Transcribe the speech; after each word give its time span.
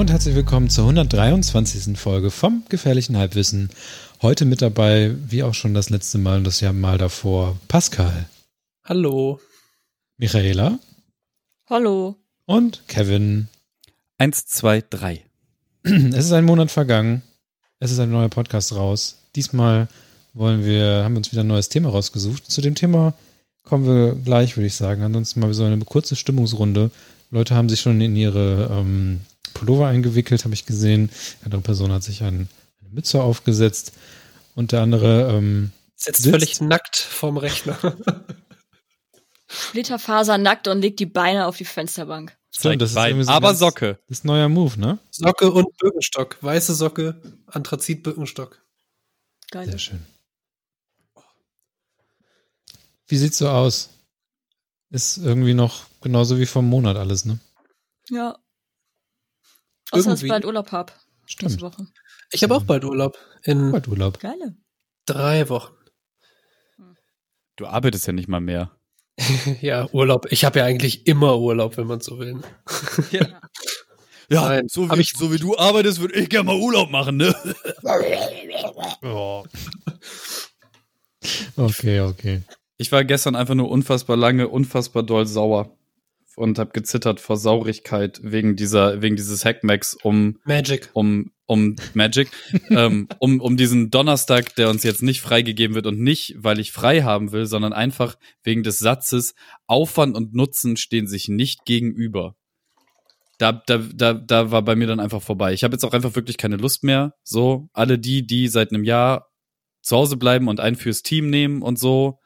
Hallo 0.00 0.06
und 0.06 0.12
herzlich 0.12 0.34
willkommen 0.34 0.70
zur 0.70 0.84
123. 0.84 1.98
Folge 1.98 2.30
vom 2.30 2.64
Gefährlichen 2.70 3.18
Halbwissen. 3.18 3.68
Heute 4.22 4.46
mit 4.46 4.62
dabei, 4.62 5.14
wie 5.26 5.42
auch 5.42 5.52
schon 5.52 5.74
das 5.74 5.90
letzte 5.90 6.16
Mal 6.16 6.38
und 6.38 6.44
das 6.44 6.62
Jahr 6.62 6.72
mal 6.72 6.96
davor, 6.96 7.58
Pascal. 7.68 8.26
Hallo. 8.82 9.40
Michaela. 10.16 10.78
Hallo. 11.68 12.16
Und 12.46 12.82
Kevin. 12.88 13.48
Eins, 14.16 14.46
zwei, 14.46 14.82
drei. 14.88 15.22
Es 15.82 16.24
ist 16.24 16.32
ein 16.32 16.46
Monat 16.46 16.70
vergangen. 16.70 17.20
Es 17.78 17.90
ist 17.90 17.98
ein 17.98 18.10
neuer 18.10 18.30
Podcast 18.30 18.74
raus. 18.74 19.18
Diesmal 19.36 19.86
wollen 20.32 20.64
wir, 20.64 21.04
haben 21.04 21.12
wir 21.12 21.18
uns 21.18 21.30
wieder 21.30 21.44
ein 21.44 21.46
neues 21.46 21.68
Thema 21.68 21.90
rausgesucht. 21.90 22.50
Zu 22.50 22.62
dem 22.62 22.74
Thema 22.74 23.12
kommen 23.64 23.84
wir 23.84 24.14
gleich, 24.14 24.56
würde 24.56 24.68
ich 24.68 24.76
sagen. 24.76 25.02
Ansonsten 25.02 25.40
mal 25.40 25.52
so 25.52 25.64
eine 25.64 25.76
kurze 25.84 26.16
Stimmungsrunde. 26.16 26.90
Leute 27.30 27.54
haben 27.54 27.68
sich 27.68 27.82
schon 27.82 28.00
in 28.00 28.16
ihre 28.16 28.70
ähm, 28.72 29.20
Pullover 29.54 29.88
eingewickelt, 29.88 30.44
habe 30.44 30.54
ich 30.54 30.66
gesehen. 30.66 31.10
Eine 31.40 31.46
andere 31.46 31.60
Person 31.62 31.92
hat 31.92 32.02
sich 32.02 32.22
ein, 32.22 32.48
eine 32.80 32.90
Mütze 32.90 33.22
aufgesetzt. 33.22 33.92
Und 34.54 34.72
der 34.72 34.82
andere 34.82 35.32
ähm, 35.32 35.72
sitzt, 35.96 36.22
sitzt 36.22 36.30
völlig 36.30 36.60
nackt 36.60 36.96
vorm 36.96 37.36
Rechner. 37.36 37.78
Splitterfaser 39.48 40.38
nackt 40.38 40.68
und 40.68 40.80
legt 40.80 41.00
die 41.00 41.06
Beine 41.06 41.46
auf 41.46 41.56
die 41.56 41.64
Fensterbank. 41.64 42.36
Stimmt, 42.52 42.82
das 42.82 42.90
ist 42.90 43.26
so 43.26 43.32
aber 43.32 43.54
Socke. 43.54 43.98
Das 44.08 44.18
ist 44.18 44.24
neuer 44.24 44.48
Move, 44.48 44.78
ne? 44.78 44.98
Socke 45.10 45.50
und 45.50 45.76
Birkenstock. 45.78 46.36
Weiße 46.40 46.74
Socke, 46.74 47.20
Anthrazit 47.46 48.02
Birkenstock. 48.02 48.60
Geil. 49.50 49.68
Sehr 49.68 49.78
schön. 49.78 50.06
Wie 53.06 53.16
sieht's 53.16 53.38
so 53.38 53.48
aus? 53.48 53.90
Ist 54.90 55.18
irgendwie 55.18 55.54
noch 55.54 55.84
genauso 56.00 56.38
wie 56.38 56.46
vom 56.46 56.68
Monat 56.68 56.96
alles, 56.96 57.24
ne? 57.24 57.38
Ja. 58.08 58.38
Außer 59.90 60.10
dass 60.10 60.22
ich 60.22 60.28
bald 60.28 60.44
Urlaub 60.44 60.72
hab. 60.72 60.98
Stimmt. 61.26 61.60
Woche. 61.60 61.86
Ich 62.32 62.42
habe 62.42 62.54
auch 62.54 62.64
bald 62.64 62.84
Urlaub. 62.84 63.18
In 63.44 63.72
bald 63.72 63.88
Urlaub. 63.88 64.18
Geile. 64.20 64.56
Drei 65.06 65.48
Wochen. 65.48 65.74
Du 67.56 67.66
arbeitest 67.66 68.06
ja 68.06 68.12
nicht 68.12 68.28
mal 68.28 68.40
mehr. 68.40 68.70
ja, 69.60 69.88
Urlaub. 69.92 70.26
Ich 70.30 70.44
habe 70.44 70.60
ja 70.60 70.64
eigentlich 70.64 71.06
immer 71.06 71.38
Urlaub, 71.38 71.76
wenn 71.76 71.86
man 71.86 72.00
so 72.00 72.18
will. 72.18 72.40
ja. 73.10 73.40
Ja, 74.32 74.48
Nein, 74.48 74.68
so, 74.68 74.88
wie, 74.90 75.00
ich, 75.00 75.14
so 75.16 75.32
wie 75.32 75.38
du 75.38 75.58
arbeitest, 75.58 76.00
würde 76.00 76.14
ich 76.14 76.28
gerne 76.28 76.46
mal 76.46 76.56
Urlaub 76.56 76.88
machen, 76.90 77.16
ne? 77.16 77.34
oh. 79.02 79.44
Okay, 81.56 82.00
okay. 82.00 82.42
Ich 82.76 82.92
war 82.92 83.04
gestern 83.04 83.34
einfach 83.34 83.56
nur 83.56 83.68
unfassbar 83.68 84.16
lange, 84.16 84.46
unfassbar 84.48 85.02
doll 85.02 85.26
sauer 85.26 85.76
und 86.36 86.58
habe 86.58 86.70
gezittert 86.72 87.20
vor 87.20 87.36
Saurigkeit 87.36 88.20
wegen 88.22 88.56
dieser, 88.56 89.02
wegen 89.02 89.16
dieses 89.16 89.44
Hackmacks 89.44 89.96
um 90.02 90.38
Magic, 90.44 90.90
um 90.92 91.32
um 91.46 91.74
Magic, 91.94 92.28
ähm, 92.70 93.08
um 93.18 93.40
um 93.40 93.56
diesen 93.56 93.90
Donnerstag, 93.90 94.54
der 94.54 94.70
uns 94.70 94.84
jetzt 94.84 95.02
nicht 95.02 95.20
freigegeben 95.20 95.74
wird 95.74 95.86
und 95.86 95.98
nicht, 95.98 96.36
weil 96.38 96.60
ich 96.60 96.70
frei 96.70 97.02
haben 97.02 97.32
will, 97.32 97.46
sondern 97.46 97.72
einfach 97.72 98.16
wegen 98.44 98.62
des 98.62 98.78
Satzes 98.78 99.34
Aufwand 99.66 100.16
und 100.16 100.32
Nutzen 100.34 100.76
stehen 100.76 101.08
sich 101.08 101.28
nicht 101.28 101.64
gegenüber. 101.64 102.36
Da, 103.38 103.52
da, 103.52 103.78
da, 103.78 104.12
da 104.12 104.50
war 104.50 104.62
bei 104.62 104.76
mir 104.76 104.86
dann 104.86 105.00
einfach 105.00 105.22
vorbei. 105.22 105.54
Ich 105.54 105.64
habe 105.64 105.72
jetzt 105.72 105.84
auch 105.84 105.94
einfach 105.94 106.14
wirklich 106.14 106.36
keine 106.36 106.56
Lust 106.56 106.84
mehr. 106.84 107.14
So, 107.24 107.68
alle 107.72 107.98
die, 107.98 108.26
die 108.26 108.48
seit 108.48 108.70
einem 108.70 108.84
Jahr 108.84 109.28
zu 109.82 109.96
Hause 109.96 110.18
bleiben 110.18 110.46
und 110.46 110.60
einen 110.60 110.76
fürs 110.76 111.02
Team 111.02 111.30
nehmen 111.30 111.62
und 111.62 111.78
so, 111.78 112.18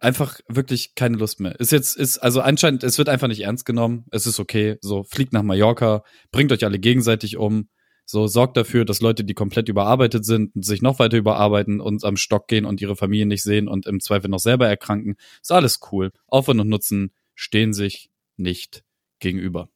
einfach 0.00 0.40
wirklich 0.48 0.94
keine 0.94 1.16
Lust 1.16 1.40
mehr. 1.40 1.58
Ist 1.58 1.72
jetzt, 1.72 1.96
ist, 1.96 2.18
also 2.18 2.40
anscheinend, 2.40 2.84
es 2.84 2.98
wird 2.98 3.08
einfach 3.08 3.28
nicht 3.28 3.40
ernst 3.40 3.64
genommen. 3.64 4.04
Es 4.10 4.26
ist 4.26 4.40
okay. 4.40 4.76
So, 4.80 5.02
fliegt 5.04 5.32
nach 5.32 5.42
Mallorca, 5.42 6.02
bringt 6.30 6.52
euch 6.52 6.64
alle 6.64 6.78
gegenseitig 6.78 7.36
um. 7.36 7.68
So, 8.04 8.26
sorgt 8.26 8.56
dafür, 8.56 8.86
dass 8.86 9.00
Leute, 9.00 9.22
die 9.22 9.34
komplett 9.34 9.68
überarbeitet 9.68 10.24
sind, 10.24 10.52
sich 10.64 10.80
noch 10.80 10.98
weiter 10.98 11.18
überarbeiten 11.18 11.80
und 11.80 12.04
am 12.04 12.16
Stock 12.16 12.48
gehen 12.48 12.64
und 12.64 12.80
ihre 12.80 12.96
Familie 12.96 13.26
nicht 13.26 13.42
sehen 13.42 13.68
und 13.68 13.86
im 13.86 14.00
Zweifel 14.00 14.30
noch 14.30 14.38
selber 14.38 14.66
erkranken. 14.66 15.16
Ist 15.42 15.52
alles 15.52 15.80
cool. 15.92 16.10
Aufwand 16.26 16.60
und 16.60 16.68
Nutzen 16.68 17.12
stehen 17.34 17.74
sich 17.74 18.10
nicht 18.36 18.82
gegenüber. 19.18 19.68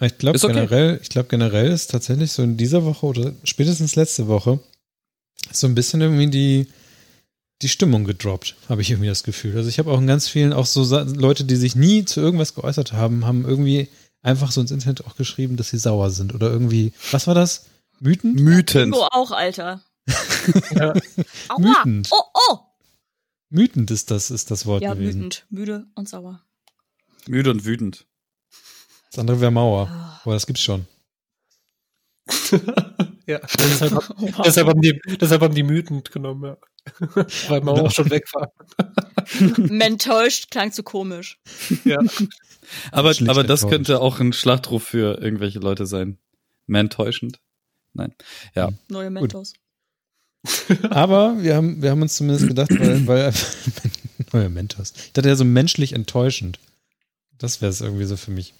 Ich 0.00 0.18
glaube 0.18 0.38
okay. 0.38 0.52
generell, 0.52 0.98
ich 1.02 1.08
glaube 1.08 1.28
generell 1.28 1.70
ist 1.70 1.90
tatsächlich 1.90 2.32
so 2.32 2.42
in 2.42 2.56
dieser 2.56 2.84
Woche 2.84 3.06
oder 3.06 3.34
spätestens 3.44 3.96
letzte 3.96 4.28
Woche 4.28 4.60
so 5.50 5.66
ein 5.66 5.74
bisschen 5.74 6.00
irgendwie 6.00 6.28
die, 6.28 6.66
die 7.62 7.68
Stimmung 7.68 8.04
gedroppt, 8.04 8.56
habe 8.68 8.82
ich 8.82 8.90
irgendwie 8.90 9.08
das 9.08 9.22
Gefühl. 9.22 9.56
Also 9.56 9.68
ich 9.68 9.78
habe 9.78 9.90
auch 9.90 9.98
in 9.98 10.06
ganz 10.06 10.28
vielen, 10.28 10.52
auch 10.52 10.66
so 10.66 10.82
Leute, 11.14 11.44
die 11.44 11.56
sich 11.56 11.76
nie 11.76 12.04
zu 12.04 12.20
irgendwas 12.20 12.54
geäußert 12.54 12.92
haben, 12.92 13.24
haben 13.24 13.44
irgendwie 13.44 13.88
einfach 14.22 14.50
so 14.50 14.60
ins 14.60 14.70
Internet 14.70 15.06
auch 15.06 15.16
geschrieben, 15.16 15.56
dass 15.56 15.70
sie 15.70 15.78
sauer 15.78 16.10
sind 16.10 16.34
oder 16.34 16.50
irgendwie, 16.50 16.92
was 17.10 17.26
war 17.26 17.34
das? 17.34 17.66
Mythen? 18.00 18.34
Mythen. 18.34 18.92
So 18.92 19.06
auch, 19.10 19.30
Alter. 19.30 19.82
ja. 20.74 20.94
Mythend. 21.58 22.08
Oh, 22.10 22.24
oh. 22.50 22.58
Mythend 23.48 23.90
ist 23.90 24.10
das, 24.10 24.30
ist 24.30 24.50
das 24.50 24.66
Wort 24.66 24.82
ja, 24.82 24.94
gewesen. 24.94 25.20
wütend, 25.20 25.46
müde 25.50 25.86
und 25.94 26.08
sauer. 26.08 26.42
Müde 27.28 27.50
und 27.50 27.64
wütend. 27.64 28.06
Das 29.10 29.18
andere 29.18 29.40
wäre 29.40 29.50
Mauer. 29.50 29.88
Oh. 29.90 30.20
Aber 30.24 30.34
das 30.34 30.46
gibt's 30.46 30.62
schon. 30.62 30.86
ja, 33.26 33.40
deshalb, 33.58 34.14
deshalb, 34.44 34.68
haben 34.68 34.80
die, 34.80 35.00
deshalb 35.20 35.42
haben 35.42 35.54
die 35.54 35.62
Mythen 35.62 36.02
genommen, 36.04 36.44
ja. 36.44 36.56
Weil 37.48 37.60
man 37.60 37.78
auch 37.78 37.90
schon 37.92 38.10
weg 38.10 38.24
war. 38.34 38.52
Mentäuscht 39.56 40.50
klang 40.50 40.72
zu 40.72 40.82
komisch. 40.82 41.38
Ja. 41.84 41.98
Aber, 42.90 43.14
aber 43.28 43.44
das 43.44 43.68
könnte 43.68 44.00
auch 44.00 44.18
ein 44.18 44.32
Schlachtruf 44.32 44.82
für 44.82 45.20
irgendwelche 45.20 45.60
Leute 45.60 45.86
sein. 45.86 46.18
Mentäuschend. 46.66 47.40
Nein. 47.92 48.14
Ja. 48.54 48.70
Neue 48.88 49.10
Mentos. 49.10 49.54
aber 50.90 51.40
wir 51.40 51.54
haben, 51.54 51.82
wir 51.82 51.90
haben 51.90 52.02
uns 52.02 52.16
zumindest 52.16 52.48
gedacht, 52.48 52.70
weil, 52.70 53.06
weil 53.06 53.32
neue 54.32 54.48
Mentos. 54.48 54.92
Ich 54.96 55.12
dachte 55.12 55.28
ja 55.28 55.36
so 55.36 55.44
menschlich 55.44 55.92
enttäuschend. 55.92 56.58
Das 57.38 57.60
wäre 57.60 57.70
es 57.70 57.80
irgendwie 57.80 58.04
so 58.06 58.16
für 58.16 58.32
mich. 58.32 58.54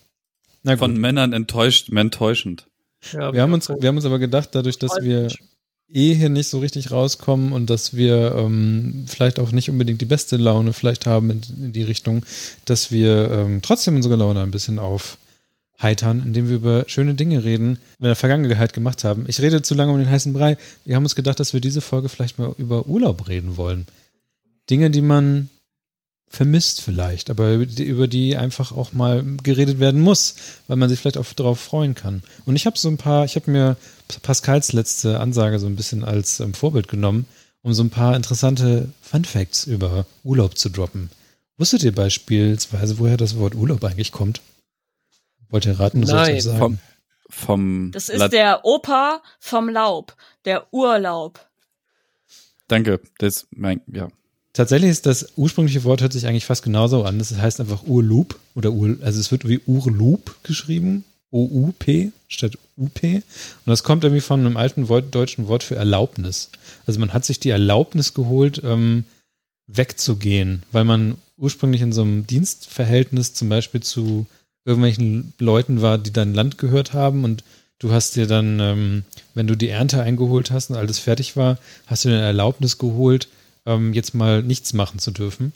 Von 0.79 0.97
Männern 0.97 1.33
enttäuscht, 1.33 1.91
mentäuschend. 1.91 2.69
Ja, 3.13 3.33
wir, 3.33 3.43
haben 3.43 3.53
uns, 3.53 3.69
wir 3.69 3.89
haben 3.89 3.97
uns 3.97 4.05
aber 4.05 4.19
gedacht, 4.19 4.51
dadurch, 4.53 4.79
dass 4.79 4.93
wir 5.01 5.29
eh 5.93 6.15
hier 6.15 6.29
nicht 6.29 6.49
so 6.49 6.59
richtig 6.59 6.91
rauskommen 6.91 7.53
und 7.53 7.69
dass 7.69 7.95
wir 7.95 8.35
ähm, 8.37 9.05
vielleicht 9.07 9.39
auch 9.39 9.53
nicht 9.53 9.69
unbedingt 9.69 10.01
die 10.01 10.07
beste 10.07 10.37
Laune 10.37 10.73
vielleicht 10.73 11.07
haben 11.07 11.31
in, 11.31 11.43
in 11.59 11.73
die 11.73 11.83
Richtung, 11.83 12.25
dass 12.65 12.91
wir 12.91 13.31
ähm, 13.31 13.61
trotzdem 13.63 13.97
unsere 13.97 14.17
Laune 14.17 14.41
ein 14.41 14.51
bisschen 14.51 14.79
aufheitern, 14.79 16.23
indem 16.25 16.49
wir 16.49 16.57
über 16.57 16.85
schöne 16.87 17.15
Dinge 17.15 17.45
reden, 17.45 17.79
in 17.99 18.05
der 18.05 18.17
Vergangenheit 18.17 18.73
gemacht 18.73 19.05
haben. 19.05 19.27
Ich 19.29 19.41
rede 19.41 19.63
zu 19.63 19.75
lange 19.75 19.93
um 19.93 19.99
den 19.99 20.11
heißen 20.11 20.33
Brei. 20.33 20.57
Wir 20.85 20.97
haben 20.97 21.05
uns 21.05 21.15
gedacht, 21.15 21.41
dass 21.41 21.53
wir 21.53 21.61
diese 21.61 21.81
Folge 21.81 22.09
vielleicht 22.09 22.39
mal 22.39 22.55
über 22.57 22.87
Urlaub 22.87 23.29
reden 23.29 23.57
wollen. 23.57 23.87
Dinge, 24.71 24.91
die 24.91 25.03
man 25.03 25.51
vermisst 26.33 26.81
vielleicht, 26.81 27.29
aber 27.29 27.53
über 27.53 28.09
die 28.09 28.37
einfach 28.39 28.73
auch 28.73 28.93
mal 28.93 29.23
geredet 29.43 29.79
werden 29.81 30.01
muss, 30.01 30.35
weil 30.67 30.79
man 30.79 30.89
sich 30.89 30.99
vielleicht 30.99 31.19
auch 31.19 31.31
darauf 31.35 31.61
freuen 31.61 31.95
kann. 31.95 32.23
Und 32.47 32.57
ich 32.57 32.65
habe 32.65 32.79
so 32.79 32.89
ein 32.89 32.97
paar, 32.97 33.27
ich 33.27 33.37
habe 33.37 33.51
mir 33.51 33.77
Pascals 34.23 34.73
letzte 34.73 35.21
Ansage 35.21 35.59
so 35.59 35.67
ein 35.67 35.77
bisschen 35.77 36.05
als 36.05 36.41
ähm, 36.41 36.55
Vorbild 36.55 36.89
genommen, 36.89 37.27
um 37.63 37.75
so 37.75 37.85
ein 37.85 37.91
paar 37.91 38.17
interessante 38.17 38.89
Fun 39.03 39.27
Facts 39.27 39.67
über 39.67 40.07
Urlaub 40.25 40.57
zu 40.57 40.71
droppen. 40.71 41.11
Wusstet 41.59 41.83
ihr 41.83 41.95
beispielsweise, 41.95 42.99
woher 42.99 43.19
das 43.19 43.37
Wort 43.37 43.55
Urlaub 43.55 43.85
eigentlich 43.85 44.11
kommt? 44.11 44.41
Wollt 45.51 45.67
ihr 45.67 45.79
raten? 45.79 46.01
Nein, 46.01 46.41
sagen? 46.41 46.59
Vom, 46.59 46.79
vom 47.29 47.91
das 47.93 48.09
ist 48.09 48.19
Lat 48.19 48.33
der 48.33 48.65
Opa 48.65 49.23
vom 49.39 49.69
Laub, 49.69 50.17
der 50.47 50.73
Urlaub. 50.73 51.47
Danke, 52.69 53.01
das 53.19 53.47
mein, 53.51 53.83
ja. 53.87 54.09
Tatsächlich 54.53 54.91
ist 54.91 55.07
das 55.07 55.33
ursprüngliche 55.37 55.85
Wort 55.85 56.03
hört 56.03 56.13
sich 56.13 56.27
eigentlich 56.27 56.45
fast 56.45 56.63
genauso 56.63 57.05
an. 57.05 57.19
Das 57.19 57.35
heißt 57.35 57.61
einfach 57.61 57.85
Urloop 57.85 58.39
oder 58.55 58.73
Ur, 58.73 58.97
also 59.01 59.19
es 59.19 59.31
wird 59.31 59.49
wie 59.49 59.61
Urloop 59.67 60.37
geschrieben. 60.43 61.05
O-U-P 61.33 62.13
statt 62.29 62.59
U-P. 62.77 63.17
Und 63.17 63.23
das 63.65 63.83
kommt 63.83 64.05
irgendwie 64.05 64.21
von 64.21 64.41
einem 64.41 64.59
alten 64.59 64.87
deutschen 65.11 65.49
Wort 65.49 65.63
für 65.63 65.77
Erlaubnis. 65.77 66.51
Also 66.87 67.01
man 67.01 67.15
hat 67.15 67.25
sich 67.25 67.41
die 67.41 67.49
Erlaubnis 67.49 68.13
geholt, 68.13 68.61
ähm, 68.63 69.05
wegzugehen, 69.67 70.63
weil 70.73 70.85
man 70.85 71.17
ursprünglich 71.39 71.81
in 71.81 71.93
so 71.93 72.03
einem 72.03 72.27
Dienstverhältnis 72.27 73.33
zum 73.33 73.49
Beispiel 73.49 73.83
zu 73.83 74.27
irgendwelchen 74.65 75.33
Leuten 75.39 75.81
war, 75.81 75.99
die 75.99 76.13
dein 76.13 76.35
Land 76.35 76.59
gehört 76.59 76.93
haben 76.93 77.25
und 77.25 77.43
du 77.79 77.93
hast 77.93 78.15
dir 78.15 78.27
dann, 78.27 78.61
ähm, 78.61 79.05
wenn 79.35 79.47
du 79.47 79.57
die 79.57 79.69
Ernte 79.69 80.03
eingeholt 80.03 80.51
hast 80.51 80.71
und 80.71 80.77
alles 80.77 80.99
fertig 80.99 81.37
war, 81.37 81.59
hast 81.87 82.05
du 82.05 82.11
dir 82.11 82.17
eine 82.17 82.27
Erlaubnis 82.27 82.79
geholt, 82.79 83.29
ähm, 83.67 83.93
jetzt 83.93 84.15
mal 84.15 84.43
nichts 84.43 84.73
machen 84.73 84.99
zu 84.99 85.11
dürfen. 85.11 85.53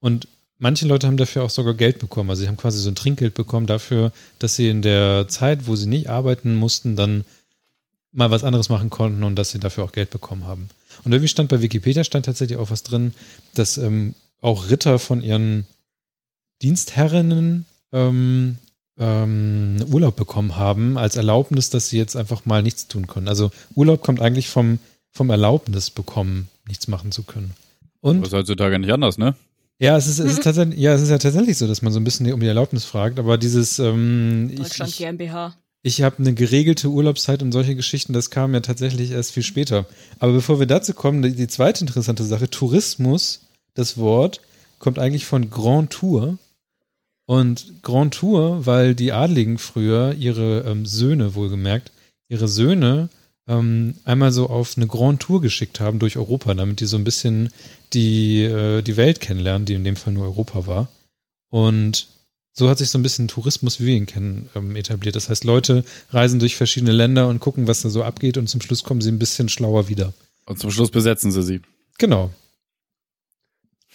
Und 0.00 0.28
manche 0.58 0.86
Leute 0.86 1.06
haben 1.06 1.16
dafür 1.16 1.44
auch 1.44 1.50
sogar 1.50 1.74
Geld 1.74 1.98
bekommen. 1.98 2.30
Also 2.30 2.42
sie 2.42 2.48
haben 2.48 2.56
quasi 2.56 2.78
so 2.78 2.90
ein 2.90 2.94
Trinkgeld 2.94 3.34
bekommen 3.34 3.66
dafür, 3.66 4.12
dass 4.38 4.56
sie 4.56 4.68
in 4.68 4.82
der 4.82 5.28
Zeit, 5.28 5.66
wo 5.66 5.76
sie 5.76 5.88
nicht 5.88 6.08
arbeiten 6.08 6.54
mussten, 6.54 6.96
dann 6.96 7.24
mal 8.12 8.30
was 8.30 8.44
anderes 8.44 8.68
machen 8.68 8.90
konnten 8.90 9.22
und 9.22 9.36
dass 9.36 9.50
sie 9.50 9.60
dafür 9.60 9.84
auch 9.84 9.92
Geld 9.92 10.10
bekommen 10.10 10.44
haben. 10.44 10.68
Und 11.04 11.12
irgendwie 11.12 11.28
stand 11.28 11.48
bei 11.48 11.62
Wikipedia 11.62 12.04
stand 12.04 12.26
tatsächlich 12.26 12.58
auch 12.58 12.70
was 12.70 12.82
drin, 12.82 13.14
dass 13.54 13.78
ähm, 13.78 14.14
auch 14.40 14.70
Ritter 14.70 14.98
von 14.98 15.22
ihren 15.22 15.66
Dienstherrinnen 16.62 17.66
ähm, 17.92 18.58
ähm, 18.98 19.76
Urlaub 19.90 20.16
bekommen 20.16 20.56
haben, 20.56 20.98
als 20.98 21.16
Erlaubnis, 21.16 21.70
dass 21.70 21.88
sie 21.88 21.98
jetzt 21.98 22.16
einfach 22.16 22.44
mal 22.44 22.62
nichts 22.62 22.86
tun 22.88 23.06
können. 23.06 23.28
Also 23.28 23.50
Urlaub 23.74 24.02
kommt 24.02 24.20
eigentlich 24.20 24.48
vom, 24.48 24.78
vom 25.10 25.30
Erlaubnis 25.30 25.90
bekommen, 25.90 26.48
nichts 26.70 26.88
machen 26.88 27.12
zu 27.12 27.24
können. 27.24 27.52
Und 28.00 28.22
Das 28.22 28.28
ist 28.28 28.34
heutzutage 28.34 28.78
nicht 28.78 28.92
anders, 28.92 29.18
ne? 29.18 29.34
ja, 29.80 29.96
es 29.96 30.06
ist, 30.06 30.18
es 30.18 30.32
ist 30.32 30.44
tatsächlich, 30.44 30.78
ja, 30.78 30.92
es 30.92 31.00
ist 31.00 31.08
ja 31.08 31.16
tatsächlich 31.16 31.56
so, 31.56 31.66
dass 31.66 31.80
man 31.80 31.92
so 31.92 31.98
ein 31.98 32.04
bisschen 32.04 32.30
um 32.32 32.40
die 32.40 32.46
Erlaubnis 32.46 32.84
fragt, 32.84 33.18
aber 33.18 33.38
dieses, 33.38 33.78
ähm, 33.78 34.50
ich, 34.52 34.58
Deutschland 34.58 34.90
ich, 34.90 34.98
GmbH. 34.98 35.54
ich 35.82 36.02
habe 36.02 36.18
eine 36.18 36.34
geregelte 36.34 36.88
Urlaubszeit 36.88 37.42
und 37.42 37.50
solche 37.50 37.74
Geschichten, 37.74 38.12
das 38.12 38.28
kam 38.28 38.52
ja 38.52 38.60
tatsächlich 38.60 39.10
erst 39.10 39.32
viel 39.32 39.42
später. 39.42 39.86
Aber 40.18 40.32
bevor 40.34 40.60
wir 40.60 40.66
dazu 40.66 40.92
kommen, 40.92 41.22
die, 41.22 41.34
die 41.34 41.48
zweite 41.48 41.80
interessante 41.80 42.24
Sache, 42.24 42.50
Tourismus, 42.50 43.46
das 43.72 43.96
Wort, 43.96 44.42
kommt 44.78 44.98
eigentlich 44.98 45.24
von 45.24 45.48
Grand 45.48 45.90
Tour. 45.90 46.36
Und 47.24 47.82
Grand 47.82 48.12
Tour, 48.12 48.66
weil 48.66 48.94
die 48.94 49.12
Adligen 49.12 49.56
früher 49.56 50.14
ihre 50.14 50.64
ähm, 50.66 50.84
Söhne, 50.84 51.34
wohlgemerkt, 51.34 51.90
ihre 52.28 52.48
Söhne 52.48 53.08
ähm, 53.50 53.96
einmal 54.04 54.32
so 54.32 54.48
auf 54.48 54.76
eine 54.76 54.86
Grand 54.86 55.20
Tour 55.20 55.40
geschickt 55.42 55.80
haben 55.80 55.98
durch 55.98 56.16
Europa, 56.16 56.54
damit 56.54 56.80
die 56.80 56.86
so 56.86 56.96
ein 56.96 57.04
bisschen 57.04 57.50
die, 57.92 58.42
äh, 58.44 58.80
die 58.82 58.96
Welt 58.96 59.20
kennenlernen, 59.20 59.66
die 59.66 59.74
in 59.74 59.84
dem 59.84 59.96
Fall 59.96 60.12
nur 60.12 60.24
Europa 60.24 60.66
war. 60.66 60.88
Und 61.50 62.06
so 62.52 62.68
hat 62.68 62.78
sich 62.78 62.90
so 62.90 62.98
ein 62.98 63.02
bisschen 63.02 63.28
Tourismus, 63.28 63.80
wie 63.80 63.86
wir 63.86 63.96
ihn 63.96 64.06
kennen, 64.06 64.48
ähm, 64.54 64.76
etabliert. 64.76 65.16
Das 65.16 65.28
heißt, 65.28 65.44
Leute 65.44 65.84
reisen 66.10 66.38
durch 66.40 66.56
verschiedene 66.56 66.92
Länder 66.92 67.28
und 67.28 67.40
gucken, 67.40 67.66
was 67.66 67.82
da 67.82 67.90
so 67.90 68.02
abgeht 68.04 68.36
und 68.38 68.48
zum 68.48 68.60
Schluss 68.60 68.84
kommen 68.84 69.00
sie 69.00 69.10
ein 69.10 69.18
bisschen 69.18 69.48
schlauer 69.48 69.88
wieder. 69.88 70.12
Und 70.46 70.58
zum 70.60 70.70
Schluss 70.70 70.90
besetzen 70.90 71.32
sie 71.32 71.42
sie. 71.42 71.60
Genau. 71.98 72.30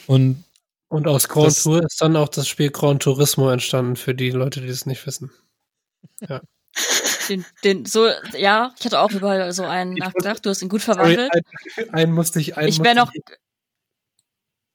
Und 0.08 0.44
Und 0.90 1.08
aus 1.08 1.28
Grand 1.28 1.48
Das- 1.48 1.64
Tour 1.64 1.84
ist 1.84 2.02
dann 2.02 2.16
auch 2.16 2.30
das 2.30 2.48
Spiel 2.48 2.70
Grand 2.72 3.02
Turismo 3.04 3.50
entstanden, 3.50 3.96
für 3.96 4.14
die 4.14 4.30
Leute, 4.32 4.62
die 4.62 4.68
es 4.68 4.86
nicht 4.86 5.06
wissen. 5.08 5.32
Den, 7.30 7.46
den, 7.64 7.86
so, 7.86 8.08
ja, 8.38 8.74
ich 8.78 8.86
hatte 8.86 9.00
auch 9.00 9.12
über 9.12 9.52
so 9.52 9.64
einen 9.64 9.94
nachgedacht. 9.94 10.46
Du 10.46 10.50
hast 10.50 10.62
ihn 10.62 10.70
gut 10.70 10.82
Sorry, 10.82 10.98
verwandelt. 10.98 11.32
einen, 11.34 11.90
einen 11.94 12.12
musste 12.14 12.40
ich 12.40 12.58
einen 12.58 12.68
Ich 12.68 12.84
wäre 12.84 12.96
noch, 12.96 13.12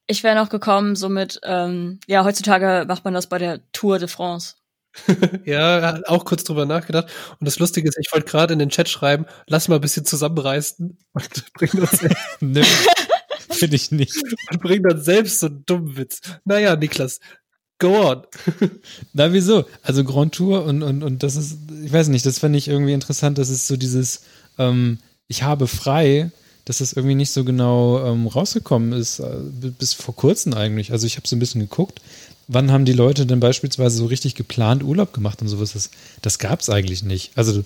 ich 0.06 0.25
wäre 0.25 0.35
noch 0.35 0.49
gekommen, 0.49 0.97
so 0.97 1.08
mit, 1.08 1.41
ähm, 1.44 2.00
ja, 2.06 2.25
heutzutage 2.25 2.85
macht 2.88 3.05
man 3.05 3.14
das 3.14 3.29
bei 3.29 3.38
der 3.38 3.61
Tour 3.73 3.99
de 3.99 4.08
France. 4.08 4.56
Ja, 5.44 6.00
auch 6.06 6.25
kurz 6.25 6.44
drüber 6.44 6.67
nachgedacht. 6.67 7.08
Und 7.38 7.47
das 7.47 7.58
Lustige 7.58 7.88
ist, 7.88 7.99
ich 7.99 8.12
wollte 8.12 8.26
gerade 8.29 8.52
in 8.52 8.58
den 8.58 8.70
Chat 8.70 8.88
schreiben, 8.88 9.26
lass 9.47 9.69
mal 9.69 9.76
ein 9.76 9.81
bisschen 9.81 10.05
zusammenreißen 10.05 10.99
und 11.12 11.52
bring 11.55 11.70
uns, 11.81 12.02
ne, 12.41 12.64
finde 13.50 13.76
ich 13.76 13.91
nicht. 13.93 14.17
und 14.50 14.61
bring 14.61 14.82
dann 14.82 15.00
selbst 15.00 15.41
so 15.41 15.47
einen 15.47 15.64
dummen 15.67 15.97
Witz. 15.97 16.20
Naja, 16.44 16.75
Niklas, 16.76 17.20
go 17.81 18.11
on. 18.11 18.23
Na, 19.12 19.32
wieso? 19.32 19.65
Also 19.82 20.05
Grand 20.05 20.32
Tour 20.32 20.65
und, 20.65 20.85
und, 20.85 21.03
und 21.03 21.23
das 21.25 21.35
ist, 21.35 21.59
ich 21.85 21.93
weiß 21.93 22.09
nicht, 22.09 22.25
das 22.25 22.38
fände 22.38 22.59
ich 22.59 22.69
irgendwie 22.69 22.93
interessant, 22.93 23.38
dass 23.38 23.49
es 23.49 23.67
so 23.67 23.77
dieses, 23.77 24.23
ähm, 24.59 24.99
ich 25.27 25.43
habe 25.43 25.67
frei, 25.67 26.31
dass 26.65 26.79
das 26.79 26.93
irgendwie 26.93 27.17
nicht 27.17 27.32
so 27.32 27.43
genau 27.43 28.05
ähm, 28.06 28.29
rausgekommen 28.29 28.93
ist, 28.93 29.19
äh, 29.19 29.35
bis 29.79 29.93
vor 29.94 30.15
kurzem 30.15 30.55
eigentlich. 30.55 30.93
Also 30.93 31.06
ich 31.06 31.17
habe 31.17 31.27
so 31.27 31.35
ein 31.35 31.41
bisschen 31.41 31.62
geguckt, 31.62 32.00
wann 32.47 32.71
haben 32.71 32.85
die 32.85 32.93
Leute 32.93 33.27
denn 33.27 33.41
beispielsweise 33.41 33.97
so 33.97 34.06
richtig 34.06 34.37
geplant 34.37 34.85
Urlaub 34.85 35.12
gemacht 35.12 35.43
und 35.43 35.49
sowas. 35.49 35.73
Das, 35.73 35.91
das 36.23 36.38
gab 36.38 36.61
es 36.61 36.71
eigentlich 36.71 37.03
nicht. 37.03 37.33
Also 37.37 37.65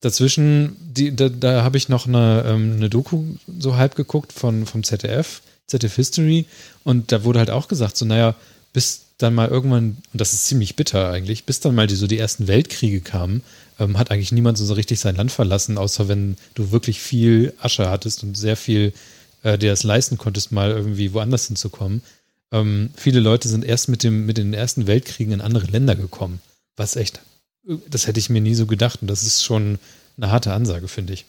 dazwischen, 0.00 0.76
die, 0.80 1.14
da, 1.14 1.28
da 1.28 1.62
habe 1.62 1.76
ich 1.76 1.88
noch 1.88 2.06
eine, 2.06 2.44
ähm, 2.46 2.74
eine 2.76 2.90
Doku 2.90 3.24
so 3.58 3.76
halb 3.76 3.94
geguckt 3.94 4.32
von, 4.32 4.66
vom 4.66 4.82
ZDF, 4.82 5.42
ZDF 5.66 5.94
History, 5.94 6.46
und 6.84 7.12
da 7.12 7.24
wurde 7.24 7.38
halt 7.38 7.50
auch 7.50 7.68
gesagt, 7.68 7.96
so, 7.96 8.04
naja, 8.04 8.34
bis 8.72 9.01
dann 9.22 9.34
mal 9.34 9.48
irgendwann, 9.48 9.98
und 10.12 10.20
das 10.20 10.32
ist 10.32 10.46
ziemlich 10.46 10.76
bitter 10.76 11.10
eigentlich, 11.10 11.44
bis 11.44 11.60
dann 11.60 11.74
mal 11.74 11.86
die, 11.86 11.94
so 11.94 12.06
die 12.06 12.18
ersten 12.18 12.48
Weltkriege 12.48 13.00
kamen, 13.00 13.42
ähm, 13.78 13.98
hat 13.98 14.10
eigentlich 14.10 14.32
niemand 14.32 14.58
so, 14.58 14.72
richtig 14.74 15.00
sein 15.00 15.16
Land 15.16 15.32
verlassen, 15.32 15.78
außer 15.78 16.08
wenn 16.08 16.36
du 16.54 16.72
wirklich 16.72 17.00
viel 17.00 17.54
Asche 17.60 17.88
hattest 17.88 18.22
und 18.22 18.36
sehr 18.36 18.56
viel 18.56 18.92
äh, 19.42 19.58
dir 19.58 19.70
das 19.70 19.82
leisten 19.82 20.18
konntest, 20.18 20.52
mal 20.52 20.70
irgendwie 20.70 21.12
woanders 21.12 21.46
hinzukommen. 21.46 22.02
Ähm, 22.52 22.90
viele 22.96 23.20
Leute 23.20 23.48
sind 23.48 23.64
erst 23.64 23.88
mit, 23.88 24.02
dem, 24.02 24.26
mit 24.26 24.38
den 24.38 24.54
ersten 24.54 24.86
Weltkriegen 24.86 25.34
in 25.34 25.40
andere 25.40 25.66
Länder 25.66 25.96
gekommen, 25.96 26.40
was 26.76 26.96
echt, 26.96 27.20
das 27.88 28.06
hätte 28.06 28.20
ich 28.20 28.30
mir 28.30 28.40
nie 28.40 28.54
so 28.54 28.66
gedacht 28.66 29.02
und 29.02 29.08
das 29.08 29.22
ist 29.22 29.42
schon 29.42 29.78
eine 30.16 30.30
harte 30.30 30.52
Ansage, 30.52 30.88
finde 30.88 31.14
ich. 31.14 31.24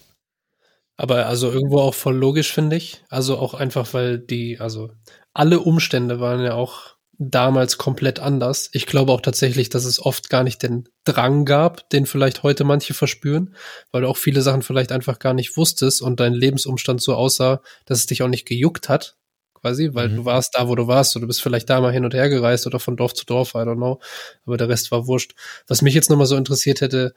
Aber 0.96 1.26
also 1.26 1.50
irgendwo 1.50 1.80
auch 1.80 1.94
voll 1.94 2.16
logisch, 2.16 2.52
finde 2.52 2.76
ich. 2.76 3.02
Also 3.08 3.38
auch 3.38 3.54
einfach, 3.54 3.92
weil 3.94 4.18
die, 4.18 4.60
also 4.60 4.90
alle 5.32 5.60
Umstände 5.60 6.20
waren 6.20 6.40
ja 6.40 6.54
auch 6.54 6.93
damals 7.18 7.78
komplett 7.78 8.18
anders. 8.20 8.70
Ich 8.72 8.86
glaube 8.86 9.12
auch 9.12 9.20
tatsächlich, 9.20 9.68
dass 9.68 9.84
es 9.84 10.00
oft 10.00 10.30
gar 10.30 10.42
nicht 10.42 10.62
den 10.62 10.88
Drang 11.04 11.44
gab, 11.44 11.88
den 11.90 12.06
vielleicht 12.06 12.42
heute 12.42 12.64
manche 12.64 12.94
verspüren, 12.94 13.54
weil 13.92 14.02
du 14.02 14.08
auch 14.08 14.16
viele 14.16 14.42
Sachen 14.42 14.62
vielleicht 14.62 14.92
einfach 14.92 15.18
gar 15.18 15.34
nicht 15.34 15.56
wusstest 15.56 16.02
und 16.02 16.20
dein 16.20 16.34
Lebensumstand 16.34 17.00
so 17.02 17.14
aussah, 17.14 17.60
dass 17.86 17.98
es 17.98 18.06
dich 18.06 18.22
auch 18.22 18.28
nicht 18.28 18.46
gejuckt 18.46 18.88
hat, 18.88 19.16
quasi, 19.54 19.90
weil 19.94 20.08
Mhm. 20.08 20.16
du 20.16 20.24
warst 20.24 20.54
da, 20.56 20.68
wo 20.68 20.74
du 20.74 20.86
warst, 20.86 21.14
oder 21.16 21.22
du 21.22 21.26
bist 21.28 21.42
vielleicht 21.42 21.70
da 21.70 21.80
mal 21.80 21.92
hin 21.92 22.04
und 22.04 22.14
her 22.14 22.28
gereist 22.28 22.66
oder 22.66 22.80
von 22.80 22.96
Dorf 22.96 23.14
zu 23.14 23.24
Dorf, 23.26 23.54
I 23.54 23.58
don't 23.58 23.76
know, 23.76 24.00
aber 24.46 24.56
der 24.56 24.68
Rest 24.68 24.90
war 24.90 25.06
wurscht. 25.06 25.34
Was 25.66 25.82
mich 25.82 25.94
jetzt 25.94 26.10
nochmal 26.10 26.26
so 26.26 26.36
interessiert 26.36 26.80
hätte, 26.80 27.14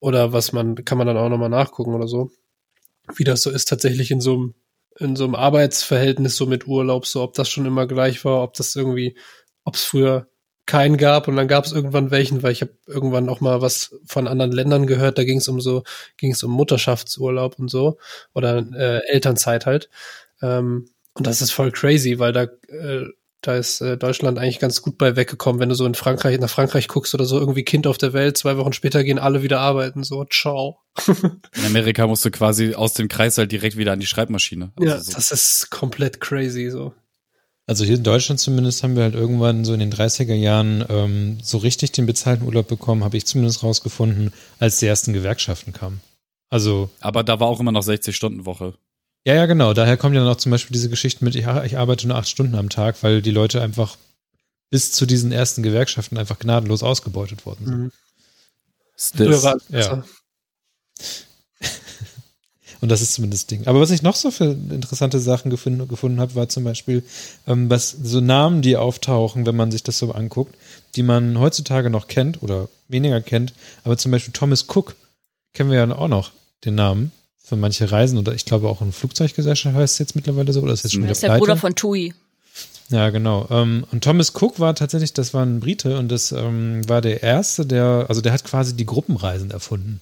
oder 0.00 0.32
was 0.32 0.52
man, 0.52 0.84
kann 0.84 0.98
man 0.98 1.06
dann 1.06 1.16
auch 1.16 1.28
nochmal 1.28 1.48
nachgucken 1.48 1.94
oder 1.94 2.08
so, 2.08 2.30
wie 3.16 3.24
das 3.24 3.42
so 3.42 3.50
ist 3.50 3.68
tatsächlich 3.68 4.10
in 4.10 4.20
so 4.20 4.34
einem 4.34 4.54
in 4.98 5.16
so 5.16 5.24
einem 5.24 5.34
Arbeitsverhältnis 5.34 6.36
so 6.36 6.46
mit 6.46 6.66
Urlaub, 6.66 7.06
so 7.06 7.22
ob 7.22 7.34
das 7.34 7.48
schon 7.48 7.66
immer 7.66 7.86
gleich 7.86 8.24
war, 8.24 8.42
ob 8.42 8.54
das 8.54 8.76
irgendwie, 8.76 9.16
ob 9.64 9.74
es 9.74 9.84
früher 9.84 10.28
keinen 10.66 10.96
gab 10.96 11.28
und 11.28 11.36
dann 11.36 11.48
gab 11.48 11.64
es 11.64 11.72
irgendwann 11.72 12.10
welchen, 12.10 12.42
weil 12.42 12.52
ich 12.52 12.62
habe 12.62 12.72
irgendwann 12.86 13.28
auch 13.28 13.40
mal 13.40 13.60
was 13.60 13.96
von 14.06 14.28
anderen 14.28 14.52
Ländern 14.52 14.86
gehört, 14.86 15.18
da 15.18 15.24
ging 15.24 15.38
es 15.38 15.48
um 15.48 15.60
so, 15.60 15.82
ging 16.16 16.32
es 16.32 16.42
um 16.42 16.52
Mutterschaftsurlaub 16.52 17.58
und 17.58 17.68
so 17.68 17.98
oder 18.32 18.58
äh, 18.74 19.00
Elternzeit 19.08 19.66
halt. 19.66 19.90
Ähm, 20.40 20.86
und 21.14 21.26
das 21.26 21.42
ist 21.42 21.50
voll 21.50 21.72
crazy, 21.72 22.18
weil 22.18 22.32
da 22.32 22.44
äh, 22.44 23.06
da 23.42 23.56
ist 23.56 23.80
äh, 23.80 23.98
Deutschland 23.98 24.38
eigentlich 24.38 24.60
ganz 24.60 24.82
gut 24.82 24.96
bei 24.96 25.16
weggekommen, 25.16 25.60
wenn 25.60 25.68
du 25.68 25.74
so 25.74 25.84
in 25.84 25.94
Frankreich, 25.94 26.38
nach 26.38 26.48
Frankreich 26.48 26.88
guckst 26.88 27.14
oder 27.14 27.24
so, 27.24 27.38
irgendwie 27.38 27.64
Kind 27.64 27.86
auf 27.86 27.98
der 27.98 28.12
Welt, 28.12 28.38
zwei 28.38 28.56
Wochen 28.56 28.72
später 28.72 29.04
gehen 29.04 29.18
alle 29.18 29.42
wieder 29.42 29.60
arbeiten, 29.60 30.04
so, 30.04 30.24
ciao. 30.24 30.78
In 31.08 31.64
Amerika 31.66 32.06
musst 32.06 32.24
du 32.24 32.30
quasi 32.30 32.74
aus 32.74 32.94
dem 32.94 33.08
Kreis 33.08 33.38
halt 33.38 33.50
direkt 33.50 33.76
wieder 33.76 33.92
an 33.92 34.00
die 34.00 34.06
Schreibmaschine. 34.06 34.72
Also 34.76 34.90
ja, 34.90 35.00
so. 35.00 35.12
das 35.12 35.30
ist 35.30 35.70
komplett 35.70 36.20
crazy, 36.20 36.70
so. 36.70 36.92
Also 37.66 37.84
hier 37.84 37.94
in 37.94 38.02
Deutschland 38.02 38.40
zumindest 38.40 38.82
haben 38.82 38.96
wir 38.96 39.04
halt 39.04 39.14
irgendwann 39.14 39.64
so 39.64 39.72
in 39.72 39.80
den 39.80 39.92
30er 39.92 40.34
Jahren 40.34 40.84
ähm, 40.88 41.38
so 41.42 41.58
richtig 41.58 41.92
den 41.92 42.06
bezahlten 42.06 42.44
Urlaub 42.44 42.68
bekommen, 42.68 43.04
habe 43.04 43.16
ich 43.16 43.24
zumindest 43.24 43.62
rausgefunden, 43.62 44.32
als 44.58 44.78
die 44.78 44.86
ersten 44.86 45.12
Gewerkschaften 45.12 45.72
kamen. 45.72 46.00
Also, 46.50 46.90
Aber 47.00 47.22
da 47.22 47.40
war 47.40 47.48
auch 47.48 47.60
immer 47.60 47.72
noch 47.72 47.84
60-Stunden-Woche. 47.84 48.74
Ja, 49.24 49.34
ja, 49.34 49.46
genau. 49.46 49.72
Daher 49.72 49.96
kommt 49.96 50.14
ja 50.14 50.22
dann 50.22 50.32
auch 50.32 50.38
zum 50.38 50.50
Beispiel 50.50 50.74
diese 50.74 50.90
Geschichten 50.90 51.24
mit, 51.24 51.36
ich, 51.36 51.46
ich 51.46 51.78
arbeite 51.78 52.08
nur 52.08 52.16
acht 52.16 52.28
Stunden 52.28 52.56
am 52.56 52.68
Tag, 52.68 53.02
weil 53.02 53.22
die 53.22 53.30
Leute 53.30 53.62
einfach 53.62 53.96
bis 54.70 54.90
zu 54.90 55.06
diesen 55.06 55.32
ersten 55.32 55.62
Gewerkschaften 55.62 56.18
einfach 56.18 56.38
gnadenlos 56.38 56.82
ausgebeutet 56.82 57.46
worden 57.46 57.66
sind. 57.66 57.78
Mhm. 57.78 57.92
War 59.42 59.56
es 59.56 59.64
Ja. 59.68 60.04
Und 62.80 62.88
das 62.88 63.00
ist 63.00 63.14
zumindest 63.14 63.44
das 63.44 63.46
Ding. 63.46 63.68
Aber 63.68 63.80
was 63.80 63.92
ich 63.92 64.02
noch 64.02 64.16
so 64.16 64.32
für 64.32 64.46
interessante 64.46 65.20
Sachen 65.20 65.50
gefunden, 65.50 65.86
gefunden 65.86 66.18
habe, 66.18 66.34
war 66.34 66.48
zum 66.48 66.64
Beispiel, 66.64 67.04
ähm, 67.46 67.70
was 67.70 67.90
so 67.90 68.20
Namen, 68.20 68.60
die 68.60 68.76
auftauchen, 68.76 69.46
wenn 69.46 69.54
man 69.54 69.70
sich 69.70 69.84
das 69.84 69.98
so 69.98 70.10
anguckt, 70.10 70.56
die 70.96 71.04
man 71.04 71.38
heutzutage 71.38 71.90
noch 71.90 72.08
kennt 72.08 72.42
oder 72.42 72.68
weniger 72.88 73.20
kennt. 73.20 73.52
Aber 73.84 73.96
zum 73.98 74.10
Beispiel 74.10 74.32
Thomas 74.32 74.66
Cook 74.68 74.96
kennen 75.54 75.70
wir 75.70 75.78
ja 75.78 75.88
auch 75.94 76.08
noch 76.08 76.32
den 76.64 76.74
Namen 76.74 77.12
für 77.52 77.56
manche 77.58 77.92
Reisen 77.92 78.16
oder 78.16 78.32
ich 78.32 78.46
glaube 78.46 78.66
auch 78.66 78.80
eine 78.80 78.92
Flugzeuggesellschaft 78.92 79.76
heißt 79.76 79.92
es 79.92 79.98
jetzt 79.98 80.16
mittlerweile 80.16 80.54
so 80.54 80.62
oder 80.62 80.72
ist 80.72 80.84
jetzt 80.84 80.92
schon 80.94 81.02
Das 81.02 81.18
wieder 81.18 81.34
ist 81.34 81.34
der? 81.34 81.38
Bruder 81.38 81.58
von 81.58 81.74
Tui. 81.74 82.14
Ja, 82.88 83.10
genau. 83.10 83.46
Ähm, 83.50 83.84
und 83.92 84.02
Thomas 84.02 84.32
Cook 84.34 84.58
war 84.58 84.74
tatsächlich, 84.74 85.12
das 85.12 85.34
war 85.34 85.44
ein 85.44 85.60
Brite 85.60 85.98
und 85.98 86.08
das 86.08 86.32
ähm, 86.32 86.80
war 86.88 87.02
der 87.02 87.22
erste, 87.22 87.66
der, 87.66 88.06
also 88.08 88.22
der 88.22 88.32
hat 88.32 88.44
quasi 88.44 88.74
die 88.74 88.86
Gruppenreisen 88.86 89.50
erfunden. 89.50 90.00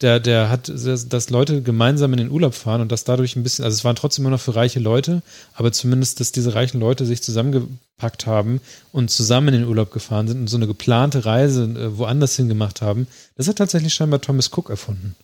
Der, 0.00 0.18
der 0.18 0.48
hat, 0.48 0.70
dass, 0.70 1.10
dass 1.10 1.28
Leute 1.28 1.60
gemeinsam 1.60 2.14
in 2.14 2.18
den 2.20 2.30
Urlaub 2.30 2.54
fahren 2.54 2.80
und 2.80 2.90
das 2.90 3.04
dadurch 3.04 3.36
ein 3.36 3.42
bisschen, 3.42 3.66
also 3.66 3.74
es 3.74 3.84
waren 3.84 3.96
trotzdem 3.96 4.24
immer 4.24 4.30
noch 4.30 4.40
für 4.40 4.56
reiche 4.56 4.80
Leute, 4.80 5.20
aber 5.52 5.72
zumindest, 5.72 6.20
dass 6.20 6.32
diese 6.32 6.54
reichen 6.54 6.80
Leute 6.80 7.04
sich 7.04 7.22
zusammengepackt 7.22 8.24
haben 8.24 8.62
und 8.92 9.10
zusammen 9.10 9.48
in 9.48 9.60
den 9.60 9.68
Urlaub 9.68 9.92
gefahren 9.92 10.26
sind 10.26 10.40
und 10.40 10.48
so 10.48 10.56
eine 10.56 10.66
geplante 10.66 11.26
Reise 11.26 11.64
äh, 11.64 11.98
woanders 11.98 12.34
hin 12.34 12.48
gemacht 12.48 12.80
haben. 12.80 13.08
Das 13.36 13.46
hat 13.46 13.56
tatsächlich 13.56 13.92
scheinbar 13.92 14.22
Thomas 14.22 14.50
Cook 14.50 14.70
erfunden. 14.70 15.16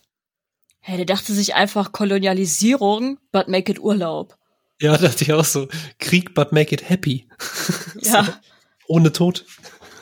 Hey, 0.89 0.99
der 0.99 1.07
dachte 1.07 1.35
sich 1.35 1.57
einfach 1.57 1.91
Kolonialisierung, 1.91 3.19
but 3.33 3.49
make 3.49 3.73
it 3.73 3.81
Urlaub. 3.81 4.39
Ja, 4.81 4.97
dachte 4.97 5.25
ich 5.25 5.33
auch 5.33 5.45
so. 5.45 5.67
Krieg, 5.99 6.33
but 6.33 6.53
make 6.53 6.73
it 6.73 6.89
happy. 6.89 7.27
Ja. 8.03 8.39
Ohne 8.87 9.11
Tod. 9.11 9.45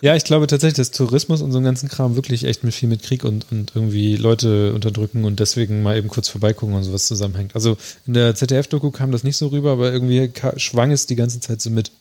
Ja, 0.02 0.14
ich 0.14 0.24
glaube 0.24 0.46
tatsächlich, 0.46 0.76
dass 0.76 0.90
Tourismus 0.90 1.40
und 1.40 1.52
so 1.52 1.56
einen 1.58 1.64
ganzen 1.64 1.88
Kram 1.88 2.16
wirklich 2.16 2.44
echt 2.44 2.64
mit 2.64 2.74
viel 2.74 2.90
mit 2.90 3.02
Krieg 3.02 3.24
und, 3.24 3.50
und 3.50 3.72
irgendwie 3.74 4.16
Leute 4.16 4.74
unterdrücken 4.74 5.24
und 5.24 5.40
deswegen 5.40 5.82
mal 5.82 5.96
eben 5.96 6.08
kurz 6.08 6.28
vorbeigucken 6.28 6.74
und 6.74 6.82
sowas 6.82 7.06
zusammenhängt. 7.06 7.54
Also 7.54 7.78
in 8.06 8.12
der 8.12 8.34
ZDF-Doku 8.34 8.90
kam 8.90 9.10
das 9.10 9.24
nicht 9.24 9.38
so 9.38 9.46
rüber, 9.46 9.72
aber 9.72 9.90
irgendwie 9.90 10.30
schwang 10.58 10.90
es 10.90 11.06
die 11.06 11.16
ganze 11.16 11.40
Zeit 11.40 11.62
so 11.62 11.70
mit. 11.70 11.92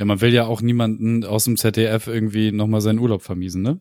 Ja, 0.00 0.04
man 0.04 0.20
will 0.20 0.34
ja 0.34 0.46
auch 0.46 0.62
niemanden 0.62 1.24
aus 1.24 1.44
dem 1.44 1.56
ZDF 1.56 2.08
irgendwie 2.08 2.50
nochmal 2.50 2.80
seinen 2.80 2.98
Urlaub 2.98 3.22
vermiesen, 3.22 3.62
ne? 3.62 3.78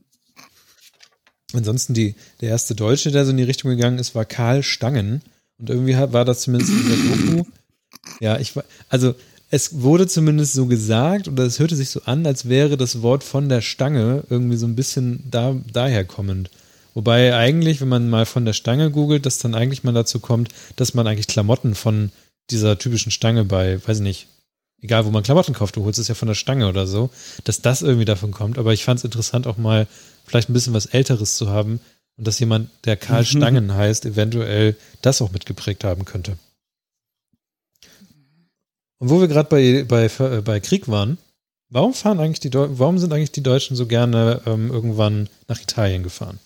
Ansonsten 1.53 1.93
die, 1.93 2.15
der 2.39 2.49
erste 2.49 2.75
Deutsche, 2.75 3.11
der 3.11 3.25
so 3.25 3.31
in 3.31 3.37
die 3.37 3.43
Richtung 3.43 3.71
gegangen 3.71 3.99
ist, 3.99 4.15
war 4.15 4.25
Karl 4.25 4.63
Stangen. 4.63 5.21
Und 5.59 5.69
irgendwie 5.69 5.95
war 5.95 6.25
das 6.25 6.41
zumindest 6.41 6.71
in 6.71 6.87
der 6.87 6.97
Doku. 6.97 7.49
Ja, 8.19 8.39
ich 8.39 8.55
war, 8.55 8.63
also 8.89 9.15
es 9.49 9.81
wurde 9.81 10.07
zumindest 10.07 10.53
so 10.53 10.65
gesagt 10.65 11.27
oder 11.27 11.43
es 11.43 11.59
hörte 11.59 11.75
sich 11.75 11.89
so 11.89 12.01
an, 12.05 12.25
als 12.25 12.47
wäre 12.47 12.77
das 12.77 13.01
Wort 13.01 13.23
von 13.23 13.49
der 13.49 13.61
Stange 13.61 14.23
irgendwie 14.29 14.55
so 14.55 14.65
ein 14.65 14.75
bisschen 14.75 15.23
da, 15.29 15.55
daher 15.71 16.05
kommend. 16.05 16.49
Wobei 16.93 17.35
eigentlich, 17.35 17.81
wenn 17.81 17.89
man 17.89 18.09
mal 18.09 18.25
von 18.25 18.45
der 18.45 18.53
Stange 18.53 18.91
googelt, 18.91 19.25
dass 19.25 19.39
dann 19.39 19.55
eigentlich 19.55 19.83
mal 19.83 19.93
dazu 19.93 20.19
kommt, 20.19 20.49
dass 20.77 20.93
man 20.93 21.05
eigentlich 21.05 21.27
Klamotten 21.27 21.75
von 21.75 22.11
dieser 22.49 22.77
typischen 22.77 23.11
Stange 23.11 23.45
bei, 23.45 23.85
weiß 23.85 23.97
ich 23.97 24.03
nicht, 24.03 24.27
egal 24.81 25.05
wo 25.05 25.11
man 25.11 25.23
Klamotten 25.23 25.53
kauft, 25.53 25.75
du 25.75 25.83
holst 25.85 25.99
es 25.99 26.07
ja 26.07 26.15
von 26.15 26.27
der 26.27 26.35
Stange 26.35 26.67
oder 26.67 26.87
so, 26.87 27.09
dass 27.43 27.61
das 27.61 27.81
irgendwie 27.81 28.05
davon 28.05 28.31
kommt. 28.31 28.57
Aber 28.57 28.73
ich 28.73 28.83
fand 28.83 28.99
es 28.99 29.03
interessant, 29.05 29.47
auch 29.47 29.57
mal 29.57 29.87
vielleicht 30.25 30.49
ein 30.49 30.53
bisschen 30.53 30.73
was 30.73 30.85
Älteres 30.87 31.37
zu 31.37 31.49
haben 31.49 31.79
und 32.17 32.27
dass 32.27 32.39
jemand, 32.39 32.69
der 32.85 32.97
Karl 32.97 33.25
Stangen 33.25 33.73
heißt, 33.73 34.05
eventuell 34.05 34.75
das 35.01 35.21
auch 35.21 35.31
mitgeprägt 35.31 35.83
haben 35.83 36.05
könnte. 36.05 36.37
Und 38.99 39.09
wo 39.09 39.19
wir 39.19 39.27
gerade 39.27 39.49
bei, 39.49 39.83
bei, 39.83 40.41
bei 40.41 40.59
Krieg 40.59 40.87
waren, 40.87 41.17
warum 41.69 41.93
fahren 41.93 42.19
eigentlich 42.19 42.39
die 42.39 42.49
Deu 42.51 42.67
warum 42.71 42.99
sind 42.99 43.11
eigentlich 43.13 43.31
die 43.31 43.41
Deutschen 43.43 43.75
so 43.75 43.87
gerne 43.87 44.41
ähm, 44.45 44.69
irgendwann 44.71 45.27
nach 45.47 45.59
Italien 45.59 46.03
gefahren? 46.03 46.39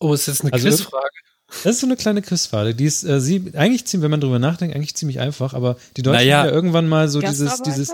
Oh, 0.00 0.12
ist 0.14 0.26
jetzt 0.26 0.42
eine 0.42 0.52
Also- 0.52 0.68
Quizfrage. 0.68 1.08
Das 1.48 1.74
ist 1.74 1.80
so 1.80 1.86
eine 1.86 1.96
kleine 1.96 2.20
Quizfrage. 2.22 2.74
Die 2.74 2.84
ist, 2.84 3.04
äh, 3.04 3.20
sie, 3.20 3.52
eigentlich, 3.54 3.86
ziemlich- 3.86 4.04
wenn 4.04 4.10
man 4.10 4.20
drüber 4.20 4.38
nachdenkt, 4.38 4.76
eigentlich 4.76 4.94
ziemlich 4.94 5.18
einfach, 5.20 5.54
aber 5.54 5.76
die 5.96 6.02
Deutschen 6.02 6.18
Naja. 6.18 6.38
haben 6.40 6.46
ja 6.48 6.52
irgendwann 6.52 6.88
mal 6.88 7.08
so 7.08 7.20
dieses, 7.20 7.62
dieses? 7.62 7.90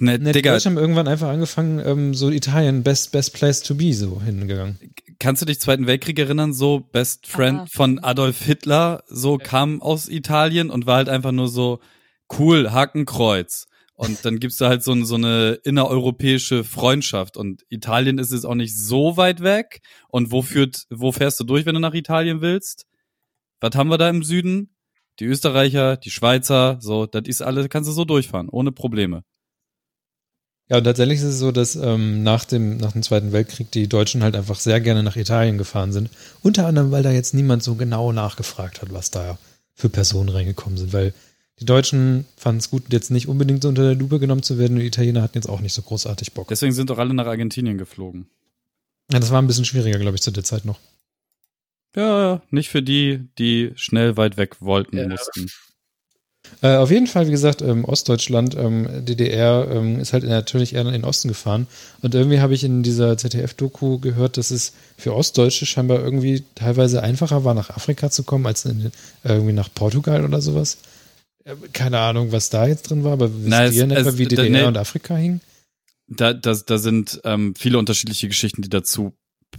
Ne, 0.00 0.18
ne, 0.18 0.32
die 0.32 0.42
Deutschen 0.42 0.72
haben 0.72 0.78
irgendwann 0.82 1.06
einfach 1.06 1.28
angefangen, 1.28 1.80
ähm, 1.84 2.14
so 2.14 2.30
Italien, 2.30 2.82
best, 2.82 3.12
best 3.12 3.32
place 3.32 3.62
to 3.62 3.76
be, 3.76 3.94
so 3.94 4.20
hingegangen. 4.20 4.78
kannst 5.20 5.40
du 5.40 5.46
dich 5.46 5.60
Zweiten 5.60 5.86
Weltkrieg 5.86 6.18
erinnern? 6.18 6.52
So 6.52 6.80
Best 6.80 7.28
Friend 7.28 7.60
Ah. 7.60 7.66
von 7.70 8.00
Adolf 8.00 8.42
Hitler, 8.42 9.04
so 9.06 9.38
kam 9.38 9.80
aus 9.80 10.08
Italien 10.08 10.70
und 10.70 10.86
war 10.86 10.96
halt 10.96 11.08
einfach 11.08 11.30
nur 11.30 11.46
so 11.48 11.78
cool, 12.38 12.72
Hakenkreuz. 12.72 13.66
Und 13.96 14.24
dann 14.24 14.40
gibt's 14.40 14.56
da 14.56 14.68
halt 14.68 14.82
so, 14.82 15.04
so 15.04 15.14
eine 15.14 15.58
innereuropäische 15.62 16.64
Freundschaft. 16.64 17.36
Und 17.36 17.64
Italien 17.68 18.18
ist 18.18 18.32
jetzt 18.32 18.44
auch 18.44 18.56
nicht 18.56 18.76
so 18.76 19.16
weit 19.16 19.40
weg. 19.40 19.80
Und 20.08 20.32
wo 20.32 20.42
führt, 20.42 20.84
wo 20.90 21.12
fährst 21.12 21.38
du 21.38 21.44
durch, 21.44 21.64
wenn 21.64 21.74
du 21.74 21.80
nach 21.80 21.94
Italien 21.94 22.40
willst? 22.40 22.86
Was 23.60 23.76
haben 23.76 23.88
wir 23.88 23.98
da 23.98 24.08
im 24.08 24.24
Süden? 24.24 24.74
Die 25.20 25.26
Österreicher, 25.26 25.96
die 25.96 26.10
Schweizer, 26.10 26.78
so, 26.80 27.06
das 27.06 27.22
ist 27.26 27.40
alles, 27.40 27.68
kannst 27.68 27.88
du 27.88 27.92
so 27.92 28.04
durchfahren, 28.04 28.48
ohne 28.48 28.72
Probleme. 28.72 29.22
Ja, 30.68 30.78
und 30.78 30.84
tatsächlich 30.84 31.18
ist 31.18 31.24
es 31.24 31.38
so, 31.38 31.52
dass 31.52 31.76
ähm, 31.76 32.22
nach, 32.22 32.44
dem, 32.44 32.78
nach 32.78 32.92
dem 32.92 33.02
Zweiten 33.02 33.32
Weltkrieg 33.32 33.70
die 33.70 33.86
Deutschen 33.86 34.22
halt 34.22 34.34
einfach 34.34 34.58
sehr 34.58 34.80
gerne 34.80 35.02
nach 35.02 35.16
Italien 35.16 35.58
gefahren 35.58 35.92
sind. 35.92 36.10
Unter 36.42 36.66
anderem, 36.66 36.90
weil 36.90 37.02
da 37.02 37.12
jetzt 37.12 37.34
niemand 37.34 37.62
so 37.62 37.74
genau 37.74 38.12
nachgefragt 38.12 38.80
hat, 38.80 38.92
was 38.92 39.10
da 39.10 39.38
für 39.74 39.90
Personen 39.90 40.30
reingekommen 40.30 40.78
sind. 40.78 40.92
Weil 40.92 41.12
die 41.60 41.66
Deutschen 41.66 42.24
fanden 42.36 42.58
es 42.58 42.70
gut, 42.70 42.92
jetzt 42.92 43.10
nicht 43.10 43.28
unbedingt 43.28 43.62
so 43.62 43.68
unter 43.68 43.82
der 43.82 43.94
Lupe 43.94 44.18
genommen 44.18 44.42
zu 44.42 44.58
werden. 44.58 44.74
Und 44.74 44.80
die 44.80 44.86
Italiener 44.86 45.22
hatten 45.22 45.38
jetzt 45.38 45.48
auch 45.48 45.60
nicht 45.60 45.72
so 45.72 45.82
großartig 45.82 46.32
Bock. 46.32 46.48
Deswegen 46.48 46.72
sind 46.72 46.90
doch 46.90 46.98
alle 46.98 47.14
nach 47.14 47.26
Argentinien 47.26 47.78
geflogen. 47.78 48.26
Ja, 49.12 49.20
das 49.20 49.30
war 49.30 49.40
ein 49.40 49.46
bisschen 49.46 49.64
schwieriger, 49.64 49.98
glaube 49.98 50.16
ich, 50.16 50.22
zu 50.22 50.30
der 50.30 50.44
Zeit 50.44 50.64
noch. 50.64 50.78
Ja, 51.94 52.20
ja, 52.32 52.42
nicht 52.50 52.70
für 52.70 52.82
die, 52.82 53.28
die 53.38 53.72
schnell 53.76 54.16
weit 54.16 54.36
weg 54.36 54.56
wollten, 54.60 54.96
Ja. 54.98 55.08
mussten. 55.08 55.46
Äh, 56.60 56.76
auf 56.76 56.90
jeden 56.90 57.06
Fall, 57.06 57.26
wie 57.26 57.30
gesagt, 57.30 57.62
ähm, 57.62 57.84
Ostdeutschland, 57.84 58.54
ähm, 58.56 58.86
DDR 59.04 59.66
ähm, 59.70 59.98
ist 60.00 60.12
halt 60.12 60.24
natürlich 60.24 60.74
eher 60.74 60.82
in 60.82 60.92
den 60.92 61.04
Osten 61.04 61.28
gefahren. 61.28 61.66
Und 62.02 62.14
irgendwie 62.14 62.40
habe 62.40 62.52
ich 62.52 62.64
in 62.64 62.82
dieser 62.82 63.16
ZDF-Doku 63.16 63.98
gehört, 63.98 64.36
dass 64.36 64.50
es 64.50 64.72
für 64.98 65.14
Ostdeutsche 65.14 65.66
scheinbar 65.66 66.00
irgendwie 66.00 66.42
teilweise 66.54 67.02
einfacher 67.02 67.44
war, 67.44 67.54
nach 67.54 67.70
Afrika 67.70 68.10
zu 68.10 68.24
kommen, 68.24 68.46
als 68.46 68.64
in, 68.66 68.90
irgendwie 69.22 69.52
nach 69.54 69.72
Portugal 69.74 70.24
oder 70.24 70.40
sowas. 70.42 70.78
Äh, 71.44 71.54
Keine 71.72 71.98
Ahnung, 72.00 72.32
was 72.32 72.50
da 72.50 72.66
jetzt 72.66 72.90
drin 72.90 73.04
war, 73.04 73.12
aber 73.12 73.32
wisst 73.34 73.48
Na, 73.48 73.64
es- 73.64 73.74
ihr 73.74 73.84
in 73.84 73.90
etwa, 73.90 74.08
es- 74.10 74.18
wie 74.18 74.26
DDR 74.26 74.48
nee. 74.50 74.62
und 74.64 74.76
Afrika 74.76 75.16
hingen? 75.16 75.40
Da, 76.06 76.34
da, 76.34 76.54
da 76.54 76.78
sind 76.78 77.20
ähm, 77.24 77.54
viele 77.56 77.78
unterschiedliche 77.78 78.28
Geschichten, 78.28 78.60
die 78.62 78.68
dazu 78.68 79.14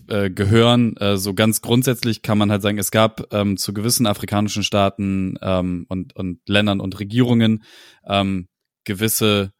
äh, 0.08 0.30
gehören. 0.30 0.96
Äh, 0.98 1.18
so 1.18 1.34
ganz 1.34 1.62
grundsätzlich 1.62 2.22
kann 2.22 2.38
man 2.38 2.52
halt 2.52 2.62
sagen, 2.62 2.78
es 2.78 2.92
gab 2.92 3.34
ähm, 3.34 3.58
zu 3.58 3.74
gewissen 3.74 4.06
afrikanischen 4.06 4.64
Staaten 4.64 5.38
ähm, 5.42 5.86
und, 5.90 6.16
und 6.16 6.40
Ländern 6.48 6.82
und 6.82 7.00
Regierungen 7.00 7.64
ähm, 8.08 8.48
gewisse 8.84 9.52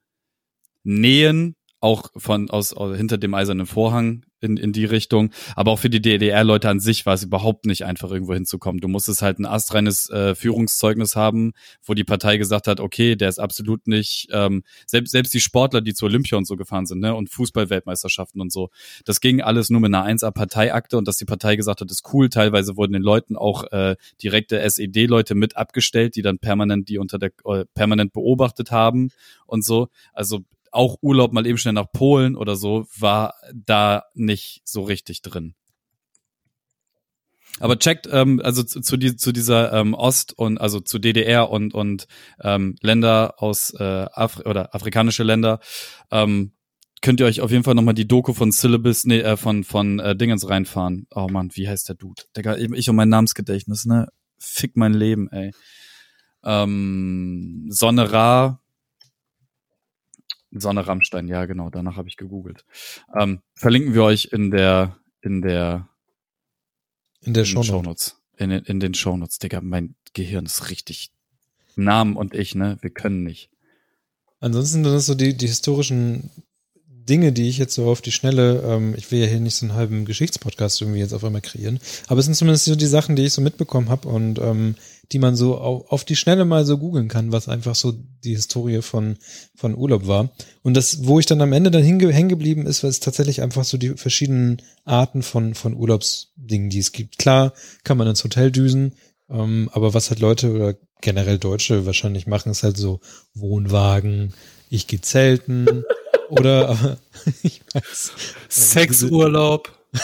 Nähen, 0.84 1.56
auch 1.80 2.10
von 2.16 2.50
aus, 2.50 2.74
aus 2.74 2.96
hinter 2.98 3.18
dem 3.18 3.34
eisernen 3.34 3.66
Vorhang 3.66 4.24
in, 4.46 4.58
in 4.58 4.72
die 4.72 4.86
Richtung. 4.86 5.32
Aber 5.56 5.72
auch 5.72 5.80
für 5.80 5.90
die 5.90 6.02
DDR-Leute 6.02 6.70
an 6.70 6.80
sich 6.80 7.06
war 7.06 7.14
es 7.14 7.24
überhaupt 7.24 7.66
nicht 7.66 7.86
einfach, 7.86 8.12
irgendwo 8.12 8.34
hinzukommen. 8.34 8.80
Du 8.80 8.88
musstest 8.88 9.22
halt 9.22 9.40
ein 9.40 9.46
astreines 9.46 10.10
äh, 10.10 10.36
Führungszeugnis 10.36 11.16
haben, 11.16 11.54
wo 11.84 11.94
die 11.94 12.04
Partei 12.04 12.38
gesagt 12.38 12.68
hat, 12.68 12.80
okay, 12.80 13.16
der 13.16 13.30
ist 13.30 13.40
absolut 13.40 13.88
nicht, 13.88 14.28
ähm, 14.32 14.64
selbst, 14.86 15.12
selbst 15.12 15.34
die 15.34 15.40
Sportler, 15.40 15.82
die 15.82 15.94
zu 15.94 16.06
Olympia 16.06 16.38
und 16.38 16.48
so 16.48 16.56
gefahren 16.56 16.86
sind, 16.86 17.00
ne, 17.00 17.14
und 17.14 17.30
Fußball-Weltmeisterschaften 17.30 18.40
und 18.42 18.52
so, 18.52 18.70
das 19.04 19.20
ging 19.20 19.42
alles 19.42 19.70
nur 19.70 19.82
mit 19.82 19.94
einer 19.94 20.06
1A-Parteiakte 20.06 20.98
und 20.98 21.08
dass 21.08 21.18
die 21.18 21.26
Partei 21.26 21.56
gesagt 21.56 21.82
hat, 21.82 21.92
ist 21.92 22.14
cool. 22.14 22.30
Teilweise 22.30 22.78
wurden 22.78 22.94
den 22.94 23.02
Leuten 23.02 23.36
auch 23.36 23.64
äh, 23.72 23.96
direkte 24.22 24.60
SED-Leute 24.60 25.36
mit 25.36 25.58
abgestellt, 25.58 26.16
die 26.16 26.22
dann 26.22 26.40
permanent 26.40 26.90
die 26.90 26.98
unter 26.98 27.18
der 27.18 27.32
äh, 27.46 27.66
permanent 27.74 28.14
beobachtet 28.14 28.72
haben 28.72 29.10
und 29.46 29.64
so. 29.64 29.90
Also 30.14 30.42
auch 30.76 30.98
Urlaub 31.02 31.34
mal 31.34 31.48
eben 31.48 31.58
schnell 31.58 31.74
nach 31.74 31.92
Polen 31.92 32.36
oder 32.36 32.56
so 32.56 32.86
war 32.98 33.36
da 33.54 34.04
nicht 34.14 34.62
so 34.66 34.84
richtig 34.84 35.22
drin. 35.22 35.56
Aber 37.60 37.80
checkt, 37.80 38.08
ähm, 38.12 38.42
also 38.44 38.64
zu, 38.64 38.82
zu, 38.82 38.98
die, 38.98 39.16
zu 39.16 39.32
dieser 39.32 39.72
ähm, 39.72 39.94
Ost- 39.94 40.38
und 40.38 40.60
also 40.60 40.82
zu 40.82 41.00
DDR 41.00 41.50
und 41.50 41.74
und 41.74 42.08
ähm, 42.42 42.76
Länder 42.82 43.36
aus 43.38 43.74
äh, 43.80 44.06
Afri 44.12 44.44
oder 44.44 44.76
afrikanische 44.76 45.24
Länder, 45.24 45.60
ähm, 46.12 46.52
könnt 47.02 47.22
ihr 47.22 47.26
euch 47.26 47.40
auf 47.40 47.52
jeden 47.52 47.64
Fall 47.64 47.76
nochmal 47.76 47.94
die 47.94 48.08
Doku 48.08 48.34
von 48.34 48.52
Syllabus, 48.52 49.06
nee, 49.06 49.20
äh, 49.20 49.38
von 49.38 49.64
von 49.64 50.00
äh, 50.00 50.16
Dingens 50.18 50.50
reinfahren. 50.50 51.08
Oh 51.12 51.28
man, 51.32 51.50
wie 51.54 51.70
heißt 51.70 51.88
der 51.88 51.96
Dude? 51.96 52.24
Digga, 52.36 52.58
ich 52.58 52.70
ich 52.72 52.90
und 52.90 52.98
mein 52.98 53.10
Namensgedächtnis, 53.10 53.86
ne? 53.86 54.10
Fick 54.38 54.76
mein 54.76 54.94
Leben, 54.94 55.30
ey. 55.32 55.52
Ähm, 56.44 57.68
Sonne 57.70 58.12
Ra, 58.12 58.62
Sonne 60.60 60.88
Rammstein, 60.88 61.28
ja 61.28 61.46
genau, 61.46 61.70
danach 61.70 61.96
habe 61.98 62.08
ich 62.08 62.18
gegoogelt. 62.18 62.66
Ähm, 63.16 63.42
verlinken 63.54 63.94
wir 63.94 64.04
euch 64.04 64.30
in 64.32 64.52
der 64.52 64.98
in 65.22 65.42
der 65.42 65.88
In 67.22 67.34
der 67.34 67.44
in 67.44 67.46
den 67.46 67.46
Show. 67.46 67.64
Shownotes. 67.64 68.22
In, 68.38 68.50
den- 68.50 68.64
in 68.66 68.80
den 68.80 68.94
Shownotes, 68.94 69.40
Digga, 69.40 69.62
mein 69.62 69.96
Gehirn 70.14 70.46
ist 70.46 70.70
richtig. 70.70 71.12
Namen 71.78 72.16
und 72.16 72.34
ich, 72.34 72.56
ne, 72.56 72.78
wir 72.82 72.90
können 72.90 73.24
nicht. 73.24 73.50
Ansonsten 74.40 74.84
sind 74.84 74.94
das 74.94 75.06
so 75.06 75.16
die, 75.16 75.36
die 75.36 75.48
historischen 75.48 76.30
Dinge, 77.08 77.32
die 77.32 77.48
ich 77.50 77.58
jetzt 77.58 77.76
so 77.76 77.86
auf 77.88 78.02
die 78.02 78.12
Schnelle, 78.12 78.64
ähm, 78.66 78.96
ich 78.98 79.12
will 79.12 79.20
ja 79.20 79.28
hier 79.28 79.40
nicht 79.40 79.56
so 79.56 79.66
einen 79.66 79.76
halben 79.76 80.06
Geschichtspodcast 80.06 80.82
irgendwie 80.82 81.00
jetzt 81.00 81.14
auf 81.14 81.24
einmal 81.24 81.42
kreieren, 81.42 81.80
aber 82.08 82.20
es 82.20 82.26
sind 82.26 82.36
zumindest 82.36 82.66
so 82.66 82.76
die 82.76 82.86
Sachen, 82.88 83.16
die 83.16 83.26
ich 83.26 83.34
so 83.34 83.42
mitbekommen 83.42 83.90
habe 83.90 84.08
und 84.08 84.40
ähm, 84.40 84.76
die 85.12 85.20
man 85.20 85.36
so 85.36 85.58
auf, 85.58 85.92
auf 85.92 86.04
die 86.04 86.16
Schnelle 86.16 86.46
mal 86.46 86.66
so 86.66 86.78
googeln 86.78 87.08
kann, 87.08 87.32
was 87.32 87.48
einfach 87.48 87.76
so 87.76 87.94
die 88.24 88.34
Historie 88.36 88.82
von, 88.82 89.18
von 89.56 89.76
Urlaub 89.76 90.08
war. 90.08 90.32
Und 90.64 90.76
das, 90.76 91.06
wo 91.06 91.20
ich 91.20 91.26
dann 91.26 91.42
am 91.42 91.54
Ende 91.54 91.70
dann 91.72 91.84
hängen 91.84 92.30
geblieben 92.30 92.66
ist, 92.66 92.84
war 92.84 92.90
es 92.90 93.00
tatsächlich 93.00 93.42
einfach 93.42 93.64
so 93.64 93.78
die 93.78 93.90
verschiedenen 93.90 94.62
Arten 94.84 95.22
von, 95.22 95.54
von 95.54 95.76
Urlaubsdingen, 95.76 96.70
die 96.70 96.80
es 96.80 96.92
gibt. 96.92 97.20
Klar 97.20 97.54
kann 97.84 97.98
man 97.98 98.08
ins 98.08 98.24
Hotel 98.24 98.52
düsen, 98.52 98.94
ähm, 99.30 99.70
aber 99.74 99.94
was 99.94 100.10
halt 100.10 100.20
Leute 100.20 100.52
oder 100.52 100.76
generell 101.02 101.38
Deutsche 101.38 101.86
wahrscheinlich 101.86 102.26
machen, 102.26 102.52
ist 102.52 102.64
halt 102.64 102.78
so 102.78 103.00
Wohnwagen, 103.36 104.34
ich 104.70 104.88
gehe 104.88 105.02
zelten 105.02 105.84
oder 106.30 106.70
aber 106.70 106.98
ich 107.44 107.62
weiß, 107.74 108.12
Sexurlaub. 108.50 109.72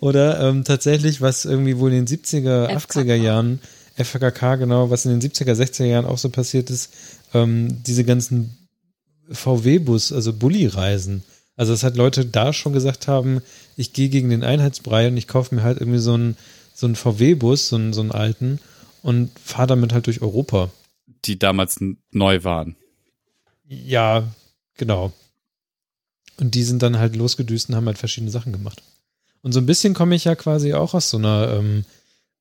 oder 0.00 0.40
ähm, 0.40 0.64
tatsächlich, 0.64 1.20
was 1.20 1.44
irgendwie 1.44 1.78
wohl 1.78 1.92
in 1.92 2.06
den 2.06 2.18
70er, 2.18 2.78
FKK. 2.78 3.00
80er 3.00 3.14
Jahren, 3.14 3.60
FKK 3.96 4.56
genau, 4.56 4.90
was 4.90 5.04
in 5.04 5.18
den 5.18 5.30
70er, 5.30 5.54
60er 5.54 5.84
Jahren 5.84 6.06
auch 6.06 6.18
so 6.18 6.30
passiert 6.30 6.70
ist, 6.70 6.92
ähm, 7.34 7.82
diese 7.84 8.04
ganzen 8.04 8.68
VW-Bus, 9.30 10.12
also 10.12 10.32
Bulli-Reisen. 10.32 11.22
Also 11.56 11.72
dass 11.72 11.82
halt 11.82 11.96
Leute 11.96 12.24
da 12.24 12.52
schon 12.52 12.72
gesagt 12.72 13.08
haben, 13.08 13.42
ich 13.76 13.92
gehe 13.92 14.08
gegen 14.08 14.30
den 14.30 14.44
Einheitsbrei 14.44 15.08
und 15.08 15.16
ich 15.16 15.26
kaufe 15.26 15.54
mir 15.54 15.62
halt 15.62 15.80
irgendwie 15.80 15.98
so 15.98 16.14
einen, 16.14 16.36
so 16.72 16.86
einen 16.86 16.96
VW-Bus, 16.96 17.68
so 17.68 17.76
einen, 17.76 17.92
so 17.92 18.00
einen 18.00 18.12
alten 18.12 18.60
und 19.02 19.30
fahre 19.38 19.66
damit 19.66 19.92
halt 19.92 20.06
durch 20.06 20.22
Europa. 20.22 20.70
Die 21.24 21.38
damals 21.38 21.80
neu 22.12 22.44
waren. 22.44 22.76
Ja, 23.68 24.26
genau. 24.76 25.12
Und 26.40 26.54
die 26.54 26.62
sind 26.64 26.82
dann 26.82 26.98
halt 26.98 27.16
losgedüst 27.16 27.68
und 27.68 27.76
haben 27.76 27.86
halt 27.86 27.98
verschiedene 27.98 28.30
Sachen 28.30 28.52
gemacht. 28.52 28.82
Und 29.42 29.52
so 29.52 29.60
ein 29.60 29.66
bisschen 29.66 29.94
komme 29.94 30.14
ich 30.14 30.24
ja 30.24 30.34
quasi 30.34 30.74
auch 30.74 30.94
aus 30.94 31.10
so 31.10 31.18
einer 31.18 31.54
ähm, 31.58 31.84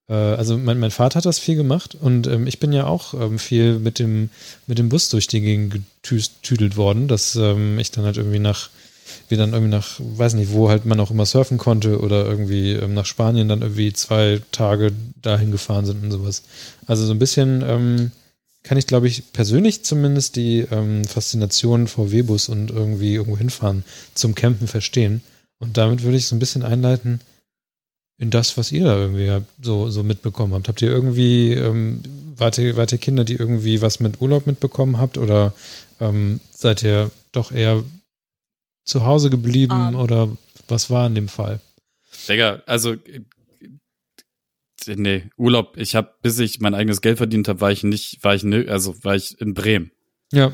Äh, 0.09 0.13
also 0.13 0.57
mein, 0.57 0.79
mein 0.79 0.91
Vater 0.91 1.17
hat 1.17 1.25
das 1.25 1.39
viel 1.39 1.55
gemacht 1.55 1.95
und 1.99 2.27
ähm, 2.27 2.47
ich 2.47 2.59
bin 2.59 2.71
ja 2.73 2.85
auch 2.87 3.13
ähm, 3.13 3.39
viel 3.39 3.77
mit 3.79 3.99
dem, 3.99 4.29
mit 4.65 4.77
dem 4.79 4.89
Bus 4.89 5.09
durch 5.09 5.27
die 5.27 5.41
Gegend 5.41 5.81
getüdelt 6.01 6.77
worden, 6.77 7.07
dass 7.09 7.35
ähm, 7.35 7.77
ich 7.79 7.91
dann 7.91 8.05
halt 8.05 8.17
irgendwie 8.17 8.39
nach, 8.39 8.69
wir 9.27 9.37
dann 9.37 9.51
irgendwie 9.53 9.71
nach, 9.71 9.99
weiß 9.99 10.35
nicht, 10.35 10.53
wo 10.53 10.69
halt 10.69 10.85
man 10.85 10.99
auch 11.01 11.11
immer 11.11 11.25
surfen 11.25 11.57
konnte 11.57 11.99
oder 11.99 12.25
irgendwie 12.25 12.71
ähm, 12.71 12.93
nach 12.93 13.05
Spanien 13.05 13.49
dann 13.49 13.61
irgendwie 13.61 13.91
zwei 13.93 14.41
Tage 14.53 14.93
dahin 15.21 15.51
gefahren 15.51 15.85
sind 15.85 16.01
und 16.03 16.11
sowas. 16.11 16.43
Also 16.85 17.05
so 17.05 17.11
ein 17.13 17.19
bisschen 17.19 17.61
ähm, 17.67 18.11
kann 18.67 18.77
ich, 18.77 18.85
glaube 18.85 19.07
ich, 19.07 19.31
persönlich 19.31 19.85
zumindest 19.85 20.35
die 20.35 20.59
ähm, 20.59 21.05
Faszination 21.05 21.87
VW-Bus 21.87 22.49
und 22.49 22.69
irgendwie 22.69 23.15
irgendwo 23.15 23.37
hinfahren 23.37 23.85
zum 24.13 24.35
Campen 24.35 24.67
verstehen. 24.67 25.21
Und 25.57 25.77
damit 25.77 26.03
würde 26.03 26.17
ich 26.17 26.25
so 26.25 26.35
ein 26.35 26.39
bisschen 26.39 26.63
einleiten 26.63 27.21
in 28.17 28.29
das, 28.29 28.57
was 28.57 28.73
ihr 28.73 28.83
da 28.83 28.97
irgendwie 28.97 29.45
so, 29.61 29.89
so 29.89 30.03
mitbekommen 30.03 30.53
habt. 30.53 30.67
Habt 30.67 30.81
ihr 30.81 30.89
irgendwie, 30.89 31.53
ähm, 31.53 32.01
wart, 32.35 32.57
ihr, 32.57 32.75
wart 32.75 32.91
ihr 32.91 32.97
Kinder, 32.97 33.23
die 33.23 33.35
irgendwie 33.35 33.81
was 33.81 34.01
mit 34.01 34.19
Urlaub 34.19 34.47
mitbekommen 34.47 34.97
habt 34.97 35.17
oder 35.17 35.53
ähm, 36.01 36.41
seid 36.51 36.83
ihr 36.83 37.09
doch 37.31 37.53
eher 37.53 37.85
zu 38.83 39.05
Hause 39.05 39.29
geblieben 39.29 39.93
Um. 39.93 39.95
oder 39.95 40.29
was 40.67 40.89
war 40.89 41.07
in 41.07 41.15
dem 41.15 41.29
Fall? 41.29 41.61
Digga, 42.27 42.61
also 42.65 42.95
nee, 44.85 45.29
Urlaub, 45.37 45.77
ich 45.77 45.95
habe 45.95 46.13
bis 46.21 46.37
ich 46.39 46.59
mein 46.59 46.75
eigenes 46.75 47.01
Geld 47.01 47.17
verdient 47.17 47.47
habe, 47.47 47.61
war 47.61 47.71
ich 47.71 47.83
nicht, 47.83 48.23
war 48.23 48.35
ich 48.35 48.43
nö- 48.43 48.67
also 48.67 49.03
war 49.03 49.15
ich 49.15 49.39
in 49.41 49.53
Bremen. 49.53 49.91
Ja, 50.31 50.53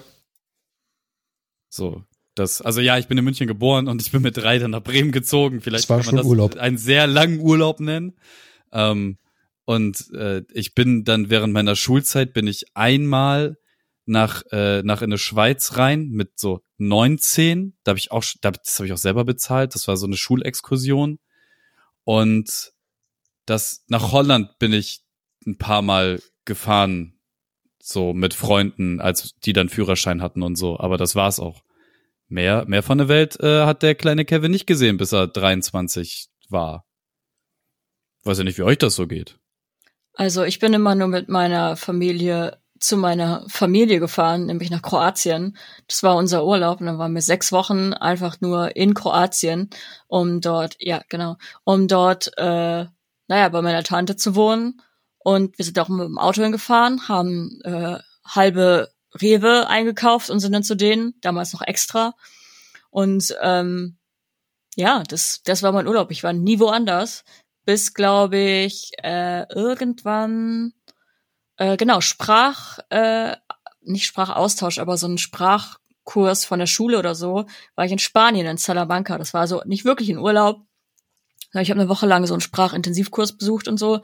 So, 1.70 2.04
das, 2.36 2.62
also 2.62 2.82
ja, 2.82 2.98
ich 2.98 3.08
bin 3.08 3.18
in 3.18 3.24
München 3.24 3.48
geboren 3.48 3.88
und 3.88 4.02
ich 4.02 4.12
bin 4.12 4.22
mit 4.22 4.38
drei 4.38 4.58
dann 4.60 4.72
nach 4.72 4.84
Bremen 4.84 5.12
gezogen. 5.12 5.62
Vielleicht 5.62 5.88
kann 5.88 6.06
man 6.06 6.16
das 6.18 6.26
Urlaub. 6.26 6.56
einen 6.58 6.78
sehr 6.78 7.06
langen 7.08 7.40
Urlaub 7.40 7.80
nennen. 7.80 8.14
Ähm, 8.72 9.18
und 9.66 10.12
äh, 10.14 10.44
ich 10.54 10.74
bin 10.74 11.04
dann 11.04 11.30
während 11.30 11.54
meiner 11.54 11.76
Schulzeit 11.76 12.34
bin 12.34 12.48
ich 12.48 12.66
einmal 12.76 13.58
nach 14.06 14.44
äh, 14.52 14.84
nach 14.84 15.02
in 15.02 15.06
eine 15.12 15.18
Schweiz 15.18 15.78
rein 15.78 16.10
mit 16.10 16.38
so 16.38 16.62
19. 16.80 17.76
Da 17.84 17.92
habe 17.92 18.00
ich 18.00 18.12
auch, 18.12 18.24
da, 18.42 18.52
das 18.52 18.78
habe 18.78 18.88
ich 18.88 18.94
auch 18.94 18.98
selber 18.98 19.24
bezahlt. 19.26 19.74
Das 19.76 19.88
war 19.88 19.96
so 19.96 20.06
eine 20.06 20.18
Schulexkursion. 20.18 21.20
Und 22.04 22.73
das 23.46 23.84
nach 23.88 24.12
Holland 24.12 24.58
bin 24.60 24.74
ich 24.74 25.04
ein 25.46 25.58
paar 25.58 25.82
Mal 25.82 26.22
gefahren, 26.46 27.20
so 27.82 28.14
mit 28.14 28.34
Freunden, 28.34 29.02
als 29.02 29.36
die 29.44 29.54
dann 29.54 29.70
Führerschein 29.70 30.22
hatten 30.22 30.44
und 30.44 30.56
so. 30.56 30.80
Aber 30.80 30.98
das 30.98 31.16
war's 31.16 31.40
auch. 31.40 31.64
Mehr, 32.30 32.66
mehr 32.66 32.82
von 32.82 32.98
der 32.98 33.10
Welt 33.10 33.40
äh, 33.42 33.66
hat 33.66 33.84
der 33.84 33.96
kleine 33.96 34.26
Kevin 34.26 34.52
nicht 34.52 34.66
gesehen, 34.66 34.98
bis 34.98 35.12
er 35.12 35.28
23 35.28 36.30
war. 36.50 36.86
Weiß 38.24 38.38
ja 38.38 38.44
nicht, 38.44 38.58
wie 38.58 38.64
euch 38.64 38.78
das 38.78 38.96
so 38.96 39.06
geht. 39.06 39.38
Also 40.14 40.44
ich 40.44 40.60
bin 40.60 40.74
immer 40.74 40.96
nur 40.96 41.10
mit 41.10 41.28
meiner 41.28 41.76
Familie 41.76 42.58
zu 42.84 42.98
meiner 42.98 43.46
Familie 43.48 44.00
gefahren, 44.00 44.46
nämlich 44.46 44.70
nach 44.70 44.82
Kroatien. 44.82 45.58
Das 45.88 46.04
war 46.04 46.18
unser 46.18 46.46
Urlaub 46.46 46.82
und 46.82 46.88
dann 46.88 46.98
waren 46.98 47.14
wir 47.14 47.22
sechs 47.22 47.52
Wochen 47.52 47.94
einfach 47.94 48.42
nur 48.42 48.76
in 48.76 48.94
Kroatien, 48.94 49.70
um 50.08 50.42
dort, 50.42 50.76
ja 50.80 51.02
genau, 51.08 51.38
um 51.64 51.88
dort, 51.88 52.38
äh, 52.38 52.86
naja, 53.28 53.50
bei 53.50 53.62
meiner 53.62 53.84
Tante 53.84 54.16
zu 54.16 54.36
wohnen. 54.36 54.82
Und 55.18 55.58
wir 55.58 55.66
sind 55.66 55.80
auch 55.80 55.90
mit 55.90 56.06
dem 56.06 56.18
Auto 56.18 56.42
hingefahren, 56.42 57.08
haben 57.08 57.60
äh, 57.64 57.98
halbe 58.26 58.92
Rewe 59.22 59.68
eingekauft 59.68 60.30
und 60.30 60.40
sind 60.40 60.52
dann 60.52 60.64
zu 60.64 60.76
denen, 60.76 61.14
damals 61.22 61.54
noch 61.54 61.62
extra. 61.62 62.14
Und 62.90 63.36
ähm, 63.42 63.98
ja, 64.76 65.04
das, 65.08 65.42
das 65.44 65.64
war 65.64 65.72
mein 65.72 65.88
Urlaub. 65.88 66.12
Ich 66.12 66.24
war 66.24 66.34
nie 66.34 66.60
woanders, 66.60 67.24
bis, 67.66 67.94
glaube 67.94 68.38
ich, 68.38 68.92
äh, 69.02 69.48
irgendwann 69.54 70.74
äh, 71.58 71.78
genau, 71.78 72.02
Sprach, 72.02 72.80
äh, 72.90 73.36
nicht 73.82 74.06
Sprachaustausch, 74.06 74.80
aber 74.80 74.98
so 74.98 75.08
ein 75.08 75.18
Sprachkurs 75.18 76.46
von 76.46 76.60
der 76.60 76.68
Schule 76.68 77.00
oder 77.00 77.16
so, 77.16 77.46
war 77.76 77.86
ich 77.86 77.92
in 77.92 78.00
Spanien, 78.00 78.48
in 78.48 78.58
Salamanca. 78.58 79.18
Das 79.18 79.34
war 79.34 79.42
also 79.42 79.62
nicht 79.66 79.86
wirklich 79.86 80.10
ein 80.10 80.18
Urlaub. 80.18 80.66
Ich 81.62 81.70
habe 81.70 81.80
eine 81.80 81.90
Woche 81.90 82.08
lang 82.08 82.26
so 82.26 82.34
einen 82.34 82.42
Sprachintensivkurs 82.42 83.38
besucht 83.38 83.68
und 83.68 83.78
so. 83.78 84.02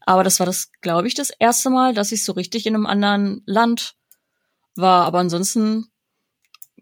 Aber 0.00 0.22
das 0.22 0.38
war 0.38 0.46
das, 0.46 0.70
glaube 0.80 1.08
ich, 1.08 1.14
das 1.14 1.30
erste 1.30 1.70
Mal, 1.70 1.94
dass 1.94 2.12
ich 2.12 2.24
so 2.24 2.32
richtig 2.32 2.66
in 2.66 2.74
einem 2.74 2.86
anderen 2.86 3.42
Land 3.46 3.96
war. 4.76 5.04
Aber 5.04 5.18
ansonsten 5.18 5.86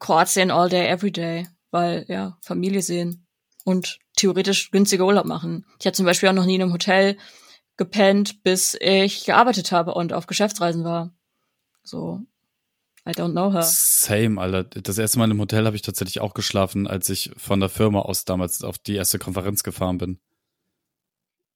Kroatien 0.00 0.50
all 0.50 0.68
day, 0.68 0.86
every 0.86 1.12
day. 1.12 1.48
Weil, 1.70 2.04
ja, 2.08 2.36
Familie 2.42 2.82
sehen 2.82 3.26
und 3.64 3.98
theoretisch 4.16 4.70
günstiger 4.70 5.06
Urlaub 5.06 5.24
machen. 5.24 5.64
Ich 5.80 5.86
habe 5.86 5.94
zum 5.94 6.04
Beispiel 6.04 6.28
auch 6.28 6.34
noch 6.34 6.44
nie 6.44 6.56
in 6.56 6.62
einem 6.62 6.72
Hotel 6.72 7.16
gepennt, 7.78 8.42
bis 8.42 8.76
ich 8.78 9.24
gearbeitet 9.24 9.72
habe 9.72 9.94
und 9.94 10.12
auf 10.12 10.26
Geschäftsreisen 10.26 10.84
war. 10.84 11.14
So, 11.82 12.20
I 13.06 13.10
don't 13.10 13.32
know 13.32 13.52
her. 13.52 13.62
Same, 13.62 14.40
Alter. 14.40 14.64
Das 14.80 14.98
erste 14.98 15.18
Mal 15.18 15.30
im 15.30 15.40
Hotel 15.40 15.66
habe 15.66 15.74
ich 15.74 15.82
tatsächlich 15.82 16.20
auch 16.20 16.34
geschlafen, 16.34 16.86
als 16.86 17.08
ich 17.08 17.32
von 17.36 17.58
der 17.58 17.68
Firma 17.68 18.00
aus 18.00 18.24
damals 18.24 18.62
auf 18.62 18.78
die 18.78 18.94
erste 18.94 19.18
Konferenz 19.18 19.62
gefahren 19.62 19.98
bin. 19.98 20.20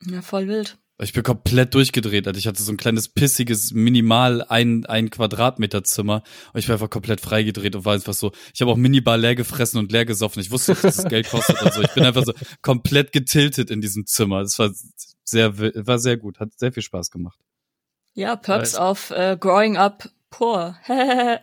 Ja, 0.05 0.23
voll 0.23 0.49
wild. 0.49 0.79
Ich 0.99 1.13
bin 1.13 1.23
komplett 1.23 1.75
durchgedreht, 1.75 2.27
Alter. 2.27 2.39
Ich 2.39 2.47
hatte 2.47 2.63
so 2.63 2.73
ein 2.73 2.79
kleines 2.79 3.09
pissiges, 3.11 3.73
minimal 3.73 4.43
ein, 4.49 4.87
ein 4.87 5.11
Quadratmeter 5.11 5.85
Zimmer 5.85 6.23
und 6.55 6.59
ich 6.59 6.69
war 6.69 6.75
einfach 6.77 6.89
komplett 6.89 7.21
freigedreht 7.21 7.77
und 7.77 7.85
war 7.85 7.93
einfach 7.93 8.15
so, 8.15 8.33
ich 8.55 8.63
habe 8.63 8.71
auch 8.71 8.77
Minibar 8.77 9.19
leer 9.19 9.35
gefressen 9.35 9.79
und 9.79 9.93
leer 9.93 10.07
gesoffen. 10.07 10.41
Ich 10.41 10.51
wusste, 10.51 10.75
dass 10.75 10.97
das 10.97 11.05
Geld 11.05 11.29
kostet 11.29 11.61
und 11.61 11.73
so. 11.75 11.83
Ich 11.83 11.93
bin 11.93 12.05
einfach 12.05 12.25
so 12.25 12.33
komplett 12.63 13.13
getiltet 13.13 13.71
in 13.71 13.83
diesem 13.83 14.07
Zimmer. 14.07 14.41
Das 14.41 14.59
war 14.59 14.71
sehr, 15.23 15.59
war 15.59 15.99
sehr 15.99 16.17
gut. 16.17 16.41
Hat 16.41 16.59
sehr 16.59 16.73
viel 16.73 16.83
Spaß 16.83 17.11
gemacht. 17.11 17.39
Ja, 18.15 18.35
Perks 18.35 18.75
of 18.75 19.11
äh, 19.11 19.37
Growing 19.39 19.77
Up 19.77 20.09
Poor. 20.31 20.77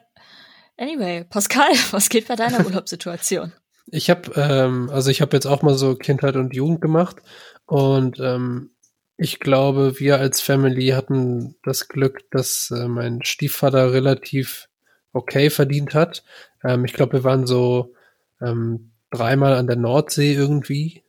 anyway, 0.78 1.26
Pascal, 1.30 1.72
was 1.92 2.10
geht 2.10 2.28
bei 2.28 2.36
deiner 2.36 2.60
Urlaubssituation? 2.66 3.54
Ich 3.88 4.10
habe, 4.10 4.32
ähm, 4.36 4.90
also 4.92 5.12
ich 5.12 5.22
habe 5.22 5.36
jetzt 5.36 5.46
auch 5.46 5.62
mal 5.62 5.76
so 5.76 5.96
Kindheit 5.96 6.36
und 6.36 6.56
Jugend 6.56 6.82
gemacht 6.82 7.18
und 7.66 8.20
ähm, 8.20 8.72
ich 9.18 9.40
glaube, 9.40 10.00
wir 10.00 10.20
als 10.20 10.42
Family 10.42 10.88
hatten 10.90 11.56
das 11.64 11.88
Glück, 11.88 12.30
dass 12.32 12.72
äh, 12.72 12.88
mein 12.88 13.24
Stiefvater 13.24 13.94
relativ 13.94 14.68
okay 15.12 15.50
verdient 15.50 15.94
hat. 15.94 16.24
Ähm, 16.64 16.86
ich 16.86 16.94
glaube, 16.94 17.14
wir 17.14 17.24
waren 17.24 17.46
so 17.46 17.94
ähm, 18.42 18.92
dreimal 19.12 19.54
an 19.54 19.68
der 19.68 19.76
Nordsee 19.76 20.34
irgendwie, 20.34 21.04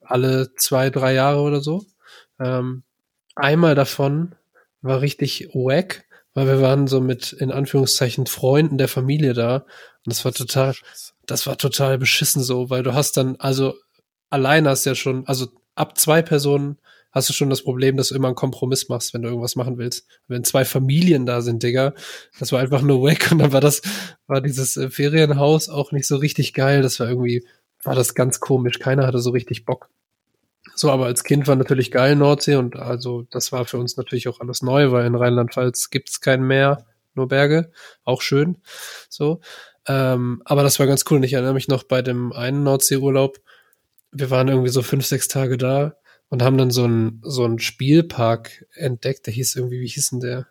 alle 0.00 0.54
zwei, 0.56 0.90
drei 0.90 1.14
Jahre 1.14 1.40
oder 1.40 1.60
so. 1.60 1.84
Ähm, 2.40 2.82
einmal 3.36 3.74
davon 3.74 4.34
war 4.82 5.00
richtig 5.00 5.48
wack, 5.54 6.04
weil 6.34 6.46
wir 6.46 6.60
waren 6.60 6.86
so 6.86 7.00
mit 7.00 7.32
in 7.32 7.50
Anführungszeichen 7.50 8.26
Freunden 8.26 8.78
der 8.78 8.88
Familie 8.88 9.32
da 9.32 9.58
und 9.58 9.66
das 10.06 10.24
war 10.24 10.32
total, 10.32 10.74
das 11.26 11.46
war 11.46 11.56
total 11.56 11.98
beschissen 11.98 12.42
so, 12.42 12.70
weil 12.70 12.82
du 12.82 12.94
hast 12.94 13.16
dann, 13.16 13.36
also 13.36 13.74
allein 14.30 14.68
hast 14.68 14.84
ja 14.84 14.94
schon, 14.94 15.26
also 15.26 15.46
ab 15.74 15.96
zwei 15.96 16.22
Personen 16.22 16.78
hast 17.14 17.28
du 17.28 17.32
schon 17.32 17.48
das 17.48 17.62
Problem, 17.62 17.96
dass 17.96 18.08
du 18.08 18.16
immer 18.16 18.26
einen 18.28 18.34
Kompromiss 18.34 18.88
machst, 18.88 19.14
wenn 19.14 19.22
du 19.22 19.28
irgendwas 19.28 19.54
machen 19.54 19.78
willst. 19.78 20.06
Wenn 20.26 20.42
zwei 20.42 20.64
Familien 20.64 21.26
da 21.26 21.40
sind, 21.40 21.62
Digga, 21.62 21.94
das 22.40 22.50
war 22.50 22.60
einfach 22.60 22.82
nur 22.82 23.04
weg 23.04 23.30
und 23.30 23.38
dann 23.38 23.52
war 23.52 23.60
das, 23.60 23.82
war 24.26 24.40
dieses 24.40 24.76
äh, 24.76 24.90
Ferienhaus 24.90 25.68
auch 25.68 25.92
nicht 25.92 26.06
so 26.06 26.16
richtig 26.16 26.54
geil. 26.54 26.82
Das 26.82 26.98
war 26.98 27.08
irgendwie, 27.08 27.46
war 27.84 27.94
das 27.94 28.16
ganz 28.16 28.40
komisch. 28.40 28.80
Keiner 28.80 29.06
hatte 29.06 29.20
so 29.20 29.30
richtig 29.30 29.64
Bock. 29.64 29.88
So, 30.74 30.90
aber 30.90 31.06
als 31.06 31.24
Kind 31.24 31.46
war 31.46 31.56
natürlich 31.56 31.90
geil 31.90 32.16
Nordsee 32.16 32.56
und 32.56 32.76
also 32.76 33.26
das 33.30 33.52
war 33.52 33.64
für 33.64 33.78
uns 33.78 33.96
natürlich 33.96 34.28
auch 34.28 34.40
alles 34.40 34.62
neu, 34.62 34.90
weil 34.90 35.06
in 35.06 35.14
Rheinland-Pfalz 35.14 35.90
gibt's 35.90 36.20
kein 36.20 36.42
Meer, 36.42 36.86
nur 37.14 37.28
Berge, 37.28 37.70
auch 38.04 38.22
schön. 38.22 38.58
So, 39.08 39.40
ähm, 39.86 40.42
aber 40.44 40.62
das 40.62 40.78
war 40.78 40.86
ganz 40.86 41.04
cool. 41.10 41.18
Und 41.18 41.22
ich 41.22 41.34
erinnere 41.34 41.54
mich 41.54 41.68
noch 41.68 41.84
bei 41.84 42.02
dem 42.02 42.32
einen 42.32 42.62
Nordseeurlaub. 42.64 43.38
Wir 44.12 44.30
waren 44.30 44.48
irgendwie 44.48 44.70
so 44.70 44.82
fünf, 44.82 45.06
sechs 45.06 45.28
Tage 45.28 45.58
da 45.58 45.96
und 46.28 46.42
haben 46.42 46.58
dann 46.58 46.70
so 46.70 46.84
einen 46.84 47.20
so 47.22 47.44
einen 47.44 47.58
Spielpark 47.58 48.66
entdeckt. 48.74 49.26
Der 49.26 49.34
hieß 49.34 49.56
irgendwie, 49.56 49.80
wie 49.80 49.88
hieß 49.88 50.10
denn 50.10 50.20
der? 50.20 50.46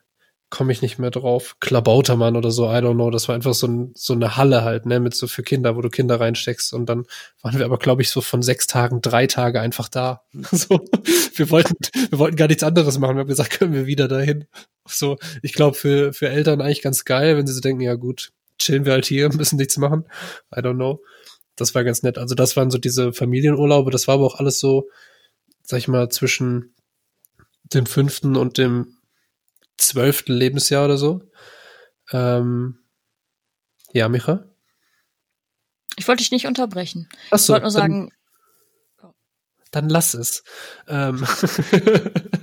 Komme 0.53 0.71
ich 0.71 0.83
nicht 0.83 0.99
mehr 0.99 1.09
drauf. 1.09 1.55
Klabautermann 1.61 2.35
oder 2.35 2.51
so, 2.51 2.67
I 2.67 2.75
don't 2.75 2.93
know. 2.93 3.09
Das 3.09 3.27
war 3.27 3.33
einfach 3.33 3.55
so, 3.55 3.65
ein, 3.65 3.91
so 3.95 4.13
eine 4.13 4.37
Halle 4.37 4.63
halt, 4.63 4.85
ne, 4.85 4.99
mit 4.99 5.15
so 5.15 5.25
für 5.25 5.41
Kinder, 5.41 5.75
wo 5.75 5.81
du 5.81 5.89
Kinder 5.89 6.19
reinsteckst. 6.19 6.75
Und 6.75 6.85
dann 6.85 7.07
waren 7.41 7.57
wir 7.57 7.65
aber, 7.65 7.79
glaube 7.79 8.03
ich, 8.03 8.11
so 8.11 8.21
von 8.21 8.43
sechs 8.43 8.67
Tagen 8.67 9.01
drei 9.01 9.25
Tage 9.25 9.59
einfach 9.59 9.89
da. 9.89 10.21
so, 10.51 10.79
wir 11.33 11.49
wollten, 11.49 11.73
wir 12.07 12.19
wollten 12.19 12.35
gar 12.35 12.47
nichts 12.47 12.61
anderes 12.61 12.99
machen. 12.99 13.15
Wir 13.15 13.21
haben 13.21 13.27
gesagt, 13.27 13.49
können 13.49 13.73
wir 13.73 13.87
wieder 13.87 14.07
dahin. 14.07 14.45
So, 14.87 15.17
ich 15.41 15.53
glaube, 15.53 15.75
für, 15.75 16.13
für 16.13 16.29
Eltern 16.29 16.61
eigentlich 16.61 16.83
ganz 16.83 17.03
geil, 17.03 17.35
wenn 17.35 17.47
sie 17.47 17.53
so 17.53 17.61
denken, 17.61 17.81
ja 17.81 17.95
gut, 17.95 18.31
chillen 18.59 18.85
wir 18.85 18.91
halt 18.91 19.07
hier, 19.07 19.29
müssen 19.33 19.57
nichts 19.57 19.77
machen. 19.77 20.05
I 20.55 20.59
don't 20.59 20.75
know. 20.75 21.01
Das 21.55 21.73
war 21.73 21.83
ganz 21.83 22.03
nett. 22.03 22.19
Also 22.19 22.35
das 22.35 22.55
waren 22.57 22.69
so 22.69 22.77
diese 22.77 23.11
Familienurlaube. 23.11 23.89
Das 23.89 24.07
war 24.07 24.13
aber 24.13 24.27
auch 24.27 24.35
alles 24.35 24.59
so, 24.59 24.87
sag 25.63 25.79
ich 25.79 25.87
mal, 25.87 26.09
zwischen 26.09 26.75
dem 27.63 27.87
fünften 27.87 28.35
und 28.35 28.59
dem 28.59 28.97
zwölften 29.77 30.33
Lebensjahr 30.33 30.85
oder 30.85 30.97
so. 30.97 31.21
Ähm, 32.11 32.79
ja, 33.91 34.09
Micha? 34.09 34.45
Ich 35.95 36.07
wollte 36.07 36.23
dich 36.23 36.31
nicht 36.31 36.47
unterbrechen. 36.47 37.09
Ich 37.27 37.33
Achso, 37.33 37.53
wollte 37.53 37.63
nur 37.63 37.71
sagen, 37.71 38.11
Dann, 38.99 39.13
dann 39.71 39.89
lass 39.89 40.13
es. 40.13 40.43
Ähm, 40.87 41.25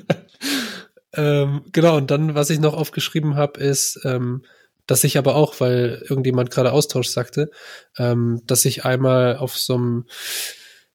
Ähm, 1.12 1.62
genau, 1.72 1.96
und 1.96 2.10
dann, 2.10 2.34
was 2.34 2.50
ich 2.50 2.60
noch 2.60 2.74
aufgeschrieben 2.74 3.36
habe, 3.36 3.60
ist, 3.60 4.00
ähm, 4.04 4.44
dass 4.86 5.04
ich 5.04 5.18
aber 5.18 5.34
auch, 5.36 5.60
weil 5.60 6.04
irgendjemand 6.08 6.50
gerade 6.50 6.72
Austausch 6.72 7.08
sagte, 7.08 7.50
ähm, 7.98 8.42
dass 8.46 8.64
ich 8.64 8.84
einmal 8.84 9.36
auf 9.36 9.56
so 9.58 9.74
einem 9.74 10.06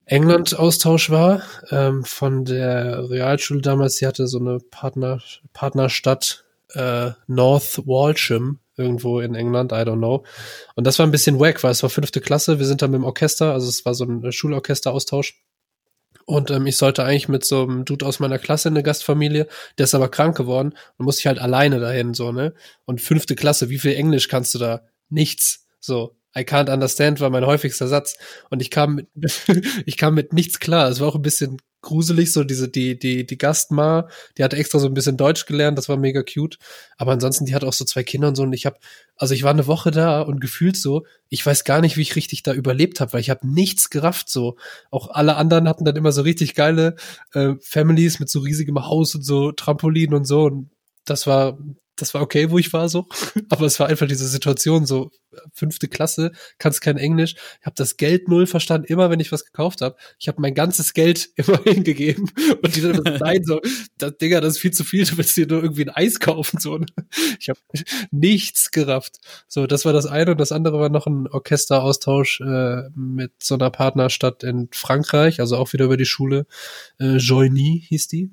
England-Austausch 0.05 1.09
war 1.09 1.41
ähm, 1.71 2.03
von 2.03 2.45
der 2.45 3.09
Realschule 3.09 3.61
damals. 3.61 3.97
Sie 3.97 4.07
hatte 4.07 4.27
so 4.27 4.39
eine 4.39 4.59
Partner 4.59 5.19
Partnerstadt 5.53 6.45
äh, 6.73 7.11
North 7.27 7.87
Walsham 7.87 8.59
irgendwo 8.77 9.19
in 9.19 9.35
England, 9.35 9.71
I 9.71 9.75
don't 9.75 9.97
know. 9.97 10.23
Und 10.75 10.85
das 10.85 10.99
war 10.99 11.07
ein 11.07 11.11
bisschen 11.11 11.39
wack, 11.39 11.63
weil 11.63 11.71
es 11.71 11.81
war 11.81 11.89
fünfte 11.89 12.21
Klasse. 12.21 12.59
Wir 12.59 12.65
sind 12.65 12.81
da 12.81 12.87
mit 12.87 12.95
dem 12.95 13.05
Orchester, 13.05 13.53
also 13.53 13.67
es 13.67 13.85
war 13.85 13.93
so 13.93 14.05
ein 14.05 14.31
Schulorchester-Austausch. 14.31 15.41
Und 16.25 16.49
ähm, 16.49 16.65
ich 16.65 16.77
sollte 16.77 17.03
eigentlich 17.03 17.29
mit 17.29 17.45
so 17.45 17.63
einem 17.63 17.85
Dude 17.85 18.05
aus 18.05 18.19
meiner 18.19 18.39
Klasse 18.39 18.69
in 18.69 18.73
eine 18.73 18.83
Gastfamilie, 18.83 19.47
der 19.77 19.83
ist 19.83 19.93
aber 19.93 20.09
krank 20.09 20.35
geworden 20.35 20.73
und 20.97 21.05
musste 21.05 21.21
ich 21.21 21.27
halt 21.27 21.39
alleine 21.39 21.79
dahin, 21.79 22.15
so, 22.15 22.31
ne? 22.31 22.55
Und 22.85 22.99
fünfte 22.99 23.35
Klasse, 23.35 23.69
wie 23.69 23.77
viel 23.77 23.93
Englisch 23.93 24.27
kannst 24.27 24.55
du 24.55 24.59
da? 24.59 24.81
Nichts. 25.09 25.67
So. 25.79 26.15
I 26.37 26.41
can't 26.41 26.71
understand 26.71 27.19
war 27.19 27.29
mein 27.29 27.45
häufigster 27.45 27.87
Satz. 27.87 28.17
Und 28.49 28.61
ich 28.61 28.69
kam 28.69 28.95
mit, 28.95 29.07
ich 29.85 29.97
kam 29.97 30.15
mit 30.15 30.33
nichts 30.33 30.59
klar. 30.59 30.89
Es 30.89 30.99
war 30.99 31.07
auch 31.07 31.15
ein 31.15 31.21
bisschen 31.21 31.57
gruselig, 31.85 32.33
so 32.33 32.43
diese, 32.43 32.67
die, 32.67 32.97
die, 32.97 33.25
die 33.25 33.37
Gastma, 33.37 34.09
die 34.37 34.43
hat 34.43 34.53
extra 34.53 34.79
so 34.79 34.87
ein 34.87 34.93
bisschen 34.95 35.17
Deutsch 35.17 35.45
gelernt, 35.45 35.77
das 35.77 35.87
war 35.87 35.97
mega 35.97 36.23
cute. 36.23 36.57
Aber 36.97 37.11
ansonsten, 37.11 37.45
die 37.45 37.53
hat 37.55 37.63
auch 37.63 37.73
so 37.73 37.85
zwei 37.85 38.03
Kinder 38.03 38.27
und 38.27 38.35
so. 38.35 38.43
Und 38.43 38.53
ich 38.53 38.65
habe, 38.65 38.77
also 39.15 39.33
ich 39.33 39.43
war 39.43 39.51
eine 39.51 39.67
Woche 39.67 39.91
da 39.91 40.21
und 40.21 40.41
gefühlt 40.41 40.75
so, 40.75 41.05
ich 41.29 41.45
weiß 41.45 41.63
gar 41.63 41.81
nicht, 41.81 41.95
wie 41.95 42.01
ich 42.01 42.15
richtig 42.15 42.43
da 42.43 42.53
überlebt 42.53 42.99
habe, 42.99 43.13
weil 43.13 43.21
ich 43.21 43.29
habe 43.29 43.47
nichts 43.47 43.89
gerafft. 43.89 44.29
So, 44.29 44.57
auch 44.89 45.09
alle 45.11 45.35
anderen 45.37 45.69
hatten 45.69 45.85
dann 45.85 45.95
immer 45.95 46.11
so 46.11 46.23
richtig 46.23 46.55
geile 46.55 46.95
äh, 47.33 47.53
Families 47.61 48.19
mit 48.19 48.29
so 48.29 48.39
riesigem 48.39 48.83
Haus 48.83 49.15
und 49.15 49.21
so 49.21 49.51
Trampolin 49.51 50.13
und 50.13 50.25
so. 50.25 50.45
Und 50.45 50.71
das 51.05 51.27
war, 51.27 51.57
das 51.95 52.13
war 52.13 52.21
okay, 52.21 52.51
wo 52.51 52.57
ich 52.57 52.73
war 52.73 52.89
so. 52.89 53.07
Aber 53.49 53.65
es 53.65 53.79
war 53.79 53.87
einfach 53.87 54.07
diese 54.07 54.27
Situation, 54.27 54.85
so 54.85 55.11
fünfte 55.53 55.87
Klasse, 55.87 56.31
kannst 56.57 56.81
kein 56.81 56.97
Englisch. 56.97 57.35
Ich 57.59 57.65
habe 57.65 57.75
das 57.75 57.97
Geld 57.97 58.27
null 58.27 58.47
verstanden, 58.47 58.87
immer 58.87 59.09
wenn 59.09 59.19
ich 59.19 59.31
was 59.31 59.45
gekauft 59.45 59.81
habe. 59.81 59.95
Ich 60.19 60.27
habe 60.27 60.41
mein 60.41 60.53
ganzes 60.53 60.93
Geld 60.93 61.29
immer 61.35 61.61
hingegeben. 61.63 62.31
Und 62.61 62.75
die 62.75 62.81
dann 62.81 62.95
immer 62.95 63.17
so, 63.17 63.17
nein, 63.23 63.43
so, 63.43 63.61
das, 63.97 64.17
Digga, 64.17 64.41
das 64.41 64.55
ist 64.55 64.59
viel 64.59 64.71
zu 64.71 64.83
viel, 64.83 65.05
du 65.05 65.17
willst 65.17 65.37
dir 65.37 65.47
nur 65.47 65.61
irgendwie 65.61 65.83
ein 65.85 65.89
Eis 65.89 66.19
kaufen. 66.19 66.59
So. 66.59 66.79
Ich 67.39 67.49
habe 67.49 67.59
nichts 68.11 68.71
gerafft. 68.71 69.17
So, 69.47 69.67
das 69.67 69.85
war 69.85 69.93
das 69.93 70.05
eine. 70.05 70.31
Und 70.31 70.39
das 70.39 70.51
andere 70.51 70.79
war 70.79 70.89
noch 70.89 71.07
ein 71.07 71.27
Orchesteraustausch 71.27 72.41
äh, 72.41 72.89
mit 72.95 73.31
so 73.41 73.55
einer 73.55 73.69
Partnerstadt 73.69 74.43
in 74.43 74.69
Frankreich, 74.71 75.39
also 75.39 75.57
auch 75.57 75.73
wieder 75.73 75.85
über 75.85 75.97
die 75.97 76.05
Schule. 76.05 76.45
Äh, 76.99 77.17
Joigny 77.17 77.83
hieß 77.87 78.07
die. 78.07 78.31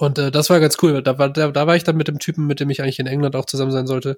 Und 0.00 0.18
äh, 0.18 0.30
das 0.30 0.48
war 0.48 0.60
ganz 0.60 0.78
cool. 0.80 1.02
Da 1.02 1.18
war, 1.18 1.28
da, 1.28 1.48
da 1.50 1.66
war 1.66 1.76
ich 1.76 1.84
dann 1.84 1.96
mit 1.98 2.08
dem 2.08 2.18
Typen, 2.18 2.46
mit 2.46 2.58
dem 2.58 2.70
ich 2.70 2.80
eigentlich 2.80 3.00
in 3.00 3.06
England 3.06 3.36
auch 3.36 3.44
zusammen 3.44 3.70
sein 3.70 3.86
sollte, 3.86 4.16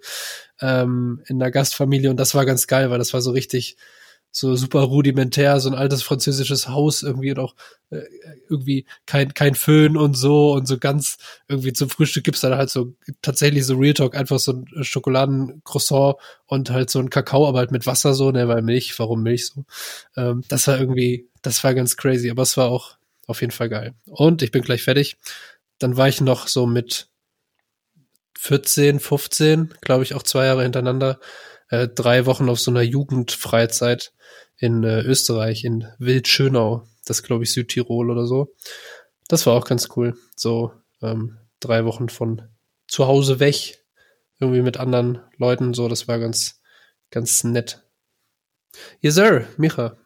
ähm, 0.60 1.22
in 1.26 1.40
der 1.40 1.50
Gastfamilie. 1.50 2.08
Und 2.08 2.18
das 2.18 2.36
war 2.36 2.46
ganz 2.46 2.68
geil, 2.68 2.90
weil 2.90 2.98
das 2.98 3.12
war 3.12 3.20
so 3.20 3.32
richtig 3.32 3.76
so 4.30 4.54
super 4.54 4.82
rudimentär, 4.82 5.58
so 5.58 5.68
ein 5.68 5.74
altes 5.74 6.04
französisches 6.04 6.68
Haus 6.68 7.02
irgendwie 7.02 7.32
und 7.32 7.40
auch 7.40 7.56
äh, 7.90 8.00
irgendwie 8.48 8.86
kein, 9.06 9.34
kein 9.34 9.56
Föhn 9.56 9.96
und 9.96 10.14
so 10.16 10.52
und 10.52 10.66
so 10.68 10.78
ganz 10.78 11.18
irgendwie 11.48 11.72
zum 11.72 11.90
Frühstück 11.90 12.24
gibt's 12.24 12.40
dann 12.40 12.54
halt 12.54 12.70
so 12.70 12.94
tatsächlich 13.20 13.66
so 13.66 13.74
Real 13.74 13.92
Talk, 13.92 14.16
einfach 14.16 14.38
so 14.38 14.52
ein 14.52 14.84
Schokoladencroissant 14.84 16.14
und 16.46 16.70
halt 16.70 16.90
so 16.90 17.00
ein 17.00 17.10
Kakao, 17.10 17.48
aber 17.48 17.58
halt 17.58 17.72
mit 17.72 17.86
Wasser 17.86 18.14
so, 18.14 18.30
ne, 18.30 18.46
weil 18.46 18.62
Milch, 18.62 18.96
warum 19.00 19.24
Milch 19.24 19.48
so? 19.48 19.64
Ähm, 20.16 20.44
das 20.48 20.68
war 20.68 20.78
irgendwie, 20.78 21.28
das 21.42 21.62
war 21.64 21.74
ganz 21.74 21.96
crazy, 21.96 22.30
aber 22.30 22.42
es 22.42 22.56
war 22.56 22.68
auch 22.70 22.96
auf 23.26 23.40
jeden 23.40 23.52
Fall 23.52 23.68
geil. 23.68 23.94
Und 24.06 24.42
ich 24.42 24.50
bin 24.50 24.62
gleich 24.62 24.82
fertig 24.82 25.16
dann 25.78 25.96
war 25.96 26.08
ich 26.08 26.20
noch 26.20 26.48
so 26.48 26.66
mit 26.66 27.08
14, 28.38 29.00
15, 29.00 29.74
glaube 29.80 30.02
ich, 30.02 30.14
auch 30.14 30.22
zwei 30.22 30.46
Jahre 30.46 30.62
hintereinander, 30.62 31.20
äh, 31.68 31.88
drei 31.88 32.26
Wochen 32.26 32.48
auf 32.48 32.61
so 32.61 32.70
einer 32.70 32.82
Jugendfreizeit 32.82 34.12
in 34.56 34.85
äh, 34.85 35.00
Österreich, 35.02 35.64
in 35.64 35.87
Wildschönau. 35.98 36.87
Das 37.04 37.22
glaube 37.22 37.44
ich 37.44 37.52
Südtirol 37.52 38.11
oder 38.11 38.26
so. 38.26 38.54
Das 39.28 39.46
war 39.46 39.54
auch 39.54 39.64
ganz 39.64 39.88
cool. 39.96 40.16
So 40.37 40.72
ähm, 41.00 41.38
drei 41.61 41.85
Wochen 41.85 42.08
von 42.08 42.42
zu 42.87 43.06
Hause 43.06 43.40
weg, 43.40 43.82
irgendwie 44.38 44.62
mit 44.62 44.76
anderen 44.76 45.20
Leuten. 45.38 45.72
So, 45.72 45.88
das 45.88 46.08
war 46.08 46.18
ganz, 46.18 46.61
ganz 47.11 47.42
nett. 47.44 47.82
Yes, 49.00 49.14
sir, 49.14 49.46
Micha. 49.56 49.96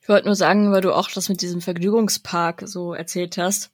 Ich 0.00 0.08
wollte 0.08 0.26
nur 0.26 0.36
sagen, 0.36 0.70
weil 0.72 0.82
du 0.82 0.92
auch 0.92 1.10
das 1.10 1.28
mit 1.28 1.42
diesem 1.42 1.60
Vergnügungspark 1.60 2.62
so 2.66 2.94
erzählt 2.94 3.38
hast. 3.38 3.71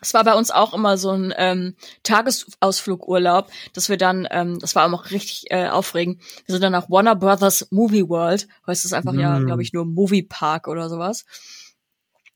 Es 0.00 0.12
war 0.12 0.24
bei 0.24 0.34
uns 0.34 0.50
auch 0.50 0.74
immer 0.74 0.98
so 0.98 1.10
ein 1.10 1.32
ähm, 1.36 1.74
Tagesausflugurlaub, 2.02 3.48
dass 3.72 3.88
wir 3.88 3.96
dann, 3.96 4.28
ähm, 4.30 4.58
das 4.58 4.74
war 4.74 4.92
auch 4.92 5.10
richtig 5.10 5.46
äh, 5.50 5.68
aufregend, 5.68 6.20
wir 6.44 6.52
sind 6.52 6.62
dann 6.62 6.72
nach 6.72 6.90
Warner 6.90 7.16
Brothers 7.16 7.68
Movie 7.70 8.08
World, 8.08 8.46
heißt 8.66 8.84
es 8.84 8.92
einfach 8.92 9.12
mm. 9.12 9.20
ja, 9.20 9.38
glaube 9.38 9.62
ich, 9.62 9.72
nur 9.72 9.86
Movie 9.86 10.22
Park 10.22 10.68
oder 10.68 10.90
sowas. 10.90 11.24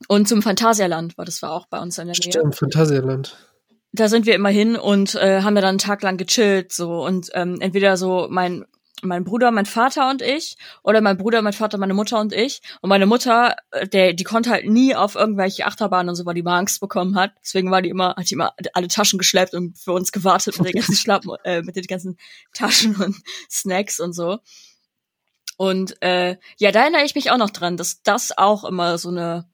Und 0.08 0.26
zum 0.26 0.40
Phantasialand, 0.40 1.18
weil 1.18 1.26
das 1.26 1.42
war 1.42 1.52
auch 1.52 1.66
bei 1.66 1.78
uns 1.78 1.98
in 1.98 2.06
der 2.06 2.16
Nähe. 2.16 2.32
Stimmt, 2.32 2.56
Phantasialand. 2.56 3.36
Da 3.92 4.08
sind 4.08 4.24
wir 4.24 4.34
immer 4.34 4.48
hin 4.48 4.76
und 4.76 5.16
äh, 5.16 5.42
haben 5.42 5.54
da 5.54 5.60
dann 5.60 5.70
einen 5.70 5.78
Tag 5.78 6.02
lang 6.02 6.16
gechillt 6.16 6.72
so 6.72 7.04
und 7.04 7.30
ähm, 7.34 7.60
entweder 7.60 7.96
so 7.96 8.28
mein 8.30 8.64
mein 9.02 9.24
Bruder, 9.24 9.50
mein 9.50 9.66
Vater 9.66 10.10
und 10.10 10.22
ich 10.22 10.56
oder 10.82 11.00
mein 11.00 11.16
Bruder, 11.16 11.42
mein 11.42 11.52
Vater, 11.52 11.78
meine 11.78 11.94
Mutter 11.94 12.20
und 12.20 12.32
ich. 12.32 12.60
Und 12.80 12.88
meine 12.88 13.06
Mutter, 13.06 13.56
äh, 13.70 13.86
der, 13.88 14.12
die 14.12 14.24
konnte 14.24 14.50
halt 14.50 14.66
nie 14.66 14.94
auf 14.94 15.14
irgendwelche 15.14 15.66
Achterbahnen 15.66 16.10
und 16.10 16.14
so, 16.14 16.26
weil 16.26 16.34
die 16.34 16.42
mal 16.42 16.58
Angst 16.58 16.80
bekommen 16.80 17.16
hat. 17.16 17.32
Deswegen 17.42 17.70
war 17.70 17.82
die 17.82 17.90
immer, 17.90 18.14
hat 18.16 18.30
die 18.30 18.34
immer 18.34 18.54
alle 18.72 18.88
Taschen 18.88 19.18
geschleppt 19.18 19.54
und 19.54 19.78
für 19.78 19.92
uns 19.92 20.12
gewartet 20.12 20.58
mit 20.58 20.68
den 20.68 20.80
ganzen 20.80 20.94
Schlappen, 20.96 21.32
äh, 21.44 21.62
mit 21.62 21.76
den 21.76 21.84
ganzen 21.84 22.18
Taschen 22.52 22.96
und 22.96 23.16
Snacks 23.50 24.00
und 24.00 24.12
so. 24.12 24.38
Und 25.56 26.00
äh, 26.02 26.36
ja, 26.58 26.72
da 26.72 26.82
erinnere 26.82 27.04
ich 27.04 27.14
mich 27.14 27.30
auch 27.30 27.36
noch 27.36 27.50
dran, 27.50 27.76
dass 27.76 28.02
das 28.02 28.36
auch 28.36 28.64
immer 28.64 28.96
so 28.96 29.10
eine 29.10 29.46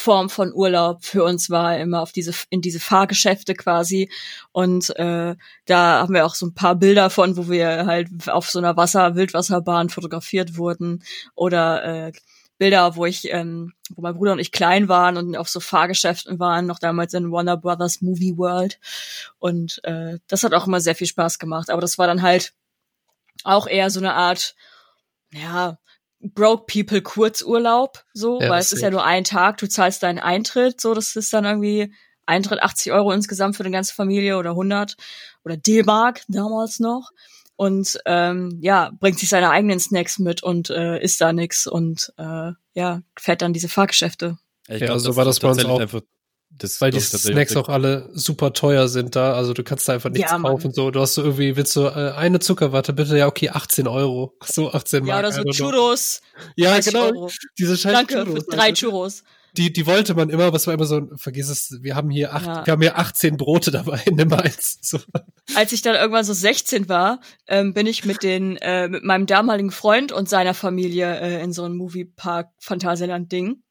Form 0.00 0.30
von 0.30 0.54
Urlaub 0.54 1.04
für 1.04 1.24
uns 1.24 1.50
war, 1.50 1.76
immer 1.76 2.02
auf 2.02 2.12
diese, 2.12 2.32
in 2.50 2.60
diese 2.60 2.78
Fahrgeschäfte 2.78 3.54
quasi. 3.54 4.08
Und 4.52 4.90
äh, 4.94 5.34
da 5.66 5.98
haben 5.98 6.14
wir 6.14 6.24
auch 6.24 6.36
so 6.36 6.46
ein 6.46 6.54
paar 6.54 6.76
Bilder 6.76 7.10
von, 7.10 7.36
wo 7.36 7.50
wir 7.50 7.84
halt 7.84 8.08
auf 8.28 8.48
so 8.48 8.60
einer 8.60 8.76
Wasser, 8.76 9.16
Wildwasserbahn 9.16 9.88
fotografiert 9.88 10.56
wurden. 10.56 11.02
Oder 11.34 11.84
äh, 11.84 12.12
Bilder, 12.58 12.94
wo 12.94 13.06
ich, 13.06 13.32
ähm, 13.32 13.72
wo 13.90 14.02
mein 14.02 14.14
Bruder 14.14 14.34
und 14.34 14.38
ich 14.38 14.52
klein 14.52 14.88
waren 14.88 15.16
und 15.16 15.36
auf 15.36 15.48
so 15.48 15.58
Fahrgeschäften 15.58 16.38
waren, 16.38 16.66
noch 16.66 16.78
damals 16.78 17.12
in 17.12 17.32
Warner 17.32 17.56
Brothers 17.56 18.00
Movie 18.00 18.38
World. 18.38 18.78
Und 19.40 19.80
äh, 19.82 20.20
das 20.28 20.44
hat 20.44 20.54
auch 20.54 20.68
immer 20.68 20.80
sehr 20.80 20.94
viel 20.94 21.08
Spaß 21.08 21.40
gemacht. 21.40 21.70
Aber 21.70 21.80
das 21.80 21.98
war 21.98 22.06
dann 22.06 22.22
halt 22.22 22.54
auch 23.42 23.66
eher 23.66 23.90
so 23.90 23.98
eine 23.98 24.14
Art, 24.14 24.54
ja, 25.32 25.76
Broke 26.20 26.64
People 26.66 27.00
Kurzurlaub, 27.00 28.04
so, 28.12 28.40
ja, 28.40 28.50
weil 28.50 28.60
es 28.60 28.72
ist 28.72 28.82
ja 28.82 28.90
nur 28.90 29.04
ein 29.04 29.24
Tag, 29.24 29.58
du 29.58 29.68
zahlst 29.68 30.02
deinen 30.02 30.18
Eintritt, 30.18 30.80
so, 30.80 30.94
das 30.94 31.14
ist 31.14 31.32
dann 31.32 31.44
irgendwie 31.44 31.92
Eintritt 32.26 32.60
80 32.60 32.92
Euro 32.92 33.12
insgesamt 33.12 33.56
für 33.56 33.62
eine 33.62 33.70
ganze 33.70 33.94
Familie 33.94 34.36
oder 34.36 34.50
100 34.50 34.96
oder 35.44 35.56
D-Mark 35.56 36.22
damals 36.28 36.80
noch 36.80 37.10
und 37.56 37.98
ähm, 38.06 38.58
ja, 38.60 38.92
bringt 39.00 39.18
sich 39.18 39.28
seine 39.28 39.50
eigenen 39.50 39.80
Snacks 39.80 40.18
mit 40.18 40.42
und 40.42 40.70
äh, 40.70 41.02
isst 41.02 41.20
da 41.20 41.32
nix 41.32 41.66
und 41.66 42.12
äh, 42.16 42.52
ja, 42.74 43.02
fährt 43.18 43.42
dann 43.42 43.52
diese 43.52 43.68
Fahrgeschäfte. 43.68 44.38
Ja, 44.68 44.78
glaub, 44.78 44.98
so 44.98 45.16
war 45.16 45.24
das 45.24 45.40
bei 45.40 45.48
uns 45.48 45.64
auch. 45.64 45.80
Einfach 45.80 46.02
das 46.50 46.80
Weil 46.80 46.90
die 46.90 47.00
Snacks 47.00 47.56
auch 47.56 47.68
alle 47.68 48.10
super 48.14 48.52
teuer 48.52 48.88
sind 48.88 49.14
da, 49.14 49.34
also 49.34 49.54
du 49.54 49.62
kannst 49.62 49.88
da 49.88 49.92
einfach 49.92 50.10
nichts 50.10 50.30
ja, 50.30 50.38
kaufen. 50.38 50.72
So, 50.72 50.90
du 50.90 51.00
hast 51.00 51.14
so 51.14 51.22
irgendwie, 51.22 51.56
willst 51.56 51.76
du 51.76 51.82
äh, 51.82 52.12
eine 52.16 52.40
Zuckerwatte, 52.40 52.92
bitte, 52.92 53.16
ja, 53.16 53.26
okay, 53.26 53.50
18 53.50 53.86
Euro. 53.86 54.36
So 54.44 54.72
18 54.72 55.04
Mark. 55.04 55.08
Ja, 55.08 55.18
oder 55.20 55.32
so 55.32 55.44
Churros. 55.44 56.20
Ja, 56.56 56.78
genau. 56.80 57.06
Euro. 57.06 57.30
Diese 57.58 57.76
scheiß 57.76 57.92
Danke 57.92 58.24
Churros. 58.24 58.44
Für 58.44 58.56
drei 58.56 58.72
Churros. 58.72 59.22
Die, 59.56 59.72
die 59.72 59.86
wollte 59.86 60.14
man 60.14 60.30
immer, 60.30 60.52
was 60.52 60.66
war 60.66 60.74
immer 60.74 60.84
so, 60.84 61.08
vergiss 61.16 61.48
es, 61.48 61.78
wir 61.80 61.96
haben 61.96 62.10
hier 62.10 62.34
acht, 62.34 62.46
ja. 62.46 62.66
wir 62.66 62.72
haben 62.72 62.82
hier 62.82 62.98
18 62.98 63.36
Brote 63.36 63.70
dabei, 63.70 64.02
nimm 64.10 64.32
eins. 64.32 64.78
So. 64.82 64.98
Als 65.54 65.72
ich 65.72 65.82
dann 65.82 65.94
irgendwann 65.94 66.24
so 66.24 66.32
16 66.32 66.88
war, 66.88 67.20
ähm, 67.46 67.72
bin 67.72 67.86
ich 67.86 68.04
mit 68.04 68.22
den, 68.22 68.56
äh, 68.58 68.88
mit 68.88 69.04
meinem 69.04 69.26
damaligen 69.26 69.70
Freund 69.70 70.12
und 70.12 70.28
seiner 70.28 70.54
Familie 70.54 71.20
äh, 71.20 71.42
in 71.42 71.52
so 71.52 71.64
ein 71.64 71.76
Moviepark 71.76 72.50
Phantasialand 72.58 73.32
Ding. 73.32 73.62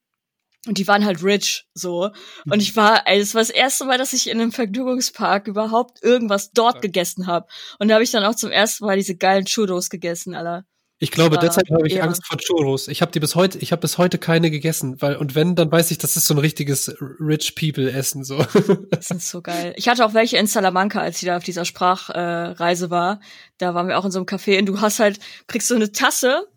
Und 0.68 0.76
die 0.76 0.86
waren 0.86 1.04
halt 1.04 1.24
rich, 1.24 1.66
so. 1.72 2.10
Und 2.44 2.60
ich 2.60 2.76
war, 2.76 3.06
ey, 3.06 3.18
es 3.18 3.34
war 3.34 3.40
das 3.40 3.50
erste 3.50 3.86
Mal, 3.86 3.96
dass 3.96 4.12
ich 4.12 4.28
in 4.28 4.40
einem 4.40 4.52
Vergnügungspark 4.52 5.48
überhaupt 5.48 6.02
irgendwas 6.02 6.52
dort 6.52 6.76
ja. 6.76 6.80
gegessen 6.82 7.26
habe. 7.26 7.46
Und 7.78 7.88
da 7.88 7.94
habe 7.94 8.04
ich 8.04 8.10
dann 8.10 8.24
auch 8.24 8.34
zum 8.34 8.50
ersten 8.50 8.84
Mal 8.84 8.96
diese 8.96 9.16
geilen 9.16 9.46
Churros 9.46 9.88
gegessen, 9.88 10.34
Alter. 10.34 10.64
Ich 11.00 11.12
glaube, 11.12 11.38
deshalb 11.38 11.70
habe 11.70 11.86
ich 11.86 11.94
eher. 11.94 12.04
Angst 12.04 12.26
vor 12.26 12.38
Churros. 12.38 12.88
Ich 12.88 13.02
habe 13.02 13.12
die 13.12 13.20
bis 13.20 13.36
heute, 13.36 13.58
ich 13.58 13.70
habe 13.70 13.80
bis 13.80 13.98
heute 13.98 14.18
keine 14.18 14.50
gegessen, 14.50 15.00
weil 15.00 15.14
und 15.16 15.36
wenn, 15.36 15.54
dann 15.54 15.70
weiß 15.70 15.92
ich, 15.92 15.98
das 15.98 16.16
ist 16.16 16.26
so 16.26 16.34
ein 16.34 16.38
richtiges 16.38 16.94
Rich 17.00 17.54
People 17.54 17.90
Essen 17.90 18.24
so. 18.24 18.44
Das 18.90 19.10
ist 19.10 19.30
so 19.30 19.40
geil. 19.40 19.74
Ich 19.76 19.88
hatte 19.88 20.04
auch 20.04 20.12
welche 20.12 20.36
in 20.38 20.46
Salamanca, 20.48 21.00
als 21.00 21.22
ich 21.22 21.26
da 21.26 21.36
auf 21.36 21.44
dieser 21.44 21.64
Sprachreise 21.64 22.86
äh, 22.86 22.90
war. 22.90 23.20
Da 23.58 23.74
waren 23.74 23.86
wir 23.86 23.98
auch 23.98 24.04
in 24.04 24.10
so 24.10 24.18
einem 24.18 24.26
Café 24.26 24.58
und 24.58 24.66
du 24.66 24.80
hast 24.80 24.98
halt 24.98 25.20
kriegst 25.46 25.68
so 25.68 25.76
eine 25.76 25.92
Tasse 25.92 26.48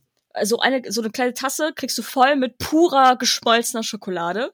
so 0.43 0.59
eine, 0.59 0.81
so 0.91 1.01
eine 1.01 1.11
kleine 1.11 1.33
Tasse 1.33 1.73
kriegst 1.73 1.97
du 1.97 2.01
voll 2.03 2.35
mit 2.35 2.57
purer 2.57 3.15
geschmolzener 3.17 3.83
Schokolade. 3.83 4.53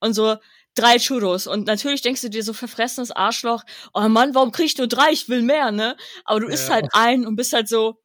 Und 0.00 0.14
so 0.14 0.36
drei 0.74 0.98
Churros. 0.98 1.46
Und 1.46 1.66
natürlich 1.66 2.02
denkst 2.02 2.20
du 2.22 2.30
dir 2.30 2.42
so 2.42 2.52
verfressenes 2.52 3.10
Arschloch, 3.10 3.64
oh 3.92 4.08
Mann, 4.08 4.34
warum 4.34 4.52
krieg 4.52 4.66
ich 4.66 4.78
nur 4.78 4.88
drei? 4.88 5.10
Ich 5.12 5.28
will 5.28 5.42
mehr, 5.42 5.70
ne? 5.70 5.96
Aber 6.24 6.40
du 6.40 6.48
isst 6.48 6.68
Ja. 6.68 6.74
halt 6.74 6.88
ein 6.92 7.26
und 7.26 7.36
bist 7.36 7.52
halt 7.52 7.68
so, 7.68 8.00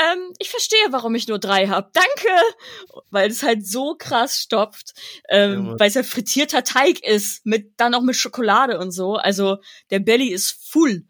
ähm, 0.00 0.32
ich 0.38 0.50
verstehe, 0.50 0.86
warum 0.90 1.14
ich 1.16 1.26
nur 1.26 1.40
drei 1.40 1.66
hab. 1.66 1.92
Danke! 1.92 2.28
Weil 3.10 3.30
es 3.30 3.42
halt 3.42 3.66
so 3.66 3.96
krass 3.96 4.40
stopft, 4.40 4.92
Ja, 5.28 5.36
ähm, 5.36 5.64
Mann. 5.66 5.80
weil 5.80 5.88
es 5.88 5.94
ja 5.94 6.04
frittierter 6.04 6.62
Teig 6.62 7.02
ist, 7.04 7.44
mit 7.44 7.72
dann 7.78 7.94
auch 7.94 8.02
mit 8.02 8.14
Schokolade 8.14 8.78
und 8.78 8.92
so. 8.92 9.14
Also 9.16 9.58
der 9.90 9.98
Belly 9.98 10.28
ist 10.28 10.52
full. 10.70 11.06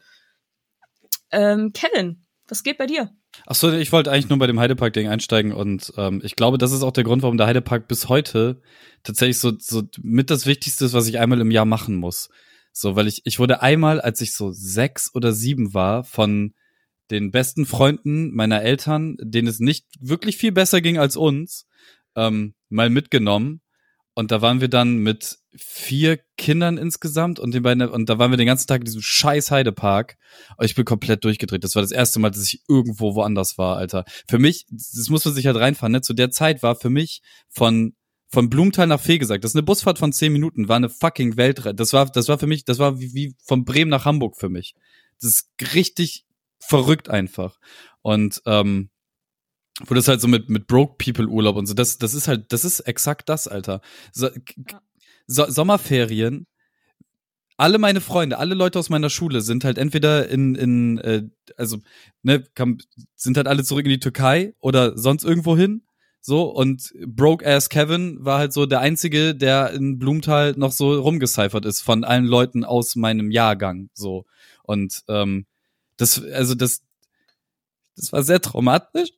Ähm, 1.30 1.72
Kevin, 1.74 2.24
was 2.46 2.62
geht 2.62 2.78
bei 2.78 2.86
dir? 2.86 3.14
Ach 3.46 3.54
so, 3.54 3.72
ich 3.72 3.92
wollte 3.92 4.10
eigentlich 4.10 4.28
nur 4.28 4.38
bei 4.38 4.46
dem 4.46 4.60
Heidepark-Ding 4.60 5.08
einsteigen 5.08 5.52
und 5.52 5.92
ähm, 5.96 6.20
ich 6.24 6.36
glaube, 6.36 6.58
das 6.58 6.72
ist 6.72 6.82
auch 6.82 6.92
der 6.92 7.04
Grund, 7.04 7.22
warum 7.22 7.36
der 7.36 7.46
Heidepark 7.46 7.88
bis 7.88 8.08
heute 8.08 8.60
tatsächlich 9.02 9.38
so, 9.38 9.52
so 9.58 9.82
mit 10.02 10.30
das 10.30 10.46
Wichtigste 10.46 10.84
ist, 10.84 10.92
was 10.92 11.08
ich 11.08 11.18
einmal 11.18 11.40
im 11.40 11.50
Jahr 11.50 11.64
machen 11.64 11.96
muss. 11.96 12.28
So, 12.72 12.96
weil 12.96 13.06
ich, 13.06 13.22
ich 13.24 13.38
wurde 13.38 13.62
einmal, 13.62 14.00
als 14.00 14.20
ich 14.20 14.34
so 14.34 14.50
sechs 14.52 15.14
oder 15.14 15.32
sieben 15.32 15.74
war, 15.74 16.04
von 16.04 16.54
den 17.10 17.30
besten 17.30 17.64
Freunden 17.66 18.34
meiner 18.34 18.62
Eltern, 18.62 19.16
denen 19.20 19.48
es 19.48 19.60
nicht 19.60 19.86
wirklich 20.00 20.36
viel 20.36 20.52
besser 20.52 20.80
ging 20.80 20.98
als 20.98 21.16
uns, 21.16 21.66
ähm, 22.16 22.54
mal 22.68 22.90
mitgenommen. 22.90 23.62
Und 24.18 24.33
da 24.33 24.42
waren 24.42 24.61
wir 24.61 24.66
dann 24.66 24.96
mit 24.96 25.38
vier 25.57 26.18
Kindern 26.37 26.76
insgesamt 26.76 27.38
und 27.38 27.54
den 27.54 27.62
beiden, 27.62 27.88
und 27.88 28.09
da 28.09 28.18
waren 28.18 28.33
wir 28.33 28.37
den 28.37 28.48
ganzen 28.48 28.66
Tag 28.66 28.81
in 28.81 28.87
diesem 28.87 29.00
scheiß 29.00 29.52
Heidepark. 29.52 30.16
Und 30.57 30.64
ich 30.64 30.74
bin 30.74 30.85
komplett 30.85 31.22
durchgedreht. 31.22 31.62
Das 31.62 31.76
war 31.76 31.83
das 31.83 31.92
erste 31.92 32.18
Mal, 32.18 32.31
dass 32.31 32.42
ich 32.42 32.64
irgendwo 32.66 33.14
woanders 33.14 33.59
war, 33.59 33.76
Alter. 33.76 34.04
Für 34.28 34.40
mich, 34.40 34.66
das 34.70 35.09
muss 35.09 35.24
man 35.24 35.35
sich 35.35 35.46
halt 35.46 35.57
reinfahren, 35.57 35.92
ne? 35.92 36.00
Zu 36.00 36.14
der 36.14 36.33
Zeit 36.33 36.64
war 36.64 36.74
für 36.74 36.90
mich 36.90 37.22
von, 37.48 37.94
von 38.28 38.50
Blumenthal 38.50 38.88
nach 38.88 39.00
Fegesack, 39.00 39.40
das 39.40 39.52
ist 39.52 39.57
eine 39.57 39.62
Busfahrt 39.62 40.00
von 40.00 40.12
zehn 40.12 40.33
Minuten, 40.33 40.68
war 40.68 40.74
eine 40.74 40.88
fucking 40.88 41.37
Weltreise. 41.37 41.76
Das 41.76 41.92
war, 41.92 42.07
das 42.07 42.26
war 42.26 42.40
für 42.40 42.48
mich, 42.48 42.64
das 42.64 42.81
war 42.81 42.98
wie, 42.98 43.14
wie 43.14 43.37
von 43.44 43.64
Bremen 43.64 43.92
nach 43.92 44.04
Hamburg 44.04 44.37
für 44.37 44.48
mich. 44.48 44.74
Das 45.20 45.31
ist 45.31 45.50
richtig 45.76 46.26
verrückt 46.59 47.09
einfach. 47.09 47.61
Und, 48.02 48.42
ähm, 48.46 48.90
wo 49.86 49.94
das 49.94 50.08
halt 50.08 50.20
so 50.20 50.28
mit, 50.28 50.48
mit 50.48 50.66
Broke 50.66 50.96
People 50.98 51.28
Urlaub 51.28 51.56
und 51.56 51.66
so, 51.66 51.74
das, 51.74 51.98
das 51.98 52.14
ist 52.14 52.28
halt, 52.28 52.52
das 52.52 52.64
ist 52.64 52.80
exakt 52.80 53.28
das, 53.28 53.48
Alter. 53.48 53.80
So, 54.12 54.28
so, 55.26 55.48
Sommerferien, 55.48 56.46
alle 57.56 57.78
meine 57.78 58.00
Freunde, 58.00 58.38
alle 58.38 58.54
Leute 58.54 58.78
aus 58.78 58.88
meiner 58.88 59.10
Schule 59.10 59.40
sind 59.40 59.64
halt 59.64 59.78
entweder 59.78 60.28
in, 60.28 60.54
in 60.54 60.98
äh, 60.98 61.24
also, 61.56 61.78
ne, 62.22 62.44
kam, 62.54 62.78
sind 63.16 63.36
halt 63.36 63.48
alle 63.48 63.64
zurück 63.64 63.84
in 63.84 63.90
die 63.90 64.00
Türkei 64.00 64.54
oder 64.60 64.96
sonst 64.96 65.24
irgendwo 65.24 65.56
hin. 65.56 65.82
So, 66.20 66.44
und 66.44 66.92
Broke 67.06 67.46
Ass 67.46 67.68
Kevin 67.68 68.24
war 68.24 68.38
halt 68.38 68.52
so 68.52 68.66
der 68.66 68.80
Einzige, 68.80 69.34
der 69.34 69.72
in 69.72 69.98
Blumenthal 69.98 70.54
noch 70.56 70.72
so 70.72 71.00
rumgecyphert 71.00 71.64
ist 71.64 71.80
von 71.80 72.04
allen 72.04 72.26
Leuten 72.26 72.64
aus 72.64 72.96
meinem 72.96 73.30
Jahrgang. 73.30 73.88
So. 73.94 74.24
Und 74.62 75.02
ähm, 75.08 75.46
das, 75.96 76.22
also 76.22 76.54
das, 76.54 76.82
das 77.96 78.12
war 78.12 78.22
sehr 78.22 78.40
traumatisch, 78.40 79.10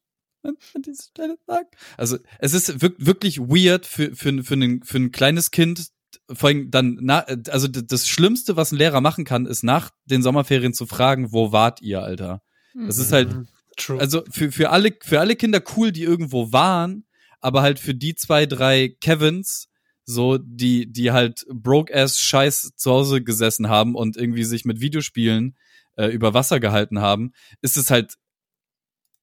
an 0.75 0.83
dieser 0.83 1.03
Stelle 1.03 1.39
sagen. 1.47 1.69
Also 1.97 2.19
es 2.39 2.55
ist 2.55 2.81
wirk- 2.83 2.97
wirklich 2.99 3.39
weird 3.41 3.87
für, 3.87 4.15
für, 4.15 4.43
für, 4.43 4.55
ein, 4.55 4.83
für 4.83 4.99
ein 4.99 5.13
kleines 5.13 5.51
Kind, 5.51 5.89
vor 6.33 6.49
allem 6.49 6.71
dann, 6.71 6.99
na, 7.01 7.21
also 7.51 7.69
das 7.69 8.09
Schlimmste, 8.09 8.57
was 8.57 8.73
ein 8.73 8.77
Lehrer 8.77 9.01
machen 9.01 9.25
kann, 9.25 9.47
ist 9.47 9.63
nach 9.63 9.91
den 10.05 10.23
Sommerferien 10.23 10.73
zu 10.75 10.87
fragen, 10.87 11.33
wo 11.33 11.53
wart 11.53 11.83
ihr, 11.83 12.03
Alter? 12.03 12.43
Das 12.75 12.99
ist 12.99 13.13
halt, 13.13 13.33
Mhm. 13.35 13.49
True. 13.77 14.01
also 14.01 14.23
für, 14.31 14.53
für 14.53 14.71
alle, 14.71 14.93
für 15.03 15.21
alle 15.21 15.37
Kinder 15.37 15.61
cool, 15.77 15.91
die 15.93 16.03
irgendwo 16.03 16.53
waren, 16.53 17.05
aber 17.41 17.63
halt 17.63 17.79
für 17.79 17.95
die 17.95 18.15
zwei, 18.15 18.47
drei 18.47 18.95
Kevins, 19.01 19.69
so, 20.05 20.39
die, 20.39 20.91
die 20.93 21.13
halt 21.13 21.45
broke-ass 21.53 22.19
Scheiß 22.19 22.73
zu 22.77 22.91
Hause 22.91 23.23
gesessen 23.23 23.69
haben 23.69 23.95
und 23.95 24.17
irgendwie 24.17 24.45
sich 24.45 24.65
mit 24.65 24.81
Videospielen 24.81 25.57
äh, 25.97 26.07
über 26.09 26.35
Wasser 26.35 26.61
gehalten 26.61 27.01
haben, 27.01 27.33
ist 27.63 27.77
es 27.77 27.91
halt 27.91 28.15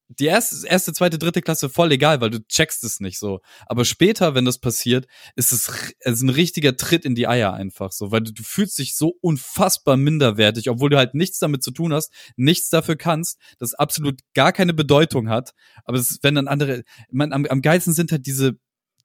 die 0.09 0.25
erste, 0.25 0.67
erste, 0.67 0.93
zweite, 0.93 1.17
dritte 1.17 1.41
Klasse 1.41 1.69
voll 1.69 1.91
egal, 1.91 2.21
weil 2.21 2.29
du 2.29 2.39
checkst 2.47 2.83
es 2.83 2.99
nicht 2.99 3.19
so. 3.19 3.41
Aber 3.65 3.85
später, 3.85 4.35
wenn 4.35 4.45
das 4.45 4.59
passiert, 4.59 5.07
ist 5.35 5.51
es, 5.51 5.69
es 5.99 6.13
ist 6.13 6.21
ein 6.21 6.29
richtiger 6.29 6.77
Tritt 6.77 7.05
in 7.05 7.15
die 7.15 7.27
Eier 7.27 7.53
einfach 7.53 7.91
so, 7.91 8.11
weil 8.11 8.21
du, 8.21 8.31
du 8.31 8.43
fühlst 8.43 8.77
dich 8.77 8.95
so 8.95 9.15
unfassbar 9.21 9.97
minderwertig, 9.97 10.69
obwohl 10.69 10.89
du 10.89 10.97
halt 10.97 11.13
nichts 11.13 11.39
damit 11.39 11.63
zu 11.63 11.71
tun 11.71 11.93
hast, 11.93 12.11
nichts 12.37 12.69
dafür 12.69 12.95
kannst, 12.95 13.39
das 13.59 13.73
absolut 13.73 14.21
gar 14.33 14.53
keine 14.53 14.73
Bedeutung 14.73 15.29
hat. 15.29 15.51
Aber 15.83 15.97
es, 15.97 16.19
wenn 16.21 16.35
dann 16.35 16.47
andere, 16.47 16.83
man, 17.11 17.33
am, 17.33 17.45
am 17.45 17.61
geilsten 17.61 17.93
sind 17.93 18.11
halt 18.11 18.25
diese 18.25 18.57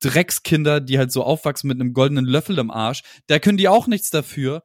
Dreckskinder, 0.02 0.80
die 0.80 0.98
halt 0.98 1.12
so 1.12 1.22
aufwachsen 1.22 1.68
mit 1.68 1.80
einem 1.80 1.92
goldenen 1.92 2.24
Löffel 2.24 2.58
im 2.58 2.70
Arsch, 2.70 3.02
da 3.28 3.38
können 3.38 3.58
die 3.58 3.68
auch 3.68 3.86
nichts 3.86 4.10
dafür. 4.10 4.62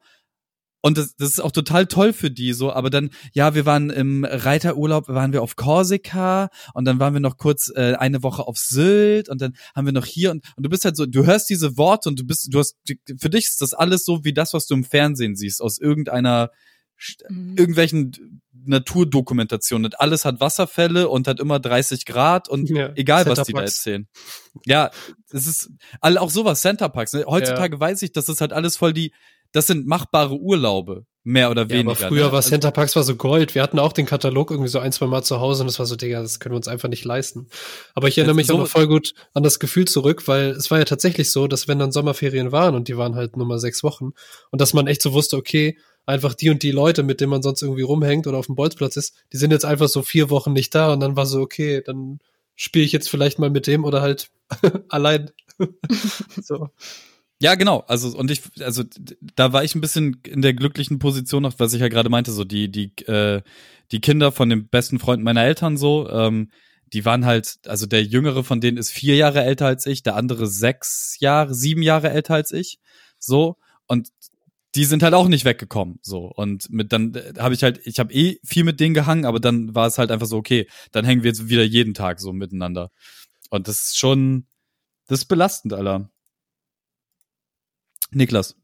Und 0.80 0.96
das, 0.96 1.16
das 1.16 1.30
ist 1.30 1.40
auch 1.40 1.50
total 1.50 1.86
toll 1.86 2.12
für 2.12 2.30
die 2.30 2.52
so, 2.52 2.72
aber 2.72 2.88
dann, 2.88 3.10
ja, 3.32 3.54
wir 3.54 3.66
waren 3.66 3.90
im 3.90 4.24
Reiterurlaub, 4.24 5.08
waren 5.08 5.32
wir 5.32 5.42
auf 5.42 5.56
Korsika 5.56 6.50
und 6.72 6.84
dann 6.84 7.00
waren 7.00 7.14
wir 7.14 7.20
noch 7.20 7.36
kurz 7.36 7.72
äh, 7.74 7.94
eine 7.94 8.22
Woche 8.22 8.46
auf 8.46 8.58
Sylt 8.58 9.28
und 9.28 9.40
dann 9.40 9.56
haben 9.74 9.86
wir 9.86 9.92
noch 9.92 10.06
hier 10.06 10.30
und, 10.30 10.44
und 10.56 10.62
du 10.62 10.68
bist 10.70 10.84
halt 10.84 10.96
so, 10.96 11.04
du 11.04 11.26
hörst 11.26 11.50
diese 11.50 11.76
Worte 11.76 12.08
und 12.08 12.20
du 12.20 12.24
bist, 12.24 12.54
du 12.54 12.60
hast, 12.60 12.76
für 13.18 13.30
dich 13.30 13.46
ist 13.46 13.60
das 13.60 13.74
alles 13.74 14.04
so 14.04 14.24
wie 14.24 14.32
das, 14.32 14.54
was 14.54 14.66
du 14.66 14.74
im 14.74 14.84
Fernsehen 14.84 15.34
siehst, 15.34 15.60
aus 15.60 15.78
irgendeiner, 15.78 16.50
Mhm. 17.28 17.54
irgendwelchen 17.56 18.40
Naturdokumentationen. 18.64 19.86
Und 19.86 20.00
alles 20.00 20.24
hat 20.24 20.40
Wasserfälle 20.40 21.08
und 21.08 21.28
hat 21.28 21.40
immer 21.40 21.60
30 21.60 22.04
Grad 22.04 22.48
und 22.48 22.68
Ja, 22.68 22.90
egal, 22.96 23.24
was 23.26 23.46
die 23.46 23.52
da 23.52 23.62
erzählen. 23.62 24.08
Ja, 24.66 24.90
es 25.30 25.46
ist 25.46 25.70
all, 26.00 26.18
auch 26.18 26.30
sowas, 26.30 26.60
Centerparks. 26.60 27.12
Ne? 27.12 27.24
Heutzutage 27.26 27.78
weiß 27.78 28.02
ich, 28.02 28.12
dass 28.12 28.26
das 28.26 28.40
halt 28.40 28.52
alles 28.52 28.76
voll 28.76 28.92
die, 28.92 29.12
das 29.52 29.66
sind 29.66 29.86
machbare 29.86 30.34
Urlaube, 30.36 31.04
mehr 31.24 31.50
oder 31.50 31.62
Ja, 31.62 31.68
weniger. 31.70 31.90
aber 31.90 32.08
früher 32.08 32.26
ne? 32.26 32.32
war 32.32 32.36
Also- 32.38 32.50
Centerparks 32.50 32.96
war 32.96 33.02
so 33.02 33.16
Gold. 33.16 33.54
Wir 33.54 33.62
hatten 33.62 33.78
auch 33.78 33.92
den 33.92 34.06
Katalog 34.06 34.50
irgendwie 34.50 34.68
so 34.70 34.78
ein, 34.78 34.92
zwei 34.92 35.06
Mal 35.06 35.22
zu 35.22 35.40
Hause 35.40 35.62
und 35.62 35.66
das 35.66 35.78
war 35.78 35.86
so, 35.86 35.96
Digga, 35.96 36.20
das 36.22 36.40
können 36.40 36.52
wir 36.54 36.56
uns 36.58 36.68
einfach 36.68 36.88
nicht 36.88 37.04
leisten. 37.04 37.48
Aber 37.94 38.08
ich 38.08 38.16
erinnere 38.18 38.34
mich 38.36 38.44
ist 38.46 38.50
auch 38.50 38.56
so- 38.56 38.62
noch 38.62 38.68
voll 38.68 38.86
gut 38.88 39.14
an 39.34 39.42
das 39.42 39.58
Gefühl 39.58 39.86
zurück, 39.86 40.26
weil 40.28 40.50
es 40.50 40.70
war 40.70 40.78
ja 40.78 40.84
tatsächlich 40.84 41.30
so, 41.32 41.46
dass 41.48 41.68
wenn 41.68 41.78
dann 41.78 41.92
Sommerferien 41.92 42.52
waren 42.52 42.74
und 42.74 42.88
die 42.88 42.96
waren 42.96 43.14
halt 43.14 43.36
nur 43.36 43.46
mal 43.46 43.58
sechs 43.58 43.82
Wochen 43.82 44.10
und 44.50 44.60
dass 44.60 44.74
man 44.74 44.86
echt 44.86 45.02
so 45.02 45.12
wusste, 45.12 45.36
okay, 45.36 45.78
einfach 46.06 46.32
die 46.34 46.48
und 46.48 46.62
die 46.62 46.70
Leute, 46.70 47.02
mit 47.02 47.20
denen 47.20 47.30
man 47.30 47.42
sonst 47.42 47.60
irgendwie 47.62 47.82
rumhängt 47.82 48.26
oder 48.26 48.38
auf 48.38 48.46
dem 48.46 48.54
Bolzplatz 48.54 48.96
ist, 48.96 49.14
die 49.32 49.36
sind 49.36 49.50
jetzt 49.50 49.66
einfach 49.66 49.88
so 49.88 50.00
vier 50.02 50.30
Wochen 50.30 50.54
nicht 50.54 50.74
da 50.74 50.92
und 50.92 51.00
dann 51.00 51.16
war 51.16 51.26
so, 51.26 51.40
okay, 51.40 51.82
dann 51.84 52.20
spiele 52.56 52.84
ich 52.86 52.92
jetzt 52.92 53.10
vielleicht 53.10 53.38
mal 53.38 53.50
mit 53.50 53.66
dem 53.66 53.84
oder 53.84 54.00
halt 54.00 54.30
allein. 54.88 55.30
so. 56.42 56.68
Ja, 57.40 57.54
genau. 57.54 57.84
Also 57.86 58.16
und 58.18 58.30
ich, 58.32 58.42
also 58.60 58.82
da 59.36 59.52
war 59.52 59.62
ich 59.62 59.74
ein 59.74 59.80
bisschen 59.80 60.20
in 60.26 60.42
der 60.42 60.54
glücklichen 60.54 60.98
Position, 60.98 61.42
noch, 61.44 61.54
was 61.58 61.72
ich 61.72 61.80
ja 61.80 61.88
gerade 61.88 62.08
meinte, 62.08 62.32
so 62.32 62.44
die 62.44 62.68
die 62.70 62.92
äh, 63.06 63.42
die 63.92 64.00
Kinder 64.00 64.32
von 64.32 64.50
dem 64.50 64.68
besten 64.68 64.98
Freund 64.98 65.22
meiner 65.22 65.44
Eltern 65.44 65.76
so, 65.76 66.10
ähm, 66.10 66.50
die 66.92 67.04
waren 67.04 67.24
halt, 67.26 67.58
also 67.66 67.86
der 67.86 68.02
jüngere 68.02 68.42
von 68.44 68.60
denen 68.60 68.76
ist 68.76 68.90
vier 68.90 69.14
Jahre 69.16 69.42
älter 69.44 69.66
als 69.66 69.86
ich, 69.86 70.02
der 70.02 70.16
andere 70.16 70.46
sechs 70.46 71.16
Jahre, 71.20 71.54
sieben 71.54 71.82
Jahre 71.82 72.10
älter 72.10 72.34
als 72.34 72.50
ich, 72.50 72.78
so 73.18 73.56
und 73.86 74.08
die 74.74 74.84
sind 74.84 75.02
halt 75.02 75.14
auch 75.14 75.28
nicht 75.28 75.44
weggekommen, 75.44 75.98
so 76.02 76.26
und 76.26 76.68
mit 76.70 76.92
dann 76.92 77.14
äh, 77.14 77.34
habe 77.38 77.54
ich 77.54 77.62
halt, 77.62 77.80
ich 77.86 78.00
habe 78.00 78.12
eh 78.12 78.40
viel 78.44 78.64
mit 78.64 78.80
denen 78.80 78.94
gehangen, 78.94 79.24
aber 79.26 79.38
dann 79.40 79.74
war 79.76 79.86
es 79.86 79.98
halt 79.98 80.10
einfach 80.10 80.26
so 80.26 80.38
okay, 80.38 80.68
dann 80.92 81.04
hängen 81.04 81.22
wir 81.22 81.30
jetzt 81.30 81.48
wieder 81.48 81.62
jeden 81.64 81.94
Tag 81.94 82.20
so 82.20 82.32
miteinander 82.32 82.90
und 83.50 83.68
das 83.68 83.86
ist 83.86 83.98
schon, 83.98 84.46
das 85.08 85.20
ist 85.20 85.26
belastend, 85.26 85.72
Alter. 85.74 86.10
Niklas. 88.10 88.54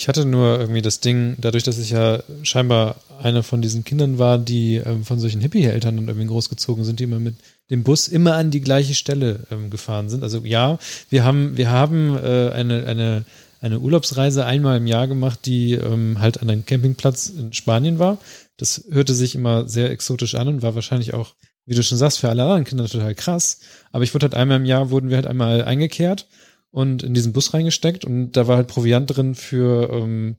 Ich 0.00 0.08
hatte 0.08 0.24
nur 0.24 0.58
irgendwie 0.58 0.80
das 0.80 1.00
Ding, 1.00 1.36
dadurch, 1.38 1.62
dass 1.62 1.78
ich 1.78 1.90
ja 1.90 2.22
scheinbar 2.42 2.96
einer 3.22 3.42
von 3.42 3.60
diesen 3.60 3.84
Kindern 3.84 4.18
war, 4.18 4.38
die 4.38 4.76
ähm, 4.76 5.04
von 5.04 5.20
solchen 5.20 5.42
Hippie-Eltern 5.42 5.96
dann 5.96 6.08
irgendwie 6.08 6.26
großgezogen 6.26 6.84
sind, 6.84 7.00
die 7.00 7.04
immer 7.04 7.18
mit 7.18 7.34
dem 7.68 7.82
Bus 7.82 8.08
immer 8.08 8.34
an 8.36 8.50
die 8.50 8.62
gleiche 8.62 8.94
Stelle 8.94 9.46
ähm, 9.50 9.68
gefahren 9.68 10.08
sind. 10.08 10.22
Also 10.22 10.40
ja, 10.44 10.78
wir 11.10 11.24
haben, 11.24 11.56
wir 11.58 11.70
haben 11.70 12.16
äh, 12.16 12.50
eine, 12.50 12.86
eine, 12.86 13.24
eine 13.60 13.78
Urlaubsreise 13.78 14.46
einmal 14.46 14.78
im 14.78 14.86
Jahr 14.86 15.06
gemacht, 15.06 15.40
die 15.44 15.74
ähm, 15.74 16.18
halt 16.18 16.40
an 16.40 16.48
einem 16.48 16.64
Campingplatz 16.64 17.28
in 17.28 17.52
Spanien 17.52 17.98
war. 17.98 18.16
Das 18.56 18.84
hörte 18.90 19.14
sich 19.14 19.34
immer 19.34 19.68
sehr 19.68 19.90
exotisch 19.90 20.34
an 20.34 20.48
und 20.48 20.62
war 20.62 20.74
wahrscheinlich 20.74 21.12
auch, 21.12 21.34
wie 21.66 21.74
du 21.74 21.82
schon 21.82 21.98
sagst, 21.98 22.20
für 22.20 22.30
alle 22.30 22.42
anderen 22.42 22.64
Kinder 22.64 22.86
total 22.88 23.14
krass. 23.14 23.60
Aber 23.92 24.02
ich 24.02 24.14
wurde 24.14 24.24
halt 24.24 24.34
einmal 24.34 24.56
im 24.56 24.64
Jahr, 24.64 24.90
wurden 24.90 25.10
wir 25.10 25.16
halt 25.16 25.26
einmal 25.26 25.62
eingekehrt 25.62 26.26
und 26.70 27.02
in 27.02 27.14
diesen 27.14 27.32
Bus 27.32 27.52
reingesteckt 27.54 28.04
und 28.04 28.32
da 28.32 28.46
war 28.46 28.56
halt 28.56 28.68
Proviant 28.68 29.14
drin 29.14 29.34
für, 29.34 29.90
ähm, 29.92 30.36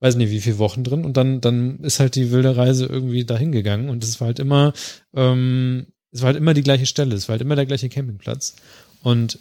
weiß 0.00 0.16
nicht 0.16 0.30
wie 0.30 0.40
viele 0.40 0.58
Wochen 0.58 0.84
drin 0.84 1.04
und 1.04 1.16
dann, 1.16 1.40
dann 1.40 1.80
ist 1.80 2.00
halt 2.00 2.14
die 2.14 2.30
wilde 2.30 2.56
Reise 2.56 2.86
irgendwie 2.86 3.24
dahin 3.24 3.52
gegangen 3.52 3.88
und 3.88 4.02
es 4.04 4.20
war 4.20 4.26
halt 4.26 4.38
immer, 4.38 4.72
ähm, 5.14 5.86
es 6.10 6.22
war 6.22 6.28
halt 6.28 6.36
immer 6.36 6.54
die 6.54 6.62
gleiche 6.62 6.86
Stelle, 6.86 7.14
es 7.14 7.28
war 7.28 7.34
halt 7.34 7.42
immer 7.42 7.56
der 7.56 7.66
gleiche 7.66 7.88
Campingplatz 7.88 8.56
und 9.02 9.38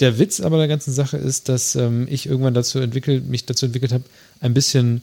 der 0.00 0.18
Witz 0.18 0.40
aber 0.40 0.56
der 0.56 0.68
ganzen 0.68 0.92
Sache 0.92 1.18
ist, 1.18 1.48
dass 1.48 1.74
ähm, 1.76 2.06
ich 2.08 2.26
irgendwann 2.26 2.54
dazu 2.54 2.78
entwickelt, 2.78 3.26
mich 3.28 3.44
dazu 3.44 3.66
entwickelt 3.66 3.92
habe, 3.92 4.04
ein 4.40 4.54
bisschen 4.54 5.02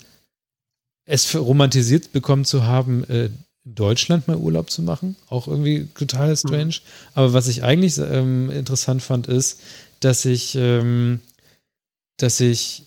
es 1.06 1.26
für 1.26 1.40
romantisiert 1.40 2.12
bekommen 2.12 2.46
zu 2.46 2.64
haben, 2.66 3.04
äh, 3.06 3.30
in 3.68 3.76
Deutschland 3.76 4.28
mal 4.28 4.38
Urlaub 4.38 4.70
zu 4.70 4.82
machen. 4.82 5.16
Auch 5.30 5.48
irgendwie 5.48 5.88
total 5.94 6.36
strange. 6.38 6.76
Aber 7.14 7.34
was 7.34 7.48
ich 7.48 7.64
eigentlich 7.64 7.98
ähm, 7.98 8.50
interessant 8.50 9.02
fand, 9.02 9.28
ist, 9.28 9.60
dass 10.00 10.26
ich 10.26 10.56
ähm, 10.56 11.22
dass 12.18 12.40
ich 12.40 12.84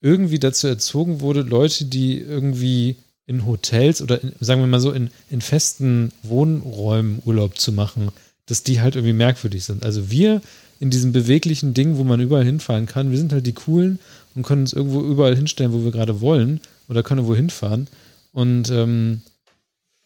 irgendwie 0.00 0.38
dazu 0.38 0.66
erzogen 0.66 1.20
wurde, 1.20 1.42
Leute, 1.42 1.84
die 1.84 2.18
irgendwie 2.18 2.96
in 3.26 3.46
Hotels 3.46 4.02
oder 4.02 4.22
in, 4.22 4.32
sagen 4.40 4.60
wir 4.60 4.66
mal 4.66 4.80
so 4.80 4.92
in, 4.92 5.10
in 5.30 5.40
festen 5.40 6.10
Wohnräumen 6.22 7.22
Urlaub 7.24 7.58
zu 7.58 7.72
machen, 7.72 8.10
dass 8.46 8.64
die 8.64 8.80
halt 8.80 8.96
irgendwie 8.96 9.12
merkwürdig 9.12 9.64
sind. 9.64 9.84
Also 9.84 10.10
wir 10.10 10.40
in 10.80 10.90
diesem 10.90 11.12
beweglichen 11.12 11.74
Ding, 11.74 11.98
wo 11.98 12.04
man 12.04 12.20
überall 12.20 12.44
hinfahren 12.44 12.86
kann, 12.86 13.10
wir 13.10 13.18
sind 13.18 13.32
halt 13.32 13.46
die 13.46 13.52
coolen 13.52 13.98
und 14.34 14.42
können 14.42 14.62
uns 14.62 14.72
irgendwo 14.72 15.02
überall 15.02 15.36
hinstellen, 15.36 15.72
wo 15.72 15.84
wir 15.84 15.92
gerade 15.92 16.20
wollen 16.20 16.60
oder 16.88 17.02
können 17.02 17.18
irgendwo 17.18 17.36
hinfahren. 17.36 17.86
Und 18.32 18.70
ähm, 18.70 19.20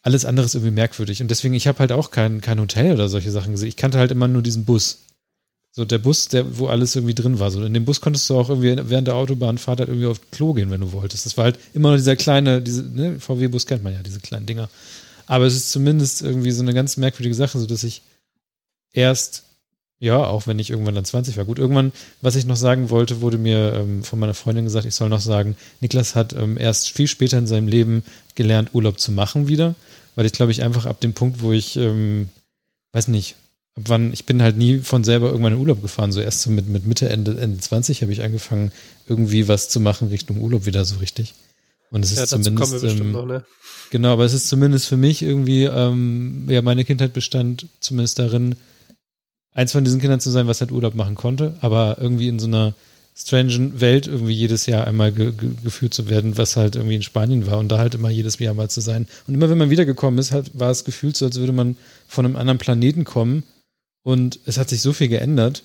alles 0.01 0.25
andere 0.25 0.45
ist 0.45 0.53
irgendwie 0.53 0.73
merkwürdig. 0.73 1.21
Und 1.21 1.31
deswegen, 1.31 1.53
ich 1.55 1.67
habe 1.67 1.79
halt 1.79 1.91
auch 1.91 2.11
kein, 2.11 2.41
kein 2.41 2.59
Hotel 2.59 2.93
oder 2.93 3.09
solche 3.09 3.31
Sachen 3.31 3.53
gesehen. 3.53 3.69
Ich 3.69 3.77
kannte 3.77 3.97
halt 3.97 4.11
immer 4.11 4.27
nur 4.27 4.41
diesen 4.41 4.65
Bus. 4.65 5.04
So 5.77 5.83
der 5.83 5.97
Bus, 5.97 6.29
der, 6.29 6.57
wo 6.57 6.67
alles 6.67 6.95
irgendwie 6.95 7.13
drin 7.13 7.39
war. 7.39 7.51
So 7.51 7.61
in 7.65 7.73
dem 7.73 7.83
Bus 7.83 7.99
konntest 7.99 8.29
du 8.29 8.37
auch 8.39 8.47
irgendwie 8.49 8.89
während 8.89 9.09
der 9.09 9.15
Autobahnfahrt 9.15 9.79
halt 9.79 9.89
irgendwie 9.89 10.07
auf 10.07 10.31
Klo 10.31 10.53
gehen, 10.53 10.71
wenn 10.71 10.79
du 10.79 10.93
wolltest. 10.93 11.25
Das 11.25 11.35
war 11.35 11.43
halt 11.43 11.59
immer 11.73 11.89
noch 11.89 11.97
dieser 11.97 12.15
kleine, 12.15 12.61
diese, 12.61 12.83
ne, 12.83 13.19
VW-Bus 13.19 13.65
kennt 13.65 13.83
man 13.83 13.91
ja, 13.91 14.01
diese 14.01 14.21
kleinen 14.21 14.45
Dinger. 14.45 14.69
Aber 15.27 15.45
es 15.45 15.53
ist 15.53 15.71
zumindest 15.71 16.21
irgendwie 16.21 16.51
so 16.51 16.61
eine 16.61 16.73
ganz 16.73 16.95
merkwürdige 16.95 17.35
Sache, 17.35 17.59
so 17.59 17.65
dass 17.65 17.83
ich 17.83 18.03
erst, 18.93 19.43
ja, 19.99 20.23
auch 20.23 20.47
wenn 20.47 20.59
ich 20.59 20.69
irgendwann 20.69 20.95
dann 20.95 21.03
20 21.03 21.35
war, 21.35 21.43
gut, 21.43 21.59
irgendwann, 21.59 21.91
was 22.21 22.37
ich 22.37 22.45
noch 22.45 22.55
sagen 22.55 22.89
wollte, 22.89 23.19
wurde 23.19 23.37
mir 23.37 23.73
ähm, 23.73 24.01
von 24.05 24.17
meiner 24.17 24.33
Freundin 24.33 24.63
gesagt, 24.63 24.85
ich 24.85 24.95
soll 24.95 25.09
noch 25.09 25.19
sagen, 25.19 25.57
Niklas 25.81 26.15
hat 26.15 26.31
ähm, 26.31 26.57
erst 26.57 26.91
viel 26.91 27.07
später 27.07 27.37
in 27.37 27.47
seinem 27.47 27.67
Leben 27.67 28.03
gelernt, 28.35 28.69
Urlaub 28.71 28.97
zu 28.97 29.11
machen 29.11 29.49
wieder, 29.49 29.75
weil 30.15 30.25
ich 30.25 30.31
glaube 30.31 30.53
ich 30.53 30.63
einfach 30.63 30.85
ab 30.85 31.01
dem 31.01 31.13
Punkt, 31.13 31.41
wo 31.41 31.51
ich, 31.51 31.75
ähm, 31.75 32.29
weiß 32.93 33.09
nicht, 33.09 33.35
wann, 33.75 34.13
ich 34.13 34.25
bin 34.25 34.41
halt 34.41 34.57
nie 34.57 34.79
von 34.79 35.03
selber 35.03 35.27
irgendwann 35.27 35.53
in 35.53 35.59
Urlaub 35.59 35.81
gefahren. 35.81 36.11
So 36.11 36.21
erst 36.21 36.41
so 36.41 36.49
mit, 36.49 36.67
mit 36.67 36.85
Mitte, 36.85 37.09
Ende, 37.09 37.37
Ende 37.39 37.59
20 37.59 38.01
habe 38.01 38.13
ich 38.13 38.23
angefangen, 38.23 38.71
irgendwie 39.07 39.47
was 39.47 39.69
zu 39.69 39.79
machen 39.79 40.07
Richtung 40.07 40.39
Urlaub 40.39 40.65
wieder 40.65 40.85
so 40.85 40.97
richtig. 40.97 41.33
Und 41.91 42.03
es 42.03 42.11
ist 42.11 42.19
ja, 42.19 42.27
zumindest. 42.27 42.83
Ähm, 42.83 43.11
noch, 43.11 43.25
ne? 43.25 43.43
Genau, 43.91 44.13
aber 44.13 44.25
es 44.25 44.33
ist 44.33 44.47
zumindest 44.47 44.87
für 44.87 44.97
mich 44.97 45.21
irgendwie, 45.21 45.65
ähm, 45.65 46.45
ja, 46.49 46.61
meine 46.61 46.85
Kindheit 46.85 47.13
bestand 47.13 47.67
zumindest 47.79 48.17
darin, 48.17 48.55
eins 49.53 49.73
von 49.73 49.83
diesen 49.83 50.01
Kindern 50.01 50.19
zu 50.19 50.31
sein, 50.31 50.47
was 50.47 50.61
halt 50.61 50.71
Urlaub 50.71 50.95
machen 50.95 51.15
konnte, 51.15 51.55
aber 51.61 51.97
irgendwie 51.99 52.27
in 52.27 52.39
so 52.39 52.47
einer 52.47 52.73
strangen 53.17 53.79
Welt 53.79 54.07
irgendwie 54.07 54.33
jedes 54.33 54.65
Jahr 54.65 54.87
einmal 54.87 55.13
ge 55.13 55.31
ge 55.31 55.51
geführt 55.63 55.93
zu 55.93 56.09
werden, 56.09 56.37
was 56.37 56.57
halt 56.57 56.75
irgendwie 56.75 56.95
in 56.95 57.03
Spanien 57.03 57.47
war 57.47 57.59
und 57.59 57.69
da 57.69 57.77
halt 57.77 57.95
immer 57.95 58.09
jedes 58.09 58.37
Jahr 58.39 58.53
mal 58.53 58.69
zu 58.69 58.81
sein. 58.81 59.07
Und 59.27 59.35
immer 59.35 59.49
wenn 59.49 59.57
man 59.57 59.69
wiedergekommen 59.69 60.17
ist, 60.19 60.33
halt, 60.33 60.51
war 60.53 60.71
es 60.71 60.83
gefühlt 60.83 61.15
so, 61.15 61.25
als 61.25 61.37
würde 61.37 61.53
man 61.53 61.77
von 62.07 62.25
einem 62.25 62.35
anderen 62.35 62.57
Planeten 62.57 63.05
kommen 63.05 63.43
und 64.05 64.39
es 64.45 64.59
hat 64.59 64.69
sich 64.69 64.83
so 64.83 64.93
viel 64.93 65.07
geändert. 65.07 65.63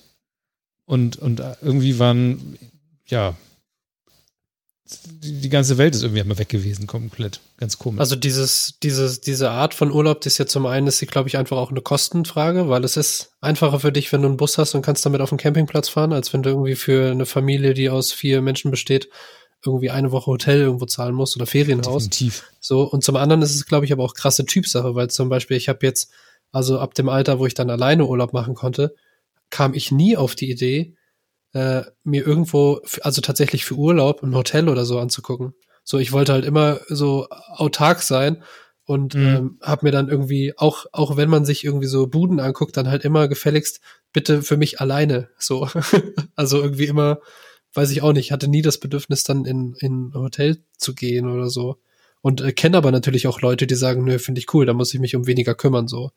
Und, 0.85 1.17
und 1.17 1.43
irgendwie 1.61 1.99
waren, 1.99 2.57
ja, 3.05 3.37
die, 5.23 5.41
die 5.41 5.49
ganze 5.49 5.77
Welt 5.77 5.93
ist 5.93 6.01
irgendwie 6.01 6.21
einmal 6.21 6.39
weg 6.39 6.49
gewesen, 6.49 6.87
komplett. 6.87 7.39
Ganz 7.57 7.77
komisch. 7.77 7.99
Also 7.99 8.15
dieses, 8.15 8.79
dieses, 8.81 9.21
diese 9.21 9.51
Art 9.51 9.75
von 9.75 9.91
Urlaub, 9.91 10.21
das 10.21 10.33
ist 10.33 10.37
ja 10.39 10.47
zum 10.47 10.65
einen, 10.65 10.87
ist 10.87 10.97
sie, 10.97 11.05
glaube 11.05 11.29
ich, 11.29 11.37
einfach 11.37 11.55
auch 11.55 11.69
eine 11.69 11.81
Kostenfrage, 11.81 12.67
weil 12.67 12.83
es 12.83 12.97
ist 12.97 13.33
einfacher 13.41 13.79
für 13.79 13.91
dich, 13.91 14.11
wenn 14.11 14.23
du 14.23 14.27
einen 14.27 14.37
Bus 14.37 14.57
hast 14.57 14.73
und 14.73 14.81
kannst 14.81 15.05
damit 15.05 15.21
auf 15.21 15.29
den 15.29 15.37
Campingplatz 15.37 15.87
fahren, 15.87 16.11
als 16.11 16.33
wenn 16.33 16.41
du 16.41 16.49
irgendwie 16.49 16.75
für 16.75 17.11
eine 17.11 17.27
Familie, 17.27 17.75
die 17.75 17.91
aus 17.91 18.11
vier 18.11 18.41
Menschen 18.41 18.71
besteht, 18.71 19.07
irgendwie 19.63 19.91
eine 19.91 20.11
Woche 20.11 20.31
Hotel 20.31 20.61
irgendwo 20.61 20.87
zahlen 20.87 21.13
musst 21.13 21.35
oder 21.35 21.45
Ferienhaus. 21.45 22.09
Definitiv. 22.09 22.49
So, 22.59 22.81
und 22.81 23.03
zum 23.03 23.17
anderen 23.17 23.43
ist 23.43 23.53
es, 23.53 23.67
glaube 23.67 23.85
ich, 23.85 23.93
aber 23.93 24.03
auch 24.03 24.15
krasse 24.15 24.47
Typsache, 24.47 24.95
weil 24.95 25.11
zum 25.11 25.29
Beispiel, 25.29 25.57
ich 25.57 25.69
habe 25.69 25.85
jetzt 25.85 26.09
also 26.51 26.79
ab 26.79 26.93
dem 26.93 27.09
Alter, 27.09 27.39
wo 27.39 27.45
ich 27.45 27.53
dann 27.53 27.69
alleine 27.69 28.05
Urlaub 28.05 28.33
machen 28.33 28.55
konnte, 28.55 28.95
kam 29.49 29.73
ich 29.73 29.91
nie 29.91 30.17
auf 30.17 30.35
die 30.35 30.49
Idee, 30.49 30.95
äh, 31.53 31.83
mir 32.03 32.25
irgendwo, 32.25 32.81
also 33.01 33.21
tatsächlich 33.21 33.65
für 33.65 33.75
Urlaub 33.75 34.23
ein 34.23 34.35
Hotel 34.35 34.69
oder 34.69 34.85
so 34.85 34.99
anzugucken. 34.99 35.53
So, 35.83 35.97
ich 35.97 36.11
wollte 36.11 36.33
halt 36.33 36.45
immer 36.45 36.79
so 36.87 37.27
autark 37.29 38.01
sein 38.01 38.43
und 38.85 39.15
mhm. 39.15 39.27
ähm, 39.27 39.59
habe 39.61 39.85
mir 39.85 39.91
dann 39.91 40.09
irgendwie 40.09 40.53
auch 40.57 40.85
auch 40.91 41.17
wenn 41.17 41.29
man 41.29 41.45
sich 41.45 41.63
irgendwie 41.63 41.87
so 41.87 42.07
Buden 42.07 42.39
anguckt, 42.39 42.77
dann 42.77 42.89
halt 42.89 43.03
immer 43.03 43.27
gefälligst 43.27 43.81
bitte 44.13 44.41
für 44.41 44.57
mich 44.57 44.79
alleine. 44.79 45.29
So, 45.37 45.67
also 46.35 46.61
irgendwie 46.61 46.85
immer, 46.85 47.19
weiß 47.73 47.91
ich 47.91 48.01
auch 48.01 48.13
nicht, 48.13 48.31
hatte 48.31 48.47
nie 48.47 48.61
das 48.61 48.79
Bedürfnis 48.79 49.23
dann 49.23 49.45
in 49.45 49.75
in 49.79 50.09
ein 50.09 50.13
Hotel 50.13 50.63
zu 50.77 50.93
gehen 50.93 51.29
oder 51.29 51.49
so 51.49 51.77
und 52.21 52.41
äh, 52.41 52.51
kenne 52.53 52.77
aber 52.77 52.91
natürlich 52.91 53.27
auch 53.27 53.41
Leute, 53.41 53.67
die 53.67 53.75
sagen, 53.75 54.03
nö, 54.03 54.19
finde 54.19 54.39
ich 54.39 54.53
cool, 54.53 54.65
da 54.65 54.73
muss 54.73 54.93
ich 54.93 54.99
mich 54.99 55.15
um 55.15 55.27
weniger 55.27 55.55
kümmern 55.55 55.87
so 55.87 56.11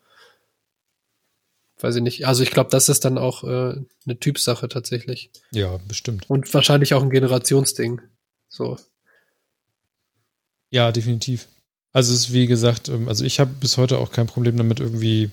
weiß 1.84 1.96
ich 1.96 2.02
nicht. 2.02 2.26
Also 2.26 2.42
ich 2.42 2.50
glaube, 2.50 2.70
das 2.70 2.88
ist 2.88 3.04
dann 3.04 3.18
auch 3.18 3.44
äh, 3.44 3.76
eine 4.06 4.18
Typsache 4.18 4.68
tatsächlich. 4.68 5.30
Ja, 5.52 5.78
bestimmt. 5.86 6.28
Und 6.30 6.52
wahrscheinlich 6.54 6.94
auch 6.94 7.02
ein 7.02 7.10
Generationsding. 7.10 8.00
So. 8.48 8.78
Ja, 10.70 10.90
definitiv. 10.90 11.46
Also 11.92 12.14
es 12.14 12.20
ist 12.20 12.32
wie 12.32 12.46
gesagt, 12.46 12.88
ähm, 12.88 13.08
also 13.08 13.24
ich 13.24 13.38
habe 13.38 13.52
bis 13.60 13.76
heute 13.76 13.98
auch 13.98 14.10
kein 14.10 14.26
Problem 14.26 14.56
damit, 14.56 14.80
irgendwie 14.80 15.30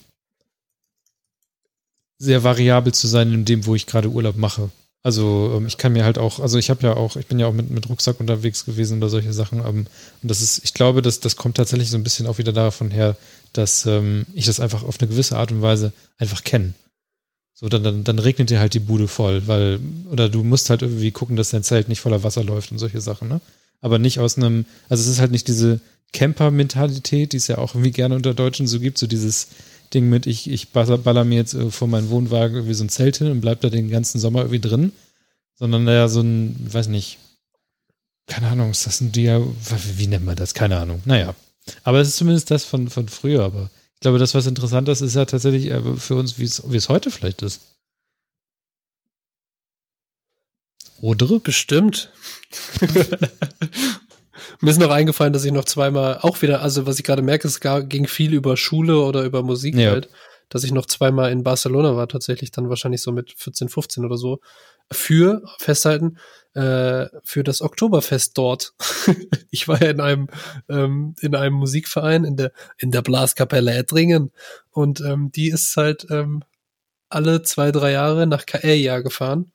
sehr 2.20 2.44
variabel 2.44 2.94
zu 2.94 3.08
sein 3.08 3.34
in 3.34 3.46
dem, 3.46 3.66
wo 3.66 3.74
ich 3.74 3.88
gerade 3.88 4.10
Urlaub 4.10 4.36
mache. 4.36 4.70
Also 5.04 5.54
ähm, 5.56 5.66
ich 5.66 5.78
kann 5.78 5.94
mir 5.94 6.04
halt 6.04 6.18
auch, 6.20 6.40
also 6.40 6.60
ich 6.60 6.70
habe 6.70 6.84
ja 6.86 6.96
auch, 6.96 7.16
ich 7.16 7.28
bin 7.28 7.40
ja 7.40 7.48
auch 7.48 7.54
mit, 7.54 7.72
mit 7.72 7.90
Rucksack 7.90 8.20
unterwegs 8.20 8.66
gewesen 8.66 8.98
oder 8.98 9.10
solche 9.10 9.34
Sachen. 9.34 9.60
Ähm, 9.60 9.88
und 10.22 10.30
das 10.30 10.42
ist, 10.42 10.64
ich 10.64 10.74
glaube, 10.74 11.02
dass 11.02 11.22
das 11.22 11.38
kommt 11.38 11.58
tatsächlich 11.58 11.90
so 11.90 11.98
ein 11.98 12.04
bisschen 12.04 12.28
auch 12.28 12.38
wieder 12.38 12.54
davon 12.54 12.92
her, 12.92 13.16
dass 13.54 13.86
ähm, 13.86 14.26
ich 14.34 14.46
das 14.46 14.60
einfach 14.60 14.84
auf 14.84 15.00
eine 15.00 15.10
gewisse 15.10 15.38
Art 15.38 15.52
und 15.52 15.62
Weise 15.62 15.94
einfach 16.18 16.44
kenne. 16.44 16.74
So, 17.54 17.70
dann, 17.70 17.84
dann, 17.84 18.04
dann 18.04 18.20
regnet 18.20 18.50
dir 18.50 18.60
halt 18.60 18.74
die 18.74 18.80
Bude 18.80 19.08
voll, 19.08 19.48
weil, 19.48 19.80
oder 20.10 20.30
du 20.30 20.44
musst 20.44 20.70
halt 20.70 20.82
irgendwie 20.82 21.12
gucken, 21.12 21.36
dass 21.36 21.52
dein 21.52 21.64
Zelt 21.64 21.90
nicht 21.90 22.02
voller 22.02 22.24
Wasser 22.24 22.44
läuft 22.44 22.72
und 22.72 22.80
solche 22.80 23.02
Sachen, 23.02 23.28
ne? 23.28 23.40
Aber 23.82 24.00
nicht 24.00 24.20
aus 24.20 24.38
einem, 24.38 24.66
also 24.90 25.02
es 25.02 25.08
ist 25.08 25.20
halt 25.20 25.32
nicht 25.32 25.48
diese 25.48 25.80
Camper-Mentalität, 26.14 27.34
die 27.34 27.38
es 27.38 27.48
ja 27.48 27.58
auch 27.58 27.74
irgendwie 27.74 27.92
gerne 27.92 28.16
unter 28.16 28.34
Deutschen 28.34 28.68
so 28.68 28.80
gibt, 28.80 28.98
so 28.98 29.08
dieses 29.08 29.50
Ding 29.94 30.10
mit, 30.10 30.28
ich, 30.28 30.50
ich 30.50 30.70
baller 30.70 31.24
mir 31.24 31.36
jetzt 31.36 31.54
äh, 31.54 31.70
vor 31.72 31.88
meinen 31.88 32.10
Wohnwagen 32.10 32.56
irgendwie 32.56 32.74
so 32.74 32.84
ein 32.84 32.90
Zelt 32.90 33.18
hin 33.18 33.32
und 33.32 33.42
bleib 33.42 33.62
da 33.62 33.70
den 33.70 33.90
ganzen 33.90 34.20
Sommer 34.20 34.40
irgendwie 34.40 34.60
drin, 34.60 34.92
sondern 35.56 35.88
ja 35.88 36.08
so 36.08 36.22
ein, 36.22 36.56
weiß 36.72 36.88
nicht, 36.88 37.18
keine 38.28 38.48
Ahnung, 38.48 38.72
ist 38.72 38.88
das 38.88 39.02
ein 39.02 39.12
Dia, 39.12 39.42
wie 39.98 40.08
nennt 40.08 40.26
man 40.26 40.36
das? 40.36 40.54
Keine 40.54 40.78
Ahnung. 40.78 41.02
Naja, 41.06 41.36
aber 41.84 42.00
es 42.00 42.10
ist 42.10 42.18
zumindest 42.18 42.52
das 42.52 42.66
von, 42.66 42.90
von 42.90 43.08
früher. 43.08 43.44
Aber 43.44 43.70
ich 43.96 44.02
glaube, 44.02 44.20
das, 44.20 44.34
was 44.34 44.48
interessant 44.48 44.90
ist, 44.90 45.02
ist 45.02 45.16
ja 45.16 45.26
tatsächlich 45.26 45.72
für 45.98 46.16
uns, 46.16 46.40
wie 46.40 46.46
es, 46.46 46.64
wie 46.72 46.78
es 46.78 46.90
heute 46.90 47.12
vielleicht 47.12 47.42
ist. 47.42 47.62
Oder? 51.02 51.40
Bestimmt. 51.40 52.12
Mir 54.62 54.72
ist 54.72 54.80
noch 54.80 54.92
eingefallen, 54.92 55.34
dass 55.34 55.44
ich 55.44 55.52
noch 55.52 55.66
zweimal 55.66 56.20
auch 56.22 56.42
wieder, 56.44 56.62
also 56.62 56.86
was 56.86 57.00
ich 57.00 57.06
gerade 57.06 57.24
merke, 57.24 57.48
es 57.48 57.60
ging 57.60 58.08
viel 58.08 58.34
über 58.34 58.56
Schule 58.58 59.00
oder 59.00 59.24
über 59.24 59.42
Musik 59.42 59.76
ja. 59.76 59.90
halt, 59.90 60.10
dass 60.50 60.64
ich 60.64 60.72
noch 60.72 60.86
zweimal 60.86 61.32
in 61.32 61.44
Barcelona 61.44 61.96
war, 61.96 62.08
tatsächlich 62.08 62.52
dann 62.52 62.70
wahrscheinlich 62.70 63.02
so 63.02 63.12
mit 63.12 63.34
14, 63.36 63.70
15 63.70 64.06
oder 64.06 64.18
so, 64.18 64.40
für, 64.92 65.42
festhalten, 65.58 66.18
äh, 66.54 67.08
für 67.24 67.44
das 67.44 67.62
Oktoberfest 67.62 68.38
dort. 68.38 68.74
ich 69.52 69.68
war 69.68 69.82
ja 69.82 69.90
in 69.90 70.02
einem 70.02 70.28
ähm, 70.70 71.16
in 71.22 71.36
einem 71.36 71.56
Musikverein 71.56 72.26
in 72.26 72.38
der 72.38 72.52
in 72.78 72.92
der 72.92 73.02
Blaskapelle 73.02 73.74
Ettringen 73.74 74.32
und 74.70 75.02
ähm, 75.02 75.32
die 75.32 75.50
ist 75.50 75.76
halt 75.78 76.08
ähm, 76.10 76.44
alle 77.10 77.42
zwei 77.44 77.72
drei 77.72 77.92
Jahre 77.92 78.28
nach 78.28 78.46
Kaeja 78.46 79.00
gefahren. 79.00 79.52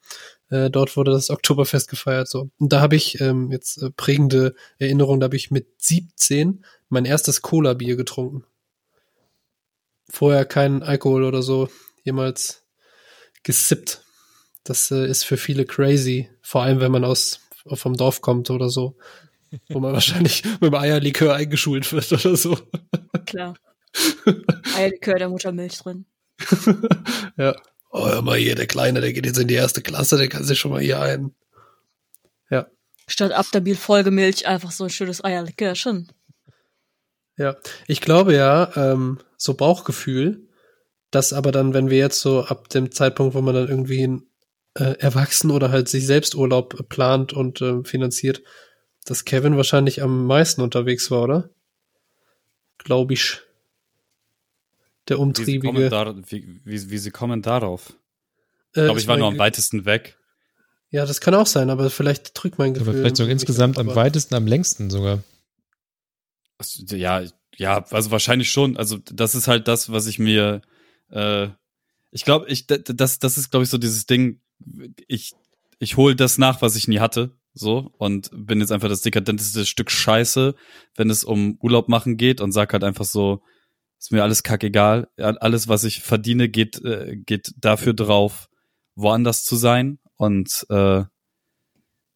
Äh, 0.49 0.71
dort 0.71 0.97
wurde 0.97 1.11
das 1.11 1.31
Oktoberfest 1.31 1.89
gefeiert 1.89 2.29
so. 2.29 2.51
Und 2.59 2.73
da 2.73 2.81
habe 2.81 2.97
ich 2.97 3.21
ähm, 3.21 3.51
jetzt 3.51 3.83
äh, 3.83 3.91
prägende 3.91 4.55
Erinnerungen. 4.79 5.21
Da 5.21 5.25
habe 5.25 5.37
ich 5.37 5.51
mit 5.51 5.67
17 5.79 6.65
mein 6.89 7.05
erstes 7.05 7.43
Cola-Bier 7.43 7.97
getrunken. 7.97 8.45
Vorher 10.09 10.45
kein 10.45 10.83
Alkohol 10.85 11.25
oder 11.25 11.43
so 11.43 11.69
jemals 12.05 12.65
gesippt. 13.43 14.06
Das 14.67 14.91
äh, 14.91 15.07
ist 15.07 15.25
für 15.25 15.37
viele 15.37 15.65
crazy, 15.65 16.29
vor 16.43 16.63
allem 16.63 16.81
wenn 16.81 16.93
man 16.93 17.05
aus 17.05 17.41
vom 17.73 17.97
Dorf 17.97 18.21
kommt 18.21 18.51
oder 18.51 18.69
so, 18.69 18.97
wo 19.69 19.81
man 19.81 19.93
wahrscheinlich 19.95 20.45
mit 20.45 20.63
dem 20.63 20.75
Eierlikör 20.75 21.35
eingeschult 21.35 21.93
wird 21.93 22.13
oder 22.13 22.37
so. 22.37 22.59
Klar. 23.27 23.55
Eierlikör 24.77 25.15
der 25.15 25.29
Muttermilch 25.29 25.79
drin. 25.79 26.05
ja. 27.37 27.55
Oh, 27.91 28.07
hör 28.09 28.23
mal 28.23 28.37
hier, 28.37 28.57
der 28.57 28.67
Kleine, 28.67 29.01
der 29.01 29.13
geht 29.13 29.25
jetzt 29.25 29.39
in 29.39 29.49
die 29.49 29.55
erste 29.55 29.81
Klasse, 29.81 30.19
der 30.19 30.29
kann 30.29 30.45
sich 30.45 30.59
schon 30.59 30.73
mal 30.73 30.83
hier 30.83 31.01
ein. 31.01 31.35
Ja. 32.51 32.67
Statt 33.07 33.33
Abdabil 33.33 33.77
Folgemilch 33.77 34.47
einfach 34.47 34.73
so 34.73 34.85
ein 34.85 34.91
schönes 34.91 35.25
Eierlikörchen. 35.25 36.13
Ja, 37.39 37.57
ich 37.87 38.01
glaube 38.01 38.35
ja, 38.35 38.71
ähm, 38.77 39.19
so 39.37 39.55
Bauchgefühl, 39.55 40.49
dass 41.11 41.33
aber 41.33 41.53
dann, 41.53 41.73
wenn 41.73 41.89
wir 41.89 41.99
jetzt 41.99 42.21
so 42.21 42.45
ab 42.45 42.69
dem 42.69 42.91
Zeitpunkt, 42.91 43.35
wo 43.35 43.41
man 43.41 43.55
dann 43.55 43.69
irgendwie 43.69 44.03
ein 44.03 44.27
äh, 44.77 44.99
erwachsen 44.99 45.51
oder 45.51 45.71
halt 45.71 45.89
sich 45.89 46.07
selbst 46.07 46.35
Urlaub 46.35 46.89
plant 46.89 47.33
und 47.33 47.61
äh, 47.61 47.83
finanziert, 47.85 48.43
dass 49.05 49.25
Kevin 49.25 49.57
wahrscheinlich 49.57 50.03
am 50.03 50.27
meisten 50.27 50.61
unterwegs 50.61 51.11
war, 51.11 51.23
oder? 51.23 51.51
Glaube 52.79 53.15
ich. 53.15 53.41
Der 55.09 55.19
umtriebige. 55.19 55.73
Wie 55.73 55.83
sie 55.83 55.89
kommen, 55.89 56.23
da, 56.25 56.31
wie, 56.31 56.61
wie, 56.65 56.91
wie 56.91 56.99
sie 56.99 57.11
kommen 57.11 57.43
darauf. 57.43 57.91
Äh, 58.75 58.81
ich 58.81 58.85
glaube, 58.85 59.01
ich 59.01 59.07
war 59.07 59.17
nur 59.17 59.29
am 59.29 59.39
weitesten 59.39 59.85
weg. 59.85 60.19
Ja, 60.91 61.07
das 61.07 61.21
kann 61.21 61.35
auch 61.35 61.47
sein, 61.47 61.71
aber 61.71 61.91
vielleicht 61.91 62.31
drückt 62.35 62.59
mein 62.59 62.75
Gefühl. 62.75 62.91
Aber 62.91 62.99
vielleicht 62.99 63.17
sogar 63.17 63.33
insgesamt 63.33 63.79
am 63.79 63.95
weitesten, 63.95 64.35
am 64.35 64.47
längsten 64.47 64.91
sogar. 64.91 65.23
Also, 66.59 66.97
Ja, 66.97 67.23
ja, 67.57 67.85
also 67.91 68.11
wahrscheinlich 68.11 68.51
schon. 68.51 68.77
Also 68.77 68.99
das 68.99 69.35
ist 69.35 69.49
halt 69.49 69.69
das, 69.69 69.91
was 69.91 70.07
ich 70.07 70.19
mir, 70.19 70.63
äh, 71.11 71.49
ich 72.11 72.25
glaube, 72.25 72.49
ich 72.49 72.67
das 72.67 73.19
das 73.19 73.39
ist 73.39 73.51
glaube 73.51 73.65
ich 73.65 73.71
so 73.71 73.79
dieses 73.79 74.07
Ding. 74.07 74.41
Ich 75.07 75.35
ich 75.79 75.97
hole 75.97 76.17
das 76.17 76.39
nach, 76.39 76.63
was 76.63 76.77
ich 76.77 76.89
nie 76.89 77.01
hatte, 77.01 77.37
so 77.53 77.93
und 77.99 78.31
bin 78.33 78.61
jetzt 78.61 78.73
einfach 78.73 78.89
das 78.89 79.03
dekadenteste 79.03 79.67
Stück 79.67 79.91
Scheiße, 79.91 80.55
wenn 80.95 81.11
es 81.11 81.25
um 81.25 81.59
Urlaub 81.61 81.89
machen 81.89 82.17
geht 82.17 82.41
und 82.41 82.53
sag 82.53 82.73
halt 82.73 82.85
einfach 82.85 83.05
so, 83.05 83.43
ist 83.99 84.13
mir 84.13 84.23
alles 84.23 84.43
kackegal. 84.43 85.09
Alles, 85.17 85.69
was 85.69 85.85
ich 85.85 86.01
verdiene, 86.03 86.49
geht 86.49 86.83
äh, 86.85 87.17
geht 87.17 87.55
dafür 87.59 87.95
drauf, 87.95 88.49
woanders 88.95 89.45
zu 89.45 89.57
sein 89.57 89.99
und 90.17 90.67
äh, 90.71 91.05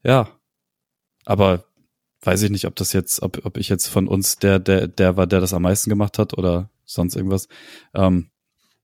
ja, 0.03 0.41
aber 1.25 1.65
weiß 2.23 2.43
ich 2.43 2.51
nicht, 2.51 2.67
ob 2.67 2.77
das 2.77 2.93
jetzt, 2.93 3.23
ob, 3.23 3.45
ob 3.45 3.57
ich 3.57 3.69
jetzt 3.69 3.87
von 3.87 4.07
uns 4.09 4.37
der, 4.37 4.59
der, 4.59 4.89
der 4.89 5.17
war, 5.17 5.27
der 5.27 5.41
das 5.41 5.55
am 5.55 5.63
meisten 5.63 5.91
gemacht 5.91 6.19
hat 6.19 6.37
oder 6.37 6.71
sonst 6.85 7.17
irgendwas. 7.17 7.49
Ähm, 7.95 8.31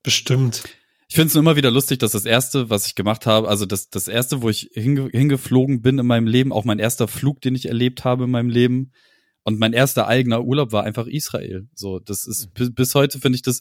Bestimmt. 0.02 0.64
Ich 1.08 1.14
finde 1.14 1.28
es 1.28 1.34
nur 1.34 1.42
immer 1.42 1.56
wieder 1.56 1.70
lustig, 1.70 1.98
dass 1.98 2.12
das 2.12 2.24
erste, 2.24 2.68
was 2.68 2.86
ich 2.86 2.94
gemacht 2.94 3.26
habe, 3.26 3.48
also 3.48 3.64
das, 3.64 3.90
das 3.90 4.08
erste, 4.08 4.42
wo 4.42 4.48
ich 4.48 4.70
hinge 4.72 5.08
hingeflogen 5.10 5.80
bin 5.82 5.98
in 5.98 6.06
meinem 6.06 6.26
Leben, 6.26 6.52
auch 6.52 6.64
mein 6.64 6.78
erster 6.78 7.06
Flug, 7.06 7.40
den 7.40 7.54
ich 7.54 7.66
erlebt 7.66 8.04
habe 8.04 8.24
in 8.24 8.30
meinem 8.30 8.50
Leben 8.50 8.92
und 9.44 9.58
mein 9.58 9.72
erster 9.72 10.08
eigener 10.08 10.42
Urlaub 10.42 10.72
war 10.72 10.82
einfach 10.84 11.06
Israel. 11.06 11.68
So, 11.74 12.00
das 12.00 12.26
ist 12.26 12.52
bis, 12.54 12.74
bis 12.74 12.94
heute 12.94 13.20
finde 13.20 13.36
ich 13.36 13.42
das 13.42 13.60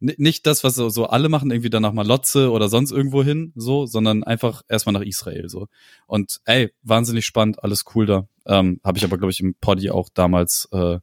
ni- 0.00 0.16
nicht 0.18 0.46
das, 0.46 0.64
was 0.64 0.74
so, 0.74 0.88
so 0.88 1.06
alle 1.06 1.28
machen, 1.28 1.52
irgendwie 1.52 1.70
dann 1.70 1.82
nach 1.82 1.92
Malotze 1.92 2.50
oder 2.50 2.68
sonst 2.68 2.90
irgendwo 2.90 3.22
hin, 3.22 3.52
so, 3.54 3.86
sondern 3.86 4.24
einfach 4.24 4.62
erstmal 4.68 4.92
nach 4.94 5.02
Israel, 5.02 5.48
so. 5.48 5.68
Und 6.06 6.40
ey, 6.44 6.72
wahnsinnig 6.82 7.24
spannend, 7.24 7.62
alles 7.62 7.84
cool 7.94 8.06
da. 8.06 8.28
Ähm, 8.44 8.80
habe 8.82 8.98
ich 8.98 9.04
aber, 9.04 9.18
glaube 9.18 9.30
ich, 9.30 9.38
im 9.38 9.54
Poddy 9.54 9.90
auch 9.90 10.08
damals 10.12 10.68
äh, 10.72 10.98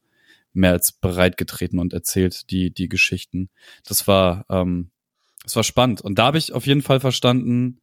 mehr 0.51 0.71
als 0.71 0.91
bereit 0.91 1.37
getreten 1.37 1.79
und 1.79 1.93
erzählt, 1.93 2.51
die, 2.51 2.71
die 2.71 2.89
Geschichten. 2.89 3.49
Das 3.85 4.07
war, 4.07 4.45
ähm, 4.49 4.91
das 5.43 5.55
war 5.55 5.63
spannend. 5.63 6.01
Und 6.01 6.19
da 6.19 6.25
habe 6.25 6.37
ich 6.37 6.53
auf 6.53 6.67
jeden 6.67 6.81
Fall 6.81 6.99
verstanden, 6.99 7.81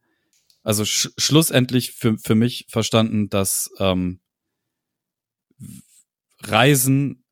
also 0.63 0.85
sch 0.85 1.09
schlussendlich 1.17 1.91
für, 1.91 2.17
für 2.17 2.35
mich 2.35 2.65
verstanden, 2.69 3.29
dass 3.29 3.71
ähm, 3.79 4.19
Reisen 6.41 7.23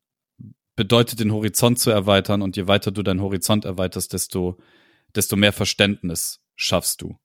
bedeutet, 0.74 1.20
den 1.20 1.32
Horizont 1.32 1.78
zu 1.78 1.90
erweitern 1.90 2.42
und 2.42 2.56
je 2.56 2.66
weiter 2.66 2.90
du 2.90 3.02
deinen 3.02 3.22
Horizont 3.22 3.64
erweiterst, 3.64 4.12
desto, 4.12 4.58
desto 5.14 5.36
mehr 5.36 5.52
Verständnis 5.52 6.40
schaffst 6.54 7.02
du. 7.02 7.18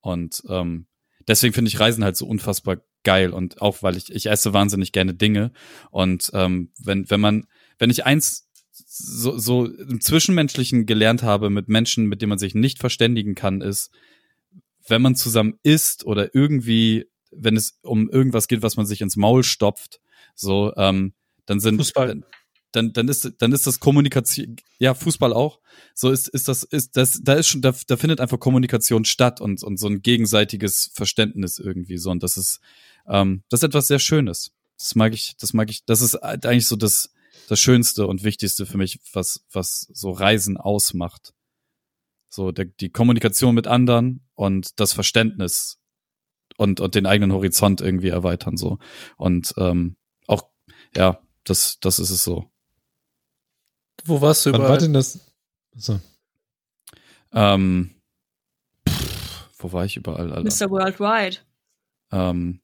Und 0.00 0.42
ähm, 0.48 0.88
deswegen 1.26 1.54
finde 1.54 1.68
ich 1.68 1.78
Reisen 1.78 2.04
halt 2.04 2.16
so 2.16 2.26
unfassbar 2.26 2.78
geil 3.04 3.32
und 3.32 3.62
auch 3.62 3.82
weil 3.82 3.96
ich, 3.96 4.12
ich 4.12 4.26
esse 4.26 4.52
wahnsinnig 4.52 4.92
gerne 4.92 5.14
Dinge. 5.14 5.52
Und 5.90 6.30
ähm, 6.34 6.72
wenn, 6.78 7.08
wenn 7.10 7.20
man, 7.20 7.46
wenn 7.78 7.90
ich 7.90 8.04
eins 8.04 8.47
so, 8.86 9.38
so 9.38 9.66
im 9.66 10.00
Zwischenmenschlichen 10.00 10.86
gelernt 10.86 11.22
habe 11.22 11.50
mit 11.50 11.68
Menschen, 11.68 12.06
mit 12.06 12.22
denen 12.22 12.30
man 12.30 12.38
sich 12.38 12.54
nicht 12.54 12.78
verständigen 12.78 13.34
kann, 13.34 13.60
ist, 13.60 13.90
wenn 14.86 15.02
man 15.02 15.16
zusammen 15.16 15.58
isst 15.62 16.04
oder 16.04 16.34
irgendwie, 16.34 17.06
wenn 17.30 17.56
es 17.56 17.78
um 17.82 18.08
irgendwas 18.08 18.48
geht, 18.48 18.62
was 18.62 18.76
man 18.76 18.86
sich 18.86 19.00
ins 19.00 19.16
Maul 19.16 19.44
stopft, 19.44 20.00
so, 20.34 20.72
ähm, 20.76 21.12
dann 21.46 21.60
sind 21.60 21.78
Fußball. 21.78 22.22
dann, 22.72 22.92
dann 22.92 23.08
ist, 23.08 23.32
dann 23.38 23.52
ist 23.52 23.66
das 23.66 23.80
Kommunikation, 23.80 24.56
ja, 24.78 24.94
Fußball 24.94 25.32
auch. 25.32 25.60
So 25.94 26.10
ist, 26.10 26.28
ist 26.28 26.48
das, 26.48 26.62
ist 26.62 26.96
das, 26.96 27.20
da 27.22 27.34
ist 27.34 27.48
schon, 27.48 27.62
da, 27.62 27.74
da 27.86 27.96
findet 27.96 28.20
einfach 28.20 28.38
Kommunikation 28.38 29.04
statt 29.04 29.40
und, 29.40 29.62
und 29.62 29.78
so 29.78 29.88
ein 29.88 30.02
gegenseitiges 30.02 30.90
Verständnis 30.94 31.58
irgendwie 31.58 31.98
so. 31.98 32.10
Und 32.10 32.22
das 32.22 32.36
ist, 32.36 32.60
ähm, 33.08 33.42
das 33.48 33.60
ist 33.60 33.64
etwas 33.64 33.88
sehr 33.88 33.98
Schönes. 33.98 34.52
Das 34.78 34.94
mag 34.94 35.12
ich, 35.12 35.36
das 35.38 35.52
mag 35.52 35.70
ich, 35.70 35.84
das 35.84 36.02
ist 36.02 36.16
eigentlich 36.16 36.68
so 36.68 36.76
das, 36.76 37.10
das 37.48 37.58
Schönste 37.58 38.06
und 38.06 38.24
Wichtigste 38.24 38.66
für 38.66 38.76
mich, 38.76 39.00
was, 39.12 39.44
was 39.50 39.88
so 39.92 40.10
Reisen 40.10 40.58
ausmacht. 40.58 41.32
So, 42.28 42.52
der, 42.52 42.66
die 42.66 42.90
Kommunikation 42.90 43.54
mit 43.54 43.66
anderen 43.66 44.20
und 44.34 44.78
das 44.80 44.92
Verständnis 44.92 45.80
und, 46.58 46.80
und 46.80 46.94
den 46.94 47.06
eigenen 47.06 47.32
Horizont 47.32 47.80
irgendwie 47.80 48.08
erweitern, 48.08 48.58
so. 48.58 48.78
Und, 49.16 49.54
ähm, 49.56 49.96
auch, 50.26 50.42
ja, 50.94 51.22
das, 51.44 51.80
das 51.80 51.98
ist 51.98 52.10
es 52.10 52.22
so. 52.22 52.50
Wo 54.04 54.20
warst 54.20 54.44
du 54.44 54.52
Wann 54.52 54.60
war 54.60 54.66
überall? 54.66 54.78
denn 54.80 54.92
das? 54.92 55.32
So. 55.74 55.98
Ähm, 57.32 57.94
pff, 58.86 59.48
wo 59.58 59.72
war 59.72 59.86
ich 59.86 59.96
überall, 59.96 60.32
Alter? 60.32 60.44
Mr. 60.66 60.70
Worldwide. 60.70 61.38
Ähm, 62.12 62.60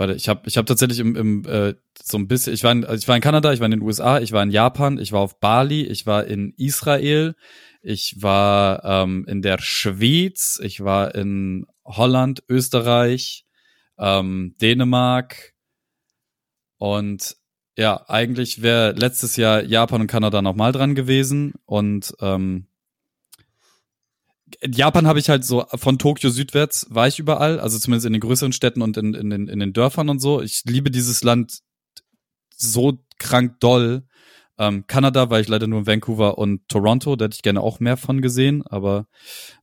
warte, 0.00 0.14
ich 0.14 0.28
habe 0.28 0.40
ich 0.46 0.56
hab 0.56 0.64
tatsächlich 0.64 0.98
im, 0.98 1.14
im 1.14 1.44
äh, 1.44 1.74
so 2.02 2.16
ein 2.16 2.26
bisschen, 2.26 2.54
ich 2.54 2.64
war, 2.64 2.72
in, 2.72 2.84
also 2.84 2.98
ich 2.98 3.06
war 3.06 3.16
in 3.16 3.22
Kanada, 3.22 3.52
ich 3.52 3.60
war 3.60 3.66
in 3.66 3.72
den 3.72 3.82
USA, 3.82 4.18
ich 4.18 4.32
war 4.32 4.42
in 4.42 4.50
Japan, 4.50 4.98
ich 4.98 5.12
war 5.12 5.20
auf 5.20 5.38
Bali, 5.38 5.82
ich 5.82 6.06
war 6.06 6.24
in 6.24 6.54
Israel, 6.56 7.36
ich 7.82 8.16
war 8.18 8.82
ähm, 8.82 9.26
in 9.28 9.42
der 9.42 9.58
Schweiz, 9.60 10.58
ich 10.62 10.82
war 10.82 11.14
in 11.14 11.66
Holland, 11.84 12.42
Österreich, 12.48 13.44
ähm, 13.98 14.56
Dänemark 14.60 15.52
und 16.78 17.36
ja, 17.76 18.02
eigentlich 18.08 18.62
wäre 18.62 18.92
letztes 18.92 19.36
Jahr 19.36 19.62
Japan 19.62 20.00
und 20.00 20.06
Kanada 20.06 20.40
nochmal 20.40 20.72
dran 20.72 20.94
gewesen 20.94 21.52
und 21.66 22.14
ähm, 22.20 22.69
Japan 24.64 25.06
habe 25.06 25.18
ich 25.18 25.28
halt 25.28 25.44
so 25.44 25.64
von 25.74 25.98
Tokio 25.98 26.30
südwärts 26.30 26.86
war 26.90 27.08
ich 27.08 27.18
überall, 27.18 27.60
also 27.60 27.78
zumindest 27.78 28.06
in 28.06 28.12
den 28.12 28.20
größeren 28.20 28.52
Städten 28.52 28.82
und 28.82 28.96
in, 28.96 29.14
in, 29.14 29.30
den, 29.30 29.48
in 29.48 29.58
den 29.58 29.72
Dörfern 29.72 30.08
und 30.08 30.20
so. 30.20 30.40
Ich 30.40 30.62
liebe 30.66 30.90
dieses 30.90 31.22
Land 31.22 31.60
so 32.56 32.98
krank 33.18 33.60
doll. 33.60 34.04
Ähm, 34.58 34.84
Kanada 34.86 35.30
war 35.30 35.40
ich 35.40 35.48
leider 35.48 35.66
nur 35.66 35.80
in 35.80 35.86
Vancouver 35.86 36.36
und 36.36 36.68
Toronto, 36.68 37.16
da 37.16 37.24
hätte 37.24 37.36
ich 37.36 37.42
gerne 37.42 37.62
auch 37.62 37.80
mehr 37.80 37.96
von 37.96 38.20
gesehen, 38.20 38.62
aber 38.66 39.06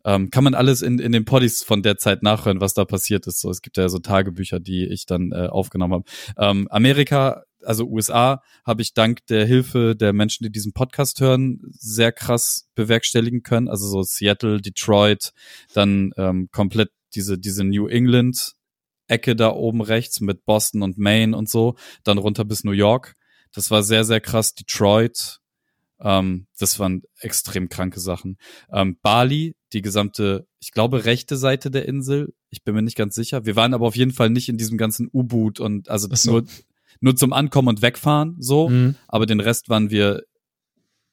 ähm, 0.03 0.31
kann 0.31 0.43
man 0.43 0.55
alles 0.55 0.81
in, 0.81 0.97
in 0.97 1.11
den 1.11 1.23
Poddies 1.23 1.61
von 1.61 1.83
der 1.83 1.97
Zeit 1.97 2.23
nachhören, 2.23 2.61
was 2.61 2.73
da 2.73 2.83
passiert 2.83 3.27
ist. 3.27 3.39
So, 3.39 3.51
es 3.51 3.61
gibt 3.61 3.77
ja 3.77 3.89
so 3.89 3.99
Tagebücher, 3.99 4.59
die 4.59 4.87
ich 4.87 5.05
dann 5.05 5.31
äh, 5.31 5.49
aufgenommen 5.49 5.93
habe. 5.93 6.03
Ähm, 6.37 6.67
Amerika, 6.71 7.43
also 7.63 7.85
USA, 7.85 8.41
habe 8.65 8.81
ich 8.81 8.93
dank 8.93 9.25
der 9.27 9.45
Hilfe 9.45 9.95
der 9.95 10.13
Menschen, 10.13 10.43
die 10.43 10.51
diesen 10.51 10.73
Podcast 10.73 11.19
hören, 11.21 11.59
sehr 11.71 12.11
krass 12.11 12.69
bewerkstelligen 12.75 13.43
können. 13.43 13.67
Also 13.67 13.87
so 13.87 14.03
Seattle, 14.03 14.61
Detroit, 14.61 15.33
dann 15.73 16.11
ähm, 16.17 16.49
komplett 16.51 16.91
diese, 17.13 17.37
diese 17.37 17.63
New 17.63 17.87
England 17.87 18.53
Ecke 19.07 19.35
da 19.35 19.51
oben 19.51 19.81
rechts 19.81 20.19
mit 20.21 20.45
Boston 20.45 20.83
und 20.83 20.97
Maine 20.97 21.35
und 21.35 21.49
so, 21.49 21.75
dann 22.03 22.17
runter 22.17 22.45
bis 22.45 22.63
New 22.63 22.71
York. 22.71 23.15
Das 23.53 23.71
war 23.71 23.81
sehr, 23.81 24.03
sehr 24.03 24.19
krass. 24.19 24.53
Detroit, 24.53 25.39
ähm, 25.99 26.47
das 26.59 26.79
waren 26.79 27.03
extrem 27.21 27.69
kranke 27.69 27.99
Sachen. 27.99 28.37
Ähm, 28.71 28.97
Bali, 29.01 29.55
die 29.73 29.81
gesamte, 29.81 30.47
ich 30.59 30.71
glaube, 30.71 31.05
rechte 31.05 31.37
Seite 31.37 31.71
der 31.71 31.87
Insel. 31.87 32.33
Ich 32.49 32.63
bin 32.63 32.75
mir 32.75 32.81
nicht 32.81 32.97
ganz 32.97 33.15
sicher. 33.15 33.45
Wir 33.45 33.55
waren 33.55 33.73
aber 33.73 33.87
auf 33.87 33.95
jeden 33.95 34.11
Fall 34.11 34.29
nicht 34.29 34.49
in 34.49 34.57
diesem 34.57 34.77
ganzen 34.77 35.09
U-Boot 35.11 35.59
und 35.59 35.89
also 35.89 36.07
so. 36.11 36.31
nur, 36.31 36.43
nur 37.01 37.15
zum 37.15 37.33
Ankommen 37.33 37.67
und 37.67 37.81
Wegfahren 37.81 38.35
so. 38.39 38.69
Mhm. 38.69 38.95
Aber 39.07 39.25
den 39.25 39.39
Rest 39.39 39.69
waren 39.69 39.89
wir 39.89 40.23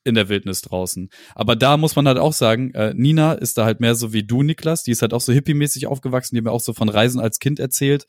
in 0.05 0.15
der 0.15 0.29
Wildnis 0.29 0.61
draußen. 0.61 1.09
Aber 1.35 1.57
da 1.57 1.77
muss 1.77 1.97
man 1.97 2.07
halt 2.07 2.19
auch 2.19 2.35
sagen, 2.35 2.73
äh, 2.75 2.93
Nina 2.95 3.33
ist 3.33 3.57
da 3.57 3.65
halt 3.65 3.81
mehr 3.81 3.95
so 3.95 4.13
wie 4.13 4.23
du, 4.23 4.43
Niklas. 4.43 4.83
Die 4.83 4.91
ist 4.91 5.03
halt 5.03 5.15
auch 5.15 5.21
so 5.21 5.33
hippie-mäßig 5.33 5.87
aufgewachsen, 5.87 6.35
die 6.35 6.43
mir 6.43 6.53
auch 6.53 6.61
so 6.61 6.75
von 6.75 6.91
Reisen 6.91 7.21
als 7.21 7.39
Kind 7.39 7.59
erzählt, 7.59 8.05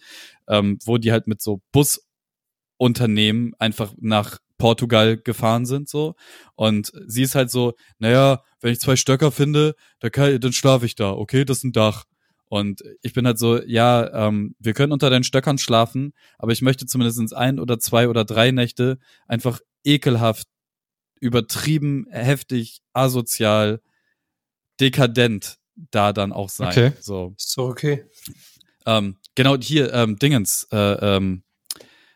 ähm, 0.47 0.77
wo 0.83 0.97
die 0.97 1.11
halt 1.11 1.27
mit 1.27 1.41
so 1.41 1.61
Busunternehmen 1.71 3.53
einfach 3.59 3.93
nach 3.97 4.39
Portugal 4.57 5.17
gefahren 5.17 5.65
sind 5.65 5.89
so 5.89 6.15
und 6.55 6.91
sie 7.07 7.23
ist 7.23 7.35
halt 7.35 7.51
so 7.51 7.73
naja 7.99 8.41
wenn 8.61 8.71
ich 8.71 8.79
zwei 8.79 8.95
Stöcker 8.95 9.31
finde 9.31 9.75
dann, 9.99 10.11
kann, 10.11 10.39
dann 10.39 10.53
schlafe 10.53 10.85
ich 10.85 10.95
da 10.95 11.11
okay 11.11 11.43
das 11.43 11.57
ist 11.57 11.63
ein 11.65 11.71
Dach 11.73 12.05
und 12.47 12.83
ich 13.01 13.13
bin 13.13 13.25
halt 13.25 13.39
so 13.39 13.61
ja 13.63 14.27
ähm, 14.27 14.55
wir 14.59 14.73
können 14.73 14.91
unter 14.91 15.09
deinen 15.09 15.23
Stöckern 15.23 15.57
schlafen 15.57 16.13
aber 16.37 16.51
ich 16.51 16.61
möchte 16.61 16.85
zumindest 16.85 17.33
ein 17.33 17.59
oder 17.59 17.79
zwei 17.79 18.07
oder 18.07 18.25
drei 18.25 18.51
Nächte 18.51 18.99
einfach 19.27 19.59
ekelhaft 19.83 20.47
übertrieben 21.19 22.05
heftig 22.09 22.81
asozial 22.93 23.81
dekadent 24.79 25.57
da 25.91 26.13
dann 26.13 26.31
auch 26.31 26.49
sein 26.49 26.69
Okay. 26.69 26.91
so 26.99 27.33
Ist 27.37 27.57
doch 27.57 27.69
okay. 27.69 28.05
ähm, 28.85 29.17
genau, 29.35 29.57
hier, 29.57 29.93
ähm, 29.93 30.17
Dingens, 30.17 30.67
äh, 30.71 30.77
ähm, 30.77 31.43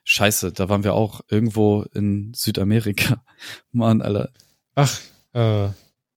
Scheiße, 0.06 0.52
da 0.54 0.70
waren 0.70 0.84
wir 0.84 0.94
auch 0.94 1.22
irgendwo 1.30 1.84
in 1.94 2.34
Südamerika. 2.34 3.24
Mann, 3.72 4.02
Alter. 4.02 4.32
Ach, 4.76 5.00
äh, 5.34 5.70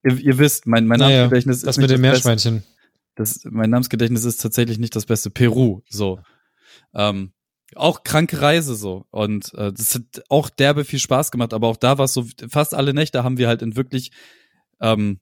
Ihr, 0.04 0.18
ihr 0.18 0.38
wisst, 0.38 0.66
mein, 0.66 0.86
mein 0.86 0.98
naja, 0.98 1.16
Namensgedächtnis 1.28 1.60
das 1.60 1.76
ist 1.76 1.80
mit 1.80 1.90
nicht 1.90 1.98
dem 1.98 2.02
das. 2.02 2.24
Meerschweinchen. 2.24 2.64
Das, 3.14 3.40
mein 3.44 3.70
Namensgedächtnis 3.70 4.24
ist 4.24 4.40
tatsächlich 4.40 4.78
nicht 4.78 4.96
das 4.96 5.06
Beste. 5.06 5.30
Peru, 5.30 5.82
so. 5.88 6.18
Ähm, 6.94 7.32
auch 7.74 8.04
kranke 8.04 8.40
Reise 8.40 8.74
so. 8.74 9.06
Und 9.10 9.52
äh, 9.54 9.72
das 9.72 9.94
hat 9.94 10.24
auch 10.28 10.50
derbe 10.50 10.84
viel 10.84 10.98
Spaß 10.98 11.30
gemacht, 11.30 11.54
aber 11.54 11.68
auch 11.68 11.76
da 11.76 11.98
war 11.98 12.06
es 12.06 12.14
so, 12.14 12.26
fast 12.48 12.74
alle 12.74 12.94
Nächte 12.94 13.24
haben 13.24 13.38
wir 13.38 13.48
halt 13.48 13.62
in 13.62 13.76
wirklich 13.76 14.12
ähm, 14.80 15.20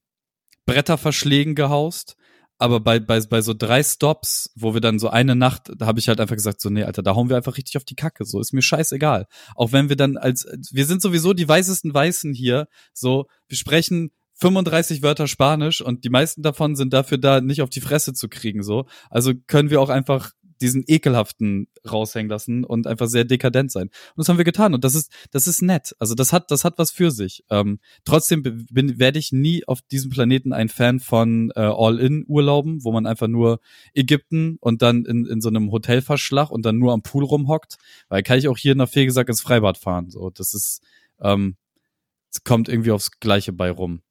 Bretterverschlägen 0.66 1.54
gehaust. 1.54 2.16
aber 2.60 2.78
bei, 2.78 3.00
bei, 3.00 3.18
bei 3.20 3.40
so 3.40 3.54
drei 3.54 3.82
Stops, 3.82 4.52
wo 4.54 4.74
wir 4.74 4.82
dann 4.82 4.98
so 4.98 5.08
eine 5.08 5.34
Nacht, 5.34 5.72
da 5.78 5.86
habe 5.86 5.98
ich 5.98 6.08
halt 6.08 6.20
einfach 6.20 6.36
gesagt, 6.36 6.60
so, 6.60 6.68
nee, 6.68 6.84
Alter, 6.84 7.02
da 7.02 7.14
hauen 7.14 7.30
wir 7.30 7.36
einfach 7.36 7.56
richtig 7.56 7.78
auf 7.78 7.84
die 7.84 7.94
Kacke. 7.94 8.26
So, 8.26 8.38
ist 8.38 8.52
mir 8.52 8.60
scheißegal. 8.60 9.26
Auch 9.56 9.72
wenn 9.72 9.88
wir 9.88 9.96
dann 9.96 10.18
als, 10.18 10.46
wir 10.70 10.84
sind 10.84 11.00
sowieso 11.00 11.32
die 11.32 11.48
weißesten 11.48 11.94
Weißen 11.94 12.34
hier, 12.34 12.68
so, 12.92 13.24
wir 13.48 13.56
sprechen 13.56 14.10
35 14.40 15.02
Wörter 15.02 15.28
Spanisch 15.28 15.80
und 15.80 16.04
die 16.04 16.10
meisten 16.10 16.42
davon 16.42 16.74
sind 16.74 16.92
dafür 16.92 17.18
da, 17.18 17.40
nicht 17.40 17.62
auf 17.62 17.70
die 17.70 17.80
Fresse 17.80 18.14
zu 18.14 18.28
kriegen, 18.28 18.62
so. 18.62 18.86
Also 19.10 19.32
können 19.46 19.70
wir 19.70 19.80
auch 19.80 19.90
einfach 19.90 20.32
diesen 20.60 20.84
ekelhaften 20.86 21.68
raushängen 21.90 22.28
lassen 22.28 22.64
und 22.64 22.86
einfach 22.86 23.06
sehr 23.06 23.24
dekadent 23.24 23.72
sein. 23.72 23.84
Und 23.88 24.16
das 24.16 24.28
haben 24.28 24.36
wir 24.36 24.44
getan 24.44 24.74
und 24.74 24.84
das 24.84 24.94
ist 24.94 25.10
das 25.30 25.46
ist 25.46 25.62
nett. 25.62 25.94
Also 25.98 26.14
das 26.14 26.32
hat 26.32 26.50
das 26.50 26.64
hat 26.64 26.78
was 26.78 26.90
für 26.90 27.10
sich. 27.10 27.44
Ähm, 27.50 27.80
trotzdem 28.04 28.42
bin, 28.42 28.98
werde 28.98 29.18
ich 29.18 29.32
nie 29.32 29.66
auf 29.66 29.80
diesem 29.82 30.10
Planeten 30.10 30.52
ein 30.52 30.68
Fan 30.68 31.00
von 31.00 31.50
äh, 31.56 31.60
All-in-Urlauben, 31.60 32.84
wo 32.84 32.92
man 32.92 33.06
einfach 33.06 33.28
nur 33.28 33.60
Ägypten 33.94 34.58
und 34.60 34.82
dann 34.82 35.04
in, 35.06 35.26
in 35.26 35.40
so 35.40 35.48
einem 35.48 35.70
Hotelverschlag 35.70 36.50
und 36.50 36.64
dann 36.66 36.78
nur 36.78 36.92
am 36.92 37.02
Pool 37.02 37.24
rumhockt, 37.24 37.76
weil 38.08 38.22
kann 38.22 38.38
ich 38.38 38.48
auch 38.48 38.58
hier 38.58 38.74
nach 38.74 38.88
Fegesack 38.88 39.28
ins 39.28 39.40
Freibad 39.40 39.78
fahren. 39.78 40.10
So, 40.10 40.30
das 40.30 40.52
ist 40.54 40.82
ähm, 41.20 41.56
es 42.30 42.44
kommt 42.44 42.68
irgendwie 42.68 42.92
aufs 42.92 43.18
Gleiche 43.18 43.52
bei 43.52 43.70
rum. 43.70 44.02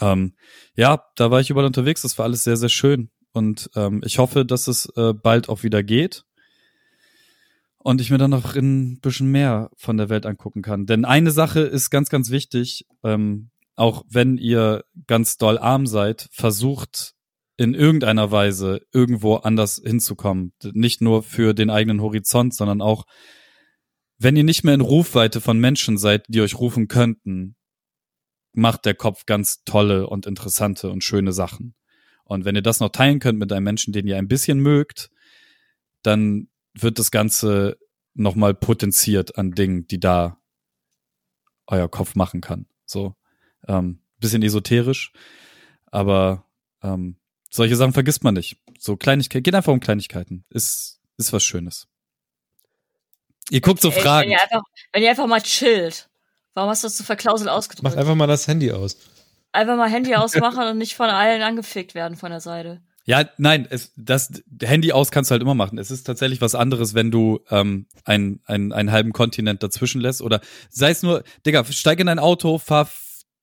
Ähm, 0.00 0.34
ja, 0.74 1.02
da 1.16 1.30
war 1.30 1.40
ich 1.40 1.50
überall 1.50 1.66
unterwegs. 1.66 2.02
Das 2.02 2.18
war 2.18 2.24
alles 2.24 2.44
sehr, 2.44 2.56
sehr 2.56 2.68
schön. 2.68 3.10
Und 3.32 3.70
ähm, 3.76 4.02
ich 4.04 4.18
hoffe, 4.18 4.44
dass 4.44 4.68
es 4.68 4.86
äh, 4.96 5.12
bald 5.12 5.48
auch 5.48 5.62
wieder 5.62 5.82
geht. 5.82 6.24
Und 7.78 8.00
ich 8.00 8.10
mir 8.10 8.18
dann 8.18 8.30
noch 8.30 8.56
ein 8.56 8.98
bisschen 9.00 9.30
mehr 9.30 9.70
von 9.76 9.96
der 9.96 10.08
Welt 10.08 10.26
angucken 10.26 10.62
kann. 10.62 10.86
Denn 10.86 11.04
eine 11.04 11.30
Sache 11.30 11.60
ist 11.60 11.90
ganz, 11.90 12.10
ganz 12.10 12.30
wichtig. 12.30 12.86
Ähm, 13.02 13.50
auch 13.76 14.04
wenn 14.08 14.36
ihr 14.38 14.84
ganz 15.06 15.36
doll 15.36 15.56
arm 15.56 15.86
seid, 15.86 16.28
versucht 16.32 17.14
in 17.56 17.74
irgendeiner 17.74 18.30
Weise 18.30 18.80
irgendwo 18.92 19.36
anders 19.36 19.80
hinzukommen. 19.84 20.52
Nicht 20.72 21.00
nur 21.00 21.22
für 21.22 21.54
den 21.54 21.70
eigenen 21.70 22.00
Horizont, 22.00 22.54
sondern 22.54 22.80
auch, 22.80 23.04
wenn 24.18 24.36
ihr 24.36 24.44
nicht 24.44 24.64
mehr 24.64 24.74
in 24.74 24.80
Rufweite 24.80 25.40
von 25.40 25.58
Menschen 25.60 25.98
seid, 25.98 26.24
die 26.28 26.40
euch 26.40 26.58
rufen 26.58 26.88
könnten, 26.88 27.56
macht 28.58 28.84
der 28.84 28.94
Kopf 28.94 29.24
ganz 29.24 29.64
tolle 29.64 30.06
und 30.08 30.26
interessante 30.26 30.90
und 30.90 31.04
schöne 31.04 31.32
Sachen. 31.32 31.74
Und 32.24 32.44
wenn 32.44 32.56
ihr 32.56 32.62
das 32.62 32.80
noch 32.80 32.90
teilen 32.90 33.20
könnt 33.20 33.38
mit 33.38 33.52
einem 33.52 33.64
Menschen, 33.64 33.92
den 33.92 34.06
ihr 34.06 34.18
ein 34.18 34.28
bisschen 34.28 34.58
mögt, 34.60 35.10
dann 36.02 36.48
wird 36.74 36.98
das 36.98 37.10
Ganze 37.10 37.78
nochmal 38.14 38.54
potenziert 38.54 39.38
an 39.38 39.52
Dingen, 39.52 39.86
die 39.86 40.00
da 40.00 40.40
euer 41.66 41.88
Kopf 41.88 42.14
machen 42.14 42.40
kann. 42.40 42.66
So, 42.84 43.14
ähm, 43.66 44.02
bisschen 44.18 44.42
esoterisch, 44.42 45.12
aber 45.86 46.44
ähm, 46.82 47.16
solche 47.50 47.76
Sachen 47.76 47.92
vergisst 47.92 48.24
man 48.24 48.34
nicht. 48.34 48.60
So 48.78 48.96
Kleinigkeiten, 48.96 49.42
geht 49.42 49.54
einfach 49.54 49.72
um 49.72 49.80
Kleinigkeiten. 49.80 50.44
Ist, 50.50 51.00
ist 51.16 51.32
was 51.32 51.44
Schönes. 51.44 51.88
Ihr 53.50 53.60
guckt 53.60 53.80
so 53.80 53.90
Fragen. 53.90 54.30
Wenn 54.30 54.36
ihr, 54.36 54.42
einfach, 54.42 54.62
wenn 54.92 55.02
ihr 55.02 55.10
einfach 55.10 55.26
mal 55.26 55.40
chillt. 55.40 56.07
Warum 56.58 56.70
hast 56.70 56.82
du 56.82 56.88
das 56.88 56.98
so 56.98 57.04
verklauselt 57.04 57.48
ausgedrückt? 57.48 57.84
Macht 57.84 57.96
einfach 57.96 58.16
mal 58.16 58.26
das 58.26 58.48
Handy 58.48 58.72
aus 58.72 58.96
einfach 59.52 59.76
mal 59.76 59.90
Handy 59.90 60.14
ausmachen 60.14 60.66
und 60.68 60.78
nicht 60.78 60.94
von 60.94 61.08
allen 61.08 61.42
angefickt 61.42 61.94
werden 61.94 62.16
von 62.16 62.30
der 62.30 62.40
Seite. 62.40 62.80
Ja, 63.04 63.24
nein, 63.38 63.66
es, 63.70 63.92
das 63.96 64.30
Handy 64.62 64.92
aus 64.92 65.10
kannst 65.10 65.30
du 65.30 65.32
halt 65.32 65.42
immer 65.42 65.54
machen. 65.54 65.78
Es 65.78 65.90
ist 65.90 66.04
tatsächlich 66.04 66.42
was 66.42 66.54
anderes, 66.54 66.94
wenn 66.94 67.10
du 67.10 67.40
ähm, 67.48 67.86
ein, 68.04 68.40
ein, 68.44 68.72
einen 68.72 68.92
halben 68.92 69.12
Kontinent 69.12 69.62
dazwischen 69.62 70.02
lässt 70.02 70.20
oder 70.20 70.40
sei 70.68 70.90
es 70.90 71.02
nur, 71.02 71.24
Digga, 71.46 71.64
steig 71.64 72.00
in 72.00 72.08
dein 72.08 72.18
Auto, 72.18 72.58
fahr 72.58 72.88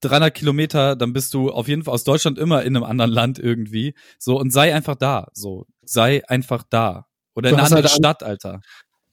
300 0.01 0.35
Kilometer, 0.35 0.95
dann 0.95 1.13
bist 1.13 1.33
du 1.33 1.49
auf 1.49 1.67
jeden 1.67 1.83
Fall 1.83 1.95
aus 1.95 2.03
Deutschland 2.03 2.37
immer 2.37 2.61
in 2.61 2.75
einem 2.75 2.83
anderen 2.83 3.11
Land 3.11 3.39
irgendwie. 3.39 3.95
So 4.19 4.39
und 4.39 4.51
sei 4.51 4.75
einfach 4.75 4.95
da. 4.95 5.29
So 5.33 5.65
sei 5.81 6.21
einfach 6.27 6.63
da 6.69 7.07
oder 7.33 7.49
du 7.49 7.55
in 7.55 7.59
einer 7.59 7.65
anderen 7.65 7.83
halt 7.85 7.97
Stadt, 7.97 8.21
Alter 8.21 8.61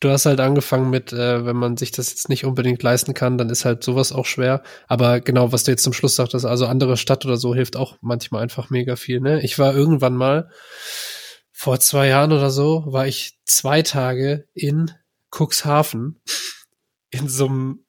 du 0.03 0.11
hast 0.11 0.27
halt 0.27 0.41
angefangen 0.41 0.91
mit, 0.91 1.13
äh, 1.13 1.47
wenn 1.47 1.57
man 1.57 1.77
sich 1.77 1.93
das 1.93 2.11
jetzt 2.11 2.29
nicht 2.29 2.45
unbedingt 2.45 2.83
leisten 2.83 3.15
kann, 3.15 3.39
dann 3.39 3.51
ist 3.51 3.65
halt 3.65 3.85
sowas 3.85 4.13
auch 4.13 4.27
schwer. 4.27 4.63
Aber 4.89 5.21
genau, 5.21 5.53
was 5.53 5.65
du 5.65 5.71
jetzt 5.71 5.85
zum 5.85 5.93
Schluss 5.93 6.17
sagtest, 6.17 6.45
also 6.45 6.67
andere 6.67 6.97
Stadt 6.97 7.25
oder 7.25 7.37
so 7.37 7.55
hilft 7.55 7.77
auch 7.77 7.97
manchmal 8.01 8.43
einfach 8.43 8.69
mega 8.69 8.97
viel. 8.97 9.21
Ne? 9.21 9.43
Ich 9.43 9.59
war 9.59 9.75
irgendwann 9.75 10.17
mal 10.17 10.51
vor 11.53 11.79
zwei 11.79 12.09
Jahren 12.09 12.33
oder 12.33 12.51
so, 12.51 12.85
war 12.87 13.07
ich 13.07 13.39
zwei 13.45 13.83
Tage 13.83 14.49
in 14.55 14.91
Cuxhaven 15.31 16.21
in 17.11 17.29
so 17.29 17.47
einem 17.47 17.85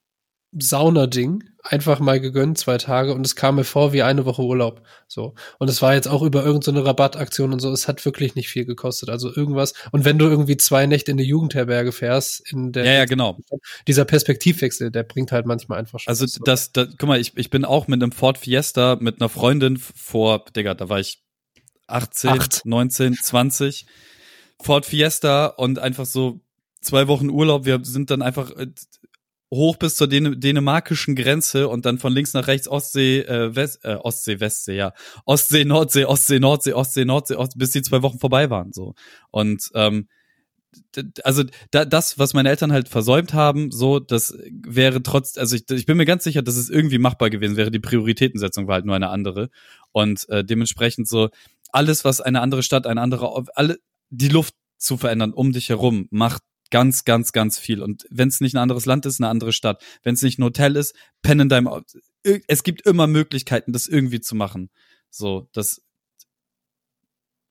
Saunading 0.57 1.43
einfach 1.63 1.99
mal 1.99 2.19
gegönnt, 2.19 2.57
zwei 2.57 2.77
Tage, 2.77 3.13
und 3.13 3.25
es 3.25 3.35
kam 3.35 3.55
mir 3.55 3.63
vor 3.63 3.93
wie 3.93 4.03
eine 4.03 4.25
Woche 4.25 4.41
Urlaub. 4.41 4.81
So. 5.07 5.33
Und 5.59 5.69
es 5.69 5.81
war 5.81 5.93
jetzt 5.93 6.07
auch 6.07 6.21
über 6.21 6.43
irgendeine 6.43 6.79
so 6.79 6.85
Rabattaktion 6.85 7.53
und 7.53 7.59
so. 7.59 7.71
Es 7.71 7.87
hat 7.87 8.03
wirklich 8.03 8.35
nicht 8.35 8.49
viel 8.49 8.65
gekostet. 8.65 9.09
Also 9.09 9.33
irgendwas. 9.33 9.73
Und 9.91 10.03
wenn 10.03 10.19
du 10.19 10.25
irgendwie 10.25 10.57
zwei 10.57 10.85
Nächte 10.85 11.11
in 11.11 11.17
die 11.17 11.23
Jugendherberge 11.23 11.91
fährst, 11.91 12.51
in 12.51 12.73
der. 12.73 12.85
Ja, 12.85 12.93
ja, 12.93 13.05
genau. 13.05 13.37
Dieser 13.87 14.05
Perspektivwechsel, 14.05 14.91
der 14.91 15.03
bringt 15.03 15.31
halt 15.31 15.45
manchmal 15.45 15.79
einfach 15.79 15.99
Spaß. 15.99 16.21
Also 16.21 16.39
das, 16.43 16.71
das, 16.73 16.89
guck 16.97 17.07
mal, 17.07 17.19
ich, 17.19 17.37
ich 17.37 17.49
bin 17.49 17.63
auch 17.63 17.87
mit 17.87 18.03
einem 18.03 18.11
Ford 18.11 18.37
Fiesta 18.37 18.97
mit 18.99 19.21
einer 19.21 19.29
Freundin 19.29 19.77
vor, 19.77 20.43
Digga, 20.55 20.73
da 20.73 20.89
war 20.89 20.99
ich 20.99 21.23
18, 21.87 22.29
Acht. 22.29 22.61
19, 22.65 23.13
20. 23.15 23.85
Ford 24.61 24.85
Fiesta 24.85 25.47
und 25.47 25.79
einfach 25.79 26.05
so 26.05 26.39
zwei 26.81 27.07
Wochen 27.07 27.29
Urlaub. 27.29 27.65
Wir 27.65 27.79
sind 27.83 28.11
dann 28.11 28.21
einfach 28.21 28.51
äh, 28.51 28.67
hoch 29.55 29.77
bis 29.77 29.95
zur 29.95 30.07
Dän 30.07 30.39
dänemarkischen 30.39 31.15
Grenze 31.15 31.67
und 31.67 31.85
dann 31.85 31.99
von 31.99 32.13
links 32.13 32.33
nach 32.33 32.47
rechts 32.47 32.67
Ostsee, 32.67 33.21
äh, 33.21 33.55
West, 33.55 33.83
äh, 33.83 33.95
Ostsee, 33.95 34.39
Westsee, 34.39 34.75
ja. 34.75 34.93
Ostsee, 35.25 35.65
Nordsee, 35.65 36.05
Ostsee, 36.05 36.39
Nordsee, 36.39 36.73
Ostsee, 36.73 37.05
Nordsee, 37.05 37.35
Ostsee, 37.35 37.59
bis 37.59 37.71
die 37.71 37.81
zwei 37.81 38.01
Wochen 38.01 38.19
vorbei 38.19 38.49
waren. 38.49 38.73
so. 38.73 38.95
Und 39.31 39.69
ähm, 39.73 40.07
also 41.23 41.43
da, 41.71 41.85
das, 41.85 42.17
was 42.17 42.33
meine 42.33 42.49
Eltern 42.49 42.71
halt 42.71 42.89
versäumt 42.89 43.33
haben, 43.33 43.71
so, 43.71 43.99
das 43.99 44.35
wäre 44.65 45.03
trotz, 45.03 45.37
also 45.37 45.55
ich, 45.55 45.69
ich 45.69 45.85
bin 45.85 45.97
mir 45.97 46.05
ganz 46.05 46.23
sicher, 46.23 46.41
dass 46.41 46.55
es 46.55 46.69
irgendwie 46.69 46.97
machbar 46.97 47.29
gewesen 47.29 47.57
wäre. 47.57 47.71
Die 47.71 47.79
Prioritätensetzung 47.79 48.67
war 48.67 48.75
halt 48.75 48.85
nur 48.85 48.95
eine 48.95 49.09
andere. 49.09 49.49
Und 49.91 50.27
äh, 50.29 50.43
dementsprechend 50.43 51.07
so, 51.07 51.29
alles, 51.71 52.05
was 52.05 52.21
eine 52.21 52.41
andere 52.41 52.63
Stadt, 52.63 52.87
eine 52.87 53.01
andere, 53.01 53.45
alle, 53.55 53.77
die 54.09 54.29
Luft 54.29 54.55
zu 54.77 54.97
verändern 54.97 55.33
um 55.33 55.51
dich 55.51 55.69
herum, 55.69 56.07
macht 56.11 56.43
Ganz, 56.73 57.05
ganz, 57.05 57.33
ganz 57.33 57.59
viel. 57.59 57.83
Und 57.83 58.07
wenn 58.09 58.29
es 58.29 58.41
nicht 58.41 58.55
ein 58.55 58.57
anderes 58.57 58.87
Land 58.87 59.05
ist, 59.05 59.21
eine 59.21 59.29
andere 59.29 59.53
Stadt. 59.53 59.83
Wenn 60.01 60.15
es 60.15 60.23
nicht 60.23 60.39
ein 60.39 60.43
Hotel 60.43 60.75
ist, 60.75 60.95
pennen 61.21 61.41
in 61.41 61.49
deinem. 61.49 61.85
Es 62.47 62.63
gibt 62.63 62.87
immer 62.87 63.05
Möglichkeiten, 63.05 63.73
das 63.73 63.87
irgendwie 63.87 64.21
zu 64.21 64.33
machen. 64.33 64.71
So, 65.11 65.47
das. 65.53 65.83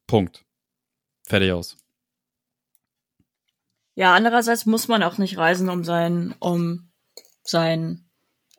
Punkt. 0.09 0.45
Fertig 1.25 1.53
aus. 1.53 1.77
Ja, 3.95 4.12
andererseits 4.12 4.66
muss 4.66 4.89
man 4.89 5.05
auch 5.05 5.18
nicht 5.18 5.39
reisen, 5.39 5.68
um 5.68 5.85
sein, 5.85 6.35
um 6.41 6.91
sein 7.45 8.11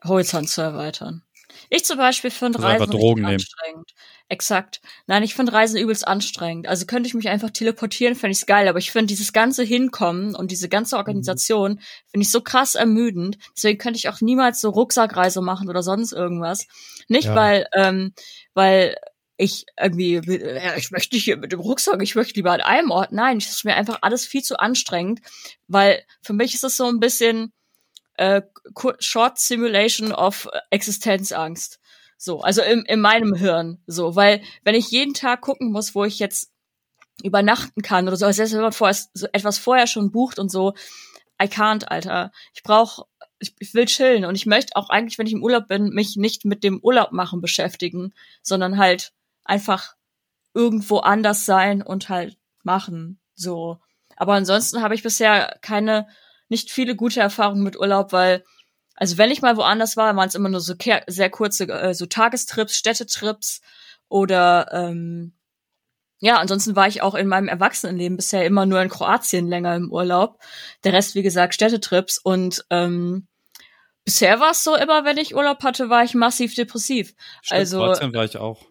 Horizont 0.02 0.48
zu 0.48 0.62
erweitern. 0.62 1.24
Ich 1.70 1.84
zum 1.84 1.98
Beispiel 1.98 2.30
finde 2.30 2.62
Reisen 2.62 2.90
Drogen 2.90 3.24
anstrengend. 3.24 3.92
Exakt. 4.28 4.80
Nein, 5.06 5.22
ich 5.22 5.34
finde 5.34 5.52
Reisen 5.52 5.78
übelst 5.78 6.06
anstrengend. 6.06 6.66
Also 6.66 6.86
könnte 6.86 7.06
ich 7.06 7.14
mich 7.14 7.28
einfach 7.28 7.50
teleportieren, 7.50 8.14
fände 8.14 8.32
ich's 8.32 8.46
geil. 8.46 8.68
Aber 8.68 8.78
ich 8.78 8.90
finde 8.90 9.06
dieses 9.06 9.32
ganze 9.32 9.62
Hinkommen 9.62 10.34
und 10.34 10.50
diese 10.50 10.68
ganze 10.68 10.96
Organisation 10.96 11.72
mhm. 11.72 11.80
finde 12.06 12.24
ich 12.24 12.30
so 12.30 12.40
krass 12.40 12.74
ermüdend. 12.74 13.38
Deswegen 13.56 13.78
könnte 13.78 13.98
ich 13.98 14.08
auch 14.08 14.20
niemals 14.20 14.60
so 14.60 14.70
Rucksackreise 14.70 15.42
machen 15.42 15.68
oder 15.68 15.82
sonst 15.82 16.12
irgendwas. 16.12 16.66
Nicht 17.08 17.26
ja. 17.26 17.34
weil, 17.34 17.66
ähm, 17.74 18.14
weil 18.54 18.96
ich 19.36 19.66
irgendwie, 19.80 20.20
ja, 20.24 20.76
ich 20.76 20.90
möchte 20.90 21.16
nicht 21.16 21.24
hier 21.24 21.36
mit 21.36 21.52
dem 21.52 21.60
Rucksack, 21.60 22.00
ich 22.02 22.14
möchte 22.14 22.34
lieber 22.34 22.52
an 22.52 22.60
einem 22.60 22.90
Ort. 22.90 23.12
Nein, 23.12 23.38
es 23.38 23.50
ist 23.50 23.64
mir 23.64 23.74
einfach 23.74 23.98
alles 24.02 24.26
viel 24.26 24.42
zu 24.42 24.58
anstrengend, 24.58 25.20
weil 25.66 26.04
für 26.22 26.32
mich 26.32 26.54
ist 26.54 26.64
es 26.64 26.76
so 26.76 26.86
ein 26.86 27.00
bisschen, 27.00 27.52
äh, 28.14 28.42
Short 28.98 29.38
Simulation 29.38 30.12
of 30.12 30.48
Existenzangst. 30.70 31.80
So, 32.16 32.40
also 32.40 32.62
in, 32.62 32.84
in 32.86 33.00
meinem 33.00 33.34
Hirn. 33.34 33.82
So, 33.86 34.16
weil 34.16 34.42
wenn 34.62 34.74
ich 34.74 34.90
jeden 34.90 35.14
Tag 35.14 35.40
gucken 35.40 35.72
muss, 35.72 35.94
wo 35.94 36.04
ich 36.04 36.18
jetzt 36.18 36.50
übernachten 37.22 37.82
kann 37.82 38.08
oder 38.08 38.16
so, 38.16 38.26
also 38.26 38.36
selbst 38.36 38.54
wenn 38.54 38.62
man 38.62 38.72
vorher, 38.72 38.96
so 39.12 39.26
etwas 39.32 39.58
vorher 39.58 39.86
schon 39.86 40.10
bucht 40.10 40.38
und 40.38 40.50
so, 40.50 40.74
I 41.42 41.46
can't, 41.46 41.84
Alter. 41.84 42.32
Ich 42.54 42.62
brauch, 42.62 43.06
ich, 43.38 43.54
ich 43.58 43.74
will 43.74 43.86
chillen 43.86 44.24
und 44.24 44.36
ich 44.36 44.46
möchte 44.46 44.76
auch 44.76 44.90
eigentlich, 44.90 45.18
wenn 45.18 45.26
ich 45.26 45.32
im 45.32 45.42
Urlaub 45.42 45.68
bin, 45.68 45.90
mich 45.90 46.16
nicht 46.16 46.44
mit 46.44 46.64
dem 46.64 46.80
Urlaub 46.80 47.12
machen 47.12 47.40
beschäftigen, 47.40 48.14
sondern 48.42 48.78
halt 48.78 49.12
einfach 49.44 49.94
irgendwo 50.54 50.98
anders 50.98 51.44
sein 51.44 51.82
und 51.82 52.08
halt 52.08 52.38
machen. 52.62 53.18
So. 53.34 53.78
Aber 54.16 54.34
ansonsten 54.34 54.80
habe 54.80 54.94
ich 54.94 55.02
bisher 55.02 55.58
keine 55.60 56.06
nicht 56.54 56.70
viele 56.70 56.94
gute 56.94 57.20
Erfahrungen 57.20 57.64
mit 57.64 57.76
Urlaub, 57.76 58.12
weil, 58.12 58.44
also 58.94 59.18
wenn 59.18 59.32
ich 59.32 59.42
mal 59.42 59.56
woanders 59.56 59.96
war, 59.96 60.14
waren 60.14 60.28
es 60.28 60.36
immer 60.36 60.48
nur 60.48 60.60
so 60.60 60.74
sehr 61.08 61.30
kurze, 61.30 61.64
äh, 61.68 61.94
so 61.94 62.06
Tagestrips, 62.06 62.76
Städtetrips 62.76 63.60
oder 64.08 64.68
ähm, 64.72 65.32
ja, 66.20 66.38
ansonsten 66.38 66.76
war 66.76 66.86
ich 66.86 67.02
auch 67.02 67.14
in 67.14 67.26
meinem 67.26 67.48
Erwachsenenleben 67.48 68.16
bisher 68.16 68.46
immer 68.46 68.66
nur 68.66 68.80
in 68.80 68.88
Kroatien 68.88 69.48
länger 69.48 69.74
im 69.74 69.92
Urlaub. 69.92 70.38
Der 70.84 70.92
Rest, 70.92 71.16
wie 71.16 71.22
gesagt, 71.22 71.54
Städtetrips. 71.54 72.18
Und 72.18 72.64
ähm, 72.70 73.26
bisher 74.04 74.40
war 74.40 74.52
es 74.52 74.62
so 74.62 74.76
immer, 74.76 75.04
wenn 75.04 75.18
ich 75.18 75.34
Urlaub 75.34 75.62
hatte, 75.64 75.90
war 75.90 76.04
ich 76.04 76.14
massiv 76.14 76.54
depressiv. 76.54 77.14
Stimmt, 77.42 77.58
also 77.58 77.78
Kroatien 77.78 78.14
war 78.14 78.24
ich 78.24 78.36
auch. 78.38 78.64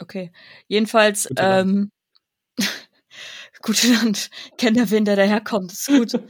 Okay. 0.00 0.32
Jedenfalls, 0.66 1.28
ähm, 1.38 1.92
gute 3.64 3.90
Nacht. 3.90 4.30
Kennt 4.58 4.76
der 4.76 4.90
Wind, 4.90 5.08
der 5.08 5.16
daherkommt, 5.16 5.72
ist 5.72 5.86
gut. 5.86 6.12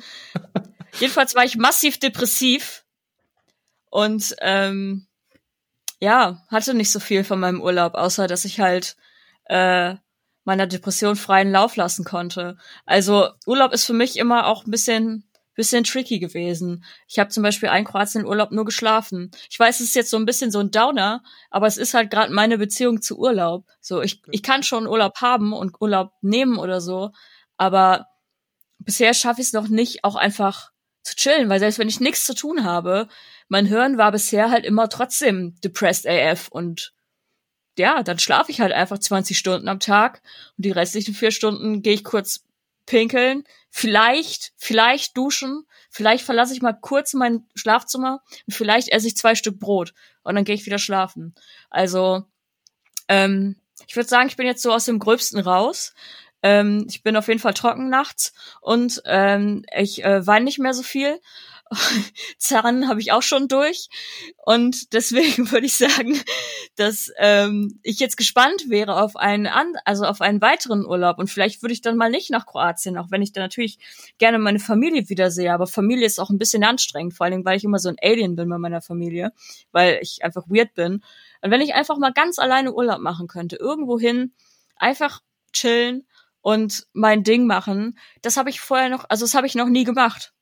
Jedenfalls 0.99 1.35
war 1.35 1.45
ich 1.45 1.57
massiv 1.57 1.99
depressiv 1.99 2.85
und 3.91 4.35
ähm, 4.41 5.07
ja, 6.01 6.43
hatte 6.49 6.74
nicht 6.74 6.93
so 6.93 7.01
viel 7.01 7.24
von 7.24 7.41
meinem 7.41 7.61
Urlaub, 7.61 7.95
außer 7.95 8.26
dass 8.26 8.45
ich 8.45 8.61
halt 8.61 8.97
äh, 9.47 9.95
meiner 10.45 10.66
Depression 10.66 11.16
freien 11.16 11.51
Lauf 11.51 11.76
lassen 11.76 12.05
konnte. 12.05 12.57
Also 12.87 13.30
Urlaub 13.47 13.72
ist 13.72 13.85
für 13.85 13.93
mich 13.93 14.16
immer 14.18 14.47
auch 14.47 14.64
ein 14.64 14.70
bisschen 14.70 15.28
bisschen 15.55 15.85
tricky 15.85 16.19
gewesen. 16.19 16.85
Ich 17.09 17.19
habe 17.19 17.31
zum 17.31 17.43
Beispiel 17.43 17.69
einen 17.69 17.87
Kroatien-Urlaub 17.87 18.51
nur 18.51 18.65
geschlafen. 18.65 19.31
Ich 19.51 19.59
weiß, 19.59 19.81
es 19.81 19.89
ist 19.89 19.95
jetzt 19.95 20.11
so 20.11 20.17
ein 20.17 20.27
bisschen 20.27 20.51
so 20.51 20.61
ein 20.61 20.71
Downer, 20.71 21.23
aber 21.51 21.67
es 21.67 21.77
ist 21.77 21.95
halt 21.95 22.11
gerade 22.11 22.33
meine 22.33 22.59
Beziehung 22.59 23.03
zu 23.03 23.19
Urlaub. 23.19 23.67
So, 23.81 24.03
ich, 24.03 24.23
ich 24.31 24.43
kann 24.43 24.63
schon 24.63 24.87
Urlaub 24.87 25.21
haben 25.21 25.53
und 25.53 25.81
Urlaub 25.81 26.13
nehmen 26.23 26.59
oder 26.59 26.81
so, 26.81 27.11
aber 27.57 28.07
bisher 28.79 29.15
schaffe 29.15 29.41
ich 29.41 29.49
es 29.49 29.53
noch 29.53 29.69
nicht, 29.69 30.05
auch 30.05 30.17
einfach 30.17 30.71
zu 31.03 31.17
chillen, 31.17 31.49
weil 31.49 31.61
selbst 31.61 31.79
wenn 31.79 31.89
ich 31.89 32.01
nichts 32.01 32.25
zu 32.25 32.35
tun 32.35 32.65
habe, 32.65 33.09
mein 33.49 33.67
Hirn 33.67 33.99
war 33.99 34.11
bisher 34.11 34.51
halt 34.51 34.65
immer 34.65 34.89
trotzdem 34.89 35.55
depressed 35.63 36.07
AF 36.07 36.49
und 36.49 36.95
ja, 37.79 38.03
dann 38.03 38.19
schlafe 38.19 38.51
ich 38.51 38.61
halt 38.61 38.73
einfach 38.73 38.99
20 38.99 39.37
Stunden 39.37 39.69
am 39.69 39.81
Tag 39.81 40.23
und 40.57 40.65
die 40.65 40.71
restlichen 40.71 41.15
vier 41.15 41.31
Stunden 41.31 41.83
gehe 41.83 41.95
ich 41.95 42.05
kurz 42.05 42.45
pinkeln, 42.87 43.45
vielleicht, 43.70 44.53
vielleicht 44.57 45.16
duschen, 45.16 45.64
vielleicht 45.91 46.24
verlasse 46.24 46.55
ich 46.55 46.62
mal 46.62 46.72
kurz 46.72 47.14
mein 47.14 47.47
Schlafzimmer 47.55 48.22
und 48.47 48.53
vielleicht 48.53 48.89
esse 48.89 49.07
ich 49.07 49.16
zwei 49.16 49.35
Stück 49.35 49.59
Brot 49.59 49.95
und 50.22 50.35
dann 50.35 50.45
gehe 50.45 50.55
ich 50.55 50.66
wieder 50.66 50.78
schlafen. 50.78 51.35
Also, 51.70 52.24
ähm, 53.09 53.57
ich 53.87 53.97
würde 53.97 54.09
sagen, 54.09 54.28
ich 54.28 54.37
bin 54.37 54.47
jetzt 54.47 54.62
so 54.62 54.72
aus 54.72 54.85
dem 54.85 54.99
Gröbsten 54.99 55.41
raus. 55.41 55.95
Ähm, 56.43 56.87
ich 56.89 57.03
bin 57.03 57.16
auf 57.16 57.28
jeden 57.28 57.41
Fall 57.41 57.55
trocken 57.55 57.89
nachts 57.89 58.32
und 58.61 59.03
ähm, 59.07 59.64
ich 59.74 60.05
äh, 60.05 60.26
weine 60.26 60.45
nicht 60.45 60.59
mehr 60.59 60.74
so 60.74 60.82
viel. 60.82 61.20
Zahn 62.39 62.89
habe 62.89 63.01
ich 63.01 63.12
auch 63.12 63.22
schon 63.22 63.49
durch. 63.49 63.89
Und 64.45 64.93
deswegen 64.93 65.51
würde 65.53 65.66
ich 65.66 65.77
sagen, 65.77 66.20
dass 66.77 67.11
ähm, 67.18 67.79
ich 67.83 67.99
jetzt 67.99 68.16
gespannt 68.16 68.68
wäre 68.68 69.01
auf 69.01 69.16
einen 69.16 69.47
an 69.47 69.72
also 69.85 70.05
auf 70.05 70.20
einen 70.20 70.41
weiteren 70.41 70.85
Urlaub. 70.85 71.18
Und 71.18 71.29
vielleicht 71.29 71.62
würde 71.62 71.72
ich 71.72 71.81
dann 71.81 71.97
mal 71.97 72.11
nicht 72.11 72.31
nach 72.31 72.47
Kroatien, 72.47 72.99
auch 72.99 73.11
wenn 73.11 73.22
ich 73.22 73.33
dann 73.33 73.43
natürlich 73.43 73.79
gerne 74.18 74.39
meine 74.39 74.59
Familie 74.59 75.09
wiedersehe. 75.09 75.53
Aber 75.53 75.66
Familie 75.66 76.07
ist 76.07 76.18
auch 76.18 76.31
ein 76.31 76.39
bisschen 76.39 76.64
anstrengend, 76.64 77.14
vor 77.14 77.27
allem, 77.27 77.45
weil 77.45 77.57
ich 77.57 77.64
immer 77.64 77.79
so 77.79 77.89
ein 77.89 77.97
Alien 78.03 78.37
bin 78.37 78.49
bei 78.49 78.59
meiner 78.59 78.83
Familie, 78.83 79.33
weil 79.72 79.99
ich 80.03 80.25
einfach 80.25 80.45
weird 80.49 80.75
bin. 80.75 81.03
Und 81.43 81.51
wenn 81.51 81.61
ich 81.61 81.75
einfach 81.75 81.99
mal 81.99 82.12
ganz 82.12 82.39
alleine 82.39 82.72
Urlaub 82.72 83.01
machen 83.01 83.29
könnte, 83.29 83.57
irgendwo 83.57 83.99
hin, 83.99 84.33
einfach 84.77 85.20
chillen 85.53 86.07
und 86.41 86.87
mein 86.93 87.22
Ding 87.22 87.47
machen, 87.47 87.99
das 88.20 88.37
habe 88.37 88.51
ich 88.51 88.61
vorher 88.61 88.91
noch, 88.91 89.07
also 89.09 89.25
das 89.25 89.35
habe 89.35 89.47
ich 89.47 89.55
noch 89.55 89.68
nie 89.68 89.85
gemacht. 89.85 90.34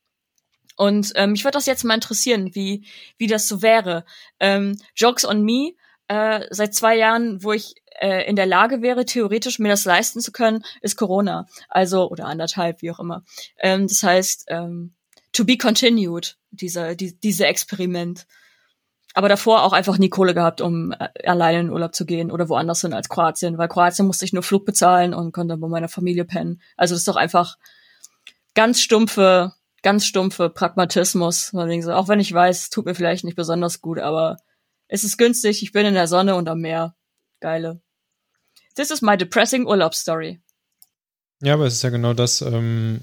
Und 0.77 1.13
ähm, 1.17 1.33
mich 1.33 1.45
würde 1.45 1.57
das 1.57 1.67
jetzt 1.67 1.85
mal 1.85 1.95
interessieren, 1.95 2.55
wie, 2.55 2.87
wie 3.19 3.27
das 3.27 3.49
so 3.49 3.63
wäre. 3.63 4.05
Ähm, 4.41 4.79
Jokes 4.95 5.25
on 5.25 5.43
me, 5.43 5.73
äh, 6.09 6.47
seit 6.51 6.75
zwei 6.75 6.97
Jahren, 6.97 7.43
wo 7.43 7.53
ich 7.53 7.75
äh, 8.01 8.29
in 8.29 8.37
der 8.37 8.47
Lage 8.47 8.83
wäre, 8.83 9.05
theoretisch 9.05 9.59
mir 9.59 9.69
das 9.69 9.85
leisten 9.85 10.21
zu 10.21 10.33
können, 10.33 10.65
ist 10.81 10.97
Corona. 10.97 11.47
Also, 11.69 12.11
oder 12.11 12.27
anderthalb, 12.27 12.83
wie 12.83 12.91
auch 12.91 13.01
immer. 13.01 13.25
Ähm, 13.59 13.87
das 13.87 14.03
heißt, 14.03 14.47
ähm, 14.49 14.95
to 15.33 15.45
be 15.45 15.57
continued, 15.57 16.37
dieser, 16.51 16.95
die, 16.95 17.19
diese 17.19 17.47
Experiment. 17.47 18.27
Aber 19.15 19.29
davor 19.29 19.63
auch 19.63 19.73
einfach 19.73 19.99
nie 19.99 20.09
Kohle 20.09 20.35
gehabt, 20.35 20.61
um 20.61 20.93
äh, 20.93 21.09
alleine 21.27 21.61
in 21.61 21.71
Urlaub 21.71 21.95
zu 21.95 22.07
gehen 22.07 22.31
oder 22.31 22.49
woanders 22.49 22.81
hin 22.81 22.95
als 22.95 23.09
Kroatien, 23.09 23.59
weil 23.59 23.69
Kroatien 23.69 24.07
musste 24.07 24.25
ich 24.25 24.33
nur 24.33 24.43
Flug 24.43 24.65
bezahlen 24.65 25.13
und 25.13 25.33
konnte 25.33 25.57
bei 25.57 25.69
meiner 25.69 25.89
Familie 25.89 26.25
pennen. 26.25 26.63
Also 26.77 26.95
das 26.95 27.01
ist 27.01 27.09
doch 27.09 27.17
einfach 27.17 27.59
ganz 28.55 28.81
stumpfe 28.81 29.53
ganz 29.83 30.07
stumpfe 30.07 30.49
Pragmatismus. 30.49 31.49
So, 31.49 31.93
auch 31.93 32.09
wenn 32.09 32.21
ich 32.21 32.33
weiß, 32.33 32.71
tut 32.71 32.87
mir 32.87 32.95
vielleicht 32.95 33.25
nicht 33.25 33.37
besonders 33.37 33.81
gut, 33.81 33.99
aber 33.99 34.39
es 34.89 35.05
ist 35.05 35.19
günstig, 35.19 35.63
ich 35.63 35.73
bin 35.73 35.87
in 35.87 35.95
der 35.95 36.09
Sonne 36.09 36.35
und 36.37 36.49
am 36.49 36.61
Meer. 36.61 36.95
Geile. 37.41 37.81
This 38.77 38.91
is 38.91 39.03
my 39.03 39.17
depressing 39.17 39.67
Urlaubsstory. 39.67 40.41
Ja, 41.43 41.55
aber 41.55 41.67
es 41.67 41.75
ist 41.75 41.83
ja 41.83 41.91
genau 41.91 42.15
das, 42.15 42.41
ähm, 42.41 43.01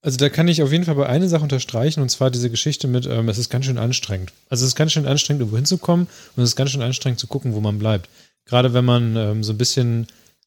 also 0.00 0.16
da 0.16 0.30
kann 0.30 0.48
ich 0.48 0.62
auf 0.62 0.72
jeden 0.72 0.84
Fall 0.84 0.94
bei 0.94 1.06
einer 1.06 1.28
Sache 1.28 1.42
unterstreichen, 1.42 2.00
und 2.00 2.08
zwar 2.08 2.30
diese 2.30 2.48
Geschichte 2.48 2.88
mit, 2.88 3.06
ähm, 3.06 3.28
es 3.28 3.38
ist 3.38 3.50
ganz 3.50 3.66
schön 3.66 3.76
anstrengend. 3.76 4.32
Also 4.48 4.64
es 4.64 4.68
ist 4.68 4.76
ganz 4.76 4.92
schön 4.92 5.06
anstrengend, 5.06 5.42
irgendwo 5.42 5.56
hinzukommen 5.56 6.08
und 6.36 6.42
es 6.42 6.50
ist 6.50 6.56
ganz 6.56 6.70
schön 6.70 6.82
anstrengend 6.82 7.20
zu 7.20 7.26
gucken, 7.26 7.54
wo 7.54 7.60
man 7.60 7.78
bleibt. 7.78 8.08
Gerade 8.46 8.72
wenn 8.72 8.84
man 8.84 9.16
ähm, 9.16 9.44
so 9.44 9.52
ein 9.52 9.58
bisschen 9.58 10.06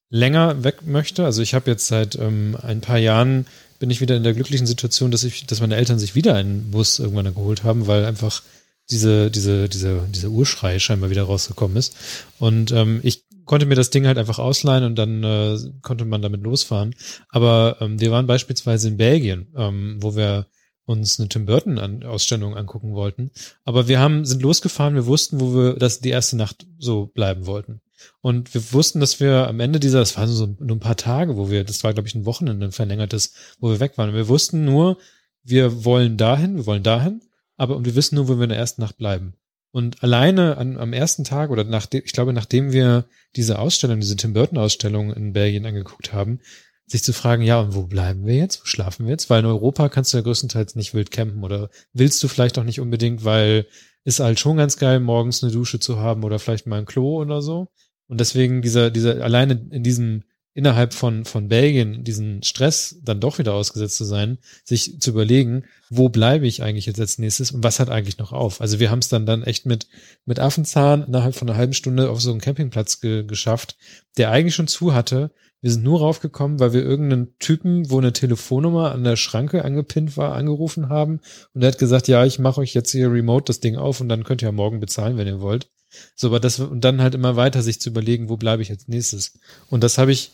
länger 0.10 0.64
weg 0.64 0.86
möchte. 0.86 1.26
Also 1.26 1.42
ich 1.42 1.54
habe 1.54 1.72
jetzt 1.72 1.88
seit 1.88 2.16
ähm, 2.16 2.58
ein 2.62 2.82
paar 2.82 2.98
Jahren 2.98 3.48
bin 3.86 3.92
ich 3.92 4.02
wieder 4.02 4.16
in 4.16 4.24
der 4.24 4.34
glücklichen 4.34 4.66
Situation, 4.66 5.12
dass 5.12 5.24
ich, 5.24 5.46
dass 5.46 5.62
meine 5.62 5.76
Eltern 5.76 6.00
sich 6.00 6.16
wieder 6.16 6.34
einen 6.34 6.72
Bus 6.72 6.98
irgendwann 6.98 7.32
geholt 7.36 7.64
haben, 7.64 7.86
weil 7.86 8.04
einfach 8.04 8.42
diese, 8.90 9.30
diese, 9.30 9.70
diese, 9.70 10.08
dieser 10.10 10.30
Urschrei 10.30 10.80
scheinbar 10.80 11.12
wieder 11.12 11.22
rausgekommen 11.22 11.78
ist. 11.78 11.96
Und 12.40 12.72
ähm, 12.72 13.00
ich 13.04 13.26
konnte 13.46 13.68
mir 13.68 13.76
das 13.76 13.92
Ding 13.92 14.08
halt 14.08 14.18
einfach 14.18 14.40
ausleihen 14.40 14.86
und 14.86 14.96
dann 14.96 15.24
äh, 15.24 15.60
konnte 15.84 16.04
man 16.04 16.24
damit 16.24 16.42
losfahren. 16.42 16.96
Aber 17.30 17.78
ähm, 17.80 18.00
wir 18.00 18.10
waren 18.10 18.26
beispielsweise 18.26 18.88
in 18.88 18.98
Belgien, 18.98 19.54
ähm, 19.56 19.98
wo 20.00 20.16
wir 20.16 20.48
uns 20.86 21.20
eine 21.20 21.30
Tim 21.30 21.46
Burton 21.46 21.78
an, 21.78 22.02
Ausstellung 22.02 22.58
angucken 22.58 22.96
wollten. 22.96 23.30
Aber 23.66 23.88
wir 23.88 24.00
haben, 24.00 24.26
sind 24.26 24.42
losgefahren, 24.42 24.96
wir 24.96 25.06
wussten, 25.06 25.40
wo 25.40 25.54
wir 25.54 25.74
das 25.76 26.00
die 26.00 26.10
erste 26.10 26.38
Nacht 26.38 26.66
so 26.80 27.06
bleiben 27.06 27.46
wollten. 27.46 27.82
Und 28.22 28.54
wir 28.54 28.74
wussten, 28.74 29.00
dass 29.00 29.20
wir 29.20 29.48
am 29.48 29.60
Ende 29.60 29.80
dieser, 29.80 30.00
das 30.00 30.18
waren 30.18 30.28
so 30.28 30.56
nur 30.60 30.78
ein 30.78 30.82
paar 30.82 30.98
Tage, 30.98 31.38
wo 31.38 31.50
wir, 31.50 31.64
das 31.64 31.84
war, 31.84 31.94
glaube 31.94 32.08
ich, 32.08 32.16
ein 32.16 32.26
Wochenende 32.26 32.72
verlängertes, 32.72 33.34
wo 33.60 33.70
wir 33.70 33.80
weg 33.80 33.98
waren. 33.98 34.10
Und 34.10 34.16
wir 34.16 34.28
wussten 34.28 34.66
nur, 34.66 34.98
wir 35.44 35.86
wollen 35.86 36.18
dahin, 36.18 36.56
wir 36.56 36.66
wollen 36.66 36.84
dahin, 36.84 37.22
aber 37.58 37.76
und 37.76 37.86
wir 37.86 37.96
wissen 37.96 38.16
nur, 38.16 38.28
wo 38.28 38.38
wir 38.38 38.44
in 38.44 38.50
der 38.50 38.58
ersten 38.58 38.82
Nacht 38.82 38.98
bleiben. 38.98 39.36
Und 39.72 40.04
alleine 40.04 40.58
an, 40.58 40.78
am 40.78 40.94
ersten 40.94 41.24
Tag 41.24 41.50
oder 41.50 41.64
nachdem, 41.66 42.02
ich 42.06 42.14
glaube, 42.14 42.32
nachdem 42.32 42.72
wir 42.72 43.06
diese 43.36 43.60
Ausstellung, 43.60 44.00
diese 44.00 44.16
Tim 44.16 44.34
Burton 44.34 44.58
Ausstellung 44.58 45.12
in 45.12 45.34
Belgien 45.34 45.66
angeguckt 45.66 46.14
haben, 46.14 46.40
sich 46.88 47.04
zu 47.04 47.14
fragen, 47.14 47.42
ja, 47.42 47.60
und 47.60 47.76
wo 47.76 47.84
bleiben 47.84 48.26
wir 48.26 48.36
jetzt? 48.36 48.62
Wo 48.62 48.66
schlafen 48.68 49.06
wir 49.06 49.12
jetzt? 49.12 49.30
Weil 49.30 49.40
in 49.40 49.46
Europa 49.48 49.90
kannst 49.90 50.14
du 50.14 50.18
ja 50.18 50.24
größtenteils 50.24 50.76
nicht 50.76 50.94
wild 50.94 51.12
campen 51.12 51.44
oder 51.44 51.70
willst 51.94 52.24
du 52.24 52.28
vielleicht 52.28 52.58
auch 52.58 52.64
nicht 52.64 52.80
unbedingt, 52.80 53.26
weil 53.26 53.68
ist 54.06 54.20
halt 54.20 54.40
schon 54.40 54.58
ganz 54.58 54.78
geil, 54.78 55.00
morgens 55.00 55.44
eine 55.44 55.52
Dusche 55.52 55.80
zu 55.80 55.98
haben 55.98 56.24
oder 56.24 56.38
vielleicht 56.38 56.68
mal 56.68 56.78
ein 56.78 56.86
Klo 56.86 57.20
oder 57.20 57.42
so. 57.42 57.70
Und 58.08 58.20
deswegen 58.20 58.62
dieser, 58.62 58.92
dieser, 58.92 59.24
alleine 59.24 59.68
in 59.72 59.84
diesem, 59.84 60.24
innerhalb 60.56 60.94
von, 60.94 61.26
von 61.26 61.50
Belgien, 61.50 62.06
diesen 62.06 62.42
Stress 62.42 62.98
dann 63.04 63.20
doch 63.20 63.40
wieder 63.40 63.54
ausgesetzt 63.54 63.98
zu 63.98 64.06
sein, 64.06 64.38
sich 64.64 65.02
zu 65.02 65.12
überlegen, 65.12 65.66
wo 65.90 66.08
bleibe 66.08 66.48
ich 66.48 66.64
eigentlich 66.64 66.86
jetzt 66.86 67.00
als 67.00 67.20
nächstes 67.20 67.52
und 67.52 67.64
was 67.64 67.80
hat 67.80 67.90
eigentlich 67.90 68.20
noch 68.20 68.32
auf? 68.32 68.62
Also 68.62 68.80
wir 68.80 68.90
haben 68.90 69.00
es 69.00 69.10
dann 69.10 69.26
dann 69.26 69.44
echt 69.44 69.66
mit, 69.66 69.88
mit 70.26 70.40
Affenzahn 70.40 71.04
innerhalb 71.04 71.36
von 71.36 71.50
einer 71.50 71.58
halben 71.58 71.74
Stunde 71.74 72.10
auf 72.10 72.22
so 72.22 72.32
einen 72.32 72.40
Campingplatz 72.40 73.02
ge 73.02 73.26
geschafft, 73.26 73.76
der 74.18 74.32
eigentlich 74.32 74.56
schon 74.56 74.70
zu 74.70 74.94
hatte. 74.94 75.32
Wir 75.60 75.72
sind 75.72 75.84
nur 75.84 76.00
raufgekommen, 76.00 76.60
weil 76.60 76.72
wir 76.72 76.84
irgendeinen 76.84 77.38
Typen, 77.40 77.90
wo 77.90 77.98
eine 77.98 78.14
Telefonnummer 78.14 78.94
an 78.94 79.04
der 79.04 79.18
Schranke 79.18 79.66
angepinnt 79.66 80.16
war, 80.16 80.36
angerufen 80.36 80.88
haben 80.88 81.20
und 81.54 81.62
der 81.62 81.72
hat 81.72 81.80
gesagt, 81.80 82.08
ja, 82.08 82.24
ich 82.24 82.40
mache 82.40 82.62
euch 82.62 82.74
jetzt 82.74 82.92
hier 82.92 83.12
remote 83.12 83.46
das 83.48 83.60
Ding 83.60 83.76
auf 83.76 84.00
und 84.00 84.08
dann 84.08 84.24
könnt 84.24 84.42
ihr 84.42 84.48
ja 84.48 84.52
morgen 84.54 84.80
bezahlen, 84.80 85.18
wenn 85.18 85.28
ihr 85.28 85.42
wollt. 85.42 85.70
So, 86.16 86.28
aber 86.28 86.40
das 86.40 86.60
und 86.60 86.82
dann 86.82 87.02
halt 87.02 87.16
immer 87.16 87.36
weiter 87.36 87.62
sich 87.62 87.80
zu 87.80 87.90
überlegen, 87.90 88.30
wo 88.30 88.38
bleibe 88.38 88.62
ich 88.62 88.72
als 88.72 88.88
nächstes. 88.88 89.34
Und 89.70 89.84
das 89.84 89.98
habe 89.98 90.12
ich 90.12 90.32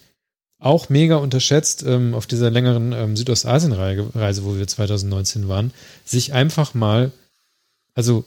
auch 0.60 0.90
mega 0.90 1.16
unterschätzt 1.16 1.84
ähm, 1.84 2.14
auf 2.14 2.28
dieser 2.28 2.52
längeren 2.52 2.94
ähm, 2.94 3.18
Südostasien-Reise, 3.18 4.46
wo 4.46 4.58
wir 4.58 4.68
2019 4.68 5.48
waren, 5.48 5.74
sich 6.06 6.34
einfach 6.34 6.76
mal, 6.76 7.12
also 7.96 8.26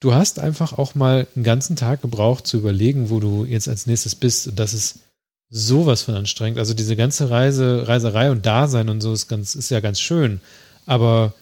du 0.00 0.12
hast 0.12 0.38
einfach 0.38 0.74
auch 0.74 0.94
mal 0.94 1.26
einen 1.34 1.44
ganzen 1.44 1.74
Tag 1.74 2.02
gebraucht 2.02 2.46
zu 2.46 2.58
überlegen, 2.58 3.08
wo 3.08 3.18
du 3.18 3.46
jetzt 3.46 3.68
als 3.68 3.86
nächstes 3.86 4.14
bist. 4.14 4.48
Und 4.48 4.58
das 4.58 4.74
ist 4.74 5.00
sowas 5.48 6.02
von 6.02 6.14
anstrengend. 6.14 6.58
Also 6.58 6.74
diese 6.74 6.96
ganze 6.96 7.30
Reise, 7.30 7.88
Reiserei 7.88 8.30
und 8.30 8.44
Dasein 8.44 8.90
und 8.90 9.00
so 9.00 9.14
ist 9.14 9.28
ganz, 9.28 9.54
ist 9.54 9.70
ja 9.70 9.80
ganz 9.80 10.00
schön. 10.00 10.42
Aber 10.84 11.32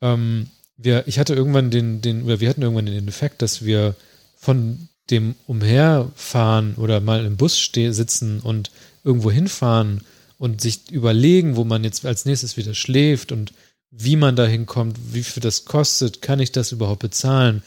ähm, 0.00 0.48
wir, 0.78 1.06
ich 1.06 1.18
hatte 1.18 1.34
irgendwann 1.34 1.70
den, 1.70 2.00
den, 2.00 2.22
oder 2.22 2.40
wir 2.40 2.48
hatten 2.48 2.62
irgendwann 2.62 2.86
den 2.86 3.08
Effekt, 3.08 3.42
dass 3.42 3.64
wir 3.64 3.94
von 4.38 4.88
dem 5.10 5.34
Umherfahren 5.46 6.74
oder 6.76 7.00
mal 7.00 7.24
im 7.24 7.36
Bus 7.36 7.70
sitzen 7.72 8.40
und 8.40 8.70
irgendwo 9.04 9.30
hinfahren 9.30 10.02
und 10.38 10.60
sich 10.60 10.90
überlegen, 10.90 11.56
wo 11.56 11.64
man 11.64 11.84
jetzt 11.84 12.04
als 12.06 12.24
nächstes 12.24 12.56
wieder 12.56 12.74
schläft 12.74 13.32
und 13.32 13.52
wie 13.90 14.16
man 14.16 14.36
da 14.36 14.46
hinkommt, 14.46 14.98
wie 15.12 15.22
viel 15.22 15.42
das 15.42 15.64
kostet, 15.64 16.20
kann 16.22 16.40
ich 16.40 16.52
das 16.52 16.72
überhaupt 16.72 17.00
bezahlen, 17.00 17.62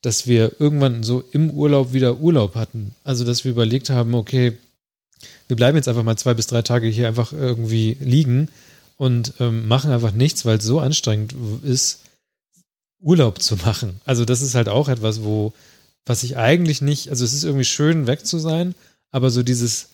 dass 0.00 0.26
wir 0.26 0.60
irgendwann 0.60 1.02
so 1.02 1.24
im 1.32 1.50
Urlaub 1.50 1.92
wieder 1.92 2.20
Urlaub 2.20 2.54
hatten. 2.54 2.94
Also, 3.02 3.24
dass 3.24 3.44
wir 3.44 3.50
überlegt 3.50 3.90
haben, 3.90 4.14
okay, 4.14 4.56
wir 5.48 5.56
bleiben 5.56 5.76
jetzt 5.76 5.88
einfach 5.88 6.04
mal 6.04 6.16
zwei 6.16 6.34
bis 6.34 6.46
drei 6.46 6.62
Tage 6.62 6.86
hier 6.86 7.08
einfach 7.08 7.32
irgendwie 7.32 7.96
liegen 8.00 8.48
und 8.96 9.34
ähm, 9.40 9.66
machen 9.66 9.90
einfach 9.90 10.12
nichts, 10.12 10.44
weil 10.44 10.58
es 10.58 10.64
so 10.64 10.78
anstrengend 10.78 11.34
ist, 11.64 12.00
Urlaub 13.00 13.42
zu 13.42 13.56
machen. 13.56 14.00
Also, 14.04 14.24
das 14.24 14.42
ist 14.42 14.54
halt 14.54 14.68
auch 14.68 14.88
etwas, 14.88 15.24
wo 15.24 15.52
was 16.06 16.22
ich 16.22 16.36
eigentlich 16.36 16.80
nicht, 16.80 17.10
also 17.10 17.24
es 17.24 17.34
ist 17.34 17.44
irgendwie 17.44 17.64
schön, 17.64 18.06
weg 18.06 18.24
zu 18.24 18.38
sein, 18.38 18.74
aber 19.10 19.30
so 19.30 19.42
dieses 19.42 19.88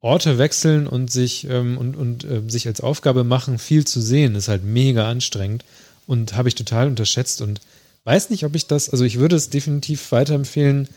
Orte 0.00 0.38
wechseln 0.38 0.86
und 0.86 1.10
sich 1.10 1.48
ähm, 1.50 1.76
und, 1.78 1.96
und 1.96 2.24
äh, 2.24 2.42
sich 2.46 2.66
als 2.68 2.80
Aufgabe 2.80 3.24
machen, 3.24 3.58
viel 3.58 3.84
zu 3.84 4.00
sehen, 4.00 4.36
ist 4.36 4.48
halt 4.48 4.64
mega 4.64 5.10
anstrengend 5.10 5.64
und 6.06 6.34
habe 6.36 6.48
ich 6.48 6.54
total 6.54 6.86
unterschätzt 6.86 7.42
und 7.42 7.60
weiß 8.04 8.30
nicht, 8.30 8.44
ob 8.44 8.54
ich 8.54 8.68
das, 8.68 8.88
also 8.88 9.04
ich 9.04 9.18
würde 9.18 9.34
es 9.34 9.50
definitiv 9.50 10.12
weiterempfehlen, 10.12 10.88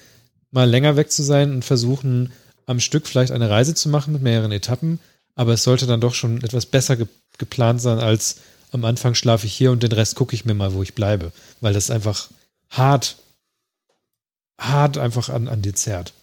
mal 0.52 0.70
länger 0.70 0.96
weg 0.96 1.12
zu 1.12 1.24
sein 1.24 1.52
und 1.52 1.66
versuchen, 1.66 2.32
am 2.68 2.80
Stück 2.80 3.08
vielleicht 3.08 3.32
eine 3.32 3.50
Reise 3.50 3.74
zu 3.74 3.90
machen 3.90 4.14
mit 4.14 4.22
mehreren 4.22 4.52
Etappen, 4.52 5.00
aber 5.36 5.54
es 5.54 5.64
sollte 5.64 5.88
dann 5.88 6.02
doch 6.02 6.14
schon 6.14 6.44
etwas 6.44 6.68
besser 6.68 6.96
ge 6.96 7.08
geplant 7.38 7.82
sein, 7.82 8.00
als 8.00 8.36
am 8.72 8.84
Anfang 8.84 9.16
schlafe 9.16 9.48
ich 9.48 9.54
hier 9.54 9.72
und 9.72 9.82
den 9.82 9.94
Rest 9.94 10.16
gucke 10.16 10.36
ich 10.36 10.44
mir 10.44 10.54
mal, 10.54 10.74
wo 10.74 10.84
ich 10.84 10.94
bleibe, 10.94 11.32
weil 11.62 11.74
das 11.74 11.90
einfach 11.90 12.30
hart, 12.70 13.16
hart 14.60 14.98
einfach 14.98 15.30
an, 15.30 15.48
an 15.48 15.62
dir 15.62 15.74
zerrt. 15.74 16.14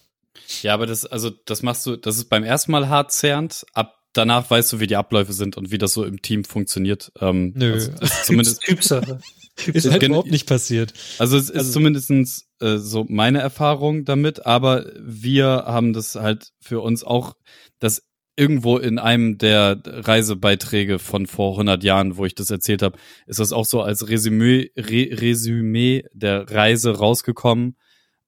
Ja, 0.61 0.73
aber 0.73 0.85
das, 0.85 1.05
also 1.05 1.29
das 1.45 1.61
machst 1.63 1.85
du, 1.85 1.97
das 1.97 2.15
ist 2.17 2.29
beim 2.29 2.43
ersten 2.43 2.71
Mal 2.71 2.87
hart 2.87 3.11
zerrend, 3.11 3.65
ab 3.73 3.95
danach 4.13 4.49
weißt 4.49 4.73
du, 4.73 4.79
wie 4.79 4.87
die 4.87 4.95
Abläufe 4.95 5.33
sind 5.33 5.57
und 5.57 5.69
wie 5.71 5.77
das 5.77 5.93
so 5.93 6.03
im 6.03 6.21
Team 6.21 6.43
funktioniert. 6.43 7.11
Ähm, 7.19 7.53
Nö. 7.55 7.73
Also, 7.73 7.91
ist 8.01 8.25
zumindest 8.25 8.61
Typsache. 8.61 9.19
Ist 9.65 9.89
halt 9.89 10.03
überhaupt 10.03 10.29
nicht 10.29 10.45
passiert. 10.47 10.93
Also 11.17 11.35
es 11.35 11.49
ist 11.49 11.55
Also- 11.57 11.71
zumindestens 11.71 12.45
äh, 12.61 12.77
so 12.77 13.07
meine 13.09 13.39
Erfahrung 13.39 14.05
damit, 14.05 14.45
aber 14.45 14.85
wir 14.99 15.47
haben 15.65 15.93
das 15.93 16.13
halt 16.13 16.51
für 16.61 16.79
uns 16.81 17.03
auch, 17.03 17.33
das 17.79 18.03
irgendwo 18.35 18.77
in 18.77 18.99
einem 18.99 19.39
der 19.39 19.81
Reisebeiträge 19.83 20.99
von 20.99 21.25
vor 21.25 21.53
100 21.53 21.83
Jahren, 21.83 22.17
wo 22.17 22.25
ich 22.25 22.35
das 22.35 22.51
erzählt 22.51 22.83
habe, 22.83 22.99
ist 23.25 23.39
das 23.39 23.51
auch 23.51 23.65
so 23.65 23.81
als 23.81 24.07
Resümee, 24.07 24.69
Re 24.77 25.09
Resümee 25.19 26.03
der 26.13 26.49
Reise 26.51 26.91
rausgekommen. 26.97 27.77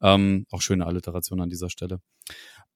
Ähm, 0.01 0.45
auch 0.51 0.61
schöne 0.61 0.85
Alliteration 0.85 1.41
an 1.41 1.49
dieser 1.49 1.69
Stelle. 1.69 1.99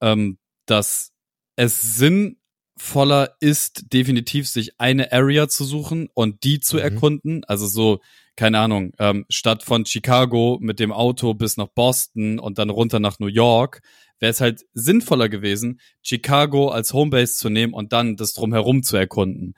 Ähm, 0.01 0.37
dass 0.65 1.11
es 1.55 1.97
sinnvoller 1.97 3.35
ist, 3.39 3.93
definitiv 3.93 4.47
sich 4.49 4.79
eine 4.79 5.11
Area 5.11 5.47
zu 5.47 5.63
suchen 5.65 6.09
und 6.13 6.43
die 6.43 6.59
zu 6.59 6.77
Mhm. 6.77 6.81
erkunden. 6.81 7.43
Also 7.45 7.67
so, 7.67 7.99
keine 8.35 8.59
Ahnung, 8.59 8.93
ähm, 8.99 9.25
statt 9.29 9.63
von 9.63 9.85
Chicago 9.85 10.57
mit 10.61 10.79
dem 10.79 10.91
Auto 10.91 11.33
bis 11.33 11.57
nach 11.57 11.67
Boston 11.67 12.39
und 12.39 12.57
dann 12.57 12.69
runter 12.69 12.99
nach 12.99 13.19
New 13.19 13.27
York, 13.27 13.81
wäre 14.19 14.31
es 14.31 14.41
halt 14.41 14.65
sinnvoller 14.73 15.29
gewesen, 15.29 15.79
Chicago 16.01 16.69
als 16.69 16.93
Homebase 16.93 17.35
zu 17.35 17.49
nehmen 17.49 17.73
und 17.73 17.93
dann 17.93 18.15
das 18.15 18.33
drumherum 18.33 18.81
zu 18.83 18.97
erkunden, 18.97 19.53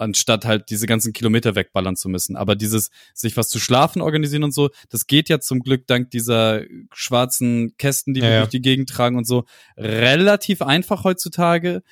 anstatt 0.00 0.44
halt 0.46 0.70
diese 0.70 0.86
ganzen 0.86 1.12
Kilometer 1.12 1.54
wegballern 1.54 1.94
zu 1.94 2.08
müssen. 2.08 2.34
Aber 2.36 2.56
dieses 2.56 2.90
sich 3.14 3.36
was 3.36 3.48
zu 3.48 3.58
schlafen 3.60 4.00
organisieren 4.02 4.42
und 4.44 4.52
so, 4.54 4.70
das 4.88 5.06
geht 5.06 5.28
ja 5.28 5.40
zum 5.40 5.60
Glück 5.60 5.86
dank 5.86 6.10
dieser 6.10 6.62
schwarzen 6.92 7.76
Kästen, 7.76 8.14
die 8.14 8.20
Ja, 8.20 8.26
wir 8.26 8.32
ja. 8.32 8.38
durch 8.40 8.50
die 8.50 8.62
Gegend 8.62 8.88
tragen 8.88 9.16
und 9.16 9.26
so, 9.26 9.44
relativ 9.76 10.62
einfach 10.62 11.04
heutzutage. 11.04 11.82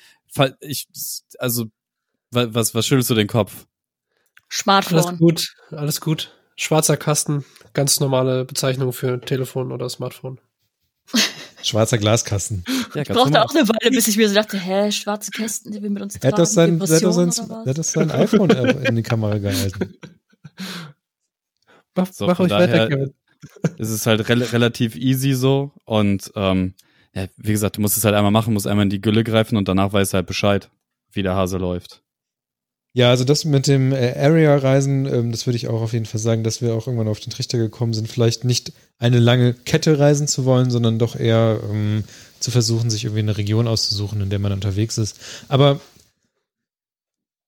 Ich, 0.61 0.87
also, 1.37 1.65
wa- 2.31 2.47
was, 2.51 2.73
was 2.75 2.85
schüttelst 2.87 3.09
du 3.09 3.15
den 3.15 3.27
Kopf? 3.27 3.65
Smartphone. 4.51 4.97
Alles 4.99 5.17
gut, 5.19 5.55
alles 5.71 6.01
gut. 6.01 6.35
Schwarzer 6.55 6.97
Kasten, 6.97 7.45
ganz 7.73 7.99
normale 7.99 8.43
Bezeichnung 8.45 8.91
für 8.91 9.21
Telefon 9.21 9.71
oder 9.71 9.87
Smartphone. 9.89 10.39
Schwarzer 11.63 11.97
Glaskasten. 11.97 12.63
Ja, 12.93 13.01
Ich 13.03 13.07
brauchte 13.09 13.43
auch 13.43 13.53
eine 13.53 13.67
Weile, 13.67 13.91
bis 13.91 14.07
ich 14.07 14.17
mir 14.17 14.27
so 14.29 14.35
dachte, 14.35 14.57
hä, 14.57 14.91
schwarze 14.91 15.31
Kästen, 15.31 15.71
die 15.71 15.81
wir 15.81 15.89
mit 15.89 16.01
uns 16.01 16.15
Er 16.17 16.31
hat 16.31 16.39
doch 16.39 16.45
sein, 16.45 16.79
er 16.79 16.87
hat 16.87 17.03
doch 17.03 17.11
sein, 17.11 17.29
er 17.49 17.69
hat 17.69 17.77
doch 17.77 17.83
sein 17.83 18.11
iPhone 18.11 18.49
in 18.49 18.95
die 18.95 19.03
Kamera 19.03 19.37
gehalten. 19.37 19.95
Mach, 21.95 22.07
So, 22.11 22.27
mach 22.27 22.39
euch 22.39 22.51
weiter, 22.51 22.87
Kevin. 22.87 23.13
es 23.77 23.89
ist 23.89 24.05
halt 24.05 24.27
rel 24.29 24.43
relativ 24.43 24.95
easy 24.95 25.33
so 25.33 25.71
und 25.85 26.31
ähm, 26.35 26.73
ja, 27.15 27.27
wie 27.37 27.51
gesagt, 27.51 27.77
du 27.77 27.81
musst 27.81 27.97
es 27.97 28.03
halt 28.05 28.15
einmal 28.15 28.31
machen, 28.31 28.53
musst 28.53 28.67
einmal 28.67 28.83
in 28.83 28.89
die 28.89 29.01
Gülle 29.01 29.23
greifen 29.23 29.57
und 29.57 29.67
danach 29.67 29.91
weißt 29.93 30.13
du 30.13 30.15
halt 30.17 30.27
Bescheid, 30.27 30.69
wie 31.11 31.23
der 31.23 31.35
Hase 31.35 31.57
läuft. 31.57 32.01
Ja, 32.93 33.09
also 33.11 33.23
das 33.23 33.45
mit 33.45 33.67
dem 33.67 33.91
äh, 33.91 34.15
Area-Reisen, 34.17 35.05
ähm, 35.05 35.31
das 35.31 35.45
würde 35.45 35.57
ich 35.57 35.67
auch 35.67 35.81
auf 35.81 35.93
jeden 35.93 36.05
Fall 36.05 36.19
sagen, 36.19 36.43
dass 36.43 36.61
wir 36.61 36.73
auch 36.73 36.87
irgendwann 36.87 37.07
auf 37.07 37.19
den 37.19 37.29
Trichter 37.31 37.57
gekommen 37.57 37.93
sind, 37.93 38.07
vielleicht 38.07 38.43
nicht 38.45 38.73
eine 38.97 39.19
lange 39.19 39.53
Kette 39.53 39.99
reisen 39.99 40.27
zu 40.27 40.43
wollen, 40.45 40.71
sondern 40.71 40.97
doch 40.99 41.15
eher 41.15 41.59
ähm, 41.71 42.03
zu 42.39 42.51
versuchen, 42.51 42.89
sich 42.89 43.05
irgendwie 43.05 43.19
eine 43.19 43.37
Region 43.37 43.67
auszusuchen, 43.67 44.21
in 44.21 44.29
der 44.29 44.39
man 44.39 44.51
unterwegs 44.51 44.97
ist. 44.97 45.17
Aber 45.47 45.79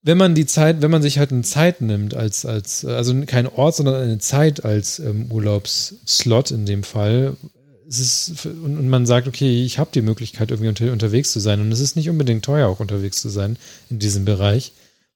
wenn 0.04 0.18
man 0.18 0.34
die 0.34 0.46
Zeit, 0.46 0.82
wenn 0.82 0.92
man 0.92 1.02
sich 1.02 1.20
halt 1.20 1.32
eine 1.32 1.44
Zeit 1.44 1.82
nimmt 1.82 2.16
als, 2.16 2.46
als, 2.46 2.86
also 2.86 3.14
kein 3.26 3.48
Ort, 3.48 3.76
sondern 3.76 3.96
eine 3.96 4.18
Zeit 4.18 4.66
als 4.66 5.00
ähm, 5.00 5.32
Urlaubsslot 5.32 6.52
in 6.52 6.66
dem 6.66 6.84
Fall, 6.84 7.38
ist, 8.00 8.46
und, 8.46 8.78
und 8.78 8.90
man 8.90 9.06
sagt, 9.06 9.28
okay, 9.28 9.64
ich 9.64 9.78
habe 9.78 9.92
die 9.94 10.02
Möglichkeit, 10.02 10.52
irgendwie 10.52 10.70
unter, 10.70 10.92
unterwegs 10.92 11.32
zu 11.32 11.40
sein. 11.40 11.62
Und 11.62 11.72
es 11.72 11.80
ist 11.80 11.96
nicht 11.96 12.10
unbedingt 12.10 12.46
teuer, 12.46 12.68
auch 12.68 12.80
unterwegs 12.80 13.22
zu 13.22 13.30
sein 13.30 13.58
in 13.90 14.00
diesem 14.00 14.26
Bereich. 14.26 14.72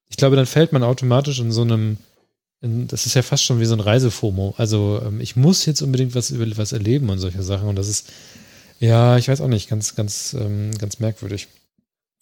Ich 0.10 0.18
glaube, 0.18 0.36
dann 0.36 0.46
fällt 0.46 0.72
man 0.72 0.84
automatisch 0.84 1.40
in 1.40 1.52
so 1.52 1.62
einem, 1.62 1.98
in, 2.62 2.88
das 2.88 3.06
ist 3.06 3.16
ja 3.16 3.22
fast 3.22 3.44
schon 3.44 3.60
wie 3.60 3.66
so 3.66 3.74
ein 3.74 3.80
Reisefomo. 3.80 4.54
Also 4.58 5.02
ähm, 5.06 5.22
ich 5.22 5.36
muss 5.36 5.66
jetzt 5.66 5.82
unbedingt 5.82 6.16
was 6.16 6.32
über 6.32 6.46
was 6.58 6.74
erleben 6.74 7.10
und 7.10 7.20
solche 7.20 7.44
Sachen. 7.44 7.70
Und 7.70 7.78
das 7.78 7.88
ist, 7.88 8.10
ja, 8.86 9.18
ich 9.18 9.28
weiß 9.28 9.42
auch 9.42 9.48
nicht, 9.48 9.70
ganz, 9.70 9.96
ganz, 9.96 10.34
ähm, 10.34 10.72
ganz 10.78 11.00
merkwürdig. 11.00 11.48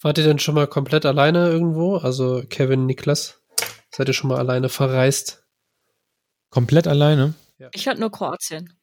Wart 0.02 0.18
ihr 0.18 0.24
denn 0.24 0.40
schon 0.40 0.56
mal 0.56 0.68
komplett 0.68 1.06
alleine 1.06 1.50
irgendwo? 1.50 1.98
Also 1.98 2.44
Kevin, 2.50 2.86
Niklas, 2.86 3.40
seid 3.90 4.08
ihr 4.08 4.14
schon 4.14 4.30
mal 4.30 4.38
alleine 4.38 4.70
verreist? 4.70 5.44
Komplett 6.50 6.88
alleine. 6.88 7.34
Ich 7.72 7.88
hatte 7.88 8.00
nur 8.00 8.12
Kroatien. 8.12 8.74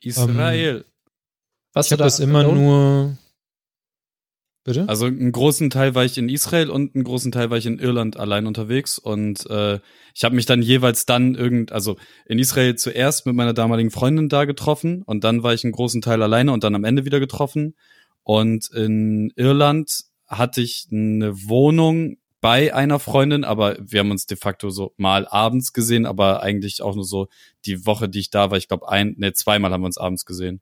Israel. 0.00 0.84
Warst 1.72 1.88
Ich 1.88 1.92
habe 1.92 2.04
das 2.04 2.20
immer 2.20 2.40
alone? 2.40 2.60
nur. 2.60 3.18
Bitte? 4.68 4.86
Also 4.86 5.06
einen 5.06 5.32
großen 5.32 5.70
Teil 5.70 5.94
war 5.94 6.04
ich 6.04 6.18
in 6.18 6.28
Israel 6.28 6.68
und 6.68 6.94
einen 6.94 7.02
großen 7.02 7.32
Teil 7.32 7.48
war 7.48 7.56
ich 7.56 7.64
in 7.64 7.78
Irland 7.78 8.18
allein 8.18 8.46
unterwegs 8.46 8.98
und 8.98 9.48
äh, 9.48 9.80
ich 10.14 10.24
habe 10.24 10.34
mich 10.34 10.44
dann 10.44 10.60
jeweils 10.60 11.06
dann 11.06 11.36
irgend, 11.36 11.72
also 11.72 11.96
in 12.26 12.38
Israel 12.38 12.74
zuerst 12.74 13.24
mit 13.24 13.34
meiner 13.34 13.54
damaligen 13.54 13.90
Freundin 13.90 14.28
da 14.28 14.44
getroffen 14.44 15.02
und 15.04 15.24
dann 15.24 15.42
war 15.42 15.54
ich 15.54 15.64
einen 15.64 15.72
großen 15.72 16.02
Teil 16.02 16.22
alleine 16.22 16.52
und 16.52 16.64
dann 16.64 16.74
am 16.74 16.84
Ende 16.84 17.06
wieder 17.06 17.18
getroffen 17.18 17.76
und 18.24 18.68
in 18.74 19.32
Irland 19.36 20.02
hatte 20.26 20.60
ich 20.60 20.88
eine 20.92 21.48
Wohnung 21.48 22.18
bei 22.42 22.74
einer 22.74 22.98
Freundin, 22.98 23.44
aber 23.44 23.78
wir 23.80 24.00
haben 24.00 24.10
uns 24.10 24.26
de 24.26 24.36
facto 24.36 24.68
so 24.68 24.92
mal 24.98 25.26
abends 25.26 25.72
gesehen, 25.72 26.04
aber 26.04 26.42
eigentlich 26.42 26.82
auch 26.82 26.94
nur 26.94 27.06
so 27.06 27.28
die 27.64 27.86
Woche, 27.86 28.10
die 28.10 28.18
ich 28.18 28.28
da 28.28 28.50
war, 28.50 28.58
ich 28.58 28.68
glaube 28.68 28.86
ein, 28.90 29.14
ne 29.16 29.32
zweimal 29.32 29.72
haben 29.72 29.80
wir 29.80 29.86
uns 29.86 29.96
abends 29.96 30.26
gesehen. 30.26 30.60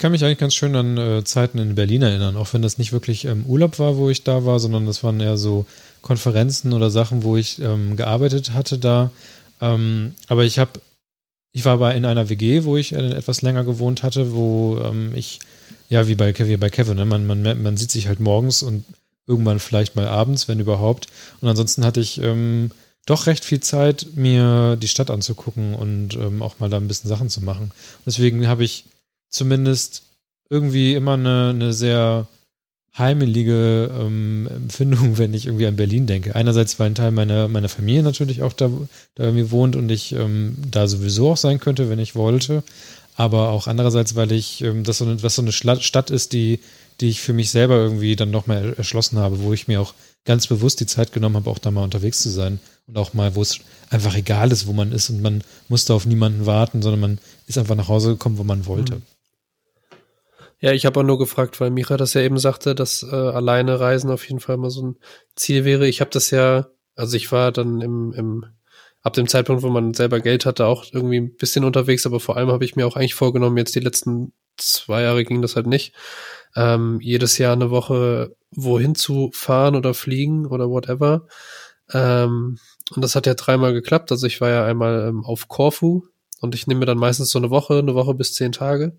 Ich 0.00 0.02
kann 0.02 0.12
mich 0.12 0.24
eigentlich 0.24 0.38
ganz 0.38 0.54
schön 0.54 0.74
an 0.76 0.96
äh, 0.96 1.24
Zeiten 1.24 1.58
in 1.58 1.74
Berlin 1.74 2.00
erinnern, 2.00 2.38
auch 2.38 2.54
wenn 2.54 2.62
das 2.62 2.78
nicht 2.78 2.90
wirklich 2.90 3.26
ähm, 3.26 3.44
Urlaub 3.44 3.78
war, 3.78 3.98
wo 3.98 4.08
ich 4.08 4.24
da 4.24 4.46
war, 4.46 4.58
sondern 4.58 4.86
das 4.86 5.04
waren 5.04 5.20
eher 5.20 5.36
so 5.36 5.66
Konferenzen 6.00 6.72
oder 6.72 6.88
Sachen, 6.90 7.22
wo 7.22 7.36
ich 7.36 7.60
ähm, 7.60 7.96
gearbeitet 7.96 8.54
hatte 8.54 8.78
da. 8.78 9.10
Ähm, 9.60 10.14
aber 10.26 10.44
ich 10.44 10.58
habe, 10.58 10.80
ich 11.52 11.66
war 11.66 11.76
bei 11.76 11.94
in 11.94 12.06
einer 12.06 12.30
WG, 12.30 12.64
wo 12.64 12.78
ich 12.78 12.94
äh, 12.94 13.10
etwas 13.10 13.42
länger 13.42 13.62
gewohnt 13.62 14.02
hatte, 14.02 14.32
wo 14.32 14.78
ähm, 14.82 15.12
ich, 15.14 15.38
ja, 15.90 16.08
wie 16.08 16.14
bei, 16.14 16.32
wie 16.34 16.56
bei 16.56 16.70
Kevin, 16.70 16.96
ne? 16.96 17.04
man, 17.04 17.26
man, 17.26 17.62
man 17.62 17.76
sieht 17.76 17.90
sich 17.90 18.08
halt 18.08 18.20
morgens 18.20 18.62
und 18.62 18.86
irgendwann 19.26 19.60
vielleicht 19.60 19.96
mal 19.96 20.08
abends, 20.08 20.48
wenn 20.48 20.60
überhaupt. 20.60 21.08
Und 21.42 21.48
ansonsten 21.48 21.84
hatte 21.84 22.00
ich 22.00 22.22
ähm, 22.22 22.70
doch 23.04 23.26
recht 23.26 23.44
viel 23.44 23.60
Zeit, 23.60 24.06
mir 24.14 24.78
die 24.80 24.88
Stadt 24.88 25.10
anzugucken 25.10 25.74
und 25.74 26.14
ähm, 26.14 26.40
auch 26.40 26.58
mal 26.58 26.70
da 26.70 26.78
ein 26.78 26.88
bisschen 26.88 27.10
Sachen 27.10 27.28
zu 27.28 27.42
machen. 27.42 27.72
Deswegen 28.06 28.48
habe 28.48 28.64
ich 28.64 28.86
zumindest 29.30 30.02
irgendwie 30.50 30.94
immer 30.94 31.14
eine, 31.14 31.50
eine 31.50 31.72
sehr 31.72 32.26
heimelige 32.98 33.90
ähm, 33.98 34.48
Empfindung, 34.48 35.18
wenn 35.18 35.34
ich 35.34 35.46
irgendwie 35.46 35.66
an 35.66 35.76
Berlin 35.76 36.06
denke. 36.06 36.34
Einerseits, 36.34 36.78
weil 36.78 36.90
ein 36.90 36.94
Teil 36.94 37.12
meiner, 37.12 37.48
meiner 37.48 37.68
Familie 37.68 38.02
natürlich 38.02 38.42
auch 38.42 38.52
da, 38.52 38.70
da 39.14 39.24
irgendwie 39.24 39.50
wohnt 39.50 39.76
und 39.76 39.90
ich 39.90 40.12
ähm, 40.12 40.56
da 40.70 40.86
sowieso 40.86 41.30
auch 41.30 41.36
sein 41.36 41.60
könnte, 41.60 41.88
wenn 41.88 41.98
ich 41.98 42.14
wollte. 42.14 42.62
Aber 43.16 43.50
auch 43.50 43.66
andererseits, 43.66 44.14
weil 44.16 44.32
ich 44.32 44.62
ähm, 44.62 44.84
das 44.84 44.98
so 44.98 45.04
eine, 45.04 45.22
was 45.22 45.34
so 45.34 45.42
eine 45.42 45.52
Stadt 45.52 46.10
ist, 46.10 46.32
die, 46.32 46.60
die 47.00 47.08
ich 47.08 47.20
für 47.20 47.32
mich 47.32 47.50
selber 47.50 47.76
irgendwie 47.76 48.16
dann 48.16 48.30
nochmal 48.30 48.74
erschlossen 48.76 49.18
habe, 49.18 49.42
wo 49.42 49.52
ich 49.52 49.68
mir 49.68 49.80
auch 49.80 49.94
ganz 50.24 50.46
bewusst 50.46 50.80
die 50.80 50.86
Zeit 50.86 51.12
genommen 51.12 51.36
habe, 51.36 51.50
auch 51.50 51.58
da 51.58 51.70
mal 51.70 51.84
unterwegs 51.84 52.20
zu 52.20 52.30
sein. 52.30 52.60
Und 52.86 52.98
auch 52.98 53.14
mal, 53.14 53.34
wo 53.34 53.42
es 53.42 53.60
einfach 53.88 54.14
egal 54.16 54.52
ist, 54.52 54.66
wo 54.66 54.72
man 54.72 54.92
ist 54.92 55.10
und 55.10 55.22
man 55.22 55.44
musste 55.68 55.94
auf 55.94 56.06
niemanden 56.06 56.46
warten, 56.46 56.82
sondern 56.82 57.00
man 57.00 57.18
ist 57.46 57.58
einfach 57.58 57.76
nach 57.76 57.88
Hause 57.88 58.10
gekommen, 58.10 58.38
wo 58.38 58.44
man 58.44 58.66
wollte. 58.66 58.96
Mhm. 58.96 59.02
Ja, 60.60 60.72
ich 60.72 60.84
habe 60.84 61.00
auch 61.00 61.04
nur 61.04 61.18
gefragt, 61.18 61.58
weil 61.60 61.70
Micha 61.70 61.96
das 61.96 62.12
ja 62.14 62.20
eben 62.20 62.38
sagte, 62.38 62.74
dass 62.74 63.02
äh, 63.02 63.14
alleine 63.14 63.80
Reisen 63.80 64.10
auf 64.10 64.28
jeden 64.28 64.40
Fall 64.40 64.58
mal 64.58 64.70
so 64.70 64.82
ein 64.82 64.98
Ziel 65.34 65.64
wäre. 65.64 65.88
Ich 65.88 66.00
habe 66.00 66.10
das 66.10 66.30
ja, 66.30 66.66
also 66.94 67.16
ich 67.16 67.32
war 67.32 67.50
dann 67.50 67.80
im, 67.80 68.12
im 68.12 68.44
ab 69.02 69.14
dem 69.14 69.26
Zeitpunkt, 69.26 69.62
wo 69.62 69.70
man 69.70 69.94
selber 69.94 70.20
Geld 70.20 70.44
hatte, 70.44 70.66
auch 70.66 70.84
irgendwie 70.92 71.18
ein 71.18 71.36
bisschen 71.36 71.64
unterwegs, 71.64 72.04
aber 72.04 72.20
vor 72.20 72.36
allem 72.36 72.50
habe 72.50 72.64
ich 72.66 72.76
mir 72.76 72.86
auch 72.86 72.96
eigentlich 72.96 73.14
vorgenommen, 73.14 73.56
jetzt 73.56 73.74
die 73.74 73.80
letzten 73.80 74.34
zwei 74.58 75.02
Jahre 75.02 75.24
ging 75.24 75.40
das 75.40 75.56
halt 75.56 75.66
nicht, 75.66 75.94
ähm, 76.54 76.98
jedes 77.00 77.38
Jahr 77.38 77.54
eine 77.54 77.70
Woche 77.70 78.36
wohin 78.50 78.94
zu 78.94 79.30
fahren 79.32 79.76
oder 79.76 79.94
fliegen 79.94 80.46
oder 80.46 80.68
whatever. 80.68 81.26
Ähm, 81.92 82.58
und 82.94 83.02
das 83.02 83.14
hat 83.14 83.26
ja 83.26 83.34
dreimal 83.34 83.72
geklappt. 83.72 84.10
Also 84.12 84.26
ich 84.26 84.40
war 84.40 84.50
ja 84.50 84.64
einmal 84.66 85.08
ähm, 85.08 85.24
auf 85.24 85.48
Korfu 85.48 86.02
und 86.40 86.54
ich 86.54 86.66
nehme 86.66 86.84
dann 86.84 86.98
meistens 86.98 87.30
so 87.30 87.38
eine 87.38 87.50
Woche, 87.50 87.78
eine 87.78 87.94
Woche 87.94 88.14
bis 88.14 88.34
zehn 88.34 88.52
Tage. 88.52 88.98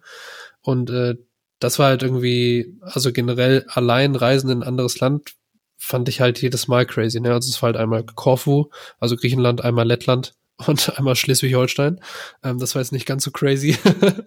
Und 0.61 0.89
äh, 0.89 1.15
das 1.61 1.77
war 1.79 1.87
halt 1.87 2.03
irgendwie, 2.03 2.75
also 2.81 3.13
generell 3.13 3.65
allein 3.69 4.15
reisen 4.15 4.49
in 4.49 4.59
ein 4.59 4.67
anderes 4.67 4.99
Land 4.99 5.35
fand 5.77 6.09
ich 6.09 6.19
halt 6.19 6.41
jedes 6.41 6.67
Mal 6.67 6.85
crazy. 6.85 7.19
Ne? 7.19 7.31
Also 7.31 7.49
es 7.49 7.61
war 7.61 7.67
halt 7.67 7.77
einmal 7.77 8.03
Korfu, 8.03 8.69
also 8.99 9.15
Griechenland, 9.15 9.63
einmal 9.63 9.87
Lettland 9.87 10.33
und 10.67 10.97
einmal 10.97 11.15
Schleswig-Holstein. 11.15 12.01
Ähm, 12.43 12.57
das 12.57 12.75
war 12.75 12.81
jetzt 12.81 12.91
nicht 12.91 13.05
ganz 13.05 13.23
so 13.23 13.31
crazy. 13.31 13.77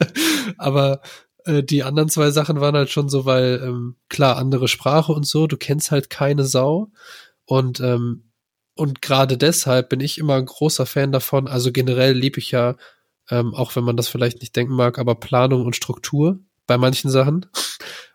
Aber 0.59 1.01
äh, 1.45 1.65
die 1.65 1.83
anderen 1.83 2.09
zwei 2.09 2.31
Sachen 2.31 2.61
waren 2.61 2.77
halt 2.77 2.91
schon 2.91 3.09
so, 3.09 3.25
weil 3.25 3.61
ähm, 3.65 3.97
klar, 4.09 4.37
andere 4.37 4.69
Sprache 4.69 5.13
und 5.13 5.27
so, 5.27 5.49
du 5.49 5.57
kennst 5.57 5.91
halt 5.91 6.11
keine 6.11 6.45
Sau. 6.45 6.93
Und 7.47 7.81
ähm, 7.81 8.31
und 8.77 9.03
gerade 9.03 9.37
deshalb 9.39 9.89
bin 9.89 10.01
ich 10.01 10.19
immer 10.19 10.35
ein 10.35 10.47
großer 10.47 10.87
Fan 10.87 11.13
davon. 11.13 11.47
Also 11.47 11.71
generell 11.71 12.13
liebe 12.13 12.41
ich 12.41 12.51
ja, 12.51 12.77
ähm, 13.31 13.55
auch 13.55 13.77
wenn 13.77 13.85
man 13.85 13.97
das 13.97 14.09
vielleicht 14.09 14.41
nicht 14.41 14.57
denken 14.57 14.75
mag, 14.75 14.99
aber 14.99 15.15
Planung 15.15 15.65
und 15.65 15.77
Struktur 15.77 16.41
bei 16.67 16.79
manchen 16.79 17.11
Sachen. 17.11 17.47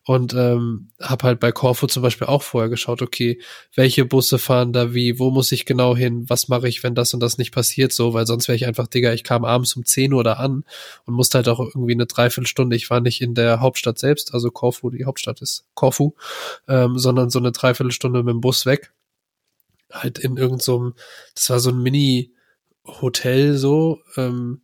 Und 0.05 0.33
ähm, 0.33 0.89
habe 0.99 1.27
halt 1.27 1.39
bei 1.39 1.51
Corfu 1.51 1.85
zum 1.85 2.01
Beispiel 2.01 2.25
auch 2.25 2.41
vorher 2.41 2.69
geschaut, 2.69 3.03
okay, 3.03 3.39
welche 3.75 4.05
Busse 4.05 4.39
fahren 4.39 4.73
da 4.73 4.95
wie, 4.95 5.19
wo 5.19 5.29
muss 5.29 5.51
ich 5.51 5.67
genau 5.67 5.95
hin, 5.95 6.27
was 6.27 6.47
mache 6.47 6.67
ich, 6.67 6.81
wenn 6.81 6.95
das 6.95 7.13
und 7.13 7.19
das 7.19 7.37
nicht 7.37 7.53
passiert, 7.53 7.93
so, 7.93 8.13
weil 8.15 8.25
sonst 8.25 8.47
wäre 8.47 8.55
ich 8.55 8.65
einfach, 8.65 8.87
Digga, 8.87 9.13
ich 9.13 9.23
kam 9.23 9.45
abends 9.45 9.75
um 9.75 9.85
10 9.85 10.11
Uhr 10.13 10.23
da 10.23 10.33
an 10.33 10.63
und 11.05 11.13
musste 11.13 11.37
halt 11.37 11.47
auch 11.47 11.59
irgendwie 11.59 11.93
eine 11.93 12.07
Dreiviertelstunde, 12.07 12.75
ich 12.75 12.89
war 12.89 13.01
nicht 13.01 13.21
in 13.21 13.35
der 13.35 13.59
Hauptstadt 13.59 13.99
selbst, 13.99 14.33
also 14.33 14.49
Corfu, 14.49 14.89
die 14.89 15.05
Hauptstadt 15.05 15.43
ist 15.43 15.65
Corfu, 15.75 16.13
ähm, 16.67 16.97
sondern 16.97 17.29
so 17.29 17.37
eine 17.37 17.51
Dreiviertelstunde 17.51 18.23
mit 18.23 18.33
dem 18.33 18.41
Bus 18.41 18.65
weg. 18.65 18.93
Halt 19.91 20.17
in 20.17 20.37
irgendeinem, 20.37 20.59
so 20.59 20.91
das 21.35 21.51
war 21.51 21.59
so 21.59 21.69
ein 21.69 21.83
Mini-Hotel 21.83 23.57
so, 23.57 23.99
ähm, 24.17 24.61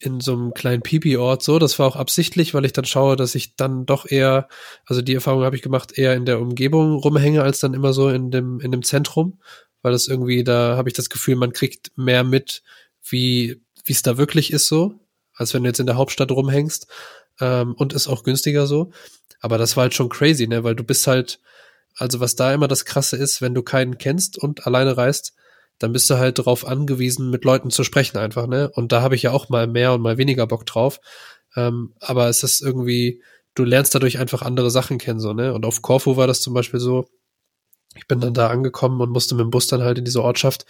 in 0.00 0.20
so 0.20 0.32
einem 0.32 0.54
kleinen 0.54 0.82
Pipi-Ort 0.82 1.42
so. 1.42 1.58
Das 1.58 1.78
war 1.78 1.86
auch 1.86 1.96
absichtlich, 1.96 2.54
weil 2.54 2.64
ich 2.64 2.72
dann 2.72 2.86
schaue, 2.86 3.16
dass 3.16 3.34
ich 3.34 3.56
dann 3.56 3.86
doch 3.86 4.10
eher, 4.10 4.48
also 4.86 5.02
die 5.02 5.14
Erfahrung 5.14 5.44
habe 5.44 5.56
ich 5.56 5.62
gemacht, 5.62 5.96
eher 5.96 6.14
in 6.14 6.24
der 6.24 6.40
Umgebung 6.40 6.94
rumhänge, 6.94 7.42
als 7.42 7.60
dann 7.60 7.74
immer 7.74 7.92
so 7.92 8.08
in 8.08 8.30
dem, 8.30 8.60
in 8.60 8.72
dem 8.72 8.82
Zentrum. 8.82 9.38
Weil 9.82 9.92
das 9.92 10.08
irgendwie, 10.08 10.42
da 10.44 10.76
habe 10.76 10.88
ich 10.88 10.94
das 10.94 11.10
Gefühl, 11.10 11.36
man 11.36 11.52
kriegt 11.52 11.92
mehr 11.96 12.24
mit, 12.24 12.62
wie 13.02 13.60
wie 13.84 13.92
es 13.92 14.02
da 14.02 14.18
wirklich 14.18 14.52
ist 14.52 14.68
so, 14.68 14.94
als 15.34 15.54
wenn 15.54 15.62
du 15.62 15.68
jetzt 15.68 15.80
in 15.80 15.86
der 15.86 15.96
Hauptstadt 15.96 16.30
rumhängst. 16.30 16.86
Ähm, 17.40 17.74
und 17.74 17.92
ist 17.92 18.08
auch 18.08 18.22
günstiger 18.22 18.66
so. 18.66 18.90
Aber 19.40 19.58
das 19.58 19.76
war 19.76 19.82
halt 19.82 19.94
schon 19.94 20.10
crazy, 20.10 20.46
ne? 20.46 20.64
Weil 20.64 20.76
du 20.76 20.84
bist 20.84 21.06
halt, 21.06 21.40
also 21.96 22.20
was 22.20 22.36
da 22.36 22.52
immer 22.52 22.68
das 22.68 22.84
Krasse 22.84 23.16
ist, 23.16 23.40
wenn 23.40 23.54
du 23.54 23.62
keinen 23.62 23.98
kennst 23.98 24.38
und 24.38 24.66
alleine 24.66 24.96
reist, 24.96 25.34
dann 25.80 25.92
bist 25.92 26.08
du 26.10 26.18
halt 26.18 26.38
darauf 26.38 26.66
angewiesen, 26.66 27.30
mit 27.30 27.44
Leuten 27.44 27.70
zu 27.70 27.82
sprechen 27.82 28.18
einfach, 28.18 28.46
ne? 28.46 28.70
Und 28.72 28.92
da 28.92 29.02
habe 29.02 29.16
ich 29.16 29.22
ja 29.22 29.32
auch 29.32 29.48
mal 29.48 29.66
mehr 29.66 29.92
und 29.94 30.02
mal 30.02 30.18
weniger 30.18 30.46
Bock 30.46 30.66
drauf. 30.66 31.00
Ähm, 31.56 31.94
aber 31.98 32.28
es 32.28 32.44
ist 32.44 32.60
irgendwie, 32.60 33.22
du 33.54 33.64
lernst 33.64 33.94
dadurch 33.94 34.18
einfach 34.18 34.42
andere 34.42 34.70
Sachen 34.70 34.98
kennen, 34.98 35.20
so, 35.20 35.32
ne? 35.32 35.52
Und 35.54 35.66
auf 35.66 35.82
Corfu 35.82 36.16
war 36.16 36.26
das 36.26 36.42
zum 36.42 36.54
Beispiel 36.54 36.80
so, 36.80 37.06
ich 37.96 38.06
bin 38.06 38.20
dann 38.20 38.34
da 38.34 38.48
angekommen 38.48 39.00
und 39.00 39.10
musste 39.10 39.34
mit 39.34 39.42
dem 39.42 39.50
Bus 39.50 39.66
dann 39.66 39.82
halt 39.82 39.98
in 39.98 40.04
diese 40.04 40.22
Ortschaft. 40.22 40.64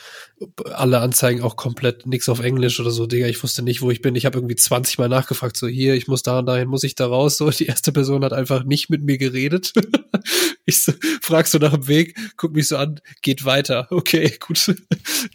Alle 0.72 1.00
Anzeigen 1.00 1.42
auch 1.42 1.56
komplett 1.56 2.06
nix 2.06 2.30
auf 2.30 2.40
Englisch 2.40 2.80
oder 2.80 2.90
so, 2.90 3.06
Digga. 3.06 3.26
Ich 3.26 3.42
wusste 3.42 3.62
nicht, 3.62 3.82
wo 3.82 3.90
ich 3.90 4.00
bin. 4.00 4.14
Ich 4.14 4.24
habe 4.24 4.38
irgendwie 4.38 4.56
20 4.56 4.96
Mal 4.98 5.10
nachgefragt, 5.10 5.54
so 5.58 5.68
hier, 5.68 5.94
ich 5.94 6.08
muss 6.08 6.22
da 6.22 6.38
und 6.38 6.46
dahin, 6.46 6.68
muss 6.68 6.82
ich 6.82 6.94
da 6.94 7.06
raus? 7.06 7.36
So, 7.36 7.50
die 7.50 7.66
erste 7.66 7.92
Person 7.92 8.24
hat 8.24 8.32
einfach 8.32 8.64
nicht 8.64 8.88
mit 8.88 9.02
mir 9.02 9.18
geredet. 9.18 9.74
ich 10.64 10.82
so, 10.82 10.92
fragst 11.20 11.52
so 11.52 11.58
nach 11.58 11.74
dem 11.74 11.88
Weg, 11.88 12.16
guck 12.38 12.54
mich 12.54 12.68
so 12.68 12.78
an, 12.78 13.00
geht 13.20 13.44
weiter. 13.44 13.88
Okay, 14.00 14.38
gut. 14.40 14.74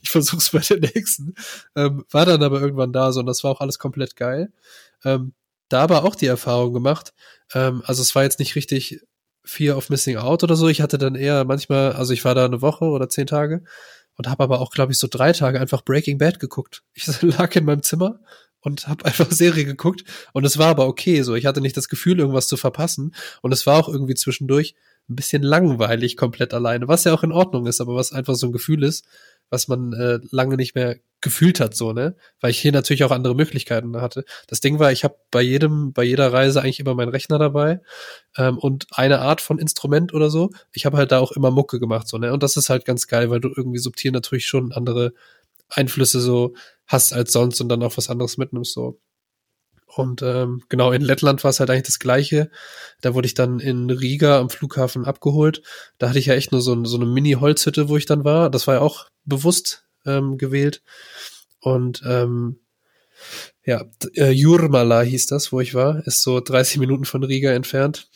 ich 0.01 0.09
versuch's 0.09 0.49
bei 0.49 0.59
der 0.59 0.79
nächsten. 0.79 1.35
Ähm, 1.75 2.03
war 2.09 2.25
dann 2.25 2.41
aber 2.41 2.61
irgendwann 2.61 2.93
da 2.93 3.11
so 3.11 3.19
und 3.19 3.27
das 3.27 3.43
war 3.43 3.51
auch 3.51 3.61
alles 3.61 3.77
komplett 3.77 4.15
geil. 4.15 4.51
Ähm, 5.03 5.33
da 5.69 5.83
aber 5.83 6.03
auch 6.03 6.15
die 6.15 6.25
Erfahrung 6.25 6.73
gemacht. 6.73 7.13
Ähm, 7.53 7.83
also 7.85 8.01
es 8.01 8.15
war 8.15 8.23
jetzt 8.23 8.39
nicht 8.39 8.55
richtig 8.55 9.01
Fear 9.45 9.77
of 9.77 9.89
Missing 9.89 10.17
Out 10.17 10.43
oder 10.43 10.55
so. 10.55 10.67
Ich 10.67 10.81
hatte 10.81 10.97
dann 10.97 11.15
eher 11.15 11.45
manchmal, 11.45 11.93
also 11.93 12.13
ich 12.13 12.25
war 12.25 12.35
da 12.35 12.45
eine 12.45 12.61
Woche 12.61 12.85
oder 12.85 13.09
zehn 13.09 13.27
Tage 13.27 13.63
und 14.17 14.27
habe 14.27 14.43
aber 14.43 14.59
auch, 14.59 14.71
glaube 14.71 14.91
ich, 14.91 14.97
so 14.97 15.07
drei 15.09 15.31
Tage 15.31 15.59
einfach 15.59 15.83
Breaking 15.83 16.17
Bad 16.17 16.39
geguckt. 16.39 16.83
Ich 16.93 17.21
lag 17.21 17.55
in 17.55 17.65
meinem 17.65 17.83
Zimmer 17.83 18.19
und 18.59 18.87
habe 18.87 19.05
einfach 19.05 19.27
Serie 19.31 19.65
geguckt 19.65 20.03
und 20.33 20.45
es 20.45 20.57
war 20.57 20.67
aber 20.67 20.87
okay. 20.87 21.21
So, 21.21 21.35
ich 21.35 21.45
hatte 21.45 21.61
nicht 21.61 21.77
das 21.77 21.89
Gefühl, 21.89 22.19
irgendwas 22.19 22.47
zu 22.47 22.57
verpassen 22.57 23.13
und 23.41 23.51
es 23.51 23.65
war 23.65 23.79
auch 23.79 23.89
irgendwie 23.89 24.15
zwischendurch 24.15 24.75
ein 25.09 25.15
bisschen 25.15 25.43
langweilig 25.43 26.17
komplett 26.17 26.53
alleine, 26.53 26.87
was 26.87 27.03
ja 27.03 27.13
auch 27.13 27.23
in 27.23 27.31
Ordnung 27.31 27.67
ist, 27.67 27.81
aber 27.81 27.95
was 27.95 28.11
einfach 28.11 28.35
so 28.35 28.47
ein 28.47 28.51
Gefühl 28.53 28.83
ist, 28.83 29.05
was 29.49 29.67
man 29.67 29.93
äh, 29.93 30.19
lange 30.31 30.55
nicht 30.55 30.75
mehr 30.75 30.97
gefühlt 31.21 31.59
hat, 31.59 31.75
so, 31.75 31.93
ne? 31.93 32.15
Weil 32.39 32.51
ich 32.51 32.59
hier 32.59 32.71
natürlich 32.71 33.03
auch 33.03 33.11
andere 33.11 33.35
Möglichkeiten 33.35 33.99
hatte. 34.01 34.25
Das 34.47 34.59
Ding 34.59 34.79
war, 34.79 34.91
ich 34.91 35.03
habe 35.03 35.15
bei 35.31 35.41
jedem, 35.41 35.93
bei 35.93 36.03
jeder 36.03 36.31
Reise 36.33 36.61
eigentlich 36.61 36.79
immer 36.79 36.95
meinen 36.95 37.09
Rechner 37.09 37.39
dabei 37.39 37.81
ähm, 38.37 38.57
und 38.57 38.87
eine 38.91 39.19
Art 39.19 39.41
von 39.41 39.59
Instrument 39.59 40.13
oder 40.13 40.29
so. 40.29 40.51
Ich 40.71 40.85
habe 40.85 40.97
halt 40.97 41.11
da 41.11 41.19
auch 41.19 41.31
immer 41.31 41.51
Mucke 41.51 41.79
gemacht, 41.79 42.07
so, 42.07 42.17
ne? 42.17 42.33
Und 42.33 42.43
das 42.43 42.57
ist 42.57 42.69
halt 42.69 42.85
ganz 42.85 43.07
geil, 43.07 43.29
weil 43.29 43.39
du 43.39 43.49
irgendwie 43.55 43.79
subtil 43.79 44.11
natürlich 44.11 44.45
schon 44.45 44.71
andere 44.71 45.13
Einflüsse 45.69 46.19
so 46.19 46.53
hast 46.87 47.13
als 47.13 47.31
sonst 47.31 47.61
und 47.61 47.69
dann 47.69 47.83
auch 47.83 47.97
was 47.97 48.09
anderes 48.09 48.37
mitnimmst, 48.37 48.73
so. 48.73 48.99
Und 49.85 50.21
ähm, 50.21 50.63
genau, 50.67 50.91
in 50.91 51.01
Lettland 51.01 51.43
war 51.43 51.51
es 51.51 51.59
halt 51.59 51.69
eigentlich 51.69 51.83
das 51.83 51.99
Gleiche. 51.99 52.49
Da 53.01 53.13
wurde 53.13 53.27
ich 53.27 53.33
dann 53.33 53.59
in 53.59 53.89
Riga 53.89 54.39
am 54.39 54.49
Flughafen 54.49 55.05
abgeholt. 55.05 55.61
Da 55.97 56.09
hatte 56.09 56.19
ich 56.19 56.25
ja 56.25 56.33
echt 56.33 56.51
nur 56.51 56.61
so, 56.61 56.83
so 56.85 56.97
eine 56.97 57.05
Mini-Holzhütte, 57.05 57.87
wo 57.87 57.95
ich 57.95 58.05
dann 58.05 58.25
war. 58.25 58.49
Das 58.49 58.67
war 58.67 58.75
ja 58.75 58.81
auch 58.81 59.07
bewusst 59.23 59.85
ähm, 60.05 60.37
gewählt. 60.37 60.81
Und 61.59 62.01
ähm, 62.05 62.59
ja, 63.65 63.85
äh, 64.15 64.31
Jurmala 64.31 65.01
hieß 65.01 65.27
das, 65.27 65.51
wo 65.51 65.59
ich 65.59 65.73
war. 65.73 66.05
Ist 66.05 66.21
so 66.21 66.39
30 66.39 66.77
Minuten 66.77 67.05
von 67.05 67.23
Riga 67.23 67.51
entfernt. 67.51 68.09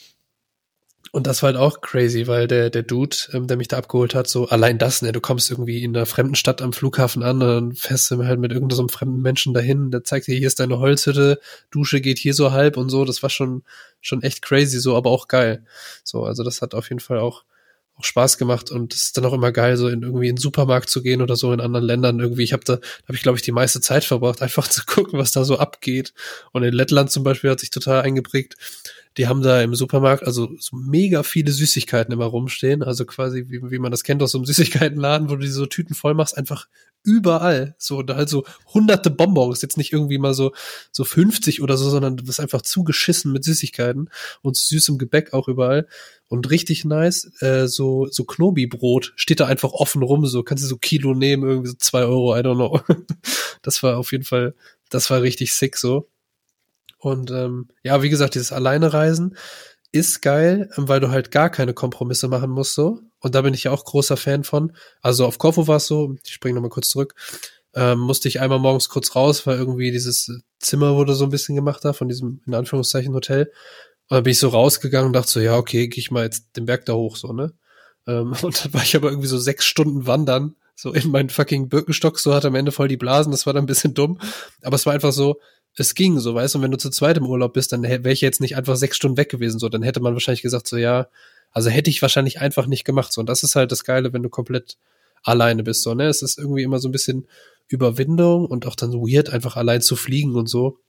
Und 1.12 1.26
das 1.26 1.42
war 1.42 1.48
halt 1.48 1.58
auch 1.58 1.82
crazy, 1.82 2.28
weil 2.28 2.48
der, 2.48 2.70
der 2.70 2.84
Dude, 2.84 3.16
ähm, 3.34 3.48
der 3.48 3.58
mich 3.58 3.68
da 3.68 3.78
abgeholt 3.78 4.14
hat, 4.14 4.28
so 4.28 4.48
allein 4.48 4.78
das, 4.78 5.02
ne, 5.02 5.12
du 5.12 5.20
kommst 5.20 5.50
irgendwie 5.50 5.84
in 5.84 5.96
einer 5.96 6.06
fremden 6.06 6.36
Stadt 6.36 6.62
am 6.62 6.74
Flughafen 6.74 7.24
an 7.24 7.42
und 7.42 7.48
dann 7.48 7.74
fährst 7.74 8.12
du 8.12 8.24
halt 8.26 8.40
mit 8.40 8.52
irgendeinem 8.52 8.78
so 8.78 8.88
fremden 8.88 9.22
Menschen 9.22 9.54
dahin, 9.54 9.90
der 9.92 10.04
zeigt 10.04 10.28
dir, 10.28 10.38
hier 10.38 10.48
ist 10.48 10.60
deine 10.60 10.80
Holzhütte, 10.80 11.40
Dusche 11.72 12.02
geht 12.02 12.20
hier 12.20 12.34
so 12.34 12.52
halb 12.52 12.78
und 12.78 12.90
so, 12.90 13.06
das 13.06 13.24
war 13.24 13.30
schon, 13.30 13.64
schon 14.02 14.22
echt 14.22 14.42
crazy, 14.44 14.80
so, 14.80 14.96
aber 14.96 15.10
auch 15.10 15.28
geil. 15.28 15.66
So, 16.04 16.24
also 16.26 16.44
das 16.44 16.62
hat 16.62 16.76
auf 16.76 16.90
jeden 16.90 17.00
Fall 17.00 17.20
auch, 17.20 17.44
auch 18.00 18.04
Spaß 18.04 18.38
gemacht 18.38 18.72
und 18.72 18.94
es 18.94 19.06
ist 19.06 19.18
dann 19.18 19.26
auch 19.26 19.34
immer 19.34 19.52
geil, 19.52 19.78
so 19.78 19.88
in 19.88 20.04
irgendwie 20.04 20.30
in 20.30 20.36
den 20.36 20.42
Supermarkt 20.42 20.90
zu 20.90 21.02
gehen 21.02 21.22
oder 21.22 21.36
so 21.36 21.52
in 21.52 21.62
anderen 21.62 21.86
Ländern 21.86 22.20
irgendwie. 22.20 22.44
Ich 22.44 22.54
habe 22.54 22.64
da, 22.64 22.74
habe 22.74 23.16
ich 23.16 23.22
glaube 23.22 23.38
ich 23.38 23.42
die 23.44 23.52
meiste 23.52 23.82
Zeit 23.82 24.04
verbracht, 24.04 24.42
einfach 24.42 24.68
zu 24.68 24.86
gucken, 24.86 25.20
was 25.20 25.32
da 25.32 25.44
so 25.44 25.58
abgeht. 25.58 26.14
Und 26.52 26.64
in 26.64 26.74
Lettland 26.74 27.12
zum 27.12 27.24
Beispiel 27.24 27.52
hat 27.52 27.60
sich 27.60 27.70
total 27.70 28.02
eingeprägt 28.02 28.56
die 29.18 29.28
haben 29.28 29.42
da 29.42 29.62
im 29.62 29.76
Supermarkt 29.76 30.24
also 30.26 30.50
so 30.60 30.78
mega 30.78 31.24
viele 31.24 31.52
Süßigkeiten 31.52 32.14
immer 32.14 32.26
rumstehen. 32.26 32.84
Also 32.84 33.06
quasi, 33.06 33.46
wie, 33.50 33.70
wie 33.70 33.80
man 33.80 33.92
das 33.92 34.04
kennt 34.04 34.22
aus 34.24 34.32
so 34.32 34.38
einem 34.38 34.46
Süßigkeitenladen, 34.46 35.30
wo 35.30 35.36
du 35.36 35.42
die 35.42 35.48
so 35.48 35.66
Tüten 35.66 35.96
voll 35.96 36.14
machst, 36.14 36.38
einfach 36.38 36.68
überall. 37.04 37.76
So, 37.78 38.02
da 38.02 38.16
halt 38.16 38.30
so 38.30 38.46
hunderte 38.74 39.10
Bonbons, 39.10 39.62
jetzt 39.62 39.78
nicht 39.78 39.92
irgendwie 39.92 40.18
mal 40.18 40.34
so, 40.34 40.54
so 40.92 41.04
50 41.04 41.62
oder 41.62 41.76
so, 41.76 41.90
sondern 41.90 42.18
du 42.18 42.24
bist 42.24 42.40
einfach 42.40 42.62
zugeschissen 42.62 43.32
mit 43.32 43.44
Süßigkeiten 43.44 44.10
und 44.42 44.58
süßem 44.58 44.98
Gebäck 44.98 45.34
auch 45.34 45.48
überall. 45.48 45.88
Und 46.30 46.50
richtig 46.52 46.86
nice, 46.86 47.32
äh, 47.42 47.68
so, 47.68 48.08
so 48.10 48.24
Knobi-Brot 48.24 49.14
steht 49.16 49.40
da 49.40 49.48
einfach 49.48 49.72
offen 49.72 50.04
rum, 50.04 50.28
so 50.28 50.44
kannst 50.44 50.64
du 50.64 50.68
so 50.68 50.78
Kilo 50.78 51.16
nehmen, 51.16 51.44
irgendwie 51.44 51.70
so 51.70 51.76
zwei 51.78 52.04
Euro, 52.04 52.38
I 52.38 52.42
don't 52.42 52.56
know. 52.56 52.80
das 53.64 53.82
war 53.82 53.98
auf 53.98 54.12
jeden 54.12 54.24
Fall, 54.24 54.54
das 54.90 55.10
war 55.10 55.24
richtig 55.24 55.54
sick 55.54 55.76
so. 55.76 56.08
Und 57.00 57.32
ähm, 57.32 57.70
ja, 57.82 58.04
wie 58.04 58.10
gesagt, 58.10 58.36
dieses 58.36 58.52
Alleinereisen 58.52 59.36
ist 59.92 60.22
geil, 60.22 60.70
weil 60.76 61.00
du 61.00 61.10
halt 61.10 61.32
gar 61.32 61.50
keine 61.50 61.74
Kompromisse 61.74 62.28
machen 62.28 62.52
musst 62.52 62.76
so. 62.76 63.00
Und 63.20 63.36
da 63.36 63.42
bin 63.42 63.54
ich 63.54 63.64
ja 63.64 63.72
auch 63.72 63.84
großer 63.84 64.18
Fan 64.18 64.44
von. 64.44 64.74
Also 65.02 65.26
auf 65.26 65.40
Korfu 65.40 65.68
war 65.68 65.78
es 65.78 65.88
so, 65.88 66.16
ich 66.24 66.34
springe 66.34 66.56
nochmal 66.56 66.70
kurz 66.70 66.90
zurück, 66.90 67.16
ähm, 67.74 68.00
musste 68.00 68.28
ich 68.28 68.40
einmal 68.40 68.60
morgens 68.60 68.90
kurz 68.90 69.16
raus, 69.16 69.48
weil 69.48 69.58
irgendwie 69.58 69.92
dieses 69.92 70.32
Zimmer 70.60 70.96
wurde 70.96 71.16
so 71.16 71.24
ein 71.24 71.32
bisschen 71.32 71.56
gemacht 71.56 71.84
da, 71.84 71.94
von 71.94 72.08
diesem, 72.08 72.42
in 72.46 72.54
Anführungszeichen, 72.54 73.14
Hotel. 73.14 73.52
Und 74.10 74.16
dann 74.16 74.24
bin 74.24 74.32
ich 74.32 74.40
so 74.40 74.50
rausgegangen 74.50 75.08
und 75.08 75.14
dachte 75.14 75.32
so, 75.32 75.40
ja, 75.40 75.56
okay, 75.56 75.88
gehe 75.88 76.02
ich 76.02 76.10
mal 76.10 76.24
jetzt 76.24 76.58
den 76.58 76.66
Berg 76.66 76.86
da 76.86 76.94
hoch, 76.94 77.16
so, 77.16 77.32
ne? 77.32 77.54
Ähm, 78.08 78.34
und 78.42 78.66
dann 78.66 78.74
war 78.74 78.82
ich 78.82 78.96
aber 78.96 79.10
irgendwie 79.10 79.28
so 79.28 79.38
sechs 79.38 79.66
Stunden 79.66 80.08
wandern, 80.08 80.56
so 80.76 80.92
in 80.94 81.12
meinen 81.12 81.30
fucking 81.30 81.70
Birkenstock, 81.70 82.20
so 82.20 82.34
hat 82.34 82.46
am 82.46 82.56
Ende 82.56 82.72
voll 82.72 82.88
die 82.88 82.98
Blasen, 82.98 83.32
das 83.32 83.46
war 83.46 83.54
dann 83.54 83.64
ein 83.64 83.68
bisschen 83.68 83.94
dumm. 83.94 84.20
Aber 84.64 84.76
es 84.76 84.86
war 84.86 84.94
einfach 84.94 85.12
so, 85.12 85.40
es 85.76 85.94
ging, 85.94 86.20
so 86.20 86.34
weißt 86.34 86.56
du, 86.56 86.58
und 86.58 86.64
wenn 86.64 86.72
du 86.72 86.78
zu 86.78 86.90
zweit 86.90 87.18
im 87.18 87.28
Urlaub 87.28 87.54
bist, 87.54 87.72
dann 87.72 87.84
wäre 87.84 88.12
ich 88.12 88.22
jetzt 88.22 88.42
nicht 88.42 88.58
einfach 88.58 88.76
sechs 88.76 88.98
Stunden 88.98 89.18
weg 89.18 89.30
gewesen, 89.30 89.60
so, 89.60 89.70
dann 89.70 89.84
hätte 89.84 90.00
man 90.00 90.14
wahrscheinlich 90.14 90.42
gesagt, 90.42 90.68
so 90.68 90.78
ja, 90.78 91.08
also 91.52 91.70
hätte 91.70 91.92
ich 91.92 92.02
wahrscheinlich 92.02 92.40
einfach 92.42 92.66
nicht 92.66 92.86
gemacht, 92.86 93.14
so, 93.14 93.22
und 93.22 93.30
das 93.30 93.44
ist 93.44 93.56
halt 93.56 93.72
das 93.72 93.84
Geile, 93.84 94.12
wenn 94.12 94.24
du 94.24 94.30
komplett 94.30 94.78
alleine 95.24 95.64
bist, 95.64 95.84
so, 95.84 95.94
ne, 95.94 96.08
es 96.08 96.22
ist 96.24 96.40
irgendwie 96.40 96.64
immer 96.64 96.80
so 96.80 96.90
ein 96.90 96.94
bisschen 96.94 97.28
Überwindung 97.68 98.46
und 98.46 98.66
auch 98.66 98.76
dann 98.76 98.94
weird, 98.94 99.30
einfach 99.30 99.56
allein 99.56 99.82
zu 99.82 99.96
fliegen 99.96 100.36
und 100.36 100.50
so, 100.50 100.80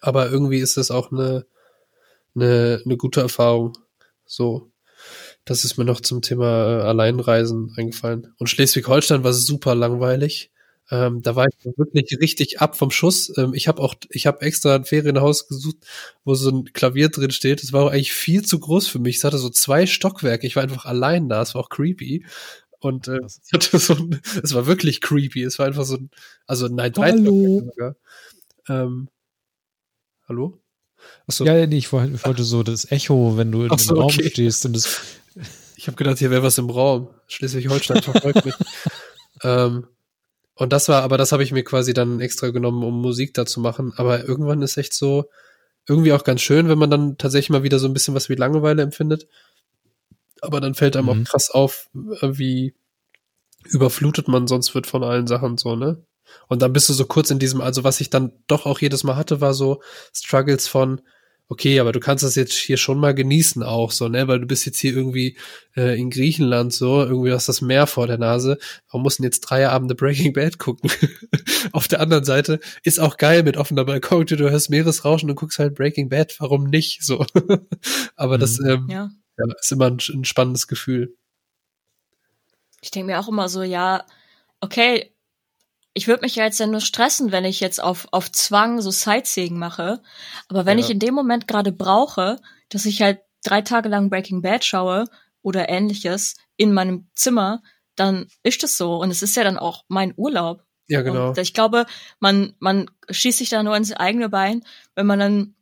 aber 0.00 0.30
irgendwie 0.30 0.58
ist 0.58 0.76
das 0.76 0.90
auch 0.90 1.10
eine, 1.10 1.44
eine, 2.34 2.82
eine 2.84 2.96
gute 2.96 3.20
Erfahrung, 3.20 3.72
so, 4.26 4.70
das 5.44 5.64
ist 5.64 5.78
mir 5.78 5.84
noch 5.84 6.00
zum 6.00 6.22
Thema 6.22 6.80
äh, 6.80 6.82
Alleinreisen 6.82 7.72
eingefallen. 7.76 8.34
Und 8.38 8.48
Schleswig-Holstein 8.48 9.24
war 9.24 9.32
super 9.32 9.74
langweilig 9.74 10.50
Ähm, 10.90 11.20
da 11.22 11.36
war 11.36 11.46
ich 11.48 11.56
wirklich 11.76 12.18
richtig 12.20 12.60
ab 12.60 12.76
vom 12.76 12.90
Schuss. 12.90 13.30
Ähm, 13.36 13.52
ich 13.54 13.68
habe 13.68 13.82
auch, 13.82 13.94
ich 14.10 14.26
habe 14.26 14.40
extra 14.42 14.74
ein 14.76 14.84
Ferienhaus 14.86 15.46
gesucht, 15.48 15.76
wo 16.24 16.34
so 16.34 16.50
ein 16.50 16.72
Klavier 16.72 17.10
drin 17.10 17.30
steht. 17.30 17.62
Das 17.62 17.72
war 17.74 17.84
auch 17.84 17.90
eigentlich 17.90 18.12
viel 18.12 18.42
zu 18.44 18.58
groß 18.58 18.88
für 18.88 18.98
mich. 18.98 19.16
Es 19.16 19.24
hatte 19.24 19.38
so 19.38 19.50
zwei 19.50 19.86
Stockwerke. 19.86 20.46
Ich 20.46 20.56
war 20.56 20.62
einfach 20.62 20.86
allein 20.86 21.28
da. 21.28 21.42
Es 21.42 21.54
war 21.54 21.62
auch 21.62 21.68
creepy. 21.70 22.24
Und 22.80 23.08
äh, 23.08 23.18
es 23.24 23.40
hatte 23.52 23.78
so 23.78 23.94
ein, 23.94 24.20
es 24.42 24.54
war 24.54 24.66
wirklich 24.66 25.00
creepy. 25.00 25.42
Es 25.42 25.58
war 25.58 25.66
einfach 25.66 25.84
so 25.84 25.96
ein, 25.96 26.10
also 26.46 26.68
nein, 26.68 26.92
drei 26.92 27.12
Hallo. 27.12 27.60
Stockwerke. 27.62 27.96
Ähm, 28.68 29.08
hallo? 30.28 30.60
Achso. 31.26 31.44
Ja, 31.44 31.66
nee, 31.66 31.78
ich 31.78 31.92
wollte, 31.92 32.14
ich 32.14 32.24
wollte 32.24 32.44
so 32.44 32.62
das 32.62 32.90
Echo, 32.90 33.36
wenn 33.36 33.52
du 33.52 33.64
in 33.64 33.70
Ach 33.72 33.78
so, 33.78 33.94
dem 33.94 34.00
Raum 34.00 34.10
okay. 34.10 34.30
stehst 34.30 34.64
und 34.66 34.74
das. 34.74 35.00
Ich 35.76 35.86
habe 35.86 35.96
gedacht, 35.96 36.18
hier 36.18 36.30
wäre 36.30 36.42
was 36.42 36.58
im 36.58 36.70
Raum. 36.70 37.08
Schleswig-Holstein 37.28 38.02
verfolgt 38.02 38.44
mich. 38.44 38.54
ähm, 39.42 39.86
und 40.54 40.72
das 40.72 40.88
war, 40.88 41.02
aber 41.02 41.18
das 41.18 41.30
habe 41.30 41.44
ich 41.44 41.52
mir 41.52 41.62
quasi 41.62 41.94
dann 41.94 42.20
extra 42.20 42.48
genommen, 42.50 42.82
um 42.82 43.00
Musik 43.00 43.32
da 43.34 43.46
zu 43.46 43.60
machen. 43.60 43.92
Aber 43.96 44.24
irgendwann 44.26 44.60
ist 44.62 44.76
echt 44.76 44.92
so, 44.92 45.30
irgendwie 45.86 46.12
auch 46.12 46.24
ganz 46.24 46.40
schön, 46.40 46.68
wenn 46.68 46.78
man 46.78 46.90
dann 46.90 47.16
tatsächlich 47.16 47.50
mal 47.50 47.62
wieder 47.62 47.78
so 47.78 47.86
ein 47.86 47.92
bisschen 47.94 48.14
was 48.14 48.28
wie 48.28 48.34
Langeweile 48.34 48.82
empfindet. 48.82 49.28
Aber 50.40 50.60
dann 50.60 50.74
fällt 50.74 50.96
einem 50.96 51.06
Mhm. 51.06 51.22
auch 51.22 51.30
krass 51.30 51.50
auf, 51.50 51.88
äh, 52.20 52.30
wie 52.32 52.74
überflutet 53.64 54.28
man 54.28 54.46
sonst 54.46 54.74
wird 54.74 54.86
von 54.86 55.02
allen 55.04 55.26
Sachen 55.26 55.58
so, 55.58 55.76
ne? 55.76 56.04
Und 56.48 56.62
dann 56.62 56.72
bist 56.72 56.88
du 56.88 56.92
so 56.92 57.04
kurz 57.06 57.30
in 57.30 57.38
diesem, 57.38 57.60
also 57.60 57.84
was 57.84 58.00
ich 58.00 58.10
dann 58.10 58.32
doch 58.46 58.66
auch 58.66 58.80
jedes 58.80 59.04
Mal 59.04 59.16
hatte, 59.16 59.40
war 59.40 59.54
so 59.54 59.82
Struggles 60.12 60.68
von, 60.68 61.00
okay, 61.48 61.80
aber 61.80 61.92
du 61.92 62.00
kannst 62.00 62.24
das 62.24 62.34
jetzt 62.34 62.54
hier 62.54 62.76
schon 62.76 62.98
mal 62.98 63.14
genießen 63.14 63.62
auch 63.62 63.90
so, 63.90 64.08
ne, 64.08 64.28
weil 64.28 64.40
du 64.40 64.46
bist 64.46 64.66
jetzt 64.66 64.78
hier 64.78 64.92
irgendwie 64.92 65.38
äh, 65.76 65.98
in 65.98 66.10
Griechenland 66.10 66.72
so, 66.72 67.02
irgendwie 67.02 67.32
hast 67.32 67.48
das 67.48 67.62
Meer 67.62 67.86
vor 67.86 68.06
der 68.06 68.18
Nase. 68.18 68.58
Warum 68.88 69.02
mussten 69.02 69.24
jetzt 69.24 69.40
drei 69.40 69.68
Abende 69.68 69.94
Breaking 69.94 70.34
Bad 70.34 70.58
gucken? 70.58 70.90
Auf 71.72 71.88
der 71.88 72.00
anderen 72.00 72.24
Seite 72.24 72.60
ist 72.82 73.00
auch 73.00 73.16
geil 73.16 73.42
mit 73.42 73.56
offener 73.56 73.84
Balkontür, 73.84 74.36
du 74.36 74.50
hörst 74.50 74.70
Meeresrauschen 74.70 75.30
und 75.30 75.36
guckst 75.36 75.58
halt 75.58 75.74
Breaking 75.74 76.10
Bad, 76.10 76.36
warum 76.38 76.64
nicht 76.64 77.02
so? 77.02 77.24
aber 78.16 78.36
das 78.36 78.60
ähm, 78.60 78.86
Ja. 78.90 79.10
ja, 79.38 79.54
ist 79.58 79.72
immer 79.72 79.86
ein, 79.86 79.98
ein 80.10 80.24
spannendes 80.24 80.66
Gefühl. 80.66 81.14
Ich 82.82 82.90
denke 82.90 83.06
mir 83.12 83.20
auch 83.20 83.28
immer 83.28 83.48
so, 83.48 83.62
ja, 83.62 84.04
okay, 84.60 85.12
ich 85.98 86.06
würde 86.06 86.22
mich 86.22 86.36
ja 86.36 86.44
jetzt 86.44 86.60
ja 86.60 86.66
nur 86.68 86.80
stressen, 86.80 87.32
wenn 87.32 87.44
ich 87.44 87.58
jetzt 87.58 87.82
auf, 87.82 88.06
auf 88.12 88.30
Zwang 88.30 88.80
so 88.80 88.92
Sightseeing 88.92 89.58
mache. 89.58 90.00
Aber 90.48 90.64
wenn 90.64 90.78
Ja. 90.78 90.84
ich 90.84 90.90
in 90.92 91.00
dem 91.00 91.12
Moment 91.12 91.48
gerade 91.48 91.72
brauche, 91.72 92.36
dass 92.68 92.84
ich 92.86 93.02
halt 93.02 93.18
drei 93.44 93.62
Tage 93.62 93.88
lang 93.88 94.08
Breaking 94.08 94.40
Bad 94.40 94.64
schaue 94.64 95.06
oder 95.42 95.68
ähnliches 95.68 96.36
in 96.56 96.72
meinem 96.72 97.08
Zimmer, 97.14 97.62
dann 97.96 98.26
ist 98.44 98.62
das 98.62 98.76
so. 98.76 98.96
Und 98.98 99.10
es 99.10 99.22
ist 99.22 99.34
ja 99.34 99.42
dann 99.42 99.58
auch 99.58 99.84
mein 99.88 100.14
Urlaub. 100.16 100.62
Ja, 100.86 101.02
genau. 101.02 101.30
Und 101.30 101.38
ich 101.38 101.52
glaube, 101.52 101.84
man, 102.20 102.54
man 102.60 102.88
schießt 103.10 103.38
sich 103.38 103.48
da 103.48 103.60
nur 103.64 103.76
ins 103.76 103.92
eigene 103.92 104.28
Bein, 104.28 104.64
wenn 104.94 105.06
man 105.06 105.18
dann 105.18 105.54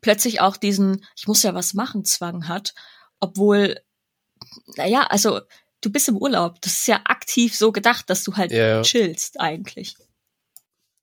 plötzlich 0.00 0.40
auch 0.40 0.56
diesen, 0.56 1.04
ich 1.14 1.28
muss 1.28 1.42
ja 1.42 1.54
was 1.54 1.74
machen, 1.74 2.06
Zwang 2.06 2.48
hat. 2.48 2.72
Obwohl, 3.20 3.78
naja, 4.76 5.02
also 5.10 5.40
du 5.80 5.90
bist 5.90 6.08
im 6.08 6.16
Urlaub. 6.16 6.60
Das 6.60 6.72
ist 6.74 6.86
ja 6.86 7.00
aktiv 7.04 7.56
so 7.56 7.72
gedacht, 7.72 8.10
dass 8.10 8.24
du 8.24 8.34
halt 8.34 8.52
ja. 8.52 8.82
chillst 8.82 9.40
eigentlich. 9.40 9.96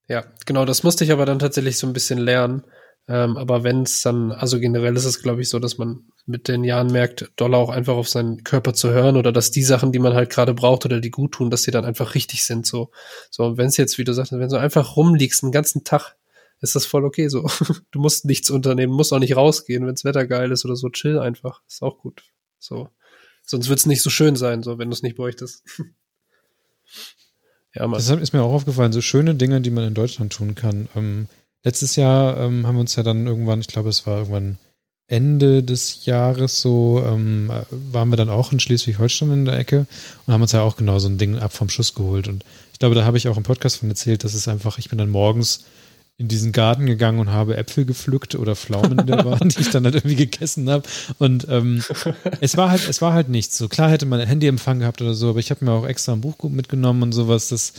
Ja, 0.07 0.25
genau, 0.45 0.65
das 0.65 0.83
musste 0.83 1.03
ich 1.03 1.11
aber 1.11 1.25
dann 1.25 1.39
tatsächlich 1.39 1.77
so 1.77 1.87
ein 1.87 1.93
bisschen 1.93 2.19
lernen. 2.19 2.63
Ähm, 3.07 3.37
aber 3.37 3.63
wenn 3.63 3.83
es 3.83 4.01
dann, 4.01 4.31
also 4.31 4.59
generell 4.59 4.95
ist 4.95 5.05
es, 5.05 5.21
glaube 5.21 5.41
ich, 5.41 5.49
so, 5.49 5.59
dass 5.59 5.77
man 5.77 6.07
mit 6.25 6.47
den 6.47 6.63
Jahren 6.63 6.87
merkt, 6.87 7.31
doller 7.35 7.59
auch 7.59 7.69
einfach 7.69 7.95
auf 7.95 8.09
seinen 8.09 8.43
Körper 8.43 8.73
zu 8.73 8.89
hören 8.89 9.15
oder 9.15 9.31
dass 9.31 9.51
die 9.51 9.61
Sachen, 9.61 9.91
die 9.91 9.99
man 9.99 10.15
halt 10.15 10.31
gerade 10.31 10.55
braucht 10.55 10.85
oder 10.85 10.99
die 10.99 11.11
gut 11.11 11.33
tun, 11.33 11.51
dass 11.51 11.61
die 11.61 11.71
dann 11.71 11.85
einfach 11.85 12.15
richtig 12.15 12.43
sind. 12.43 12.65
So, 12.65 12.89
so 13.29 13.43
und 13.45 13.57
wenn 13.57 13.67
es 13.67 13.77
jetzt, 13.77 13.99
wie 13.99 14.03
du 14.03 14.13
sagst, 14.13 14.31
wenn 14.31 14.49
du 14.49 14.59
einfach 14.59 14.95
rumliegst 14.95 15.43
einen 15.43 15.51
ganzen 15.51 15.83
Tag, 15.83 16.15
ist 16.61 16.75
das 16.75 16.87
voll 16.87 17.05
okay. 17.05 17.27
So, 17.27 17.47
du 17.91 17.99
musst 17.99 18.25
nichts 18.25 18.49
unternehmen, 18.49 18.93
musst 18.93 19.13
auch 19.13 19.19
nicht 19.19 19.35
rausgehen, 19.35 19.85
wenns 19.85 20.03
Wetter 20.03 20.25
geil 20.25 20.51
ist 20.51 20.65
oder 20.65 20.75
so, 20.75 20.89
chill 20.89 21.19
einfach, 21.19 21.61
ist 21.67 21.83
auch 21.83 21.99
gut. 21.99 22.23
So, 22.57 22.89
sonst 23.45 23.69
wird's 23.69 23.85
nicht 23.85 24.01
so 24.01 24.09
schön 24.09 24.35
sein, 24.35 24.63
so 24.63 24.77
wenn 24.77 24.89
du 24.89 24.93
es 24.93 25.03
nicht 25.03 25.15
bräuchtest. 25.15 25.63
ja, 27.75 27.87
man. 27.87 27.99
Das 27.99 28.09
ist 28.09 28.33
mir 28.33 28.43
auch 28.43 28.53
aufgefallen, 28.53 28.91
so 28.91 29.01
schöne 29.01 29.35
Dinge, 29.35 29.61
die 29.61 29.71
man 29.71 29.85
in 29.85 29.93
Deutschland 29.93 30.33
tun 30.33 30.55
kann. 30.55 30.89
Ähm, 30.95 31.27
letztes 31.63 31.95
Jahr 31.95 32.37
ähm, 32.37 32.65
haben 32.65 32.75
wir 32.75 32.81
uns 32.81 32.95
ja 32.95 33.03
dann 33.03 33.27
irgendwann, 33.27 33.61
ich 33.61 33.67
glaube, 33.67 33.89
es 33.89 34.05
war 34.05 34.19
irgendwann 34.19 34.57
Ende 35.07 35.61
des 35.61 36.05
Jahres 36.05 36.61
so, 36.61 37.03
ähm, 37.05 37.51
äh, 37.51 37.63
waren 37.69 38.09
wir 38.09 38.17
dann 38.17 38.29
auch 38.29 38.51
in 38.51 38.59
Schleswig-Holstein 38.59 39.31
in 39.31 39.45
der 39.45 39.59
Ecke 39.59 39.85
und 40.25 40.33
haben 40.33 40.41
uns 40.41 40.51
ja 40.51 40.61
auch 40.61 40.77
genau 40.77 40.97
so 40.97 41.07
ein 41.07 41.19
Ding 41.19 41.37
ab 41.37 41.53
vom 41.53 41.69
Schuss 41.69 41.93
geholt. 41.93 42.27
Und 42.27 42.43
ich 42.73 42.79
glaube, 42.79 42.95
da 42.95 43.05
habe 43.05 43.17
ich 43.17 43.27
auch 43.27 43.37
im 43.37 43.43
Podcast 43.43 43.77
von 43.77 43.89
erzählt, 43.89 44.23
dass 44.23 44.33
es 44.33 44.47
einfach, 44.47 44.79
ich 44.79 44.89
bin 44.89 44.97
dann 44.97 45.09
morgens 45.09 45.65
in 46.17 46.29
diesen 46.29 46.53
Garten 46.53 46.85
gegangen 46.85 47.19
und 47.19 47.29
habe 47.29 47.57
Äpfel 47.57 47.85
gepflückt 47.85 48.35
oder 48.35 48.55
Pflaumen, 48.55 48.99
die 48.99 49.05
da 49.05 49.25
waren, 49.25 49.49
die 49.49 49.59
ich 49.59 49.69
dann 49.69 49.83
halt 49.83 49.95
irgendwie 49.95 50.15
gegessen 50.15 50.69
habe. 50.69 50.87
Und 51.19 51.45
ähm, 51.49 51.83
es 52.39 52.55
war 52.55 52.71
halt, 52.71 52.87
es 52.87 53.01
war 53.01 53.13
halt 53.13 53.27
nichts. 53.27 53.57
So 53.57 53.67
klar 53.67 53.89
hätte 53.89 54.05
man 54.05 54.21
Handyempfang 54.21 54.79
gehabt 54.79 55.01
oder 55.01 55.13
so, 55.13 55.29
aber 55.31 55.39
ich 55.39 55.51
habe 55.51 55.65
mir 55.65 55.71
auch 55.71 55.85
extra 55.85 56.13
ein 56.13 56.21
Buch 56.21 56.41
mitgenommen 56.43 57.03
und 57.03 57.11
sowas, 57.11 57.49
dass, 57.49 57.73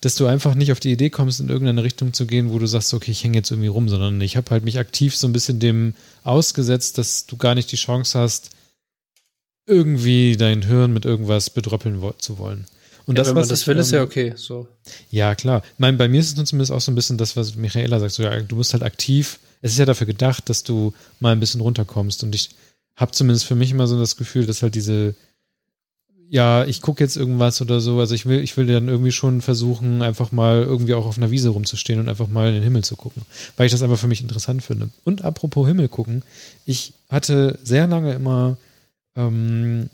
dass 0.00 0.16
du 0.16 0.26
einfach 0.26 0.56
nicht 0.56 0.72
auf 0.72 0.80
die 0.80 0.90
Idee 0.90 1.10
kommst, 1.10 1.38
in 1.38 1.50
irgendeine 1.50 1.84
Richtung 1.84 2.12
zu 2.12 2.26
gehen, 2.26 2.50
wo 2.50 2.58
du 2.58 2.66
sagst, 2.66 2.92
okay, 2.94 3.12
ich 3.12 3.22
hänge 3.22 3.38
jetzt 3.38 3.52
irgendwie 3.52 3.68
rum, 3.68 3.88
sondern 3.88 4.20
ich 4.20 4.36
habe 4.36 4.50
halt 4.50 4.64
mich 4.64 4.80
aktiv 4.80 5.14
so 5.14 5.28
ein 5.28 5.32
bisschen 5.32 5.60
dem 5.60 5.94
ausgesetzt, 6.24 6.98
dass 6.98 7.26
du 7.26 7.36
gar 7.36 7.54
nicht 7.54 7.70
die 7.70 7.76
Chance 7.76 8.18
hast, 8.18 8.50
irgendwie 9.66 10.36
dein 10.36 10.62
Hirn 10.62 10.92
mit 10.92 11.04
irgendwas 11.04 11.50
bedröppeln 11.50 12.02
zu 12.18 12.38
wollen. 12.38 12.66
Und 13.08 13.16
ja, 13.16 13.22
das, 13.22 13.28
wenn 13.28 13.36
man 13.36 13.42
was 13.44 13.48
das 13.48 13.62
ich, 13.62 13.66
will, 13.66 13.78
ist 13.78 13.90
ja 13.90 14.00
ähm, 14.00 14.04
okay. 14.04 14.34
So. 14.36 14.68
ja, 15.10 15.34
klar. 15.34 15.62
Mein, 15.78 15.96
bei 15.96 16.08
mir 16.08 16.20
ist 16.20 16.28
es 16.28 16.36
nun 16.36 16.44
zumindest 16.44 16.72
auch 16.72 16.82
so 16.82 16.92
ein 16.92 16.94
bisschen 16.94 17.16
das, 17.16 17.38
was 17.38 17.56
Michaela 17.56 17.98
sagt. 18.00 18.12
So, 18.12 18.22
ja, 18.22 18.38
du 18.38 18.54
musst 18.54 18.74
halt 18.74 18.82
aktiv. 18.82 19.38
Es 19.62 19.72
ist 19.72 19.78
ja 19.78 19.86
dafür 19.86 20.06
gedacht, 20.06 20.50
dass 20.50 20.62
du 20.62 20.92
mal 21.18 21.32
ein 21.32 21.40
bisschen 21.40 21.62
runterkommst. 21.62 22.22
Und 22.22 22.34
ich 22.34 22.50
habe 22.96 23.12
zumindest 23.12 23.46
für 23.46 23.54
mich 23.54 23.70
immer 23.70 23.86
so 23.86 23.98
das 23.98 24.18
Gefühl, 24.18 24.44
dass 24.44 24.62
halt 24.62 24.74
diese, 24.74 25.14
ja, 26.28 26.66
ich 26.66 26.82
gucke 26.82 27.02
jetzt 27.02 27.16
irgendwas 27.16 27.62
oder 27.62 27.80
so. 27.80 27.98
Also 27.98 28.14
ich 28.14 28.26
will, 28.26 28.40
ich 28.40 28.58
will 28.58 28.66
dann 28.66 28.88
irgendwie 28.88 29.12
schon 29.12 29.40
versuchen, 29.40 30.02
einfach 30.02 30.30
mal 30.30 30.62
irgendwie 30.64 30.92
auch 30.92 31.06
auf 31.06 31.16
einer 31.16 31.30
Wiese 31.30 31.48
rumzustehen 31.48 32.00
und 32.00 32.10
einfach 32.10 32.28
mal 32.28 32.48
in 32.48 32.56
den 32.56 32.62
Himmel 32.62 32.84
zu 32.84 32.96
gucken. 32.96 33.22
Weil 33.56 33.64
ich 33.64 33.72
das 33.72 33.82
einfach 33.82 33.98
für 33.98 34.08
mich 34.08 34.20
interessant 34.20 34.62
finde. 34.62 34.90
Und 35.04 35.24
apropos 35.24 35.66
Himmel 35.66 35.88
gucken, 35.88 36.24
ich 36.66 36.92
hatte 37.08 37.58
sehr 37.64 37.86
lange 37.86 38.12
immer, 38.12 38.58
ähm, 39.16 39.88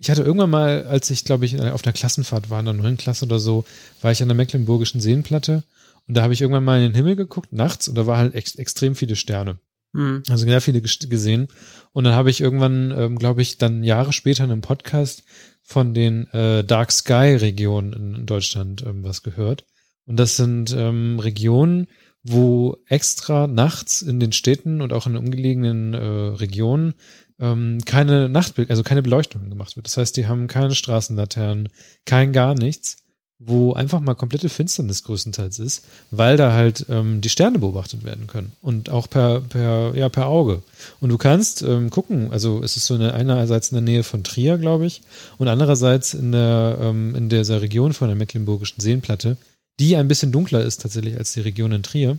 ich 0.00 0.10
hatte 0.10 0.22
irgendwann 0.22 0.50
mal, 0.50 0.86
als 0.86 1.10
ich, 1.10 1.24
glaube 1.24 1.44
ich, 1.44 1.60
auf 1.60 1.84
einer 1.84 1.92
Klassenfahrt 1.92 2.50
war, 2.50 2.58
in 2.58 2.64
der 2.66 2.74
neuen 2.74 2.96
Klasse 2.96 3.26
oder 3.26 3.38
so, 3.38 3.64
war 4.00 4.10
ich 4.10 4.22
an 4.22 4.28
der 4.28 4.36
Mecklenburgischen 4.36 5.00
Seenplatte 5.00 5.62
und 6.08 6.16
da 6.16 6.22
habe 6.22 6.32
ich 6.32 6.40
irgendwann 6.40 6.64
mal 6.64 6.78
in 6.78 6.90
den 6.90 6.96
Himmel 6.96 7.16
geguckt, 7.16 7.52
nachts, 7.52 7.86
und 7.86 7.94
da 7.96 8.06
war 8.06 8.18
halt 8.18 8.34
ex 8.34 8.54
extrem 8.56 8.94
viele 8.94 9.14
Sterne. 9.14 9.58
Hm. 9.92 10.22
Also 10.28 10.46
sehr 10.46 10.60
viele 10.60 10.78
ges- 10.78 11.08
gesehen. 11.08 11.48
Und 11.92 12.04
dann 12.04 12.14
habe 12.14 12.30
ich 12.30 12.40
irgendwann, 12.40 12.94
ähm, 12.96 13.18
glaube 13.18 13.42
ich, 13.42 13.58
dann 13.58 13.82
Jahre 13.82 14.12
später 14.12 14.44
in 14.44 14.52
einem 14.52 14.60
Podcast 14.60 15.24
von 15.62 15.94
den 15.94 16.28
äh, 16.28 16.64
Dark 16.64 16.92
Sky 16.92 17.36
Regionen 17.36 17.92
in, 17.92 18.14
in 18.14 18.26
Deutschland 18.26 18.84
ähm, 18.86 19.02
was 19.02 19.22
gehört. 19.22 19.64
Und 20.06 20.16
das 20.16 20.36
sind 20.36 20.72
ähm, 20.76 21.18
Regionen, 21.18 21.88
wo 22.22 22.78
extra 22.86 23.46
nachts 23.46 24.02
in 24.02 24.20
den 24.20 24.32
Städten 24.32 24.80
und 24.80 24.92
auch 24.92 25.06
in 25.06 25.16
umgelegenen 25.16 25.94
äh, 25.94 25.98
Regionen 25.98 26.94
ähm, 27.40 27.78
keine 27.84 28.28
Nachtbild, 28.28 28.70
also 28.70 28.82
keine 28.82 29.02
Beleuchtung 29.02 29.48
gemacht 29.48 29.76
wird. 29.76 29.86
Das 29.86 29.96
heißt, 29.96 30.16
die 30.16 30.26
haben 30.26 30.46
keine 30.46 30.74
Straßenlaternen, 30.74 31.68
kein 32.04 32.32
gar 32.32 32.54
nichts, 32.54 32.98
wo 33.38 33.72
einfach 33.72 34.00
mal 34.00 34.14
komplette 34.14 34.50
Finsternis 34.50 35.02
größtenteils 35.02 35.58
ist, 35.58 35.86
weil 36.10 36.36
da 36.36 36.52
halt 36.52 36.84
ähm, 36.90 37.22
die 37.22 37.30
Sterne 37.30 37.58
beobachtet 37.58 38.04
werden 38.04 38.26
können 38.26 38.52
und 38.60 38.90
auch 38.90 39.08
per 39.08 39.40
per 39.40 39.94
ja 39.96 40.10
per 40.10 40.26
Auge. 40.26 40.62
Und 41.00 41.08
du 41.08 41.16
kannst 41.16 41.62
ähm, 41.62 41.88
gucken, 41.88 42.30
also 42.32 42.62
es 42.62 42.76
ist 42.76 42.84
so 42.84 42.94
eine 42.94 43.14
einerseits 43.14 43.70
in 43.70 43.76
der 43.76 43.82
Nähe 43.82 44.02
von 44.02 44.24
Trier, 44.24 44.58
glaube 44.58 44.84
ich, 44.84 45.00
und 45.38 45.48
andererseits 45.48 46.12
in 46.12 46.32
der 46.32 46.78
ähm, 46.82 47.14
in 47.14 47.30
dieser 47.30 47.62
Region 47.62 47.94
von 47.94 48.08
der 48.08 48.16
Mecklenburgischen 48.16 48.80
Seenplatte, 48.80 49.38
die 49.80 49.96
ein 49.96 50.08
bisschen 50.08 50.32
dunkler 50.32 50.62
ist 50.62 50.82
tatsächlich 50.82 51.16
als 51.16 51.32
die 51.32 51.40
Region 51.40 51.72
in 51.72 51.82
Trier. 51.82 52.18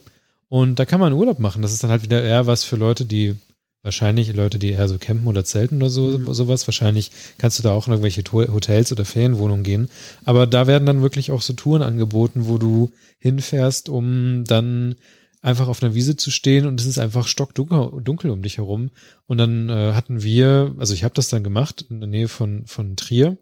Und 0.49 0.79
da 0.79 0.85
kann 0.85 0.99
man 0.99 1.13
Urlaub 1.13 1.39
machen. 1.39 1.61
Das 1.61 1.71
ist 1.71 1.83
dann 1.83 1.91
halt 1.91 2.03
wieder 2.03 2.21
eher 2.21 2.45
was 2.45 2.65
für 2.65 2.75
Leute, 2.75 3.05
die 3.05 3.37
wahrscheinlich 3.83 4.33
Leute, 4.33 4.59
die 4.59 4.71
eher 4.71 4.87
so 4.87 4.97
campen 4.97 5.27
oder 5.27 5.43
zelten 5.43 5.77
oder 5.77 5.89
so, 5.89 6.17
Mhm. 6.17 6.33
sowas. 6.33 6.67
Wahrscheinlich 6.67 7.11
kannst 7.37 7.59
du 7.59 7.63
da 7.63 7.71
auch 7.71 7.87
in 7.87 7.93
irgendwelche 7.93 8.23
Hotels 8.31 8.91
oder 8.91 9.05
Ferienwohnungen 9.05 9.63
gehen. 9.63 9.89
Aber 10.23 10.47
da 10.47 10.67
werden 10.67 10.85
dann 10.85 11.01
wirklich 11.01 11.31
auch 11.31 11.41
so 11.41 11.53
Touren 11.53 11.81
angeboten, 11.81 12.47
wo 12.47 12.57
du 12.57 12.91
hinfährst, 13.19 13.89
um 13.89 14.43
dann 14.45 14.95
einfach 15.41 15.67
auf 15.67 15.81
einer 15.81 15.95
Wiese 15.95 16.15
zu 16.15 16.29
stehen 16.29 16.67
und 16.67 16.79
es 16.79 16.85
ist 16.85 16.99
einfach 16.99 17.27
stockdunkel 17.27 18.03
dunkel 18.03 18.29
um 18.29 18.43
dich 18.43 18.57
herum. 18.57 18.91
Und 19.25 19.39
dann 19.39 19.69
äh, 19.69 19.93
hatten 19.93 20.21
wir, 20.21 20.75
also 20.77 20.93
ich 20.93 21.03
habe 21.03 21.15
das 21.15 21.29
dann 21.29 21.43
gemacht 21.43 21.85
in 21.89 21.99
der 21.99 22.09
Nähe 22.09 22.27
von, 22.27 22.67
von 22.67 22.95
Trier 22.95 23.37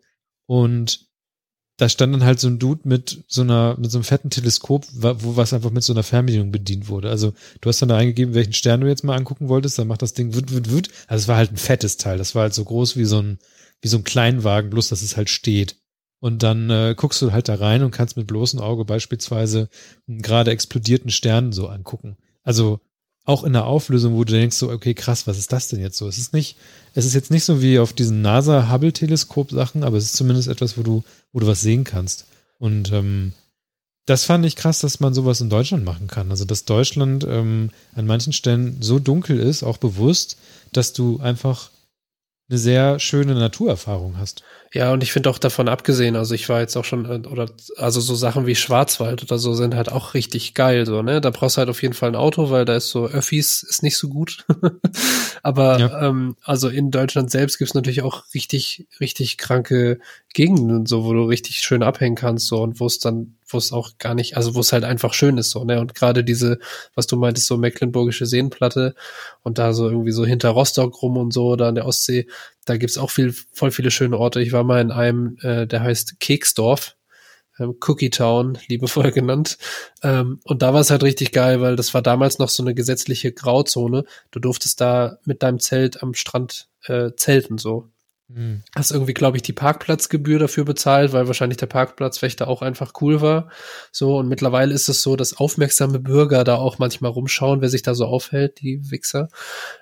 und 0.45 1.08
da 1.79 1.87
stand 1.87 2.13
dann 2.13 2.25
halt 2.25 2.41
so 2.41 2.49
ein 2.49 2.59
Dude 2.59 2.81
mit 2.83 3.23
so 3.27 3.41
einer, 3.41 3.77
mit 3.79 3.89
so 3.89 3.97
einem 3.97 4.03
fetten 4.03 4.29
Teleskop, 4.29 4.85
wo 4.91 5.37
was 5.37 5.53
einfach 5.53 5.71
mit 5.71 5.81
so 5.81 5.93
einer 5.93 6.03
Fernbedienung 6.03 6.51
bedient 6.51 6.89
wurde. 6.89 7.09
Also 7.09 7.33
du 7.61 7.69
hast 7.69 7.81
dann 7.81 7.87
da 7.87 7.95
eingegeben, 7.95 8.33
welchen 8.33 8.51
Stern 8.51 8.81
du 8.81 8.87
jetzt 8.87 9.05
mal 9.05 9.15
angucken 9.15 9.47
wolltest, 9.47 9.79
dann 9.79 9.87
macht 9.87 10.01
das 10.01 10.13
Ding 10.13 10.35
wut, 10.35 10.53
wut, 10.53 10.69
wut. 10.69 10.89
Also 11.07 11.23
es 11.23 11.27
war 11.29 11.37
halt 11.37 11.53
ein 11.53 11.57
fettes 11.57 11.95
Teil. 11.95 12.17
Das 12.17 12.35
war 12.35 12.43
halt 12.43 12.53
so 12.53 12.65
groß 12.65 12.97
wie 12.97 13.05
so 13.05 13.21
ein, 13.21 13.39
wie 13.81 13.87
so 13.87 13.95
ein 13.95 14.03
Kleinwagen, 14.03 14.69
bloß 14.69 14.89
dass 14.89 15.01
es 15.01 15.15
halt 15.15 15.29
steht. 15.29 15.77
Und 16.19 16.43
dann 16.43 16.69
äh, 16.69 16.95
guckst 16.97 17.21
du 17.21 17.31
halt 17.31 17.47
da 17.47 17.55
rein 17.55 17.81
und 17.81 17.91
kannst 17.91 18.17
mit 18.17 18.27
bloßem 18.27 18.59
Auge 18.59 18.83
beispielsweise 18.83 19.69
einen 20.05 20.21
gerade 20.21 20.51
explodierten 20.51 21.11
Stern 21.11 21.53
so 21.53 21.69
angucken. 21.69 22.17
Also 22.43 22.81
auch 23.25 23.43
in 23.43 23.53
der 23.53 23.65
Auflösung, 23.65 24.15
wo 24.15 24.23
du 24.23 24.33
denkst 24.33 24.57
so, 24.57 24.69
okay, 24.69 24.93
krass, 24.93 25.27
was 25.27 25.37
ist 25.37 25.51
das 25.53 25.67
denn 25.67 25.79
jetzt 25.79 25.97
so? 25.97 26.07
Es 26.07 26.17
ist 26.17 26.33
nicht, 26.33 26.57
es 26.93 27.05
ist 27.05 27.13
jetzt 27.13 27.31
nicht 27.31 27.43
so 27.43 27.61
wie 27.61 27.79
auf 27.79 27.93
diesen 27.93 28.21
NASA-Hubble-Teleskop-Sachen, 28.21 29.83
aber 29.83 29.97
es 29.97 30.05
ist 30.05 30.15
zumindest 30.15 30.47
etwas, 30.47 30.77
wo 30.77 30.83
du, 30.83 31.03
wo 31.31 31.39
du 31.39 31.47
was 31.47 31.61
sehen 31.61 31.83
kannst. 31.83 32.25
Und 32.57 32.91
ähm, 32.91 33.33
das 34.05 34.25
fand 34.25 34.43
ich 34.45 34.55
krass, 34.55 34.79
dass 34.79 34.99
man 34.99 35.13
sowas 35.13 35.41
in 35.41 35.49
Deutschland 35.51 35.85
machen 35.85 36.07
kann. 36.07 36.31
Also, 36.31 36.43
dass 36.43 36.65
Deutschland 36.65 37.25
ähm, 37.29 37.69
an 37.93 38.07
manchen 38.07 38.33
Stellen 38.33 38.77
so 38.81 38.97
dunkel 38.97 39.39
ist, 39.39 39.61
auch 39.61 39.77
bewusst, 39.77 40.37
dass 40.71 40.93
du 40.93 41.19
einfach 41.19 41.69
eine 42.49 42.57
sehr 42.57 42.99
schöne 42.99 43.35
Naturerfahrung 43.35 44.17
hast. 44.17 44.43
Ja, 44.73 44.91
und 44.93 45.01
ich 45.01 45.11
finde 45.11 45.29
auch 45.29 45.39
davon 45.39 45.67
abgesehen, 45.67 46.15
also 46.15 46.35
ich 46.35 46.47
war 46.47 46.59
jetzt 46.59 46.75
auch 46.75 46.85
schon, 46.85 47.05
äh, 47.05 47.27
oder 47.27 47.49
also 47.77 48.01
so 48.01 48.13
Sachen 48.15 48.45
wie 48.45 48.55
Schwarzwald 48.55 49.23
oder 49.23 49.37
so 49.39 49.53
sind 49.53 49.75
halt 49.75 49.91
auch 49.91 50.13
richtig 50.13 50.53
geil, 50.53 50.85
so, 50.85 51.01
ne? 51.01 51.21
Da 51.21 51.31
brauchst 51.31 51.57
du 51.57 51.59
halt 51.59 51.69
auf 51.69 51.81
jeden 51.81 51.95
Fall 51.95 52.09
ein 52.09 52.15
Auto, 52.15 52.51
weil 52.51 52.65
da 52.65 52.75
ist 52.75 52.89
so 52.89 53.07
Öffis 53.07 53.63
ist 53.63 53.81
nicht 53.83 53.97
so 53.97 54.09
gut. 54.09 54.45
Aber 55.43 55.79
ja. 55.79 56.07
ähm, 56.07 56.35
also 56.43 56.69
in 56.69 56.91
Deutschland 56.91 57.31
selbst 57.31 57.57
gibt's 57.57 57.73
natürlich 57.73 58.01
auch 58.01 58.23
richtig, 58.33 58.87
richtig 58.99 59.37
kranke 59.37 59.99
Gegenden, 60.33 60.85
so, 60.85 61.05
wo 61.05 61.13
du 61.13 61.23
richtig 61.23 61.57
schön 61.57 61.83
abhängen 61.83 62.15
kannst, 62.15 62.47
so, 62.47 62.61
und 62.61 62.79
wo 62.79 62.85
es 62.85 62.99
dann, 62.99 63.35
wo 63.47 63.57
es 63.57 63.71
auch 63.71 63.97
gar 63.97 64.13
nicht, 64.13 64.37
also 64.37 64.53
wo 64.55 64.59
es 64.59 64.71
halt 64.73 64.83
einfach 64.83 65.13
schön 65.13 65.37
ist, 65.37 65.49
so, 65.49 65.63
ne? 65.63 65.79
Und 65.79 65.95
gerade 65.95 66.23
diese, 66.23 66.59
was 66.93 67.07
du 67.07 67.15
meintest, 67.15 67.47
so 67.47 67.57
Mecklenburgische 67.57 68.25
Seenplatte 68.25 68.95
und 69.41 69.57
da 69.57 69.73
so 69.73 69.89
irgendwie 69.89 70.11
so 70.11 70.25
hinter 70.25 70.49
Rostock 70.49 71.01
rum 71.01 71.17
und 71.17 71.33
so, 71.33 71.55
da 71.55 71.69
an 71.69 71.75
der 71.75 71.85
Ostsee, 71.85 72.27
da 72.65 72.77
gibt's 72.77 72.97
auch 72.97 73.09
viel, 73.09 73.33
voll 73.51 73.71
viele 73.71 73.91
schöne 73.91 74.17
Orte. 74.17 74.41
Ich 74.41 74.51
war 74.51 74.63
mal 74.63 74.81
in 74.81 74.91
einem, 74.91 75.37
äh, 75.41 75.65
der 75.65 75.81
heißt 75.81 76.19
Keksdorf, 76.19 76.95
ähm, 77.59 77.75
Cookie 77.85 78.09
Town, 78.09 78.57
liebevoll 78.67 79.11
genannt. 79.11 79.57
Ähm, 80.03 80.39
und 80.43 80.61
da 80.61 80.73
war 80.73 80.81
es 80.81 80.91
halt 80.91 81.03
richtig 81.03 81.31
geil, 81.31 81.61
weil 81.61 81.75
das 81.75 81.93
war 81.93 82.01
damals 82.01 82.39
noch 82.39 82.49
so 82.49 82.63
eine 82.63 82.73
gesetzliche 82.73 83.31
Grauzone. 83.31 84.05
Du 84.31 84.39
durftest 84.39 84.81
da 84.81 85.17
mit 85.25 85.43
deinem 85.43 85.59
Zelt 85.59 86.01
am 86.01 86.13
Strand 86.13 86.69
äh, 86.85 87.11
zelten 87.15 87.57
so. 87.57 87.89
Mhm. 88.29 88.61
Hast 88.75 88.91
irgendwie, 88.91 89.13
glaube 89.13 89.37
ich, 89.37 89.43
die 89.43 89.53
Parkplatzgebühr 89.53 90.37
dafür 90.39 90.63
bezahlt, 90.63 91.13
weil 91.13 91.27
wahrscheinlich 91.27 91.57
der 91.57 91.65
Parkplatzwächter 91.65 92.47
auch 92.47 92.61
einfach 92.61 92.93
cool 93.01 93.21
war. 93.21 93.49
So, 93.91 94.17
und 94.17 94.27
mittlerweile 94.27 94.73
ist 94.73 94.87
es 94.87 95.01
so, 95.01 95.15
dass 95.15 95.35
aufmerksame 95.35 95.99
Bürger 95.99 96.43
da 96.43 96.55
auch 96.55 96.77
manchmal 96.77 97.11
rumschauen, 97.11 97.61
wer 97.61 97.69
sich 97.69 97.81
da 97.81 97.95
so 97.95 98.05
aufhält, 98.05 98.61
die 98.61 98.91
Wichser. 98.91 99.29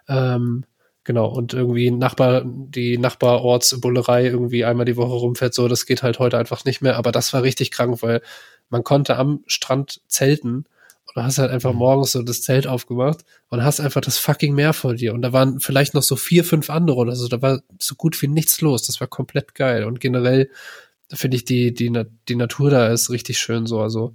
Ähm, 0.07 0.63
Genau, 1.07 1.27
und 1.27 1.53
irgendwie 1.53 1.89
Nachbar, 1.89 2.41
die 2.45 2.97
Nachbarortsbullerei 2.97 4.25
irgendwie 4.25 4.65
einmal 4.65 4.85
die 4.85 4.97
Woche 4.97 5.13
rumfährt, 5.13 5.53
so, 5.53 5.69
das 5.69 5.85
geht 5.85 6.03
halt 6.03 6.19
heute 6.19 6.37
einfach 6.37 6.65
nicht 6.65 6.81
mehr. 6.81 6.97
Aber 6.97 7.13
das 7.13 7.31
war 7.31 7.43
richtig 7.43 7.71
krank, 7.71 8.03
weil 8.03 8.21
man 8.67 8.83
konnte 8.83 9.15
am 9.15 9.41
Strand 9.47 10.01
zelten 10.09 10.65
und 11.05 11.15
du 11.15 11.23
hast 11.23 11.37
halt 11.37 11.49
einfach 11.49 11.71
mhm. 11.71 11.79
morgens 11.79 12.11
so 12.11 12.23
das 12.23 12.41
Zelt 12.41 12.67
aufgemacht 12.67 13.23
und 13.47 13.63
hast 13.63 13.79
einfach 13.79 14.01
das 14.01 14.17
fucking 14.17 14.53
Meer 14.53 14.73
vor 14.73 14.95
dir. 14.95 15.13
Und 15.13 15.21
da 15.21 15.31
waren 15.31 15.61
vielleicht 15.61 15.93
noch 15.93 16.03
so 16.03 16.17
vier, 16.17 16.43
fünf 16.43 16.69
andere 16.69 16.97
oder 16.97 17.15
so, 17.15 17.29
da 17.29 17.41
war 17.41 17.61
so 17.79 17.95
gut 17.95 18.21
wie 18.21 18.27
nichts 18.27 18.59
los. 18.59 18.85
Das 18.85 18.99
war 18.99 19.07
komplett 19.07 19.55
geil. 19.55 19.85
Und 19.85 20.01
generell 20.01 20.49
finde 21.13 21.37
ich 21.37 21.45
die, 21.45 21.73
die, 21.73 21.89
die 22.27 22.35
Natur 22.35 22.69
da 22.69 22.89
ist 22.89 23.09
richtig 23.09 23.39
schön 23.39 23.65
so. 23.65 23.79
Also 23.79 24.13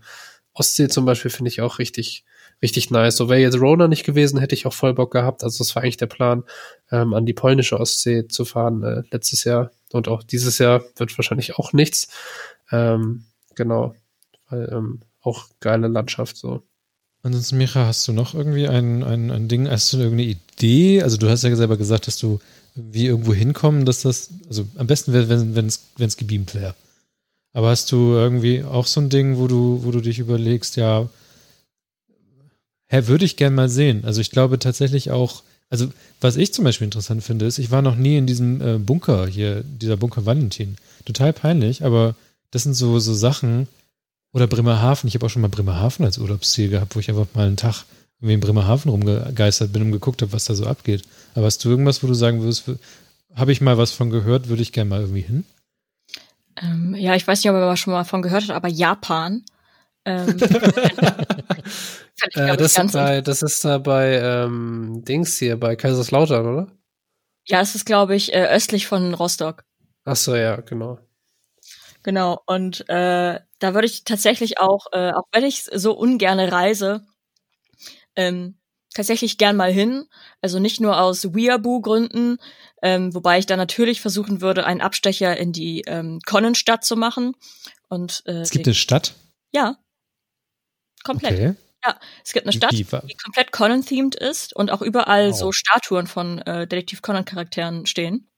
Ostsee 0.53 0.89
zum 0.89 1.07
Beispiel 1.07 1.31
finde 1.31 1.49
ich 1.49 1.63
auch 1.63 1.79
richtig, 1.79 2.27
richtig 2.63 2.91
nice. 2.91 3.17
So 3.17 3.29
wäre 3.29 3.41
jetzt 3.41 3.61
Rona 3.61 3.89
nicht 3.89 4.05
gewesen, 4.05 4.39
hätte 4.39 4.55
ich 4.55 4.67
auch 4.67 4.73
voll 4.73 4.95
Bock 4.95 5.13
gehabt. 5.13 5.43
Also 5.45 5.59
das 5.59 5.75
war 5.75 5.83
eigentlich 5.83 5.97
der 5.97 6.07
Plan, 6.07 6.45
ähm, 6.91 7.13
an 7.15 7.27
die 7.27 7.33
polnische 7.33 7.79
Ostsee 7.79 8.29
zu 8.29 8.45
fahren 8.45 8.83
äh, 8.83 9.03
letztes 9.11 9.45
Jahr 9.45 9.73
und 9.93 10.09
auch 10.09 10.23
dieses 10.23 10.59
Jahr 10.59 10.83
wird 10.97 11.17
wahrscheinlich 11.19 11.59
auch 11.59 11.73
nichts. 11.73 12.09
Ähm, 12.71 13.25
genau, 13.55 13.95
weil 14.49 14.69
ähm, 14.73 15.01
auch 15.21 15.47
geile 15.61 15.89
Landschaft 15.89 16.37
so. 16.37 16.63
Ansonsten, 17.25 17.59
Micha, 17.59 17.87
hast 17.87 18.07
du 18.09 18.13
noch 18.13 18.35
irgendwie 18.35 18.67
ein, 18.67 19.05
ein, 19.05 19.31
ein 19.31 19.49
Ding, 19.49 19.69
hast 19.69 19.93
du 19.93 19.99
irgendeine 19.99 20.31
Idee? 20.31 21.03
Also 21.03 21.17
du 21.17 21.29
hast 21.29 21.45
ja 21.45 21.55
selber 21.55 21.77
gesagt, 21.77 22.09
dass 22.09 22.17
du 22.17 22.41
wie 22.75 23.07
irgendwo 23.07 23.33
hinkommen, 23.33 23.85
dass 23.85 24.03
das, 24.03 24.31
also 24.49 24.67
am 24.77 24.87
besten 24.87 25.13
wäre, 25.13 25.29
wenn 25.29 25.67
es 25.67 25.85
wenn 25.97 26.09
es 26.09 26.17
gebeamt 26.17 26.55
wäre. 26.55 26.75
Aber 27.53 27.69
hast 27.69 27.93
du 27.93 28.15
irgendwie 28.15 28.65
auch 28.65 28.87
so 28.87 29.01
ein 29.01 29.11
Ding, 29.11 29.37
wo 29.37 29.47
du, 29.47 29.85
wo 29.85 29.91
du 29.91 30.01
dich 30.01 30.19
überlegst, 30.19 30.77
ja, 30.77 31.09
hä, 32.93 33.07
würde 33.07 33.25
ich 33.25 33.37
gern 33.37 33.55
mal 33.55 33.71
sehen. 33.71 34.05
Also 34.05 34.21
ich 34.21 34.31
glaube 34.31 34.59
tatsächlich 34.59 35.11
auch, 35.11 35.43
also 35.71 35.89
was 36.21 36.37
ich 36.37 36.53
zum 36.53 36.65
Beispiel 36.65 36.85
interessant 36.85 37.25
finde, 37.25 37.47
ist, 37.47 37.59
ich 37.59 37.71
war 37.71 37.81
noch 37.81 37.97
nie 37.97 38.19
in 38.19 38.27
diesem 38.27 38.61
äh, 38.61 38.79
Bunker 38.79 39.27
hier, 39.27 39.65
dieser 39.65 39.97
Bunker 39.97 40.27
Valentin. 40.27 40.77
Total 41.07 41.33
peinlich, 41.33 41.85
aber 41.85 42.15
das 42.51 42.65
sind 42.65 42.75
so, 42.75 42.99
so 42.99 43.15
Sachen, 43.15 43.67
oder 44.35 44.47
Bremerhaven, 44.47 45.09
ich 45.09 45.15
habe 45.15 45.27
auch 45.27 45.31
schon 45.31 45.43
mal 45.43 45.49
Bremerhaven 45.49 46.05
als 46.05 46.19
Urlaubsziel 46.19 46.69
gehabt, 46.69 46.95
wo 46.95 47.01
ich 47.01 47.09
einfach 47.09 47.27
mal 47.35 47.47
einen 47.47 47.57
Tag 47.57 47.85
irgendwie 48.21 48.35
in 48.35 48.41
Bremerhaven 48.41 48.91
rumgegeistert 48.91 49.73
bin 49.73 49.83
und 49.83 49.93
geguckt 49.93 50.23
habe, 50.23 50.33
was 50.33 50.45
da 50.45 50.55
so 50.55 50.67
abgeht. 50.67 51.03
Aber 51.35 51.47
hast 51.47 51.65
du 51.65 51.71
irgendwas, 51.71 52.03
wo 52.03 52.07
du 52.07 52.15
sagen 52.15 52.41
würdest, 52.41 52.71
habe 53.35 53.53
ich 53.53 53.61
mal 53.61 53.79
was 53.79 53.93
von 53.93 54.11
gehört, 54.11 54.49
würde 54.49 54.63
ich 54.63 54.73
gerne 54.73 54.91
mal 54.91 55.01
irgendwie 55.01 55.23
hin? 55.23 55.45
Ähm, 56.61 56.95
ja, 56.95 57.15
ich 57.15 57.27
weiß 57.27 57.43
nicht, 57.43 57.51
ob 57.51 57.57
er 57.57 57.77
schon 57.77 57.95
mal 57.95 58.05
von 58.05 58.23
gehört 58.23 58.45
hat, 58.45 58.51
aber 58.51 58.69
Japan. 58.69 59.45
Ähm, 60.05 60.37
äh, 62.35 62.57
das, 62.57 62.79
ist 62.79 62.93
bei, 62.93 63.21
das 63.21 63.43
ist 63.43 63.65
da 63.65 63.79
bei 63.79 64.19
ähm, 64.19 65.03
Dings 65.05 65.39
hier, 65.39 65.59
bei 65.59 65.77
Kaiserslautern, 65.77 66.47
oder? 66.47 66.73
Ja, 67.47 67.61
es 67.61 67.75
ist, 67.75 67.87
glaube 67.87 68.15
ich, 68.15 68.33
äh, 68.33 68.47
östlich 68.47 68.87
von 68.87 69.15
Rostock. 69.15 69.65
Ach 70.05 70.17
so, 70.17 70.35
ja, 70.35 70.57
genau. 70.57 70.99
Genau, 72.03 72.43
und 72.47 72.89
äh, 72.89 73.39
da 73.59 73.75
würde 73.75 73.87
ich 73.87 74.05
tatsächlich 74.05 74.59
auch, 74.59 74.87
äh, 74.93 75.13
auch 75.13 75.25
wenn 75.33 75.45
ich 75.45 75.65
so 75.73 75.93
ungerne 75.93 76.51
reise, 76.51 77.07
ähm, 78.17 78.59
tatsächlich 78.95 79.39
gern 79.39 79.57
mal 79.57 79.73
hin. 79.73 80.07
Also 80.41 80.59
nicht 80.59 80.81
nur 80.81 81.01
aus 81.01 81.35
Weeaboo-Gründen, 81.35 82.39
ähm, 82.83 83.15
wobei 83.15 83.39
ich 83.39 83.47
da 83.47 83.57
natürlich 83.57 84.01
versuchen 84.01 84.41
würde, 84.41 84.67
einen 84.67 84.81
Abstecher 84.81 85.37
in 85.37 85.53
die 85.53 85.83
ähm, 85.87 86.21
Konnenstadt 86.27 86.85
zu 86.85 86.97
machen. 86.97 87.35
Und, 87.89 88.23
äh, 88.27 88.41
es 88.41 88.51
gibt 88.51 88.67
eine 88.67 88.75
Stadt? 88.75 89.15
Ja. 89.53 89.77
Komplett. 91.05 91.33
Okay. 91.33 91.55
Ja, 91.85 91.99
es 92.25 92.33
gibt 92.33 92.47
eine 92.47 92.53
Stadt, 92.53 92.73
die, 92.73 92.85
die 92.85 93.17
komplett 93.17 93.53
Conan-themed 93.53 94.15
ist 94.15 94.55
und 94.55 94.71
auch 94.71 94.83
überall 94.83 95.31
wow. 95.31 95.39
so 95.39 95.53
Statuen 95.53 96.07
von 96.07 96.39
äh, 96.39 96.67
Detektiv 96.67 97.03
Conan-Charakteren 97.03 97.87
stehen. 97.87 98.29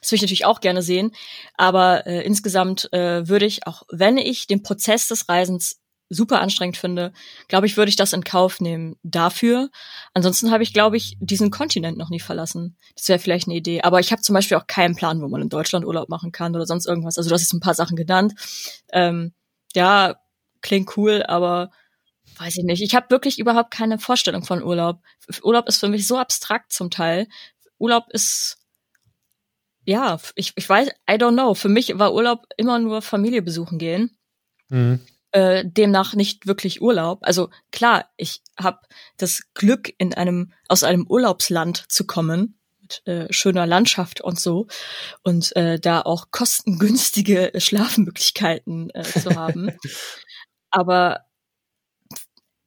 Das 0.00 0.10
würde 0.10 0.16
ich 0.16 0.22
natürlich 0.22 0.46
auch 0.46 0.60
gerne 0.60 0.82
sehen, 0.82 1.12
aber 1.56 2.06
äh, 2.06 2.24
insgesamt 2.24 2.92
äh, 2.92 3.28
würde 3.28 3.46
ich, 3.46 3.66
auch 3.66 3.84
wenn 3.90 4.18
ich 4.18 4.46
den 4.46 4.62
Prozess 4.62 5.06
des 5.06 5.28
Reisens 5.28 5.80
super 6.10 6.40
anstrengend 6.40 6.76
finde, 6.76 7.12
glaube 7.46 7.66
ich, 7.66 7.76
würde 7.76 7.88
ich 7.88 7.96
das 7.96 8.12
in 8.12 8.24
Kauf 8.24 8.60
nehmen 8.60 8.96
dafür. 9.04 9.70
Ansonsten 10.12 10.50
habe 10.50 10.64
ich, 10.64 10.74
glaube 10.74 10.96
ich, 10.96 11.16
diesen 11.20 11.50
Kontinent 11.50 11.96
noch 11.96 12.10
nie 12.10 12.18
verlassen. 12.18 12.76
Das 12.96 13.08
wäre 13.08 13.20
vielleicht 13.20 13.46
eine 13.46 13.56
Idee. 13.56 13.82
Aber 13.82 14.00
ich 14.00 14.10
habe 14.10 14.20
zum 14.20 14.34
Beispiel 14.34 14.56
auch 14.56 14.66
keinen 14.66 14.96
Plan, 14.96 15.22
wo 15.22 15.28
man 15.28 15.40
in 15.40 15.48
Deutschland 15.48 15.86
Urlaub 15.86 16.08
machen 16.08 16.32
kann 16.32 16.54
oder 16.54 16.66
sonst 16.66 16.86
irgendwas. 16.86 17.16
Also 17.16 17.30
du 17.30 17.34
hast 17.34 17.42
jetzt 17.42 17.52
ein 17.52 17.60
paar 17.60 17.74
Sachen 17.74 17.96
genannt. 17.96 18.34
Ähm, 18.92 19.32
ja, 19.74 20.16
klingt 20.62 20.96
cool, 20.96 21.22
aber 21.22 21.70
weiß 22.40 22.56
ich 22.56 22.64
nicht. 22.64 22.82
Ich 22.82 22.94
habe 22.94 23.10
wirklich 23.10 23.38
überhaupt 23.38 23.70
keine 23.70 23.98
Vorstellung 23.98 24.44
von 24.44 24.62
Urlaub. 24.62 25.02
Urlaub 25.42 25.68
ist 25.68 25.78
für 25.78 25.88
mich 25.88 26.06
so 26.06 26.16
abstrakt 26.16 26.72
zum 26.72 26.90
Teil. 26.90 27.28
Urlaub 27.78 28.06
ist 28.10 28.58
ja, 29.84 30.18
ich, 30.34 30.52
ich 30.56 30.68
weiß, 30.68 30.88
I 30.88 31.14
don't 31.14 31.32
know. 31.32 31.54
Für 31.54 31.68
mich 31.68 31.98
war 31.98 32.14
Urlaub 32.14 32.46
immer 32.56 32.78
nur 32.78 33.02
Familie 33.02 33.42
besuchen 33.42 33.78
gehen. 33.78 34.16
Mhm. 34.68 35.00
Äh, 35.32 35.64
demnach 35.66 36.14
nicht 36.14 36.46
wirklich 36.46 36.80
Urlaub. 36.80 37.20
Also 37.22 37.50
klar, 37.72 38.10
ich 38.16 38.42
habe 38.58 38.80
das 39.16 39.42
Glück, 39.54 39.92
in 39.98 40.14
einem 40.14 40.52
aus 40.68 40.82
einem 40.82 41.06
Urlaubsland 41.06 41.84
zu 41.88 42.06
kommen 42.06 42.58
mit 42.80 43.06
äh, 43.06 43.32
schöner 43.32 43.66
Landschaft 43.66 44.20
und 44.20 44.40
so 44.40 44.66
und 45.22 45.54
äh, 45.56 45.78
da 45.78 46.02
auch 46.02 46.30
kostengünstige 46.30 47.52
Schlafmöglichkeiten 47.56 48.90
äh, 48.90 49.02
zu 49.02 49.34
haben. 49.34 49.72
Aber 50.70 51.26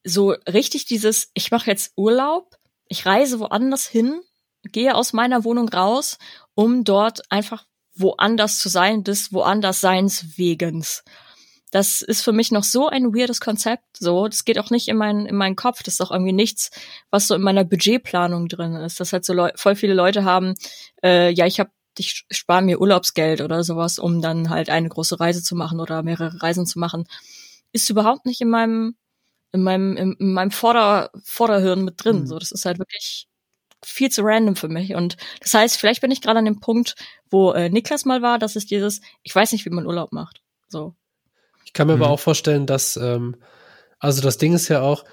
so 0.04 0.36
richtig 0.52 0.86
dieses, 0.86 1.30
ich 1.34 1.52
mache 1.52 1.70
jetzt 1.70 1.94
Urlaub, 1.96 2.58
ich 2.88 3.06
reise 3.06 3.40
woanders 3.40 3.88
hin, 3.88 4.22
gehe 4.64 4.96
aus 4.96 5.14
meiner 5.14 5.44
Wohnung 5.44 5.70
raus, 5.70 6.18
um 6.56 6.84
dort 6.84 7.32
einfach 7.32 7.66
woanders 7.96 8.60
zu 8.60 8.70
sein, 8.70 9.04
des 9.04 9.34
woanders 9.34 9.82
Seins 9.82 10.38
wegens. 10.38 11.04
Das 11.72 12.04
ist 12.04 12.22
für 12.22 12.34
mich 12.34 12.52
noch 12.52 12.64
so 12.64 12.88
ein 12.88 13.16
weirdes 13.16 13.42
Konzept. 13.42 13.98
So, 13.98 14.28
das 14.28 14.46
geht 14.46 14.60
auch 14.60 14.70
nicht 14.70 14.88
in 14.88 14.96
meinen 14.96 15.26
in 15.26 15.36
meinen 15.36 15.56
Kopf. 15.56 15.82
Das 15.82 15.96
ist 15.96 16.02
auch 16.02 16.12
irgendwie 16.12 16.32
nichts, 16.32 16.70
was 17.10 17.28
so 17.28 17.34
in 17.34 17.42
meiner 17.42 17.64
Budgetplanung 17.64 18.48
drin 18.48 18.76
ist. 18.76 19.00
Dass 19.00 19.12
halt 19.12 19.26
so 19.26 19.34
Leu 19.34 19.50
voll 19.56 19.76
viele 19.76 19.96
Leute 19.96 20.24
haben. 20.24 20.54
Äh, 21.04 21.32
ja, 21.32 21.48
ich 21.48 21.60
habe 21.60 21.72
ich 21.98 22.26
spare 22.30 22.62
mir 22.62 22.80
Urlaubsgeld 22.80 23.42
oder 23.42 23.64
sowas, 23.64 23.98
um 23.98 24.22
dann 24.22 24.52
halt 24.52 24.70
eine 24.70 24.88
große 24.88 25.20
Reise 25.20 25.42
zu 25.42 25.56
machen 25.56 25.80
oder 25.80 26.04
mehrere 26.04 26.44
Reisen 26.44 26.68
zu 26.68 26.78
machen. 26.78 27.06
Ist 27.72 27.90
überhaupt 27.90 28.28
nicht 28.28 28.42
in 28.42 28.50
meinem 28.50 28.96
in 29.54 29.64
meinem 29.64 29.96
in, 29.98 30.14
in 30.20 30.34
meinem 30.34 30.52
Vorder 30.52 31.12
Vorderhirn 31.24 31.86
mit 31.86 32.04
drin. 32.04 32.22
Mhm. 32.22 32.28
So, 32.28 32.40
das 32.40 32.52
ist 32.52 32.66
halt 32.66 32.80
wirklich 32.80 33.28
viel 33.86 34.10
zu 34.12 34.22
random 34.24 34.56
für 34.56 34.70
mich. 34.70 34.96
Und 34.96 35.18
das 35.42 35.54
heißt, 35.54 35.78
vielleicht 35.78 36.02
bin 36.02 36.12
ich 36.12 36.22
gerade 36.22 36.40
an 36.40 36.46
dem 36.46 36.60
Punkt, 36.60 36.96
wo 37.30 37.52
äh, 37.52 37.70
Niklas 37.70 38.06
mal 38.06 38.22
war, 38.22 38.40
das 38.40 38.56
ist 38.56 38.72
dieses, 38.72 39.02
ich 39.24 39.36
weiß 39.36 39.52
nicht, 39.52 39.66
wie 39.66 39.70
man 39.70 39.86
Urlaub 39.86 40.12
macht. 40.12 40.42
So. 40.68 40.96
Ich 41.66 41.74
kann 41.74 41.88
mir 41.88 41.96
Mhm. 41.96 42.04
aber 42.04 42.12
auch 42.12 42.20
vorstellen, 42.20 42.66
dass, 42.66 42.98
ähm, 42.98 43.36
also 44.00 44.22
das 44.22 44.38
Ding 44.38 44.54
ist 44.54 44.68
ja 44.70 44.82
auch, 44.82 45.04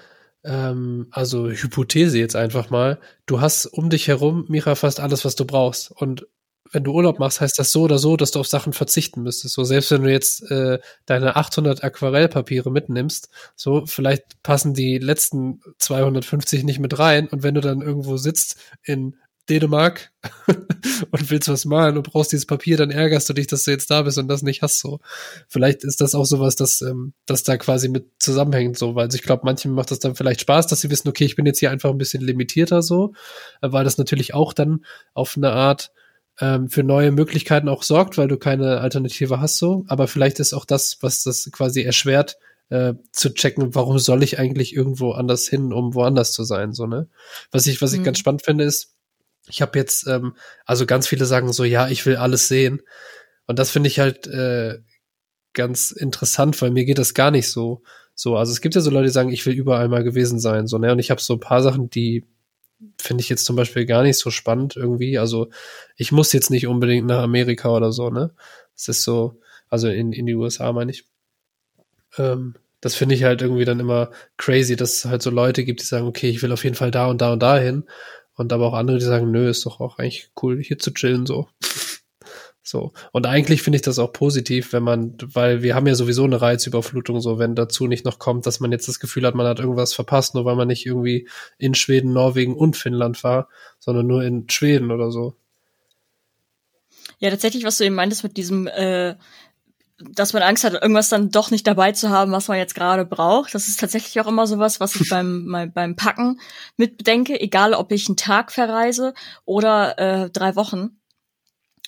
ähm, 0.43 1.07
also 1.11 1.49
Hypothese 1.49 2.17
jetzt 2.17 2.35
einfach 2.35 2.69
mal, 2.69 2.99
du 3.25 3.41
hast 3.41 3.65
um 3.67 3.89
dich 3.89 4.07
herum, 4.07 4.45
Mira, 4.47 4.75
fast 4.75 4.99
alles, 4.99 5.23
was 5.25 5.35
du 5.35 5.45
brauchst. 5.45 5.91
Und 5.91 6.27
wenn 6.71 6.83
du 6.83 6.93
Urlaub 6.93 7.19
machst, 7.19 7.41
heißt 7.41 7.59
das 7.59 7.71
so 7.71 7.83
oder 7.83 7.97
so, 7.97 8.17
dass 8.17 8.31
du 8.31 8.39
auf 8.39 8.47
Sachen 8.47 8.73
verzichten 8.73 9.23
müsstest. 9.23 9.55
So 9.55 9.63
selbst 9.63 9.91
wenn 9.91 10.03
du 10.03 10.11
jetzt 10.11 10.49
äh, 10.49 10.79
deine 11.05 11.35
800 11.35 11.83
Aquarellpapiere 11.83 12.71
mitnimmst, 12.71 13.29
so 13.55 13.85
vielleicht 13.85 14.41
passen 14.43 14.73
die 14.73 14.97
letzten 14.97 15.61
250 15.79 16.63
nicht 16.63 16.79
mit 16.79 16.97
rein. 16.97 17.27
Und 17.27 17.43
wenn 17.43 17.55
du 17.55 17.61
dann 17.61 17.81
irgendwo 17.81 18.17
sitzt 18.17 18.57
in 18.83 19.17
Dänemark 19.49 20.11
und 21.11 21.29
willst 21.29 21.49
was 21.49 21.65
malen 21.65 21.97
und 21.97 22.09
brauchst 22.09 22.31
dieses 22.31 22.45
Papier, 22.45 22.77
dann 22.77 22.91
ärgerst 22.91 23.27
du 23.27 23.33
dich, 23.33 23.47
dass 23.47 23.65
du 23.65 23.71
jetzt 23.71 23.91
da 23.91 24.03
bist 24.03 24.17
und 24.17 24.27
das 24.27 24.43
nicht 24.43 24.61
hast. 24.61 24.79
So, 24.79 24.99
vielleicht 25.47 25.83
ist 25.83 25.99
das 25.99 26.15
auch 26.15 26.25
sowas, 26.25 26.55
das, 26.55 26.81
ähm, 26.81 27.13
das 27.25 27.43
da 27.43 27.57
quasi 27.57 27.89
mit 27.89 28.05
zusammenhängt. 28.19 28.77
So, 28.77 28.95
weil 28.95 29.13
ich 29.13 29.23
glaube, 29.23 29.41
manchen 29.43 29.73
macht 29.73 29.91
das 29.91 29.99
dann 29.99 30.15
vielleicht 30.15 30.41
Spaß, 30.41 30.67
dass 30.67 30.81
sie 30.81 30.89
wissen, 30.89 31.09
okay, 31.09 31.25
ich 31.25 31.35
bin 31.35 31.45
jetzt 31.45 31.59
hier 31.59 31.71
einfach 31.71 31.89
ein 31.89 31.97
bisschen 31.97 32.23
limitierter 32.23 32.81
so, 32.81 33.13
weil 33.61 33.83
das 33.83 33.97
natürlich 33.97 34.33
auch 34.33 34.53
dann 34.53 34.85
auf 35.13 35.35
eine 35.35 35.51
Art 35.51 35.91
ähm, 36.41 36.69
für 36.69 36.83
neue 36.83 37.11
Möglichkeiten 37.11 37.69
auch 37.69 37.83
sorgt, 37.83 38.17
weil 38.17 38.27
du 38.27 38.37
keine 38.37 38.81
Alternative 38.81 39.39
hast 39.39 39.57
so. 39.57 39.85
Aber 39.87 40.07
vielleicht 40.07 40.39
ist 40.39 40.53
auch 40.53 40.65
das, 40.65 40.97
was 41.01 41.23
das 41.23 41.49
quasi 41.51 41.81
erschwert, 41.83 42.37
äh, 42.69 42.93
zu 43.11 43.33
checken, 43.33 43.75
warum 43.75 43.99
soll 43.99 44.23
ich 44.23 44.39
eigentlich 44.39 44.75
irgendwo 44.75 45.11
anders 45.11 45.47
hin, 45.47 45.71
um 45.73 45.93
woanders 45.93 46.31
zu 46.33 46.43
sein, 46.43 46.73
so 46.73 46.87
ne? 46.87 47.07
Was 47.51 47.67
ich, 47.67 47.81
was 47.81 47.93
ich 47.93 47.99
Mhm. 47.99 48.05
ganz 48.05 48.19
spannend 48.19 48.43
finde, 48.43 48.63
ist, 48.63 48.93
ich 49.47 49.61
habe 49.61 49.77
jetzt, 49.77 50.07
ähm, 50.07 50.35
also 50.65 50.85
ganz 50.85 51.07
viele 51.07 51.25
sagen 51.25 51.51
so, 51.53 51.63
ja, 51.63 51.89
ich 51.89 52.05
will 52.05 52.15
alles 52.15 52.47
sehen. 52.47 52.81
Und 53.47 53.59
das 53.59 53.71
finde 53.71 53.87
ich 53.87 53.99
halt 53.99 54.27
äh, 54.27 54.79
ganz 55.53 55.91
interessant, 55.91 56.61
weil 56.61 56.71
mir 56.71 56.85
geht 56.85 56.97
das 56.97 57.13
gar 57.13 57.31
nicht 57.31 57.49
so. 57.49 57.81
So, 58.15 58.37
also 58.37 58.51
es 58.51 58.61
gibt 58.61 58.75
ja 58.75 58.81
so 58.81 58.91
Leute, 58.91 59.07
die 59.07 59.11
sagen, 59.13 59.31
ich 59.31 59.45
will 59.45 59.53
überall 59.53 59.89
mal 59.89 60.03
gewesen 60.03 60.39
sein, 60.39 60.67
so, 60.67 60.77
ne? 60.77 60.91
Und 60.91 60.99
ich 60.99 61.11
habe 61.11 61.21
so 61.21 61.33
ein 61.33 61.39
paar 61.39 61.61
Sachen, 61.61 61.89
die 61.89 62.25
finde 62.99 63.21
ich 63.21 63.29
jetzt 63.29 63.45
zum 63.45 63.55
Beispiel 63.55 63.85
gar 63.85 64.03
nicht 64.03 64.17
so 64.17 64.31
spannend 64.31 64.75
irgendwie. 64.75 65.17
Also 65.17 65.49
ich 65.95 66.11
muss 66.11 66.33
jetzt 66.33 66.49
nicht 66.49 66.67
unbedingt 66.67 67.07
nach 67.07 67.23
Amerika 67.23 67.69
oder 67.69 67.91
so, 67.91 68.09
ne? 68.09 68.31
Es 68.75 68.87
ist 68.87 69.03
so, 69.03 69.39
also 69.69 69.87
in, 69.87 70.13
in 70.13 70.25
die 70.25 70.35
USA 70.35 70.71
meine 70.71 70.91
ich. 70.91 71.05
Ähm, 72.17 72.55
das 72.81 72.95
finde 72.95 73.15
ich 73.15 73.23
halt 73.23 73.41
irgendwie 73.41 73.65
dann 73.65 73.79
immer 73.79 74.11
crazy, 74.37 74.75
dass 74.75 74.93
es 74.93 75.05
halt 75.05 75.21
so 75.21 75.29
Leute 75.29 75.63
gibt, 75.63 75.81
die 75.81 75.85
sagen, 75.85 76.07
okay, 76.07 76.29
ich 76.29 76.41
will 76.41 76.51
auf 76.51 76.63
jeden 76.63 76.75
Fall 76.75 76.91
da 76.91 77.07
und 77.07 77.21
da 77.21 77.33
und 77.33 77.43
da 77.43 77.57
hin. 77.59 77.85
Und 78.35 78.51
aber 78.53 78.67
auch 78.67 78.73
andere, 78.73 78.97
die 78.97 79.05
sagen, 79.05 79.29
nö, 79.29 79.49
ist 79.49 79.65
doch 79.65 79.79
auch 79.79 79.99
eigentlich 79.99 80.31
cool, 80.41 80.61
hier 80.61 80.79
zu 80.79 80.91
chillen, 80.91 81.25
so. 81.25 81.47
So. 82.71 82.93
Und 83.11 83.25
eigentlich 83.27 83.61
finde 83.63 83.75
ich 83.75 83.81
das 83.81 83.99
auch 83.99 84.13
positiv, 84.13 84.71
wenn 84.71 84.81
man, 84.81 85.17
weil 85.21 85.61
wir 85.61 85.75
haben 85.75 85.87
ja 85.87 85.93
sowieso 85.93 86.23
eine 86.23 86.41
Reizüberflutung, 86.41 87.19
so, 87.19 87.37
wenn 87.37 87.53
dazu 87.53 87.85
nicht 87.85 88.05
noch 88.05 88.17
kommt, 88.17 88.45
dass 88.45 88.61
man 88.61 88.71
jetzt 88.71 88.87
das 88.87 89.01
Gefühl 89.01 89.27
hat, 89.27 89.35
man 89.35 89.45
hat 89.45 89.59
irgendwas 89.59 89.93
verpasst, 89.93 90.35
nur 90.35 90.45
weil 90.45 90.55
man 90.55 90.69
nicht 90.69 90.85
irgendwie 90.85 91.27
in 91.57 91.75
Schweden, 91.75 92.13
Norwegen 92.13 92.55
und 92.55 92.77
Finnland 92.77 93.25
war, 93.25 93.49
sondern 93.77 94.07
nur 94.07 94.23
in 94.23 94.49
Schweden 94.49 94.89
oder 94.89 95.11
so. 95.11 95.35
Ja, 97.19 97.29
tatsächlich, 97.29 97.65
was 97.65 97.77
du 97.77 97.83
eben 97.83 97.95
meintest 97.95 98.23
mit 98.23 98.37
diesem, 98.37 98.67
äh, 98.67 99.15
dass 99.99 100.31
man 100.31 100.41
Angst 100.41 100.63
hat, 100.63 100.71
irgendwas 100.71 101.09
dann 101.09 101.29
doch 101.29 101.51
nicht 101.51 101.67
dabei 101.67 101.91
zu 101.91 102.09
haben, 102.09 102.31
was 102.31 102.47
man 102.47 102.57
jetzt 102.57 102.73
gerade 102.73 103.03
braucht. 103.03 103.53
Das 103.53 103.67
ist 103.67 103.81
tatsächlich 103.81 104.21
auch 104.21 104.27
immer 104.27 104.47
sowas, 104.47 104.79
was 104.79 104.95
ich 104.95 105.09
beim, 105.09 105.45
mein, 105.45 105.73
beim 105.73 105.97
Packen 105.97 106.39
mit 106.77 106.97
bedenke, 106.97 107.37
egal 107.37 107.73
ob 107.73 107.91
ich 107.91 108.07
einen 108.07 108.15
Tag 108.15 108.53
verreise 108.53 109.13
oder 109.43 109.99
äh, 109.99 110.29
drei 110.29 110.55
Wochen. 110.55 111.00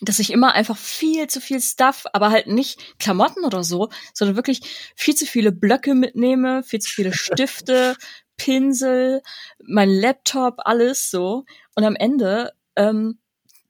Dass 0.02 0.20
ich 0.20 0.32
immer 0.32 0.53
einfach 0.53 0.78
viel 0.78 1.28
zu 1.28 1.40
viel 1.40 1.61
Stuff, 1.61 2.06
aber 2.14 2.32
halt 2.32 2.48
nicht 2.48 2.99
Klamotten 2.99 3.45
oder 3.45 3.64
so, 3.64 3.90
sondern 4.14 4.36
wirklich 4.36 4.61
viel 4.95 5.15
zu 5.15 5.26
viele 5.26 5.52
Blöcke 5.52 5.94
mitnehme, 5.94 6.64
viel 6.64 6.80
zu 6.80 6.90
viele 6.90 7.14
Stifte, 7.14 7.95
Pinsel, 8.38 9.22
mein 9.64 9.90
Laptop, 9.90 10.56
alles 10.65 11.10
so. 11.10 11.45
Und 11.76 11.84
am 11.84 11.95
Ende 11.95 12.53
ähm, 12.76 13.20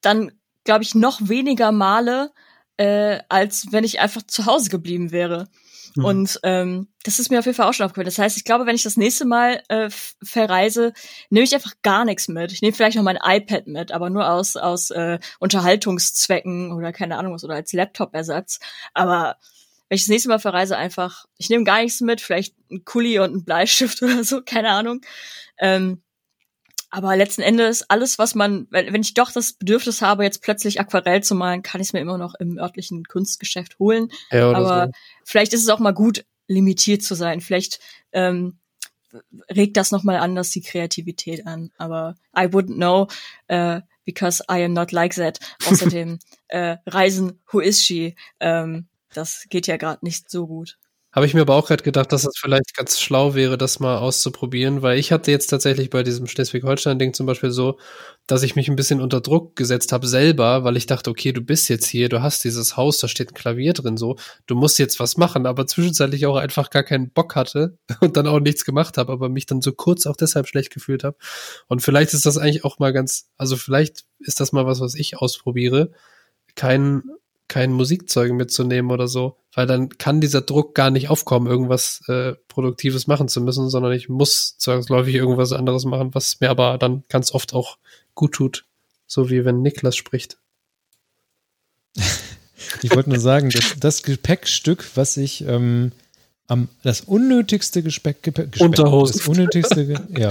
dann, 0.02 0.32
glaube 0.64 0.84
ich, 0.84 0.95
noch 0.95 1.28
weniger 1.28 1.72
Male 1.72 2.32
äh, 2.78 3.20
als 3.30 3.68
wenn 3.72 3.84
ich 3.84 4.00
einfach 4.00 4.24
zu 4.24 4.45
Hause 4.45 4.70
geblieben 4.70 5.12
wäre. 5.12 5.48
Mhm. 5.95 6.06
Und 6.06 6.40
ähm, 6.44 6.88
das 7.03 7.20
ist 7.20 7.30
mir 7.30 7.40
auf 7.40 7.45
jeden 7.45 7.56
Fall 7.56 7.68
auch 7.68 7.74
schon 7.74 7.86
aufgefallen. 7.86 8.06
Das 8.06 8.18
heißt, 8.18 8.38
ich 8.38 8.44
glaube, 8.44 8.65
wenn 8.65 8.76
ich 8.76 8.84
das 8.84 8.98
nächste 8.98 9.26
Mal 9.26 9.61
äh, 9.70 9.90
verreise, 10.24 10.94
nehme 11.30 11.44
ich 11.44 11.53
einfach 11.53 11.74
gar 11.82 12.06
nichts 12.06 12.28
mit. 12.28 12.52
Ich 12.52 12.61
nehme 12.61 12.74
vielleicht 12.74 12.98
noch 12.98 13.03
mein 13.03 13.20
iPad 13.22 13.68
mit, 13.68 13.91
aber 13.91 14.10
nur 14.10 14.30
aus 14.30 14.56
aus 14.56 14.91
äh, 14.91 15.20
Unterhaltungszwecken 15.40 16.72
oder 16.74 16.91
keine 16.91 17.18
Ahnung 17.18 17.34
was 17.34 17.44
oder 17.44 17.56
als 17.56 17.74
Laptop-Ersatz. 17.74 18.60
Aber 18.94 19.38
wenn 19.90 19.95
ich 19.95 20.03
das 20.03 20.10
nächste 20.10 20.30
Mal 20.30 20.40
verreise, 20.40 20.78
einfach, 20.78 21.26
ich 21.38 21.49
nehme 21.49 21.64
gar 21.64 21.82
nichts 21.82 22.02
mit, 22.02 22.22
vielleicht 22.22 22.56
ein 22.72 22.86
Kuli 22.86 23.20
und 23.20 23.36
ein 23.36 23.45
Bleistift 23.45 24.02
oder 24.03 24.24
so, 24.24 24.41
keine 24.44 24.70
Ahnung. 24.70 25.02
Ähm, 25.60 26.03
aber 26.94 27.15
letzten 27.15 27.41
Endes, 27.41 27.90
alles, 27.90 28.20
was 28.20 28.36
man, 28.36 28.68
wenn 28.70 29.02
ich 29.02 29.15
doch 29.15 29.32
das 29.32 29.53
Bedürfnis 29.53 30.03
habe, 30.03 30.24
jetzt 30.24 30.44
plötzlich 30.44 30.80
Aquarell 30.80 31.24
zu 31.24 31.34
malen, 31.34 31.64
kann 31.64 31.82
ich 31.82 31.88
es 31.88 31.94
mir 31.94 32.02
immer 32.02 32.20
noch 32.20 32.36
im 32.36 32.60
örtlichen 32.60 33.06
Kunstgeschäft 33.06 33.80
holen. 33.80 34.10
Ja, 34.30 34.52
Aber 34.52 34.86
so. 34.86 34.91
vielleicht 35.26 35.53
ist 35.53 35.64
es 35.64 35.70
auch 35.70 35.80
mal 35.80 35.95
gut, 35.95 36.24
limitiert 36.48 37.02
zu 37.02 37.15
sein. 37.15 37.41
Vielleicht 37.41 37.80
ähm, 38.11 38.60
regt 39.49 39.76
das 39.76 39.90
nochmal 39.90 40.18
anders 40.18 40.52
die 40.52 40.61
Kreativität 40.61 41.48
an. 41.48 41.72
Aber 41.80 42.14
I 42.38 42.41
wouldn't 42.41 42.76
know, 42.76 43.07
äh, 43.48 43.82
because 44.06 44.44
I 44.48 44.64
am 44.64 44.74
not 44.74 44.91
like 44.91 45.15
that. 45.15 45.40
Außerdem 45.65 46.20
äh, 46.49 46.78
Reisen, 46.86 47.41
who 47.52 47.60
is 47.60 47.84
she? 47.84 48.15
Ähm, 48.40 48.86
das 49.15 49.48
geht 49.49 49.65
ja 49.65 49.78
gerade 49.78 50.06
nicht 50.06 50.30
so 50.30 50.45
gut. 50.45 50.78
Habe 51.14 51.27
ich 51.27 51.35
mir 51.35 51.41
aber 51.41 51.56
auch 51.56 51.68
gerade 51.68 51.84
gedacht, 51.84 52.11
dass 52.11 52.26
es 52.26 52.34
vielleicht 52.35 52.76
ganz 52.76 52.99
schlau 52.99 53.35
wäre, 53.35 53.56
das 53.56 53.80
mal 53.80 53.99
auszuprobieren, 53.99 54.81
weil 54.81 54.98
ich 54.98 55.11
hatte 55.11 55.30
jetzt 55.30 55.45
tatsächlich 55.45 55.91
bei 55.91 56.02
diesem 56.02 56.26
Schleswig-Holstein-Ding 56.26 57.14
zum 57.14 57.27
Beispiel 57.27 57.52
so, 57.52 57.77
dass 58.26 58.41
ich 58.41 58.56
mich 58.56 58.68
ein 58.68 58.76
bisschen 58.76 58.99
unter 58.99 59.22
Druck 59.22 59.56
gesetzt 59.56 59.91
habe 59.91 60.07
selber, 60.07 60.64
weil 60.64 60.76
ich 60.76 60.88
dachte, 60.88 61.11
okay, 61.11 61.31
du 61.31 61.41
bist 61.41 61.69
jetzt 61.69 61.85
hier, 61.85 62.10
du 62.10 62.23
hast 62.23 62.44
dieses 62.44 62.77
Haus, 62.77 62.98
da 62.98 63.07
steht 63.07 63.30
ein 63.30 63.35
Klavier 63.35 63.73
drin, 63.73 63.95
so, 63.95 64.15
du 64.48 64.56
musst 64.56 64.80
jetzt 64.80 64.99
was 64.99 65.15
machen, 65.15 65.45
aber 65.45 65.68
zwischenzeitlich 65.68 66.26
auch 66.26 66.35
einfach 66.35 66.72
gar 66.72 66.84
keinen 66.84 67.11
Bock 67.11 67.35
hatte 67.35 67.77
und 68.02 68.18
dann 68.18 68.26
auch 68.26 68.40
nichts 68.40 68.65
gemacht 68.65 68.98
habe, 68.98 69.11
aber 69.11 69.30
mich 69.30 69.45
dann 69.45 69.61
so 69.61 69.72
kurz 69.72 70.07
auch 70.07 70.15
deshalb 70.15 70.48
schlecht 70.48 70.73
gefühlt 70.73 71.03
habe. 71.03 71.18
Und 71.68 71.81
vielleicht 71.81 72.15
ist 72.15 72.26
das 72.26 72.40
eigentlich 72.40 72.65
auch 72.65 72.80
mal 72.80 72.91
ganz, 72.91 73.30
also 73.38 73.56
vielleicht 73.56 74.06
ist 74.18 74.40
das 74.40 74.52
mal 74.52 74.65
was, 74.65 74.80
was 74.80 74.95
ich 74.95 75.15
ausprobiere, 75.18 75.91
kein 76.56 77.03
kein 77.48 77.72
Musikzeug 77.72 78.32
mitzunehmen 78.32 78.91
oder 78.91 79.07
so, 79.07 79.38
weil 79.53 79.68
dann 79.68 79.90
kann 79.90 80.22
dieser 80.22 80.41
Druck 80.41 80.76
gar 80.76 80.90
nicht 80.90 81.10
aufkommen, 81.10 81.48
irgendwas 81.48 82.02
äh, 82.07 82.34
Produktives 82.48 83.07
machen 83.07 83.28
zu 83.28 83.41
müssen, 83.41 83.70
sondern 83.70 83.91
ich 83.94 84.10
muss 84.10 84.57
zwangsläufig 84.57 85.15
irgendwas 85.15 85.52
anderes 85.52 85.86
machen, 85.86 86.14
was 86.15 86.40
mir 86.40 86.49
aber 86.49 86.78
dann 86.78 87.03
ganz 87.10 87.34
oft 87.34 87.53
auch 87.53 87.78
gut 88.15 88.34
tut, 88.34 88.65
so 89.07 89.30
wie 89.30 89.45
wenn 89.45 89.61
Niklas 89.61 89.95
spricht. 89.95 90.38
Ich 92.82 92.95
wollte 92.95 93.10
nur 93.11 93.20
sagen, 93.20 93.49
dass 93.49 93.76
das 93.80 94.03
Gepäckstück, 94.03 94.84
was 94.95 95.15
ich 95.18 95.45
ähm, 95.45 95.91
am 96.48 96.70
das 96.82 97.02
unnötigste 97.02 97.84
Gespeck, 97.84 98.24
Gepäck, 98.24 98.52
Gespeck 98.52 98.68
Unterhosen. 98.68 99.18
das 99.18 99.28
unnötigste, 99.28 100.07
ja. 100.18 100.30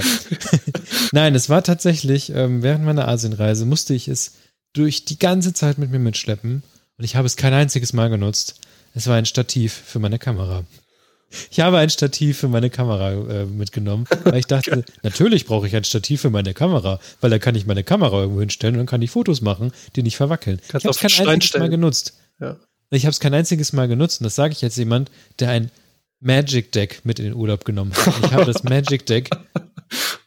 Nein, 1.11 1.35
es 1.35 1.49
war 1.49 1.63
tatsächlich 1.63 2.31
ähm, 2.31 2.61
während 2.61 2.85
meiner 2.85 3.07
Asienreise 3.07 3.65
musste 3.65 3.93
ich 3.93 4.07
es 4.07 4.33
durch 4.73 5.05
die 5.05 5.19
ganze 5.19 5.53
Zeit 5.53 5.77
mit 5.77 5.91
mir 5.91 5.99
mitschleppen 5.99 6.63
und 6.97 7.05
ich 7.05 7.15
habe 7.15 7.25
es 7.25 7.35
kein 7.35 7.53
einziges 7.53 7.93
Mal 7.93 8.09
genutzt. 8.09 8.59
Es 8.93 9.07
war 9.07 9.15
ein 9.15 9.25
Stativ 9.25 9.73
für 9.73 9.99
meine 9.99 10.19
Kamera. 10.19 10.63
Ich 11.49 11.59
habe 11.59 11.79
ein 11.79 11.89
Stativ 11.89 12.37
für 12.37 12.47
meine 12.47 12.69
Kamera 12.69 13.11
äh, 13.11 13.45
mitgenommen, 13.45 14.05
weil 14.23 14.37
ich 14.37 14.45
dachte, 14.45 14.85
natürlich 15.03 15.45
brauche 15.45 15.65
ich 15.67 15.75
ein 15.75 15.83
Stativ 15.83 16.21
für 16.21 16.29
meine 16.29 16.53
Kamera, 16.53 16.99
weil 17.21 17.31
da 17.31 17.39
kann 17.39 17.55
ich 17.55 17.65
meine 17.65 17.83
Kamera 17.83 18.21
irgendwo 18.21 18.41
hinstellen 18.41 18.75
und 18.75 18.79
dann 18.79 18.87
kann 18.87 19.01
ich 19.01 19.11
Fotos 19.11 19.41
machen, 19.41 19.71
die 19.95 20.03
nicht 20.03 20.15
verwackeln. 20.17 20.59
Kannst 20.67 20.85
ich 20.85 20.87
habe 20.87 20.91
es 20.91 20.99
kein 20.99 21.09
Stein 21.09 21.27
einziges 21.27 21.53
Mal 21.53 21.59
stellen. 21.59 21.71
genutzt. 21.71 22.13
Ja. 22.39 22.57
Ich 22.91 23.05
habe 23.05 23.11
es 23.11 23.19
kein 23.19 23.33
einziges 23.33 23.73
Mal 23.73 23.87
genutzt 23.87 24.21
und 24.21 24.25
das 24.25 24.35
sage 24.35 24.53
ich 24.53 24.63
als 24.63 24.75
jemand, 24.75 25.09
der 25.39 25.49
ein 25.49 25.71
Magic 26.19 26.71
Deck 26.71 27.01
mit 27.03 27.19
in 27.19 27.25
den 27.25 27.33
Urlaub 27.33 27.65
genommen 27.65 27.93
hat. 27.93 28.13
Ich 28.23 28.31
habe 28.31 28.45
das 28.45 28.63
Magic 28.63 29.05
Deck 29.07 29.29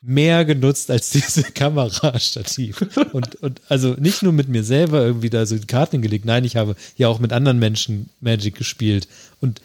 mehr 0.02 0.44
genutzt 0.44 0.90
als 0.90 1.10
diese 1.10 1.42
Kamerastativ. 1.54 2.84
Und, 3.12 3.36
und 3.36 3.60
also 3.68 3.94
nicht 3.98 4.22
nur 4.22 4.32
mit 4.32 4.48
mir 4.48 4.64
selber 4.64 5.02
irgendwie 5.02 5.30
da 5.30 5.44
so 5.46 5.56
die 5.58 5.66
Karten 5.66 6.02
gelegt, 6.02 6.24
nein, 6.24 6.44
ich 6.44 6.56
habe 6.56 6.76
ja 6.96 7.08
auch 7.08 7.18
mit 7.18 7.32
anderen 7.32 7.58
Menschen 7.58 8.10
Magic 8.20 8.54
gespielt. 8.56 9.08
Und 9.40 9.60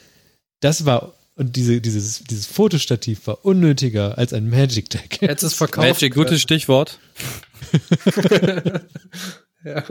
das 0.59 0.85
war, 0.85 1.13
und 1.35 1.55
diese, 1.55 1.81
dieses, 1.81 2.23
dieses 2.23 2.45
Fotostativ 2.45 3.25
war 3.27 3.43
unnötiger 3.45 4.17
als 4.17 4.33
ein 4.33 4.49
Magic 4.49 4.89
Deck. 4.89 5.19
Jetzt 5.21 5.43
ist 5.43 5.55
verkauft. 5.55 5.87
Magic, 5.87 6.13
gutes 6.13 6.41
Stichwort. 6.41 6.99
Ja. 9.63 9.75
Ja, 9.75 9.83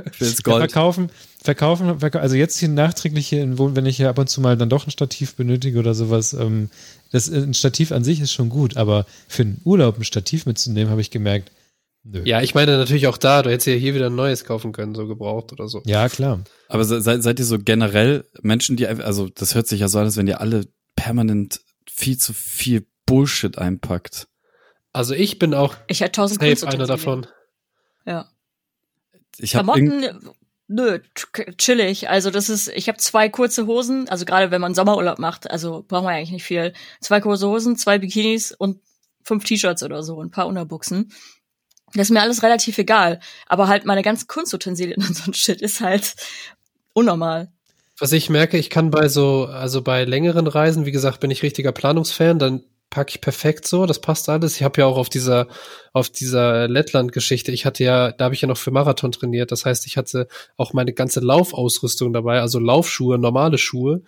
Gold. 0.42 0.62
verkaufen, 0.72 1.10
verkaufen, 1.40 2.00
verkau 2.00 2.18
also 2.18 2.34
jetzt 2.34 2.58
hier 2.58 2.68
nachträglich 2.68 3.28
hier, 3.28 3.40
in, 3.44 3.56
wo- 3.56 3.76
wenn 3.76 3.86
ich 3.86 3.98
hier 3.98 4.08
ab 4.08 4.18
und 4.18 4.28
zu 4.28 4.40
mal 4.40 4.56
dann 4.56 4.68
doch 4.68 4.84
ein 4.84 4.90
Stativ 4.90 5.36
benötige 5.36 5.78
oder 5.78 5.94
sowas, 5.94 6.32
ähm, 6.32 6.70
das, 7.10 7.28
ein 7.28 7.54
Stativ 7.54 7.92
an 7.92 8.04
sich 8.04 8.20
ist 8.20 8.32
schon 8.32 8.48
gut, 8.48 8.76
aber 8.76 9.06
für 9.28 9.42
einen 9.42 9.60
Urlaub 9.64 9.98
ein 9.98 10.04
Stativ 10.04 10.46
mitzunehmen, 10.46 10.90
habe 10.90 11.00
ich 11.00 11.10
gemerkt, 11.10 11.50
Nö. 12.02 12.22
Ja, 12.24 12.40
ich 12.40 12.54
meine 12.54 12.78
natürlich 12.78 13.08
auch 13.08 13.18
da, 13.18 13.42
du 13.42 13.50
hättest 13.50 13.66
ja 13.66 13.74
hier 13.74 13.94
wieder 13.94 14.06
ein 14.06 14.14
neues 14.14 14.44
kaufen 14.46 14.72
können, 14.72 14.94
so 14.94 15.06
gebraucht 15.06 15.52
oder 15.52 15.68
so. 15.68 15.82
Ja, 15.84 16.08
klar. 16.08 16.42
Aber 16.68 16.82
se- 16.84 17.02
seid, 17.02 17.22
seid 17.22 17.38
ihr 17.38 17.44
so 17.44 17.58
generell 17.58 18.24
Menschen, 18.40 18.76
die 18.78 18.86
einfach, 18.86 19.04
also 19.04 19.28
das 19.28 19.54
hört 19.54 19.66
sich 19.66 19.80
ja 19.80 19.88
so 19.88 19.98
an, 19.98 20.06
als 20.06 20.16
wenn 20.16 20.26
ihr 20.26 20.40
alle 20.40 20.66
permanent 20.96 21.60
viel 21.90 22.16
zu 22.16 22.32
viel 22.32 22.86
Bullshit 23.04 23.58
einpackt. 23.58 24.28
Also 24.94 25.12
ich 25.12 25.38
bin 25.38 25.52
auch 25.52 25.76
Ich 25.88 26.00
hätte 26.00 26.12
tausend 26.12 26.40
safe 26.40 26.68
einer 26.68 26.86
davon. 26.86 27.26
Ja. 28.06 28.30
Ich 29.36 29.54
habe 29.54 29.70
Klamotten, 29.70 30.30
nö, 30.70 30.98
ch- 31.16 31.56
chillig. 31.58 32.08
Also 32.08 32.30
das 32.30 32.48
ist, 32.48 32.68
ich 32.68 32.88
habe 32.88 32.98
zwei 32.98 33.28
kurze 33.28 33.66
Hosen, 33.66 34.08
also 34.08 34.24
gerade 34.24 34.50
wenn 34.50 34.60
man 34.60 34.74
Sommerurlaub 34.74 35.18
macht, 35.18 35.50
also 35.50 35.84
braucht 35.86 36.04
man 36.04 36.14
eigentlich 36.14 36.30
nicht 36.30 36.44
viel. 36.44 36.72
Zwei 37.00 37.20
kurze 37.20 37.48
Hosen, 37.48 37.76
zwei 37.76 37.98
Bikinis 37.98 38.52
und 38.52 38.80
fünf 39.22 39.44
T-Shirts 39.44 39.82
oder 39.82 40.02
so, 40.02 40.22
ein 40.22 40.30
paar 40.30 40.46
Unterbuchsen. 40.46 41.12
Das 41.94 42.02
ist 42.02 42.10
mir 42.10 42.22
alles 42.22 42.42
relativ 42.42 42.78
egal. 42.78 43.20
Aber 43.46 43.66
halt 43.66 43.84
meine 43.84 44.02
ganzen 44.02 44.28
Kunstutensilien 44.28 45.02
und 45.06 45.14
so 45.14 45.30
ein 45.30 45.34
Shit 45.34 45.60
ist 45.60 45.80
halt 45.80 46.14
unnormal. 46.92 47.50
Was 47.98 48.12
ich 48.12 48.30
merke, 48.30 48.56
ich 48.56 48.70
kann 48.70 48.90
bei 48.90 49.08
so, 49.08 49.46
also 49.46 49.82
bei 49.82 50.04
längeren 50.04 50.46
Reisen, 50.46 50.86
wie 50.86 50.92
gesagt, 50.92 51.20
bin 51.20 51.30
ich 51.30 51.42
richtiger 51.42 51.72
Planungsfan, 51.72 52.38
dann 52.38 52.64
packe 52.90 53.10
ich 53.10 53.20
perfekt 53.20 53.66
so, 53.66 53.86
das 53.86 54.00
passt 54.00 54.28
alles. 54.28 54.56
Ich 54.56 54.64
habe 54.64 54.80
ja 54.80 54.86
auch 54.86 54.98
auf 54.98 55.08
dieser, 55.08 55.46
auf 55.92 56.10
dieser 56.10 56.68
Lettland-Geschichte, 56.68 57.52
ich 57.52 57.64
hatte 57.64 57.84
ja, 57.84 58.12
da 58.12 58.26
habe 58.26 58.34
ich 58.34 58.40
ja 58.40 58.48
noch 58.48 58.58
für 58.58 58.72
Marathon 58.72 59.12
trainiert. 59.12 59.52
Das 59.52 59.64
heißt, 59.64 59.86
ich 59.86 59.96
hatte 59.96 60.26
auch 60.56 60.72
meine 60.72 60.92
ganze 60.92 61.20
Laufausrüstung 61.20 62.12
dabei, 62.12 62.40
also 62.40 62.58
Laufschuhe, 62.58 63.18
normale 63.18 63.58
Schuhe. 63.58 64.02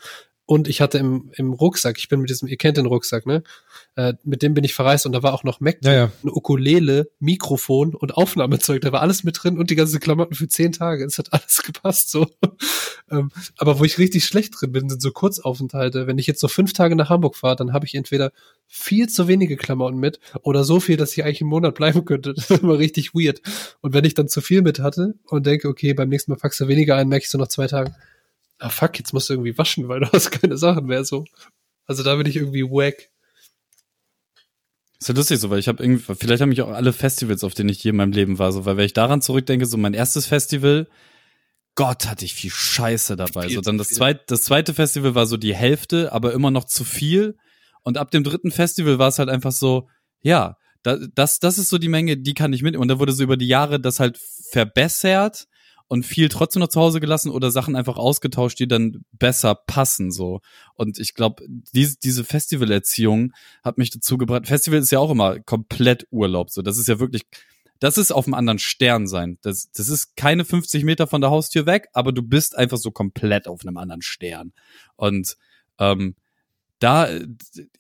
Und 0.44 0.68
ich 0.68 0.80
hatte 0.80 0.98
im, 0.98 1.30
im 1.36 1.52
Rucksack, 1.52 1.96
ich 1.98 2.08
bin 2.08 2.20
mit 2.20 2.28
diesem, 2.28 2.48
ihr 2.48 2.56
kennt 2.56 2.76
den 2.76 2.86
Rucksack, 2.86 3.24
ne? 3.24 3.44
Äh, 3.94 4.14
mit 4.24 4.42
dem 4.42 4.54
bin 4.54 4.64
ich 4.64 4.72
verreist 4.72 5.04
und 5.04 5.12
da 5.12 5.22
war 5.22 5.34
auch 5.34 5.44
noch 5.44 5.60
Mac 5.60 5.78
Ja, 5.84 5.92
ja. 5.92 6.12
eine 6.22 6.32
Ukulele, 6.32 7.10
Mikrofon 7.18 7.94
und 7.94 8.16
Aufnahmezeug. 8.16 8.80
Da 8.80 8.90
war 8.90 9.02
alles 9.02 9.22
mit 9.22 9.42
drin 9.42 9.58
und 9.58 9.68
die 9.68 9.74
ganzen 9.74 10.00
Klamotten 10.00 10.34
für 10.34 10.48
zehn 10.48 10.72
Tage. 10.72 11.04
Es 11.04 11.18
hat 11.18 11.32
alles 11.32 11.62
gepasst 11.66 12.10
so. 12.10 12.26
ähm, 13.10 13.30
aber 13.58 13.78
wo 13.78 13.84
ich 13.84 13.98
richtig 13.98 14.24
schlecht 14.24 14.54
drin 14.58 14.72
bin, 14.72 14.88
sind 14.88 15.02
so 15.02 15.10
Kurzaufenthalte. 15.10 16.06
Wenn 16.06 16.16
ich 16.16 16.26
jetzt 16.26 16.40
so 16.40 16.48
fünf 16.48 16.72
Tage 16.72 16.96
nach 16.96 17.10
Hamburg 17.10 17.36
fahre, 17.36 17.56
dann 17.56 17.74
habe 17.74 17.84
ich 17.84 17.94
entweder 17.94 18.32
viel 18.66 19.10
zu 19.10 19.28
wenige 19.28 19.58
Klamotten 19.58 19.98
mit 19.98 20.20
oder 20.40 20.64
so 20.64 20.80
viel, 20.80 20.96
dass 20.96 21.12
ich 21.12 21.22
eigentlich 21.22 21.42
einen 21.42 21.50
Monat 21.50 21.74
bleiben 21.74 22.04
könnte. 22.04 22.32
Das 22.42 22.50
ist 22.50 22.62
immer 22.62 22.78
richtig 22.78 23.14
weird. 23.14 23.42
Und 23.82 23.92
wenn 23.92 24.04
ich 24.04 24.14
dann 24.14 24.26
zu 24.26 24.40
viel 24.40 24.62
mit 24.62 24.80
hatte 24.80 25.14
und 25.26 25.44
denke, 25.44 25.68
okay, 25.68 25.92
beim 25.92 26.08
nächsten 26.08 26.32
Mal 26.32 26.38
packst 26.38 26.58
du 26.60 26.66
weniger 26.66 26.96
ein, 26.96 27.08
merke 27.08 27.24
ich 27.24 27.30
so 27.30 27.38
nach 27.38 27.48
zwei 27.48 27.66
Tagen, 27.66 27.94
ah 28.58 28.70
fuck, 28.70 28.98
jetzt 28.98 29.12
musst 29.12 29.28
du 29.28 29.34
irgendwie 29.34 29.56
waschen, 29.58 29.88
weil 29.88 30.00
du 30.00 30.06
hast 30.12 30.30
keine 30.30 30.56
Sachen 30.56 30.86
mehr 30.86 31.04
so. 31.04 31.24
Also 31.84 32.02
da 32.02 32.16
bin 32.16 32.26
ich 32.26 32.36
irgendwie 32.36 32.64
wack. 32.64 33.10
Ist 35.02 35.08
ja 35.08 35.16
lustig 35.16 35.40
so, 35.40 35.50
weil 35.50 35.58
ich 35.58 35.66
habe 35.66 35.82
irgendwie, 35.82 36.14
vielleicht 36.14 36.40
haben 36.40 36.50
mich 36.50 36.62
auch 36.62 36.70
alle 36.70 36.92
Festivals, 36.92 37.42
auf 37.42 37.54
denen 37.54 37.70
ich 37.70 37.82
je 37.82 37.90
in 37.90 37.96
meinem 37.96 38.12
Leben 38.12 38.38
war, 38.38 38.52
so, 38.52 38.66
weil 38.66 38.76
wenn 38.76 38.86
ich 38.86 38.92
daran 38.92 39.20
zurückdenke, 39.20 39.66
so 39.66 39.76
mein 39.76 39.94
erstes 39.94 40.26
Festival, 40.26 40.86
Gott, 41.74 42.06
hatte 42.06 42.24
ich 42.24 42.34
viel 42.34 42.52
Scheiße 42.52 43.16
dabei. 43.16 43.48
Viel 43.48 43.56
so, 43.56 43.62
dann 43.62 43.78
das 43.78 43.88
zweite, 43.88 44.22
das 44.28 44.44
zweite 44.44 44.74
Festival 44.74 45.16
war 45.16 45.26
so 45.26 45.36
die 45.36 45.56
Hälfte, 45.56 46.12
aber 46.12 46.32
immer 46.32 46.52
noch 46.52 46.66
zu 46.66 46.84
viel. 46.84 47.36
Und 47.82 47.98
ab 47.98 48.12
dem 48.12 48.22
dritten 48.22 48.52
Festival 48.52 49.00
war 49.00 49.08
es 49.08 49.18
halt 49.18 49.28
einfach 49.28 49.50
so, 49.50 49.88
ja, 50.20 50.56
da, 50.84 50.96
das, 51.16 51.40
das 51.40 51.58
ist 51.58 51.70
so 51.70 51.78
die 51.78 51.88
Menge, 51.88 52.16
die 52.16 52.34
kann 52.34 52.52
ich 52.52 52.62
mit. 52.62 52.76
Und 52.76 52.86
da 52.86 53.00
wurde 53.00 53.12
so 53.12 53.24
über 53.24 53.36
die 53.36 53.48
Jahre 53.48 53.80
das 53.80 53.98
halt 53.98 54.20
verbessert 54.52 55.48
und 55.88 56.06
viel 56.06 56.28
trotzdem 56.28 56.60
noch 56.60 56.68
zu 56.68 56.80
Hause 56.80 57.00
gelassen 57.00 57.30
oder 57.30 57.50
Sachen 57.50 57.76
einfach 57.76 57.96
ausgetauscht, 57.96 58.58
die 58.58 58.68
dann 58.68 59.04
besser 59.12 59.54
passen, 59.54 60.10
so. 60.10 60.40
Und 60.74 60.98
ich 60.98 61.14
glaube, 61.14 61.44
diese, 61.48 61.96
diese 62.02 62.24
Festivalerziehung 62.24 63.32
hat 63.62 63.78
mich 63.78 63.90
dazu 63.90 64.18
gebracht. 64.18 64.46
Festival 64.46 64.80
ist 64.80 64.92
ja 64.92 64.98
auch 64.98 65.10
immer 65.10 65.40
komplett 65.40 66.06
Urlaub, 66.10 66.50
so. 66.50 66.62
Das 66.62 66.78
ist 66.78 66.88
ja 66.88 66.98
wirklich, 66.98 67.22
das 67.78 67.98
ist 67.98 68.12
auf 68.12 68.26
einem 68.26 68.34
anderen 68.34 68.58
Stern 68.58 69.06
sein. 69.06 69.38
Das, 69.42 69.70
das 69.72 69.88
ist 69.88 70.16
keine 70.16 70.44
50 70.44 70.84
Meter 70.84 71.06
von 71.06 71.20
der 71.20 71.30
Haustür 71.30 71.66
weg, 71.66 71.88
aber 71.92 72.12
du 72.12 72.22
bist 72.22 72.56
einfach 72.56 72.78
so 72.78 72.90
komplett 72.90 73.48
auf 73.48 73.62
einem 73.62 73.76
anderen 73.76 74.02
Stern. 74.02 74.52
Und 74.96 75.36
ähm, 75.78 76.14
da, 76.82 77.08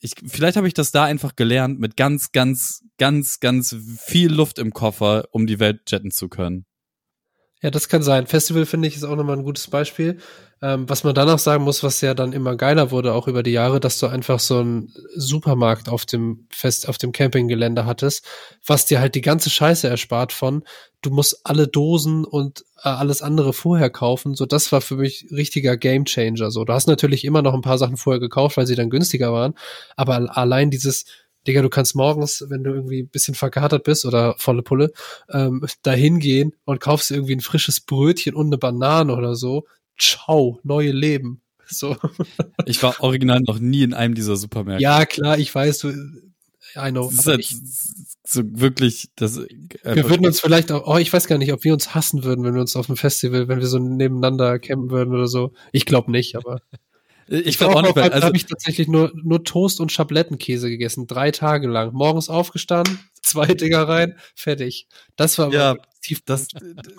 ich, 0.00 0.14
vielleicht 0.26 0.56
habe 0.56 0.68
ich 0.68 0.74
das 0.74 0.92
da 0.92 1.04
einfach 1.04 1.34
gelernt, 1.34 1.80
mit 1.80 1.96
ganz, 1.96 2.30
ganz, 2.32 2.84
ganz, 2.98 3.40
ganz 3.40 3.74
viel 3.98 4.32
Luft 4.32 4.58
im 4.58 4.72
Koffer, 4.72 5.24
um 5.32 5.46
die 5.46 5.58
Welt 5.58 5.90
jetten 5.90 6.10
zu 6.10 6.28
können. 6.28 6.66
Ja, 7.62 7.70
das 7.70 7.88
kann 7.88 8.02
sein. 8.02 8.26
Festival 8.26 8.66
finde 8.66 8.88
ich 8.88 8.96
ist 8.96 9.04
auch 9.04 9.14
nochmal 9.14 9.36
ein 9.36 9.44
gutes 9.44 9.68
Beispiel. 9.68 10.18
Ähm, 10.60 10.88
was 10.88 11.04
man 11.04 11.14
danach 11.14 11.38
sagen 11.38 11.62
muss, 11.62 11.82
was 11.84 12.00
ja 12.00 12.12
dann 12.12 12.32
immer 12.32 12.56
geiler 12.56 12.90
wurde, 12.90 13.14
auch 13.14 13.28
über 13.28 13.44
die 13.44 13.52
Jahre, 13.52 13.78
dass 13.78 14.00
du 14.00 14.08
einfach 14.08 14.40
so 14.40 14.58
einen 14.58 14.92
Supermarkt 15.14 15.88
auf 15.88 16.04
dem 16.04 16.46
Fest, 16.50 16.88
auf 16.88 16.98
dem 16.98 17.12
Campinggelände 17.12 17.86
hattest, 17.86 18.26
was 18.66 18.86
dir 18.86 19.00
halt 19.00 19.14
die 19.14 19.20
ganze 19.20 19.48
Scheiße 19.50 19.88
erspart 19.88 20.32
von, 20.32 20.64
du 21.02 21.10
musst 21.10 21.40
alle 21.44 21.68
Dosen 21.68 22.24
und 22.24 22.64
äh, 22.82 22.88
alles 22.88 23.22
andere 23.22 23.52
vorher 23.52 23.90
kaufen. 23.90 24.34
So, 24.34 24.44
das 24.44 24.72
war 24.72 24.80
für 24.80 24.96
mich 24.96 25.26
richtiger 25.30 25.76
Gamechanger. 25.76 26.50
So, 26.50 26.64
du 26.64 26.72
hast 26.72 26.88
natürlich 26.88 27.24
immer 27.24 27.42
noch 27.42 27.54
ein 27.54 27.62
paar 27.62 27.78
Sachen 27.78 27.96
vorher 27.96 28.20
gekauft, 28.20 28.56
weil 28.56 28.66
sie 28.66 28.74
dann 28.76 28.90
günstiger 28.90 29.32
waren, 29.32 29.54
aber 29.96 30.14
al- 30.14 30.28
allein 30.28 30.70
dieses 30.70 31.04
Digga, 31.46 31.62
du 31.62 31.68
kannst 31.68 31.94
morgens, 31.94 32.44
wenn 32.48 32.62
du 32.62 32.72
irgendwie 32.72 33.02
ein 33.02 33.08
bisschen 33.08 33.34
verkatert 33.34 33.84
bist 33.84 34.04
oder 34.04 34.34
volle 34.38 34.62
Pulle, 34.62 34.92
ähm, 35.30 35.64
da 35.82 35.92
hingehen 35.92 36.54
und 36.64 36.80
kaufst 36.80 37.10
irgendwie 37.10 37.34
ein 37.34 37.40
frisches 37.40 37.80
Brötchen 37.80 38.34
und 38.34 38.46
eine 38.46 38.58
Banane 38.58 39.14
oder 39.14 39.34
so. 39.34 39.64
Ciao, 39.98 40.60
neue 40.62 40.92
Leben. 40.92 41.40
So. 41.72 41.96
Ich 42.66 42.82
war 42.82 42.96
original 43.00 43.40
noch 43.40 43.58
nie 43.58 43.82
in 43.82 43.94
einem 43.94 44.14
dieser 44.14 44.36
Supermärkte. 44.36 44.82
Ja, 44.82 45.06
klar, 45.06 45.38
ich 45.38 45.54
weiß, 45.54 45.78
du, 45.78 45.88
I 46.76 46.90
know. 46.90 47.06
Das 47.10 47.20
ist 47.20 47.26
halt 47.26 47.40
ich, 47.40 47.56
so 48.24 48.42
wirklich, 48.44 49.10
das, 49.16 49.38
wir 49.38 50.08
würden 50.08 50.26
uns 50.26 50.40
vielleicht 50.40 50.70
auch, 50.70 50.86
oh, 50.86 50.98
ich 50.98 51.12
weiß 51.12 51.26
gar 51.26 51.38
nicht, 51.38 51.52
ob 51.52 51.64
wir 51.64 51.72
uns 51.72 51.94
hassen 51.94 52.24
würden, 52.24 52.44
wenn 52.44 52.54
wir 52.54 52.60
uns 52.60 52.76
auf 52.76 52.86
dem 52.86 52.96
Festival, 52.96 53.48
wenn 53.48 53.60
wir 53.60 53.66
so 53.66 53.78
nebeneinander 53.78 54.58
campen 54.58 54.90
würden 54.90 55.14
oder 55.14 55.26
so. 55.26 55.52
Ich 55.72 55.86
glaube 55.86 56.10
nicht, 56.10 56.36
aber. 56.36 56.60
Ich 57.28 57.58
glaube 57.58 57.76
auch 57.76 57.82
nicht, 57.82 57.96
weil, 57.96 58.12
also, 58.12 58.26
habe 58.26 58.36
ich 58.36 58.46
tatsächlich 58.46 58.88
nur, 58.88 59.12
nur 59.22 59.44
Toast 59.44 59.80
und 59.80 59.92
Schablettenkäse 59.92 60.68
gegessen, 60.68 61.06
drei 61.06 61.30
Tage 61.30 61.68
lang. 61.68 61.92
Morgens 61.92 62.28
aufgestanden, 62.28 62.98
zwei 63.22 63.46
Dinger 63.46 63.88
rein, 63.88 64.16
fertig. 64.34 64.86
Das 65.16 65.38
war 65.38 65.52
Ja, 65.52 65.76
tief 66.02 66.20
das, 66.24 66.48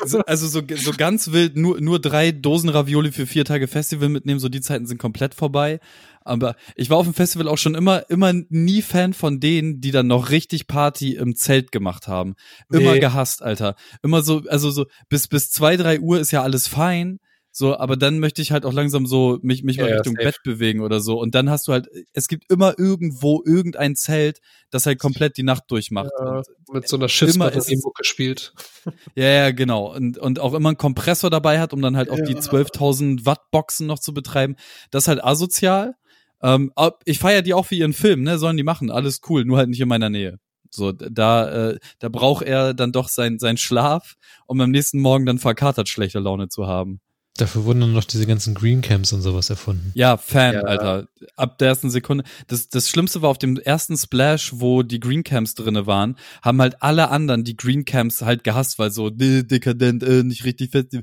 so- 0.06 0.20
also 0.22 0.48
so, 0.48 0.62
so 0.76 0.91
ganz 0.95 1.32
wild, 1.32 1.58
nur, 1.58 1.80
nur 1.82 2.00
drei 2.00 2.32
Dosen 2.32 2.70
Ravioli 2.70 3.12
für 3.12 3.28
vier 3.28 3.45
Tage 3.45 3.68
Festival 3.68 4.10
mitnehmen, 4.10 4.40
so 4.40 4.50
die 4.50 4.62
Zeiten 4.62 4.86
sind 4.86 4.98
komplett 4.98 5.36
vorbei. 5.36 5.80
Aber 6.26 6.56
ich 6.78 6.90
war 6.90 6.98
auf 6.98 7.06
dem 7.06 7.14
Festival 7.14 7.50
auch 7.50 7.58
schon 7.58 7.76
immer, 7.76 8.10
immer 8.10 8.32
nie 8.48 8.82
Fan 8.82 9.14
von 9.14 9.41
denen, 9.41 9.82
die 9.82 9.91
dann 9.91 10.08
noch 10.08 10.30
richtig 10.30 10.68
Party 10.68 11.16
im 11.16 11.36
Zelt 11.36 11.74
gemacht 11.74 12.08
haben. 12.08 12.36
Immer 12.72 12.94
Nee. 12.94 13.00
gehasst, 13.00 13.41
Alter. 13.44 13.76
Immer 14.04 14.22
so, 14.22 14.44
also 14.48 14.72
so, 14.72 14.86
bis, 15.10 15.28
bis 15.28 15.52
zwei, 15.52 15.76
drei 15.76 16.00
Uhr 16.00 16.20
ist 16.22 16.32
ja 16.32 16.41
alles 16.41 16.70
fein. 16.70 17.20
So, 17.56 17.78
aber 17.78 17.98
dann 17.98 18.18
möchte 18.18 18.42
ich 18.42 18.52
halt 18.52 18.66
auch 18.66 18.74
langsam 18.74 19.06
so 19.06 19.38
mich, 19.44 19.64
mich 19.64 19.78
mal 19.78 19.88
Ja, 19.88 19.98
Richtung 19.98 20.16
safe. 20.16 20.26
Bett 20.26 20.38
bewegen 20.44 20.82
oder 20.82 21.00
so. 21.00 21.20
Und 21.20 21.36
dann 21.36 21.52
hast 21.52 21.68
du 21.68 21.72
halt, 21.72 21.88
es 22.12 22.28
gibt 22.28 22.52
immer 22.52 22.74
irgendwo 22.80 23.44
irgendein 23.46 23.96
Zelt, 23.96 24.40
das 24.72 24.88
halt 24.88 24.98
komplett 24.98 25.38
die 25.38 25.44
Nacht 25.44 25.66
durchmacht. 25.70 26.10
Ja, 26.20 26.42
mit 26.72 26.88
so 26.88 26.96
einer 26.98 27.10
Schiffsbatterie 27.10 27.76
es- 27.76 27.84
gespielt. 27.96 28.54
ja, 29.16 29.28
ja, 29.28 29.52
genau. 29.52 29.94
Und, 29.96 30.18
und 30.18 30.40
auch 30.40 30.56
immer 30.56 30.70
einen 30.70 30.80
Kompressor 30.80 31.30
dabei 31.30 31.60
hat, 31.60 31.74
um 31.74 31.82
dann 31.84 31.96
halt 31.96 32.10
auch 32.10 32.20
die 32.20 32.34
Ja. 32.34 32.40
12.000 32.40 33.28
Watt 33.28 33.52
Boxen 33.52 33.86
noch 33.86 34.00
zu 34.00 34.16
betreiben. 34.16 34.56
Das 34.90 35.04
ist 35.04 35.08
halt 35.10 35.24
asozial. 35.24 35.94
Ähm, 36.42 36.72
ich 37.06 37.20
feiere 37.20 37.44
die 37.44 37.54
auch 37.54 37.68
für 37.68 37.76
ihren 37.76 37.94
Film, 37.94 38.24
ne? 38.24 38.40
Sollen 38.40 38.58
die 38.58 38.64
machen. 38.64 38.90
Alles 38.90 39.22
cool, 39.30 39.46
nur 39.46 39.60
halt 39.60 39.70
nicht 39.70 39.80
in 39.80 39.88
meiner 39.88 40.10
Nähe. 40.10 40.40
So, 40.72 40.92
da, 40.92 41.70
äh, 41.70 41.80
da 42.00 42.10
braucht 42.10 42.44
er 42.44 42.74
dann 42.74 42.92
doch 42.92 43.10
sein, 43.10 43.38
sein 43.38 43.58
Schlaf, 43.58 44.16
um 44.48 44.60
am 44.60 44.72
nächsten 44.72 45.00
Morgen 45.00 45.28
dann 45.28 45.38
verkatert 45.38 45.88
schlechte 45.88 46.18
Laune 46.18 46.50
zu 46.50 46.66
haben. 46.66 47.00
Dafür 47.38 47.65
wurden 47.65 47.81
dann 47.81 47.93
noch 47.93 48.03
diese 48.03 48.27
ganzen 48.27 48.53
Green 48.53 48.81
Camps 48.81 49.11
und 49.11 49.22
sowas 49.23 49.49
erfunden. 49.49 49.91
Ja, 49.95 50.18
Fan, 50.18 50.53
Ja. 50.53 50.61
Alter. 50.61 51.07
Ab 51.35 51.57
der 51.57 51.69
ersten 51.69 51.89
Sekunde. 51.89 52.23
Das, 52.47 52.69
das 52.69 52.89
Schlimmste 52.89 53.23
war 53.23 53.30
auf 53.30 53.39
dem 53.39 53.57
ersten 53.57 53.97
Splash, 53.97 54.51
wo 54.55 54.84
die 54.84 54.99
Green 54.99 55.23
Camps 55.23 55.55
drinne 55.55 55.88
waren, 55.88 56.15
haben 56.43 56.61
halt 56.61 56.84
alle 56.84 57.10
anderen 57.10 57.43
die 57.43 57.57
Green 57.57 57.85
Camps 57.85 58.22
halt 58.22 58.43
gehasst, 58.43 58.77
weil 58.77 58.91
so 58.91 59.07
äh, 59.07 59.43
dekadent, 59.43 60.03
äh, 60.03 60.23
nicht 60.23 60.45
richtig 60.45 60.72
fest, 60.72 60.95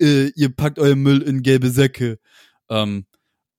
äh, 0.00 0.28
ihr 0.34 0.54
packt 0.54 0.80
euren 0.80 1.00
Müll 1.00 1.22
in 1.22 1.42
gelbe 1.42 1.70
Säcke. 1.70 2.18
Ähm, 2.68 3.06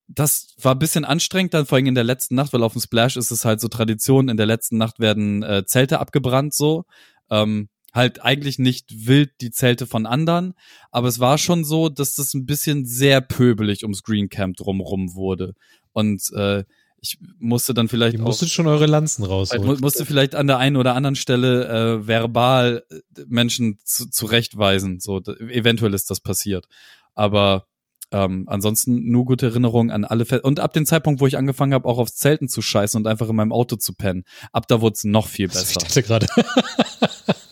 das 0.06 0.54
war 0.60 0.74
ein 0.74 0.78
bisschen 0.78 1.06
anstrengend, 1.06 1.54
dann 1.54 1.64
vor 1.64 1.76
allem 1.76 1.86
in 1.86 1.94
der 1.94 2.04
letzten 2.04 2.34
Nacht, 2.34 2.52
weil 2.52 2.62
auf 2.62 2.72
dem 2.72 2.82
Splash 2.82 3.16
ist 3.16 3.30
es 3.30 3.46
halt 3.46 3.60
so 3.62 3.68
Tradition, 3.68 4.28
in 4.28 4.36
der 4.36 4.46
letzten 4.46 4.76
Nacht 4.76 5.00
werden 5.00 5.42
äh, 5.42 5.64
Zelte 5.64 6.00
abgebrannt 6.00 6.52
so. 6.52 6.84
Ähm, 7.30 7.68
halt 7.94 8.22
eigentlich 8.22 8.58
nicht 8.58 9.06
wild 9.06 9.30
die 9.40 9.50
Zelte 9.52 9.86
von 9.86 10.04
anderen, 10.06 10.54
aber 10.90 11.08
es 11.08 11.20
war 11.20 11.38
schon 11.38 11.64
so, 11.64 11.88
dass 11.88 12.14
das 12.16 12.34
ein 12.34 12.44
bisschen 12.44 12.84
sehr 12.84 13.20
pöbelig 13.20 13.82
ums 13.84 14.02
Green 14.02 14.28
Camp 14.28 14.56
drumrum 14.56 15.14
wurde. 15.14 15.54
Und 15.92 16.22
äh, 16.34 16.64
ich 17.00 17.18
musste 17.38 17.74
dann 17.74 17.88
vielleicht 17.88 18.14
Ihr 18.16 18.22
musstet 18.22 18.48
schon 18.48 18.66
eure 18.66 18.86
Lanzen 18.86 19.22
mu- 19.22 19.28
rausholen. 19.28 19.78
musste 19.80 20.06
vielleicht 20.06 20.34
an 20.34 20.46
der 20.46 20.58
einen 20.58 20.76
oder 20.76 20.94
anderen 20.94 21.16
Stelle 21.16 21.68
äh, 22.00 22.06
verbal 22.06 22.82
äh, 22.90 22.96
Menschen 23.28 23.78
zu, 23.84 24.08
zurechtweisen. 24.10 25.00
So, 25.00 25.18
eventuell 25.20 25.92
ist 25.94 26.10
das 26.10 26.20
passiert. 26.20 26.66
Aber 27.14 27.66
ähm, 28.10 28.44
ansonsten 28.48 29.10
nur 29.10 29.24
gute 29.26 29.46
Erinnerungen 29.46 29.90
an 29.90 30.04
alle 30.04 30.24
Fe 30.24 30.40
Und 30.40 30.60
ab 30.60 30.72
dem 30.72 30.86
Zeitpunkt, 30.86 31.20
wo 31.20 31.26
ich 31.26 31.36
angefangen 31.36 31.74
habe, 31.74 31.86
auch 31.88 31.98
aufs 31.98 32.16
Zelten 32.16 32.48
zu 32.48 32.62
scheißen 32.62 32.98
und 32.98 33.06
einfach 33.06 33.28
in 33.28 33.36
meinem 33.36 33.52
Auto 33.52 33.76
zu 33.76 33.92
pennen, 33.94 34.24
ab 34.52 34.66
da 34.68 34.80
wurde 34.80 34.94
es 34.94 35.04
noch 35.04 35.28
viel 35.28 35.48
Also 35.50 35.60
ich 35.60 35.74
besser. 35.74 35.80
dachte 35.80 36.02
gerade. 36.02 36.26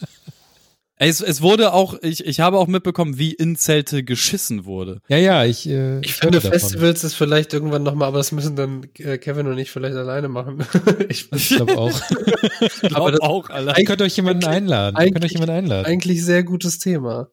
Es, 1.09 1.21
es 1.21 1.43
wurde 1.43 1.73
auch, 1.73 1.95
ich, 2.03 2.25
ich 2.27 2.41
habe 2.41 2.59
auch 2.59 2.67
mitbekommen, 2.69 3.19
wie 3.19 3.33
in 3.33 3.57
Zelte 3.57 4.05
geschissen 4.05 4.65
wurde. 4.65 5.01
Ja, 5.09 5.17
ja, 5.17 5.45
ich, 5.45 5.69
äh, 5.69 6.01
Ich 6.01 6.15
finde, 6.15 6.39
davon. 6.39 6.53
Festivals 6.53 7.03
ist 7.05 7.15
vielleicht 7.15 7.53
irgendwann 7.53 7.83
nochmal, 7.83 8.09
aber 8.09 8.19
das 8.19 8.31
müssen 8.33 8.55
dann 8.57 8.87
äh, 8.99 9.19
Kevin 9.19 9.47
und 9.49 9.59
ich 9.59 9.71
vielleicht 9.71 9.97
alleine 9.97 10.29
machen. 10.29 10.65
ich, 11.09 11.31
Ich 11.33 11.49
glaube 11.49 11.77
auch. 11.79 12.01
Ich 12.83 12.95
Aber 12.95 13.11
das- 13.11 13.21
auch, 13.21 13.51
Alter. 13.51 13.79
Ihr 13.79 13.85
könnt 13.85 14.03
euch 14.03 14.17
jemanden 14.17 14.45
einladen. 14.45 14.97
Ihr 14.99 15.07
könnt 15.07 15.17
euch 15.17 15.23
eigentlich- 15.23 15.33
jemanden 15.33 15.55
einladen. 15.57 15.87
eigentlich 15.87 16.25
sehr 16.25 16.45
gutes 16.45 16.79
Thema. 16.79 17.29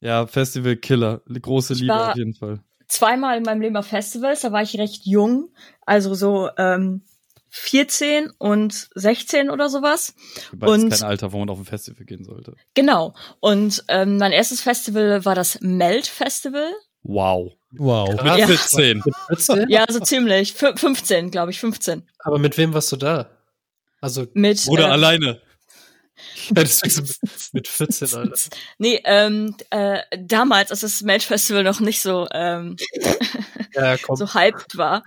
Ja, 0.00 0.26
Festival 0.26 0.76
Killer. 0.76 1.22
Große 1.26 1.72
Ich 1.72 1.80
Liebe 1.80 1.92
war- 1.94 2.10
auf 2.10 2.16
jeden 2.16 2.34
Fall. 2.34 2.60
zweimal 2.88 3.38
in 3.38 3.42
meinem 3.44 3.62
Leben 3.62 3.76
auf 3.76 3.86
Festivals, 3.86 4.42
da 4.42 4.52
war 4.52 4.62
ich 4.62 4.78
recht 4.78 5.06
jung, 5.06 5.48
also 5.86 6.14
so 6.14 6.50
ähm, 6.58 7.02
14 7.48 8.30
und 8.38 8.88
16 8.94 9.50
oder 9.50 9.68
sowas. 9.68 10.14
Beides 10.52 10.74
Und- 10.74 10.90
kein 10.90 11.02
Alter, 11.02 11.32
wo 11.32 11.38
man 11.38 11.48
auf 11.50 11.58
ein 11.58 11.64
Festival 11.64 12.04
gehen 12.04 12.24
sollte. 12.24 12.54
Genau. 12.74 13.14
Und 13.40 13.84
ähm, 13.88 14.18
mein 14.18 14.32
erstes 14.32 14.60
Festival 14.60 15.24
war 15.24 15.34
das 15.34 15.58
Melt 15.60 16.06
Festival. 16.06 16.70
Wow. 17.02 17.52
Wow. 17.72 18.16
Krass. 18.16 18.38
Ja. 18.38 18.46
14. 18.46 19.02
Mit 19.04 19.14
14? 19.28 19.68
Ja, 19.68 19.84
so 19.88 20.00
ziemlich. 20.00 20.54
Fü 20.54 20.76
15, 20.76 21.30
glaube 21.30 21.50
ich, 21.50 21.60
15. 21.60 22.02
Aber 22.20 22.38
mit 22.38 22.56
wem 22.58 22.74
warst 22.74 22.90
du 22.92 22.96
da? 22.96 23.30
Also, 24.00 24.26
Mit, 24.34 24.64
Bruder, 24.64 24.88
äh, 24.88 24.92
alleine. 24.92 25.40
mit, 26.50 26.80
mit 27.52 27.68
14, 27.68 28.14
Alter. 28.14 28.34
Nee, 28.78 29.00
ähm, 29.04 29.56
äh, 29.70 30.00
damals, 30.18 30.70
als 30.70 30.80
das 30.80 31.02
Melt 31.02 31.22
Festival 31.22 31.62
noch 31.62 31.80
nicht 31.80 32.00
so, 32.02 32.26
ähm, 32.32 32.76
Ja, 33.74 33.96
so 34.14 34.34
hyped 34.34 34.76
war. 34.76 35.02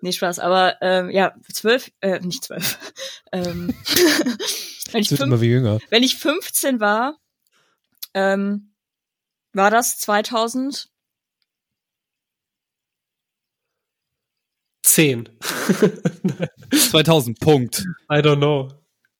Nee, 0.00 0.12
Spaß, 0.12 0.38
aber 0.38 0.80
ähm, 0.80 1.10
ja, 1.10 1.34
zwölf, 1.52 1.90
äh, 2.00 2.20
nicht 2.20 2.44
zwölf. 2.44 2.78
ähm, 3.32 3.74
wenn, 4.92 5.00
ich 5.00 5.08
fünf, 5.08 5.20
immer 5.20 5.40
wie 5.40 5.48
jünger. 5.50 5.80
wenn 5.90 6.02
ich 6.02 6.16
15 6.16 6.80
war, 6.80 7.18
ähm, 8.14 8.72
war 9.52 9.70
das 9.70 9.98
2000? 9.98 10.88
10. 14.82 15.28
2000, 16.72 17.38
Punkt. 17.40 17.80
I 18.10 18.16
don't 18.16 18.36
know. 18.36 18.72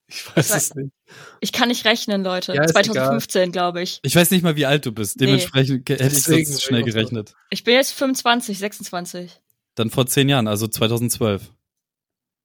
Ich 0.06 0.24
weiß 0.34 0.48
Zwei- 0.48 0.56
es 0.56 0.74
nicht. 0.74 0.92
Ich 1.40 1.52
kann 1.52 1.68
nicht 1.68 1.84
rechnen, 1.84 2.22
Leute. 2.24 2.54
Ja, 2.54 2.64
ist 2.64 2.72
2015, 2.72 3.52
glaube 3.52 3.82
ich. 3.82 4.00
Ich 4.02 4.14
weiß 4.16 4.30
nicht 4.30 4.42
mal, 4.42 4.56
wie 4.56 4.66
alt 4.66 4.86
du 4.86 4.92
bist. 4.92 5.18
Nee. 5.18 5.26
Dementsprechend 5.26 5.84
ge- 5.86 5.98
hätte 5.98 6.16
ich 6.16 6.24
das 6.48 6.62
schnell 6.62 6.80
ich 6.80 6.86
gerechnet. 6.86 7.34
Ich 7.50 7.64
bin 7.64 7.74
jetzt 7.74 7.92
25, 7.92 8.58
26. 8.58 9.40
Dann 9.78 9.90
vor 9.90 10.06
zehn 10.06 10.28
Jahren, 10.28 10.48
also 10.48 10.66
2012. 10.66 11.42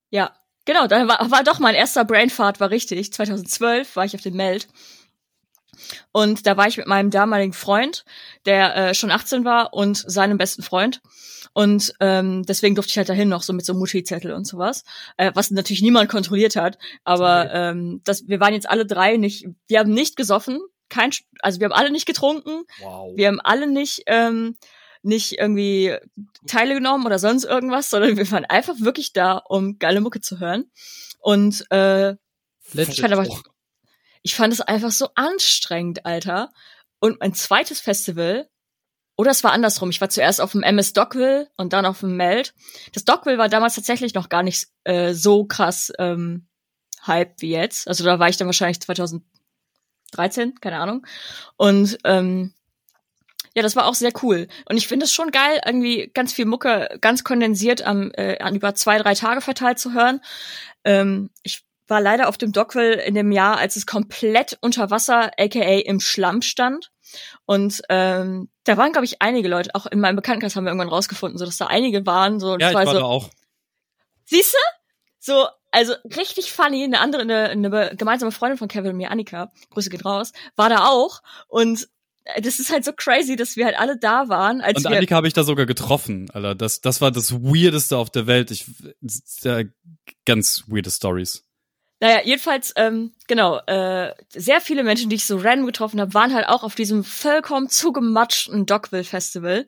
Ja, 0.09 0.33
genau, 0.65 0.87
dann 0.87 1.07
war, 1.07 1.31
war 1.31 1.43
doch 1.43 1.59
mein 1.59 1.75
erster 1.75 2.05
Brainfart 2.05 2.59
war 2.59 2.69
richtig. 2.69 3.11
2012 3.13 3.95
war 3.95 4.05
ich 4.05 4.15
auf 4.15 4.21
dem 4.21 4.35
Meld. 4.35 4.67
Und 6.11 6.45
da 6.45 6.55
war 6.55 6.67
ich 6.67 6.77
mit 6.77 6.87
meinem 6.87 7.09
damaligen 7.09 7.53
Freund, 7.53 8.05
der 8.45 8.75
äh, 8.75 8.93
schon 8.93 9.11
18 9.11 9.43
war 9.43 9.73
und 9.73 9.97
seinem 9.97 10.37
besten 10.37 10.61
Freund. 10.61 11.01
Und 11.53 11.93
ähm, 11.99 12.43
deswegen 12.43 12.75
durfte 12.75 12.91
ich 12.91 12.97
halt 12.97 13.09
dahin 13.09 13.29
noch 13.29 13.43
so 13.43 13.53
mit 13.53 13.65
so 13.65 13.73
Mutti-Zettel 13.73 14.33
und 14.33 14.45
sowas, 14.45 14.83
äh, 15.17 15.31
was 15.35 15.51
natürlich 15.51 15.81
niemand 15.81 16.09
kontrolliert 16.09 16.55
hat. 16.55 16.77
Aber 17.03 17.51
ähm, 17.53 18.01
das, 18.03 18.27
wir 18.27 18.39
waren 18.39 18.53
jetzt 18.53 18.69
alle 18.69 18.85
drei 18.85 19.17
nicht, 19.17 19.47
wir 19.67 19.79
haben 19.79 19.93
nicht 19.93 20.15
gesoffen, 20.15 20.59
kein, 20.89 21.11
also 21.39 21.59
wir 21.59 21.65
haben 21.65 21.73
alle 21.73 21.91
nicht 21.91 22.05
getrunken, 22.05 22.63
Wow. 22.79 23.15
wir 23.15 23.27
haben 23.27 23.39
alle 23.41 23.67
nicht 23.67 24.03
ähm, 24.07 24.55
nicht 25.03 25.37
irgendwie 25.37 25.95
Teile 26.47 26.73
genommen 26.73 27.05
oder 27.05 27.19
sonst 27.19 27.43
irgendwas, 27.43 27.89
sondern 27.89 28.17
wir 28.17 28.29
waren 28.31 28.45
einfach 28.45 28.79
wirklich 28.79 29.13
da, 29.13 29.37
um 29.37 29.77
geile 29.77 30.01
Mucke 30.01 30.21
zu 30.21 30.39
hören. 30.39 30.71
Und 31.19 31.65
äh, 31.71 32.15
ich 32.73 33.01
fand 33.01 33.13
aber, 33.13 33.27
ich 34.21 34.35
fand 34.35 34.53
es 34.53 34.61
einfach 34.61 34.91
so 34.91 35.09
anstrengend, 35.15 36.05
Alter. 36.05 36.51
Und 36.99 37.19
mein 37.19 37.33
zweites 37.33 37.81
Festival, 37.81 38.49
oder 39.15 39.31
es 39.31 39.43
war 39.43 39.51
andersrum. 39.51 39.89
Ich 39.89 40.01
war 40.01 40.09
zuerst 40.09 40.41
auf 40.41 40.53
dem 40.53 40.63
MS 40.63 40.93
Dockville 40.93 41.49
und 41.57 41.73
dann 41.73 41.85
auf 41.85 41.99
dem 41.99 42.15
Meld. 42.15 42.53
Das 42.93 43.05
Dockville 43.05 43.37
war 43.37 43.49
damals 43.49 43.75
tatsächlich 43.75 44.13
noch 44.13 44.29
gar 44.29 44.41
nicht 44.41 44.67
äh, 44.85 45.13
so 45.13 45.45
krass 45.45 45.91
ähm, 45.99 46.47
Hype 47.05 47.41
wie 47.41 47.51
jetzt. 47.51 47.87
Also 47.87 48.03
da 48.03 48.19
war 48.19 48.29
ich 48.29 48.37
dann 48.37 48.47
wahrscheinlich 48.47 48.81
2013, 48.81 50.55
keine 50.61 50.79
Ahnung. 50.79 51.05
Und 51.57 51.97
ähm, 52.05 52.53
ja, 53.55 53.61
das 53.61 53.75
war 53.75 53.85
auch 53.85 53.93
sehr 53.93 54.11
cool. 54.23 54.47
Und 54.67 54.77
ich 54.77 54.87
finde 54.87 55.05
es 55.05 55.13
schon 55.13 55.31
geil, 55.31 55.61
irgendwie 55.65 56.09
ganz 56.13 56.33
viel 56.33 56.45
Mucke 56.45 56.97
ganz 57.01 57.23
kondensiert 57.23 57.83
am, 57.83 58.11
äh, 58.15 58.39
an 58.39 58.55
über 58.55 58.73
zwei, 58.75 58.97
drei 58.97 59.13
Tage 59.13 59.41
verteilt 59.41 59.79
zu 59.79 59.93
hören. 59.93 60.21
Ähm, 60.83 61.29
ich 61.43 61.63
war 61.87 62.01
leider 62.01 62.29
auf 62.29 62.37
dem 62.37 62.51
Dockville 62.51 63.03
in 63.03 63.13
dem 63.13 63.31
Jahr, 63.31 63.57
als 63.57 63.75
es 63.75 63.85
komplett 63.85 64.57
unter 64.61 64.89
Wasser, 64.89 65.31
aka 65.37 65.79
im 65.79 65.99
Schlamm 65.99 66.41
stand. 66.41 66.91
Und 67.45 67.81
ähm, 67.89 68.49
da 68.63 68.77
waren, 68.77 68.91
glaube 68.91 69.05
ich, 69.05 69.21
einige 69.21 69.47
Leute, 69.47 69.71
auch 69.75 69.85
in 69.85 69.99
meinem 69.99 70.15
Bekanntenkreis 70.15 70.55
haben 70.55 70.63
wir 70.63 70.69
irgendwann 70.69 70.89
rausgefunden, 70.89 71.37
so 71.37 71.45
dass 71.45 71.57
da 71.57 71.67
einige 71.67 72.05
waren. 72.05 72.39
So, 72.39 72.57
Ja, 72.57 72.69
ich 72.69 72.75
war 72.75 72.87
so, 72.87 72.93
da 72.93 73.03
auch. 73.03 73.29
Siehst 74.25 74.53
du? 74.53 74.57
So, 75.19 75.47
also 75.71 75.93
richtig 76.17 76.51
funny. 76.51 76.83
Eine 76.83 76.99
andere, 76.99 77.21
eine, 77.21 77.49
eine 77.49 77.95
gemeinsame 77.95 78.31
Freundin 78.31 78.57
von 78.57 78.67
Kevin 78.67 78.91
und 78.91 78.97
mir, 78.97 79.11
Annika, 79.11 79.51
Grüße 79.71 79.89
geht 79.89 80.05
raus, 80.05 80.31
war 80.55 80.69
da 80.69 80.87
auch. 80.87 81.21
Und 81.47 81.87
das 82.41 82.59
ist 82.59 82.71
halt 82.71 82.85
so 82.85 82.93
crazy, 82.93 83.35
dass 83.35 83.55
wir 83.55 83.65
halt 83.65 83.77
alle 83.77 83.97
da 83.97 84.29
waren, 84.29 84.61
als 84.61 84.77
Und. 84.77 84.87
Annika 84.87 85.15
habe 85.15 85.27
ich 85.27 85.33
da 85.33 85.43
sogar 85.43 85.65
getroffen, 85.65 86.29
Alter. 86.31 86.55
Das, 86.55 86.81
das 86.81 87.01
war 87.01 87.11
das 87.11 87.33
Weirdeste 87.33 87.97
auf 87.97 88.09
der 88.09 88.27
Welt. 88.27 88.51
Ich, 88.51 88.65
ja, 89.41 89.61
ganz 90.25 90.63
weirde 90.67 90.89
Stories. 90.89 91.43
Naja, 91.99 92.21
jedenfalls, 92.23 92.73
ähm, 92.75 93.13
genau, 93.27 93.59
äh, 93.65 94.13
sehr 94.29 94.59
viele 94.59 94.83
Menschen, 94.83 95.09
die 95.09 95.15
ich 95.15 95.25
so 95.25 95.37
random 95.37 95.65
getroffen 95.65 96.01
habe, 96.01 96.13
waren 96.13 96.33
halt 96.33 96.47
auch 96.47 96.63
auf 96.63 96.75
diesem 96.75 97.03
vollkommen 97.03 97.69
zugematschten 97.69 98.65
Dockville 98.65 99.05
Festival. 99.05 99.67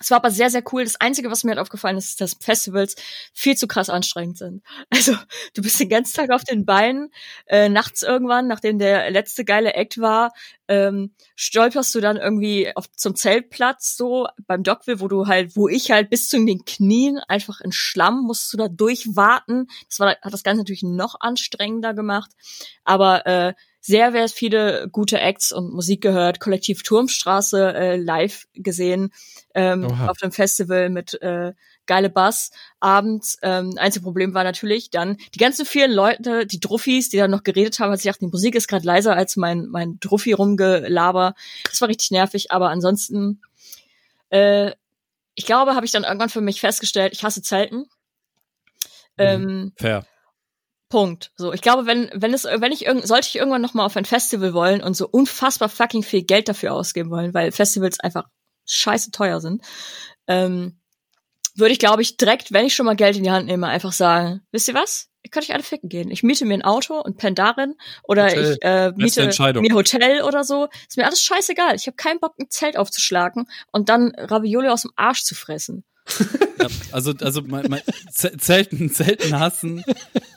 Es 0.00 0.10
war 0.10 0.18
aber 0.18 0.30
sehr, 0.30 0.50
sehr 0.50 0.62
cool. 0.72 0.84
Das 0.84 1.00
Einzige, 1.00 1.30
was 1.30 1.42
mir 1.44 1.50
halt 1.50 1.58
aufgefallen 1.58 1.96
ist, 1.98 2.10
ist, 2.10 2.20
dass 2.20 2.34
Festivals 2.40 2.94
viel 3.32 3.56
zu 3.56 3.66
krass 3.66 3.90
anstrengend 3.90 4.38
sind. 4.38 4.62
Also, 4.90 5.14
du 5.54 5.62
bist 5.62 5.78
den 5.80 5.88
ganzen 5.88 6.14
Tag 6.16 6.30
auf 6.30 6.44
den 6.44 6.64
Beinen, 6.64 7.10
äh, 7.46 7.68
nachts 7.68 8.02
irgendwann, 8.02 8.46
nachdem 8.48 8.78
der 8.78 9.10
letzte 9.10 9.44
geile 9.44 9.74
Act 9.74 10.00
war, 10.00 10.32
ähm, 10.68 11.12
stolperst 11.36 11.94
du 11.94 12.00
dann 12.00 12.16
irgendwie 12.16 12.74
auf, 12.76 12.90
zum 12.92 13.14
Zeltplatz 13.16 13.96
so 13.96 14.26
beim 14.46 14.62
Dockville, 14.62 15.00
wo 15.00 15.08
du 15.08 15.26
halt, 15.26 15.56
wo 15.56 15.68
ich 15.68 15.90
halt 15.90 16.10
bis 16.10 16.28
zu 16.28 16.44
den 16.44 16.64
Knien 16.64 17.18
einfach 17.28 17.60
in 17.60 17.72
Schlamm 17.72 18.22
musst 18.22 18.52
du 18.52 18.56
da 18.56 18.68
durchwarten. 18.68 19.68
Das 19.88 20.00
war, 20.00 20.10
hat 20.10 20.32
das 20.32 20.42
Ganze 20.42 20.60
natürlich 20.60 20.82
noch 20.82 21.16
anstrengender 21.20 21.94
gemacht. 21.94 22.30
Aber 22.84 23.26
äh, 23.26 23.54
sehr, 23.80 24.12
sehr 24.12 24.28
viele 24.28 24.88
gute 24.90 25.18
Acts 25.20 25.52
und 25.52 25.72
Musik 25.72 26.02
gehört. 26.02 26.40
Kollektiv 26.40 26.82
Turmstraße 26.82 27.74
äh, 27.74 27.96
live 27.96 28.46
gesehen 28.54 29.12
ähm, 29.54 29.84
Oha. 29.84 30.08
auf 30.08 30.18
dem 30.18 30.32
Festival 30.32 30.90
mit 30.90 31.20
äh, 31.22 31.52
geile 31.86 32.10
Bass 32.10 32.50
abends. 32.80 33.38
Ähm, 33.42 33.74
einzige 33.78 34.02
Problem 34.02 34.34
war 34.34 34.44
natürlich 34.44 34.90
dann 34.90 35.16
die 35.34 35.38
ganzen 35.38 35.64
vielen 35.64 35.92
Leute, 35.92 36.46
die 36.46 36.60
Druffis, 36.60 37.08
die 37.08 37.16
dann 37.16 37.30
noch 37.30 37.44
geredet 37.44 37.78
haben, 37.78 37.90
als 37.90 38.04
ich 38.04 38.10
dachte, 38.10 38.26
die 38.26 38.30
Musik 38.30 38.54
ist 38.54 38.68
gerade 38.68 38.86
leiser 38.86 39.16
als 39.16 39.36
mein 39.36 39.66
mein 39.68 39.98
Druffi 40.00 40.32
rumgelaber. 40.32 41.34
Das 41.64 41.80
war 41.80 41.88
richtig 41.88 42.10
nervig, 42.10 42.50
aber 42.50 42.68
ansonsten 42.70 43.40
äh, 44.30 44.72
ich 45.34 45.46
glaube, 45.46 45.76
habe 45.76 45.86
ich 45.86 45.92
dann 45.92 46.02
irgendwann 46.02 46.28
für 46.28 46.40
mich 46.40 46.60
festgestellt, 46.60 47.12
ich 47.12 47.22
hasse 47.22 47.42
Zelten. 47.42 47.86
Ähm, 49.16 49.72
Fair. 49.76 50.04
Punkt. 50.88 51.32
So, 51.36 51.52
ich 51.52 51.60
glaube, 51.60 51.86
wenn 51.86 52.10
wenn 52.14 52.32
es 52.32 52.44
wenn 52.44 52.72
ich 52.72 52.86
irgend 52.86 53.06
sollte 53.06 53.28
ich 53.28 53.36
irgendwann 53.36 53.62
noch 53.62 53.74
mal 53.74 53.84
auf 53.84 53.96
ein 53.96 54.04
Festival 54.04 54.54
wollen 54.54 54.82
und 54.82 54.94
so 54.94 55.06
unfassbar 55.08 55.68
fucking 55.68 56.02
viel 56.02 56.22
Geld 56.22 56.48
dafür 56.48 56.72
ausgeben 56.72 57.10
wollen, 57.10 57.34
weil 57.34 57.52
Festivals 57.52 58.00
einfach 58.00 58.24
scheiße 58.66 59.10
teuer 59.10 59.40
sind, 59.40 59.62
ähm, 60.26 60.80
würde 61.54 61.72
ich 61.72 61.78
glaube 61.78 62.02
ich 62.02 62.16
direkt, 62.16 62.52
wenn 62.52 62.66
ich 62.66 62.74
schon 62.74 62.86
mal 62.86 62.96
Geld 62.96 63.16
in 63.16 63.24
die 63.24 63.30
Hand 63.30 63.46
nehme, 63.46 63.66
einfach 63.66 63.92
sagen, 63.92 64.42
wisst 64.50 64.68
ihr 64.68 64.74
was? 64.74 65.08
Ihr 65.22 65.30
könnt 65.30 65.44
euch 65.44 65.52
alle 65.52 65.64
ficken 65.64 65.88
gehen. 65.88 66.10
Ich 66.10 66.22
miete 66.22 66.46
mir 66.46 66.54
ein 66.54 66.64
Auto 66.64 67.00
und 67.00 67.18
penne 67.18 67.34
darin 67.34 67.74
oder 68.04 68.26
Hotel. 68.26 68.52
ich 68.52 68.62
äh, 68.62 68.92
miete 68.96 69.26
mir 69.60 69.74
Hotel 69.74 70.22
oder 70.22 70.44
so. 70.44 70.68
Ist 70.88 70.96
mir 70.96 71.04
alles 71.04 71.20
scheißegal. 71.20 71.74
Ich 71.74 71.86
habe 71.86 71.96
keinen 71.96 72.20
Bock, 72.20 72.34
ein 72.38 72.48
Zelt 72.48 72.78
aufzuschlagen 72.78 73.46
und 73.72 73.88
dann 73.88 74.12
Ravioli 74.16 74.68
aus 74.68 74.82
dem 74.82 74.92
Arsch 74.96 75.24
zu 75.24 75.34
fressen. 75.34 75.84
Ja, 76.60 76.66
also, 76.92 77.12
also 77.20 77.42
mein, 77.42 77.66
mein 77.68 77.82
Zelten, 78.12 78.90
Zelten 78.90 79.38
hassen, 79.38 79.84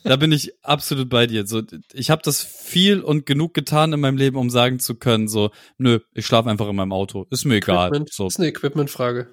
da 0.03 0.15
bin 0.15 0.31
ich 0.31 0.53
absolut 0.63 1.09
bei 1.09 1.25
dir. 1.27 1.47
So, 1.47 1.63
ich 1.93 2.11
habe 2.11 2.21
das 2.23 2.43
viel 2.43 3.01
und 3.01 3.25
genug 3.25 3.53
getan 3.53 3.93
in 3.93 3.99
meinem 3.99 4.17
Leben, 4.17 4.37
um 4.37 4.49
sagen 4.49 4.79
zu 4.79 4.95
können, 4.95 5.27
so, 5.27 5.49
nö, 5.77 5.99
ich 6.13 6.25
schlafe 6.25 6.49
einfach 6.49 6.67
in 6.69 6.75
meinem 6.75 6.91
Auto. 6.93 7.25
Ist 7.31 7.45
mir 7.45 7.55
egal. 7.55 7.87
Equipment. 7.87 8.13
So, 8.13 8.25
Das 8.25 8.33
ist 8.33 8.39
eine 8.39 8.49
Equipment-Frage. 8.49 9.27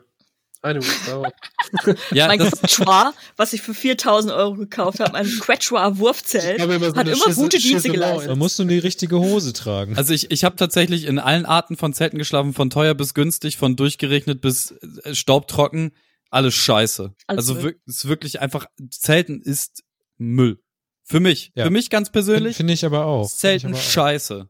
Eine 0.61 0.81
Minute 0.81 1.33
ja, 2.13 2.27
mein 2.27 2.41
das, 2.41 2.51
Quechua, 2.51 3.13
was 3.37 3.53
ich 3.53 3.63
für 3.63 3.75
4000 3.75 4.33
Euro 4.33 4.55
gekauft 4.55 4.99
habe, 4.99 5.15
ein 5.15 5.27
Quechua-Wurfzelt, 5.27 6.61
so 6.61 6.97
hat 6.97 7.07
immer 7.07 7.17
Schüssel- 7.17 7.35
gute 7.35 7.59
Dienste 7.59 7.69
Schüssel 7.75 7.93
geleistet. 7.93 8.31
Man 8.31 8.39
muss 8.39 8.59
nur 8.59 8.67
die 8.67 8.79
richtige 8.79 9.21
Hose 9.21 9.53
tragen. 9.53 9.97
also 9.97 10.13
ich, 10.13 10.33
ich 10.33 10.43
habe 10.43 10.57
tatsächlich 10.57 11.05
in 11.05 11.21
allen 11.21 11.47
Arten 11.47 11.77
von 11.77 11.93
Zelten 11.93 12.19
geschlafen, 12.19 12.55
von 12.55 12.71
teuer 12.71 12.95
bis 12.95 13.15
günstig, 13.15 13.57
von 13.57 13.77
durchgerechnet 13.77 14.41
bis 14.41 14.73
äh, 15.05 15.15
staubtrocken, 15.15 15.93
alles 16.31 16.55
scheiße. 16.55 17.15
Alles 17.27 17.49
also 17.51 17.69
es 17.87 17.97
ist 17.97 18.09
wirklich 18.09 18.41
einfach, 18.41 18.67
Zelten 18.91 19.41
ist 19.41 19.83
Müll. 20.17 20.61
Für 21.05 21.21
mich. 21.21 21.53
Ja. 21.55 21.65
Für 21.65 21.71
mich 21.71 21.89
ganz 21.89 22.11
persönlich, 22.11 22.57
Finde 22.57 22.75
ich 22.75 22.85
aber 22.85 23.07
auch. 23.07 23.29
Zelten 23.31 23.69
aber 23.69 23.79
auch. 23.79 23.83
scheiße. 23.83 24.49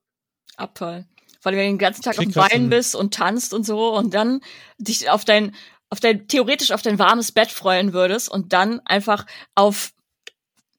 Abfall. 0.57 1.07
Weil 1.43 1.55
du 1.55 1.59
den 1.61 1.79
ganzen 1.79 2.03
Tag 2.03 2.17
Krieg 2.17 2.29
auf 2.29 2.33
dem 2.35 2.41
Bein 2.41 2.65
ein- 2.65 2.71
bist 2.71 2.97
und 2.97 3.15
tanzt 3.15 3.55
und 3.55 3.65
so 3.65 3.95
und 3.95 4.13
dann 4.13 4.41
dich 4.79 5.09
auf 5.09 5.25
dein, 5.25 5.55
auf 5.89 6.01
dein, 6.01 6.27
theoretisch 6.27 6.73
auf 6.73 6.83
dein 6.83 6.99
warmes 6.99 7.31
Bett 7.31 7.53
freuen 7.53 7.93
würdest 7.93 8.29
und 8.29 8.53
dann 8.53 8.81
einfach 8.81 9.25
auf, 9.55 9.93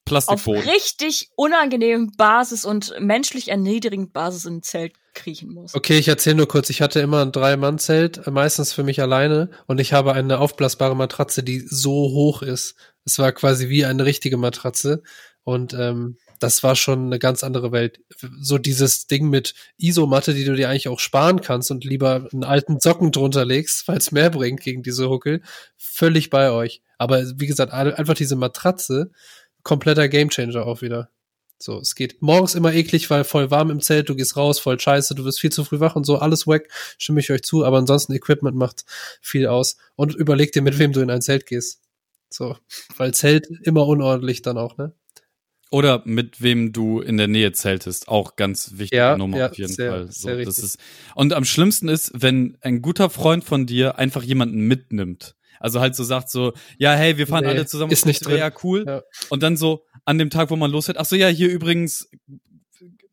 auf 0.10 0.48
richtig 0.48 1.30
unangenehmen 1.36 2.12
Basis 2.18 2.66
und 2.66 2.94
menschlich 3.00 3.48
erniedrigend 3.48 4.12
Basis 4.12 4.44
in 4.46 4.58
ein 4.58 4.64
Zelt 4.64 4.94
kriechen 5.20 5.54
musst. 5.54 5.76
Okay, 5.76 5.98
ich 5.98 6.08
erzähle 6.08 6.38
nur 6.38 6.48
kurz. 6.48 6.70
Ich 6.70 6.82
hatte 6.82 7.00
immer 7.00 7.22
ein 7.22 7.32
Drei-Mann-Zelt, 7.32 8.26
äh, 8.28 8.32
meistens 8.32 8.74
für 8.74 8.84
mich 8.84 9.02
alleine. 9.02 9.50
Und 9.68 9.80
ich 9.80 9.94
habe 9.94 10.14
eine 10.14 10.40
aufblasbare 10.40 10.96
Matratze, 10.96 11.44
die 11.44 11.60
so 11.60 11.92
hoch 11.92 12.42
ist. 12.42 12.76
Es 13.06 13.20
war 13.20 13.32
quasi 13.32 13.70
wie 13.70 13.86
eine 13.86 14.06
richtige 14.06 14.38
Matratze. 14.38 15.04
Und 15.44 15.74
ähm, 15.74 16.18
das 16.40 16.64
war 16.64 16.76
schon 16.76 17.06
eine 17.06 17.20
ganz 17.20 17.44
andere 17.44 17.72
Welt. 17.72 18.00
So 18.40 18.58
dieses 18.58 19.08
Ding 19.08 19.30
mit 19.30 19.54
Isomatte, 19.78 20.34
die 20.34 20.46
du 20.46 20.56
dir 20.56 20.70
eigentlich 20.70 20.88
auch 20.88 21.00
sparen 21.00 21.42
kannst 21.42 21.70
und 21.72 21.84
lieber 21.84 22.28
einen 22.32 22.44
alten 22.44 22.80
Socken 22.80 23.12
drunter 23.12 23.46
legst, 23.46 23.88
weil 23.88 23.98
es 23.98 24.12
mehr 24.12 24.30
bringt 24.30 24.62
gegen 24.62 24.84
diese 24.84 25.10
Huckel. 25.10 25.42
Völlig 25.78 26.30
bei 26.30 26.52
euch. 26.52 26.82
Aber 26.98 27.24
wie 27.40 27.48
gesagt, 27.48 27.74
einfach 27.74 28.14
diese 28.14 28.36
Matratze, 28.36 29.12
kompletter 29.64 30.08
Gamechanger 30.08 30.66
auch 30.66 30.82
wieder. 30.82 31.10
So, 31.62 31.78
es 31.80 31.96
geht 31.96 32.22
morgens 32.22 32.56
immer 32.56 32.74
eklig, 32.74 33.10
weil 33.10 33.26
voll 33.26 33.52
warm 33.52 33.70
im 33.70 33.82
Zelt, 33.82 34.08
du 34.08 34.16
gehst 34.16 34.38
raus, 34.38 34.60
voll 34.60 34.80
scheiße, 34.80 35.14
du 35.14 35.26
wirst 35.26 35.42
viel 35.42 35.52
zu 35.52 35.66
früh 35.66 35.82
wach 35.82 35.96
und 35.98 36.06
so, 36.06 36.18
alles 36.18 36.48
wack, 36.48 36.70
stimme 36.98 37.20
ich 37.20 37.30
euch 37.32 37.44
zu, 37.44 37.66
aber 37.66 37.78
ansonsten 37.78 38.14
Equipment 38.14 38.56
macht 38.56 38.86
viel 39.22 39.46
aus 39.46 39.76
und 39.96 40.16
überleg 40.16 40.54
dir, 40.54 40.62
mit 40.62 40.80
wem 40.80 40.94
du 40.94 41.02
in 41.02 41.10
ein 41.10 41.22
Zelt 41.22 41.46
gehst. 41.46 41.82
So, 42.30 42.56
weil 42.96 43.14
Zelt 43.14 43.48
immer 43.64 43.86
unordentlich 43.88 44.42
dann 44.42 44.58
auch, 44.58 44.78
ne? 44.78 44.94
Oder 45.72 46.02
mit 46.06 46.42
wem 46.42 46.72
du 46.72 47.00
in 47.00 47.18
der 47.18 47.28
Nähe 47.28 47.52
zeltest. 47.52 48.08
Auch 48.08 48.36
ganz 48.36 48.72
wichtige 48.78 48.96
Ja, 48.98 49.18
Nummer 49.18 49.38
ja, 49.38 49.50
auf 49.50 49.58
jeden 49.58 49.72
sehr, 49.72 49.92
Fall. 49.92 50.06
So, 50.12 50.28
sehr 50.30 50.38
das 50.38 50.48
richtig. 50.48 50.64
ist, 50.64 50.80
und 51.14 51.34
am 51.34 51.46
schlimmsten 51.46 51.90
ist, 51.90 52.12
wenn 52.16 52.58
ein 52.62 52.82
guter 52.82 53.10
Freund 53.10 53.44
von 53.44 53.66
dir 53.68 54.00
einfach 54.00 54.24
jemanden 54.24 54.62
mitnimmt. 54.62 55.36
Also 55.60 55.80
halt 55.82 55.96
so 55.96 56.04
sagt 56.04 56.32
so, 56.32 56.54
ja, 56.78 56.94
hey, 56.94 57.18
wir 57.18 57.28
fahren 57.28 57.44
Nee, 57.44 57.50
alle 57.52 57.66
zusammen. 57.66 57.92
ist 57.92 58.06
nicht 58.06 58.26
drin. 58.26 58.38
Ja, 58.38 58.52
cool. 58.64 58.86
Ja. 58.88 59.04
Und 59.30 59.44
dann 59.44 59.58
so 59.58 59.86
an 60.10 60.18
dem 60.18 60.30
Tag, 60.30 60.50
wo 60.50 60.56
man 60.56 60.72
losfährt, 60.72 60.98
ach 60.98 61.06
so, 61.06 61.16
ja, 61.16 61.28
hier 61.28 61.50
übrigens 61.50 62.10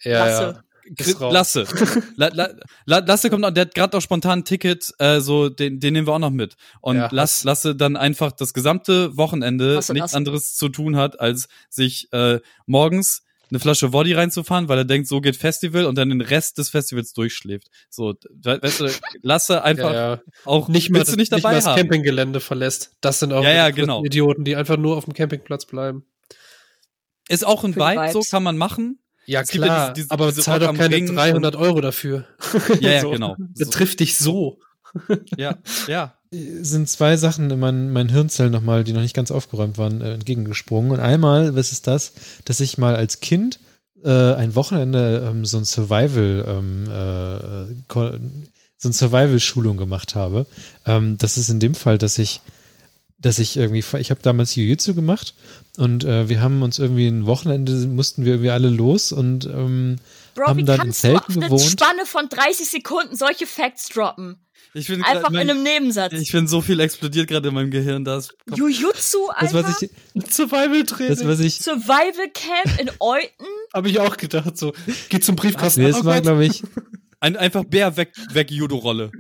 Ja, 0.03 0.25
Lasse. 0.27 0.63
Ist 0.99 1.21
raus. 1.21 1.33
Lasse. 1.33 1.65
La, 2.17 2.29
la, 2.33 2.49
la, 2.85 2.99
Lasse 3.01 3.29
kommt 3.29 3.43
noch, 3.43 3.51
der 3.51 3.63
hat 3.63 3.75
gerade 3.75 3.97
noch 3.97 4.01
spontan 4.03 4.39
ein 4.41 4.45
Ticket, 4.45 4.93
äh, 5.01 5.19
so 5.21 5.49
den, 5.49 5.81
den 5.81 5.93
nehmen 5.95 6.07
wir 6.07 6.13
auch 6.15 6.21
noch 6.21 6.31
mit. 6.31 6.55
Und 6.81 6.97
Ja, 6.97 7.09
Lass, 7.11 7.43
Lasse 7.43 7.75
dann 7.75 7.97
einfach 7.97 8.31
das 8.31 8.55
gesamte 8.55 9.17
Wochenende 9.17 9.75
Lasse, 9.75 9.93
nichts 9.95 10.05
Lasse. 10.13 10.17
anderes 10.17 10.55
zu 10.55 10.69
tun 10.69 10.95
hat, 10.97 11.19
als 11.19 11.49
sich 11.71 12.07
äh, 12.13 12.39
morgens 12.67 13.25
eine 13.51 13.59
Flasche 13.59 13.93
Woddy 13.93 14.13
reinzufahren, 14.13 14.69
weil 14.69 14.79
er 14.79 14.85
denkt, 14.85 15.09
so 15.09 15.21
geht 15.21 15.37
Festival 15.37 15.87
und 15.87 15.97
dann 15.99 16.09
den 16.11 16.21
Rest 16.21 16.59
des 16.59 16.69
Festivals 16.69 17.13
durchschläft. 17.13 17.67
So, 17.91 18.15
we- 18.45 18.59
weißt 18.63 18.81
du, 18.81 18.89
Lasse 19.23 19.63
einfach 19.65 19.93
Ja, 19.93 20.15
ja. 20.15 20.21
auch 20.45 20.69
Nicht 20.69 20.93
willst 20.95 21.13
du 21.13 21.17
nicht 21.17 21.33
dabei 21.33 21.51
mal 21.51 21.55
das 21.57 21.67
haben. 21.67 21.79
Campinggelände 21.81 22.39
verlässt. 22.39 22.93
Das 23.01 23.19
sind 23.19 23.33
auch 23.33 23.43
Ja, 23.43 23.51
ja, 23.51 23.71
genau. 23.71 24.05
Idioten, 24.05 24.45
die 24.45 24.55
einfach 24.55 24.77
nur 24.77 24.97
auf 24.97 25.05
dem 25.07 25.15
Campingplatz 25.15 25.67
bleiben. 25.67 26.05
Ist 27.29 27.47
auch 27.47 27.65
ein 27.65 27.75
Vibe, 27.75 28.11
so 28.13 28.21
kann 28.23 28.43
man 28.43 28.57
machen. 28.57 28.99
Ja, 29.27 29.41
Es 29.41 29.53
ja 29.53 29.63
klar, 29.65 29.93
diese- 29.93 30.05
diese- 30.07 30.11
aber 30.13 30.29
diese 30.29 30.43
zahl 30.43 30.61
doch 30.61 30.73
keine 30.75 30.95
Ring 30.95 31.07
300 31.15 31.57
Euro 31.57 31.81
dafür. 31.81 32.25
Ja, 32.81 32.93
ja, 32.93 33.01
So. 33.03 33.11
genau. 33.11 33.37
Das 33.57 33.71
trifft 33.71 34.01
dich 34.01 34.17
so. 34.17 34.59
Ja, 35.37 35.59
ja. 35.89 36.15
sind 36.31 36.89
zwei 36.89 37.17
Sachen 37.19 37.51
in 37.51 37.59
meinen, 37.59 37.93
meinen 37.93 38.09
Hirnzellen 38.09 38.53
nochmal, 38.53 38.83
die 38.85 38.93
noch 38.93 39.03
nicht 39.03 39.15
ganz 39.17 39.31
aufgeräumt 39.31 39.77
waren, 39.79 40.01
äh, 40.01 40.15
entgegengesprungen. 40.15 40.91
Und 40.93 41.01
einmal, 41.01 41.55
was 41.55 41.73
ist 41.73 41.87
das, 41.87 42.13
dass 42.47 42.61
ich 42.61 42.79
mal 42.79 42.95
als 42.97 43.21
Kind 43.21 43.59
äh, 44.05 44.35
ein 44.35 44.55
Wochenende 44.55 45.27
ähm, 45.29 45.45
so 45.45 45.59
ein 45.59 45.65
Survival, 45.65 46.45
ähm, 46.49 46.85
äh, 46.89 47.75
so 48.79 48.89
ein 48.89 48.93
Survival-Schulung 48.93 49.77
gemacht 49.77 50.15
habe. 50.15 50.47
Ähm, 50.87 51.19
das 51.19 51.37
ist 51.37 51.49
in 51.51 51.61
dem 51.61 51.75
Fall, 51.75 51.99
dass 51.99 52.19
ich, 52.19 52.41
dass 53.19 53.39
ich 53.39 53.57
irgendwie, 53.57 53.85
ich 53.99 54.11
habe 54.11 54.21
damals 54.23 54.55
Jiu-Jitsu 54.55 54.95
gemacht 54.95 55.35
und 55.77 56.05
äh, 56.05 56.29
wir 56.29 56.41
haben 56.41 56.63
uns 56.63 56.79
irgendwie 56.79 57.07
ein 57.09 57.27
Wochenende, 57.27 57.73
mussten 57.87 58.25
wir 58.25 58.33
irgendwie 58.35 58.51
alle 58.51 58.69
los 58.71 59.13
und 59.13 59.45
ähm, 59.47 59.97
Bro, 60.35 60.47
haben 60.49 60.57
wie 60.59 60.65
dann 60.65 60.77
in 60.77 60.81
kannst 60.83 61.05
du 61.05 61.09
Zelten 61.09 61.19
auf 61.33 61.37
eine 61.37 61.47
gewohnt. 61.47 61.63
Spanne 61.63 62.07
von 62.07 62.29
30 62.29 62.67
Sekunden 62.69 63.17
solche 63.17 63.47
Facts 63.47 63.89
droppen? 63.89 64.37
Ich 64.75 64.89
bin 64.89 65.03
Einfach 65.03 65.31
grad- 65.31 65.43
in 65.43 65.51
einem 65.51 65.63
Nebensatz. 65.63 66.13
Ich 66.13 66.31
finde, 66.31 66.51
so 66.51 66.61
viel 66.61 66.81
explodiert 66.81 67.29
gerade 67.29 67.49
in 67.49 67.55
meinem 67.55 67.71
Gehirn, 67.71 68.05
da 68.05 68.19
ist 68.19 68.35
Jujutsu, 68.55 69.19
das, 69.41 69.55
Alter. 69.55 69.69
was 69.69 69.83
ich, 69.83 69.91
Survival-Training. 70.35 71.09
das, 71.17 71.27
was 71.27 71.41
ich, 71.41 71.57
Survival 71.57 72.29
Camp 72.35 72.79
in 72.81 72.91
Euten. 73.01 73.45
Habe 73.75 73.89
ich 73.89 74.01
auch 74.01 74.17
gedacht, 74.19 74.57
so, 74.59 74.73
geht 75.09 75.25
zum 75.25 75.35
Briefkasten. 75.37 75.81
nee, 75.83 75.89
Oh 75.89 75.93
das 75.93 76.05
war, 76.05 76.15
Gott. 76.17 76.23
glaube 76.25 76.45
ich, 76.45 76.63
ein, 77.21 77.37
einfach 77.37 77.65
Bär 77.65 77.97
weg, 77.97 78.13
weg 78.33 78.51
Judo-Rolle. 78.51 79.11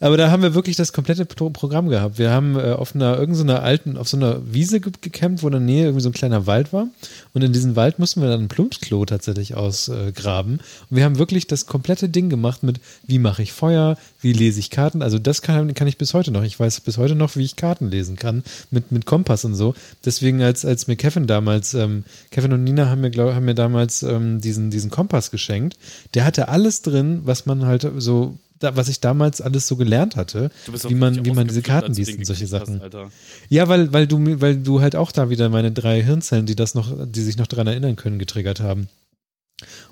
Aber 0.00 0.16
da 0.16 0.30
haben 0.30 0.42
wir 0.42 0.54
wirklich 0.54 0.76
das 0.76 0.92
komplette 0.92 1.24
Pro 1.24 1.50
Programm 1.50 1.88
gehabt. 1.88 2.18
Wir 2.18 2.30
haben 2.30 2.56
äh, 2.56 2.72
auf 2.72 2.94
einer 2.94 3.18
irgendeiner 3.18 3.62
alten, 3.62 3.96
auf 3.96 4.08
so 4.08 4.16
einer 4.16 4.40
Wiese 4.52 4.80
ge 4.80 4.92
gecampt, 5.00 5.42
wo 5.42 5.48
in 5.48 5.52
der 5.52 5.60
Nähe 5.60 5.84
irgendwie 5.84 6.02
so 6.02 6.08
ein 6.08 6.14
kleiner 6.14 6.46
Wald 6.46 6.72
war. 6.72 6.88
Und 7.34 7.42
in 7.42 7.52
diesen 7.52 7.76
Wald 7.76 7.98
mussten 7.98 8.22
wir 8.22 8.28
dann 8.28 8.42
ein 8.42 8.48
Plumpsklo 8.48 9.04
tatsächlich 9.06 9.54
ausgraben. 9.54 10.60
und 10.90 10.96
wir 10.96 11.04
haben 11.04 11.18
wirklich 11.18 11.46
das 11.46 11.66
komplette 11.66 12.08
Ding 12.08 12.30
gemacht 12.30 12.62
mit, 12.62 12.80
wie 13.06 13.18
mache 13.18 13.42
ich 13.42 13.52
Feuer, 13.52 13.96
wie 14.20 14.32
lese 14.32 14.60
ich 14.60 14.70
Karten. 14.70 15.02
Also 15.02 15.18
das 15.18 15.42
kann, 15.42 15.74
kann 15.74 15.88
ich 15.88 15.98
bis 15.98 16.14
heute 16.14 16.30
noch. 16.30 16.42
Ich 16.42 16.58
weiß 16.58 16.80
bis 16.80 16.98
heute 16.98 17.14
noch, 17.14 17.36
wie 17.36 17.44
ich 17.44 17.56
Karten 17.56 17.90
lesen 17.90 18.16
kann 18.16 18.44
mit, 18.70 18.92
mit 18.92 19.06
Kompass 19.06 19.44
und 19.44 19.54
so. 19.54 19.74
Deswegen, 20.04 20.42
als, 20.42 20.64
als 20.64 20.86
mir 20.86 20.96
Kevin 20.96 21.26
damals, 21.26 21.74
ähm, 21.74 22.04
Kevin 22.30 22.52
und 22.52 22.64
Nina 22.64 22.88
haben 22.88 23.00
mir, 23.00 23.10
glaub, 23.10 23.34
haben 23.34 23.44
mir 23.44 23.54
damals 23.54 24.02
ähm, 24.02 24.40
diesen, 24.40 24.70
diesen 24.70 24.90
Kompass 24.90 25.30
geschenkt. 25.30 25.76
Der 26.14 26.24
hatte 26.24 26.48
alles 26.48 26.82
drin, 26.82 27.22
was 27.24 27.46
man 27.46 27.66
halt 27.66 27.86
so 27.98 28.38
da, 28.58 28.76
was 28.76 28.88
ich 28.88 29.00
damals 29.00 29.40
alles 29.40 29.66
so 29.66 29.76
gelernt 29.76 30.16
hatte, 30.16 30.50
wie 30.88 30.94
man, 30.94 31.24
wie 31.24 31.32
man 31.32 31.46
diese 31.48 31.62
Karten 31.62 31.94
liest 31.94 32.16
und 32.16 32.24
solche 32.24 32.44
hast, 32.44 32.50
Sachen. 32.50 32.80
Alter. 32.80 33.10
Ja, 33.48 33.68
weil, 33.68 33.92
weil 33.92 34.06
du, 34.06 34.40
weil 34.40 34.56
du 34.56 34.80
halt 34.80 34.96
auch 34.96 35.12
da 35.12 35.30
wieder 35.30 35.48
meine 35.48 35.72
drei 35.72 36.02
Hirnzellen, 36.02 36.46
die 36.46 36.56
das 36.56 36.74
noch, 36.74 36.92
die 37.06 37.22
sich 37.22 37.36
noch 37.36 37.46
daran 37.46 37.66
erinnern 37.66 37.96
können, 37.96 38.18
getriggert 38.18 38.60
haben. 38.60 38.88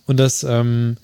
Und 0.06 0.18
das 0.18 0.44
ähm, 0.44 0.96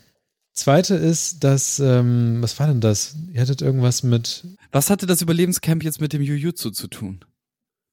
zweite 0.52 0.94
ist, 0.94 1.44
dass, 1.44 1.78
ähm, 1.80 2.38
was 2.40 2.58
war 2.58 2.66
denn 2.66 2.80
das? 2.80 3.16
Ihr 3.32 3.40
hattet 3.40 3.62
irgendwas 3.62 4.02
mit, 4.02 4.44
Was 4.70 4.90
hatte 4.90 5.06
das 5.06 5.22
Überlebenscamp 5.22 5.82
jetzt 5.84 6.00
mit 6.00 6.12
dem 6.12 6.22
Jujutsu 6.22 6.70
zu 6.70 6.88
tun? 6.88 7.24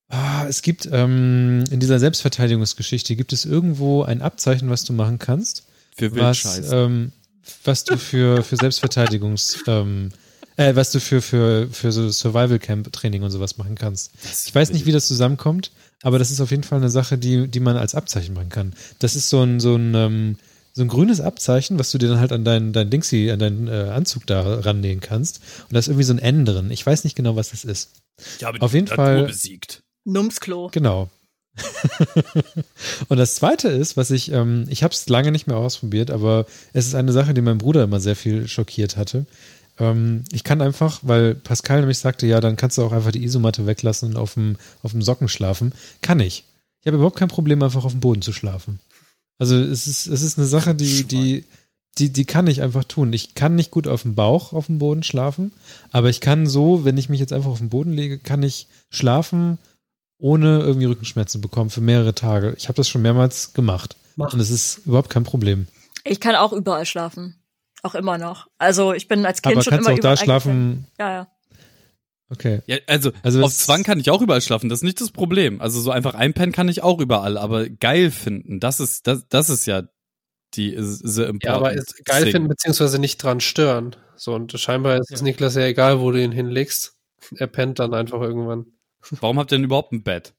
ah, 0.10 0.46
es 0.48 0.62
gibt 0.62 0.90
ähm, 0.92 1.64
in 1.70 1.80
dieser 1.80 2.00
Selbstverteidigungsgeschichte 2.00 3.16
gibt 3.16 3.32
es 3.32 3.46
irgendwo 3.46 4.04
ein 4.04 4.22
Abzeichen, 4.22 4.70
was 4.70 4.84
du 4.84 4.94
machen 4.94 5.20
kannst, 5.20 5.66
Für 5.96 6.12
was, 6.16 6.44
Wildscheiß. 6.44 6.72
ähm, 6.72 7.12
was 7.64 7.84
du 7.84 7.98
für, 7.98 8.44
für 8.44 8.56
Selbstverteidigungs, 8.56 9.64
ähm, 9.68 10.10
äh, 10.58 10.76
was 10.76 10.92
du 10.92 11.00
für, 11.00 11.22
für, 11.22 11.68
für 11.72 11.92
so 11.92 12.10
Survival 12.10 12.60
Camp 12.60 12.92
Training 12.92 13.24
und 13.24 13.32
sowas 13.32 13.58
machen 13.58 13.76
kannst. 13.76 14.12
Ich 14.46 14.54
weiß 14.54 14.72
nicht, 14.72 14.86
wie 14.86 14.92
das 14.92 15.08
zusammenkommt, 15.08 15.72
aber 16.02 16.20
das 16.20 16.32
ist 16.32 16.42
auf 16.42 16.52
jeden 16.52 16.64
Fall 16.64 16.80
eine 16.80 16.90
Sache, 16.90 17.18
die, 17.18 17.48
die 17.48 17.60
man 17.60 17.78
als 17.78 17.96
Abzeichen 17.96 18.34
machen 18.34 18.50
kann. 18.50 18.74
Das 19.00 19.16
ist 19.16 19.30
so 19.30 19.42
ein, 19.42 19.60
so 19.60 19.76
ein, 19.76 19.94
ähm, 19.96 20.36
so 20.74 20.84
ein 20.84 20.88
grünes 20.88 21.20
Abzeichen, 21.20 21.80
was 21.80 21.92
du 21.92 21.98
dir 21.98 22.10
dann 22.10 22.20
halt 22.20 22.32
an 22.32 22.46
deinen, 22.46 22.74
dein 22.74 22.90
Dingsy, 22.90 23.32
an 23.32 23.40
deinen 23.40 23.68
äh, 23.68 23.92
Anzug 23.94 24.26
da 24.28 24.60
rannähen 24.60 25.00
kannst. 25.02 25.42
Und 25.64 25.74
da 25.74 25.80
ist 25.80 25.88
irgendwie 25.88 26.04
so 26.04 26.14
ein 26.14 26.20
N 26.20 26.46
drin. 26.46 26.72
Ich 26.72 26.86
weiß 26.86 27.04
nicht 27.04 27.16
genau, 27.16 27.36
was 27.36 27.50
das 27.50 27.66
ist. 27.66 27.92
Ich 28.38 28.44
habe 28.44 28.62
auf 28.62 28.74
jeden 28.74 28.88
Fall- 28.88 29.26
besiegt. 29.26 29.82
Numsklo. 30.06 30.70
Genau. 30.72 31.10
und 33.10 33.18
das 33.18 33.36
zweite 33.36 33.68
ist, 33.70 33.98
was 33.98 34.12
ich, 34.12 34.32
ähm, 34.32 34.66
ich 34.70 34.84
habe 34.84 34.94
es 34.94 35.08
lange 35.10 35.32
nicht 35.32 35.48
mehr 35.48 35.58
ausprobiert, 35.58 36.12
aber 36.12 36.46
es 36.74 36.88
ist 36.88 36.96
eine 36.96 37.12
Sache, 37.12 37.34
die 37.34 37.42
mein 37.42 37.58
Bruder 37.58 37.84
immer 37.84 38.00
sehr 38.00 38.16
viel 38.16 38.48
schockiert 38.48 38.98
hatte. 38.98 39.26
Ähm, 39.80 40.24
ich 40.32 40.44
kann 40.44 40.62
einfach, 40.62 41.00
weil 41.04 41.36
Pascal 41.36 41.80
nämlich 41.80 42.00
sagte, 42.00 42.28
ja, 42.28 42.42
dann 42.42 42.56
kannst 42.56 42.78
du 42.78 42.84
auch 42.84 42.92
einfach 42.92 43.12
die 43.12 43.24
Isomatte 43.24 43.66
weglassen 43.66 44.10
und 44.10 44.18
auf 44.18 44.34
dem, 44.34 44.58
auf 44.84 44.92
dem 44.92 45.02
Socken 45.02 45.30
schlafen. 45.30 45.74
Kann 46.02 46.20
ich. 46.20 46.44
Ich 46.82 46.88
habe 46.88 46.98
überhaupt 46.98 47.18
kein 47.18 47.28
Problem, 47.28 47.62
einfach 47.64 47.86
auf 47.86 47.92
dem 47.92 48.02
Boden 48.02 48.22
zu 48.22 48.34
schlafen. 48.34 48.80
Also 49.38 49.56
es 49.56 49.88
ist, 49.88 50.08
es 50.08 50.22
ist 50.22 50.38
eine 50.38 50.48
Sache, 50.48 50.76
die, 50.76 51.06
die, 51.06 51.46
die, 51.98 52.12
die 52.12 52.26
kann 52.26 52.48
ich 52.48 52.62
einfach 52.62 52.84
tun. 52.84 53.14
Ich 53.14 53.36
kann 53.36 53.56
nicht 53.56 53.72
gut 53.72 53.88
auf 53.88 54.04
dem 54.04 54.16
Bauch 54.16 54.54
auf 54.54 54.68
dem 54.68 54.80
Boden 54.80 55.04
schlafen, 55.04 55.52
aber 55.92 56.10
ich 56.10 56.22
kann 56.22 56.46
so, 56.46 56.86
wenn 56.86 56.98
ich 56.98 57.10
mich 57.10 57.20
jetzt 57.20 57.34
einfach 57.34 57.50
auf 57.50 57.60
den 57.60 57.70
Boden 57.70 57.94
lege, 57.94 58.20
kann 58.20 58.44
ich 58.44 58.68
schlafen, 58.90 59.58
ohne 60.20 60.60
irgendwie 60.60 60.86
Rückenschmerzen 60.86 61.42
bekommen 61.42 61.70
für 61.70 61.82
mehrere 61.82 62.14
Tage. 62.14 62.54
Ich 62.58 62.68
habe 62.68 62.76
das 62.76 62.88
schon 62.88 63.02
mehrmals 63.02 63.54
gemacht. 63.54 63.96
Mach. 64.16 64.34
Und 64.34 64.40
es 64.40 64.52
ist 64.52 64.86
überhaupt 64.86 65.10
kein 65.10 65.24
Problem. 65.24 65.68
Ich 66.04 66.20
kann 66.20 66.36
auch 66.36 66.54
überall 66.54 66.86
schlafen. 66.86 67.42
Auch 67.82 67.96
immer 67.96 68.18
noch. 68.18 68.48
Also 68.58 68.94
ich 68.94 69.08
bin 69.08 69.26
als 69.26 69.42
Kind 69.42 69.56
Aber 69.56 69.64
schon 69.64 69.72
kannst 69.72 69.88
du 69.88 69.92
immer 69.92 69.98
auch 69.98 70.02
da 70.02 70.14
überall 70.14 70.18
schlafen? 70.18 70.88
Ja, 71.00 71.12
ja. 71.12 71.28
Okay. 72.30 72.62
Ja, 72.68 72.78
also, 72.86 73.12
Also 73.24 73.42
auf 73.42 73.54
Zwang 73.54 73.84
kann 73.84 74.00
ich 74.00 74.12
auch 74.12 74.22
überall 74.22 74.42
schlafen, 74.42 74.70
das 74.70 74.80
ist 74.80 74.84
nicht 74.84 75.02
das 75.02 75.12
Problem. 75.12 75.62
Also 75.62 75.80
so 75.80 75.90
einfach 75.90 76.14
einpennen 76.14 76.52
kann 76.52 76.68
ich 76.68 76.84
auch 76.84 77.00
überall, 77.00 77.38
aber 77.38 77.68
geil 77.70 78.12
finden, 78.12 78.60
das 78.60 78.80
ist, 78.80 79.08
das, 79.08 79.28
das 79.30 79.50
ist 79.50 79.66
ja 79.66 79.84
die 80.54 80.76
the 80.78 81.22
important 81.24 81.44
Ja, 81.44 81.56
aber 81.56 81.74
ist 81.74 82.06
geil 82.06 82.24
thing. 82.24 82.34
finden, 82.34 82.48
beziehungsweise 82.50 83.00
nicht 83.00 83.18
dran 83.18 83.40
stören. 83.40 83.96
So, 84.16 84.36
und 84.36 84.52
scheinbar 84.60 84.98
ist 85.00 85.12
es 85.12 85.22
Niklas 85.22 85.56
ja 85.56 85.64
egal, 85.64 86.02
wo 86.02 86.12
du 86.12 86.22
ihn 86.22 86.32
hinlegst. 86.32 86.98
Er 87.36 87.48
pennt 87.48 87.80
dann 87.80 87.94
einfach 87.94 88.22
irgendwann. 88.22 88.66
Warum 89.22 89.40
habt 89.40 89.52
ihr 89.52 89.58
denn 89.58 89.66
überhaupt 89.66 89.92
ein 89.92 90.04
Bett? 90.04 90.34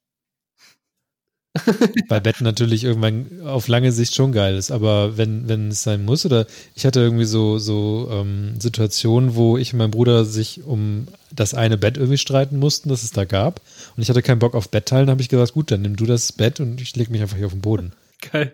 Weil 2.09 2.20
Bett 2.20 2.41
natürlich 2.41 2.85
irgendwann 2.85 3.41
auf 3.45 3.66
lange 3.66 3.91
Sicht 3.91 4.15
schon 4.15 4.31
geil 4.31 4.55
ist, 4.55 4.70
aber 4.70 5.16
wenn, 5.16 5.49
wenn 5.49 5.69
es 5.69 5.82
sein 5.82 6.05
muss, 6.05 6.24
oder 6.24 6.47
ich 6.77 6.87
hatte 6.87 7.01
irgendwie 7.01 7.24
so, 7.24 7.59
so 7.59 8.09
ähm, 8.12 8.61
Situationen, 8.61 9.35
wo 9.35 9.59
ich 9.59 9.73
und 9.73 9.81
mein 9.81 9.91
Bruder 9.91 10.24
sich 10.24 10.62
um 10.62 11.09
das 11.32 11.55
eine 11.55 11.77
Bett 11.77 11.97
irgendwie 11.97 12.19
streiten 12.19 12.59
mussten, 12.59 12.89
das 12.89 13.03
es 13.03 13.11
da 13.11 13.24
gab. 13.24 13.61
Und 13.97 14.03
ich 14.03 14.09
hatte 14.09 14.23
keinen 14.23 14.39
Bock 14.39 14.55
auf 14.55 14.70
Bettteilen, 14.70 15.11
habe 15.11 15.23
ich 15.23 15.28
gesagt, 15.28 15.55
gut, 15.55 15.73
dann 15.73 15.82
nimm 15.82 15.97
du 15.97 16.07
das 16.07 16.32
Bett 16.32 16.61
und 16.61 16.81
ich 16.81 16.95
lege 16.95 17.11
mich 17.11 17.20
einfach 17.20 17.37
hier 17.37 17.47
auf 17.47 17.53
den 17.53 17.62
Boden. 17.62 17.95
Geil. 18.32 18.53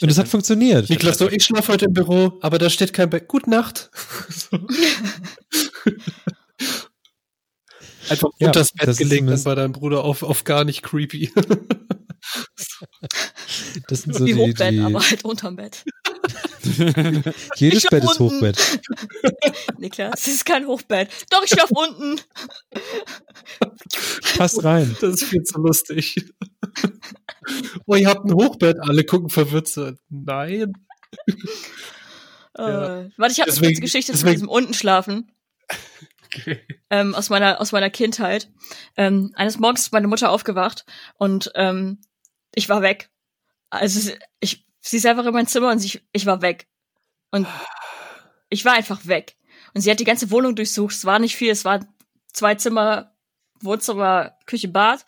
Und 0.00 0.10
es 0.10 0.18
hat 0.18 0.28
funktioniert. 0.28 0.88
Niklas, 0.88 1.18
so, 1.18 1.28
ich 1.28 1.44
schlafe 1.44 1.72
heute 1.72 1.84
im 1.84 1.92
Büro, 1.92 2.38
aber 2.40 2.58
da 2.58 2.70
steht 2.70 2.92
kein 2.94 3.10
Bett. 3.10 3.28
Gute 3.28 3.50
Nacht. 3.50 3.90
Einfach 8.08 8.30
Ja, 8.38 8.48
unter 8.48 8.60
das 8.60 8.72
Bett 8.72 8.80
gelegt, 8.86 9.00
dann 9.00 9.18
zumindest- 9.18 9.44
war 9.46 9.56
dein 9.56 9.72
Bruder 9.72 10.04
auf, 10.04 10.22
auf 10.22 10.44
gar 10.44 10.64
nicht 10.64 10.82
creepy. 10.82 11.32
Das 13.88 14.02
sind 14.02 14.14
so 14.14 14.24
Wie 14.24 14.32
die, 14.32 14.38
Hochbett, 14.40 14.72
die 14.72 14.80
aber 14.80 15.00
halt 15.00 15.24
unterm 15.24 15.56
Bett. 15.56 15.84
jedes 17.56 17.84
Ich 17.84 17.90
Bett 17.90 18.02
ist 18.04 18.18
unten. 18.18 18.36
Hochbett. 18.36 18.80
Niklas, 19.78 20.26
es 20.26 20.34
ist 20.34 20.46
kein 20.46 20.66
Hochbett. 20.66 21.10
Doch, 21.30 21.42
ich 21.44 21.50
schlaf 21.50 21.70
unten. 21.70 22.20
Passt 24.36 24.64
rein. 24.64 24.96
Das 25.00 25.14
ist 25.20 25.24
viel 25.24 25.42
zu 25.42 25.60
lustig. 25.60 26.16
Oh, 27.86 27.94
ihr 27.94 28.08
habt 28.08 28.24
ein 28.24 28.32
Hochbett, 28.32 28.78
alle 28.80 29.04
gucken 29.04 29.28
verwirrt 29.28 29.68
so. 29.68 29.92
Nein. 30.08 30.72
Ja. 32.56 33.00
Äh, 33.02 33.10
warte, 33.18 33.32
ich 33.32 33.40
habe 33.40 33.52
eine 33.52 33.72
Geschichte 33.74 34.14
zu 34.14 34.26
diesem 34.26 34.48
Untenschlafen. 34.48 35.30
Okay. 36.36 36.60
ähm, 36.90 37.14
aus 37.14 37.30
meiner 37.30 37.60
aus 37.60 37.72
meiner 37.72 37.90
Kindheit. 37.90 38.50
Ähm, 38.96 39.32
eines 39.34 39.58
Morgens 39.58 39.82
ist 39.82 39.92
meine 39.92 40.08
Mutter 40.08 40.30
aufgewacht 40.30 40.84
und 41.16 41.52
ähm, 41.54 42.00
ich 42.54 42.68
war 42.68 42.82
weg. 42.82 43.10
Also 43.70 44.12
ich, 44.40 44.66
sie 44.80 44.96
ist 44.96 45.06
einfach 45.06 45.26
in 45.26 45.32
mein 45.32 45.46
Zimmer 45.46 45.70
und 45.70 45.78
sie, 45.78 46.00
ich 46.12 46.26
war 46.26 46.42
weg. 46.42 46.68
Und 47.30 47.46
ich 48.48 48.64
war 48.64 48.74
einfach 48.74 49.06
weg. 49.06 49.36
Und 49.74 49.80
sie 49.80 49.90
hat 49.90 49.98
die 49.98 50.04
ganze 50.04 50.30
Wohnung 50.30 50.54
durchsucht. 50.54 50.94
Es 50.94 51.04
war 51.04 51.18
nicht 51.18 51.34
viel. 51.34 51.50
Es 51.50 51.64
waren 51.64 51.88
zwei 52.32 52.54
Zimmer, 52.54 53.16
Wohnzimmer, 53.60 54.38
Küche, 54.46 54.68
Bad. 54.68 55.04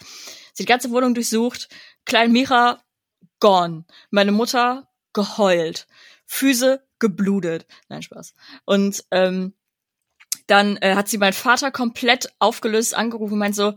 Sie 0.53 0.53
hat 0.55 0.59
die 0.59 0.65
ganze 0.65 0.91
Wohnung 0.91 1.15
durchsucht. 1.15 1.69
Klein 2.05 2.33
Mira 2.33 2.83
gone. 3.39 3.85
Meine 4.11 4.33
Mutter 4.33 4.89
geheult. 5.13 5.87
Füße 6.27 6.85
geblutet. 6.99 7.67
Nein, 7.89 8.03
Spaß. 8.03 8.35
Und 8.65 9.05
ähm, 9.13 9.55
dann 10.47 10.77
äh, 10.79 10.95
hat 10.95 11.09
sie 11.09 11.19
meinen 11.19 11.33
Vater 11.33 11.71
komplett 11.71 12.33
aufgelöst 12.39 12.95
angerufen 12.95 13.35
und 13.35 13.39
meint 13.39 13.57
so, 13.57 13.75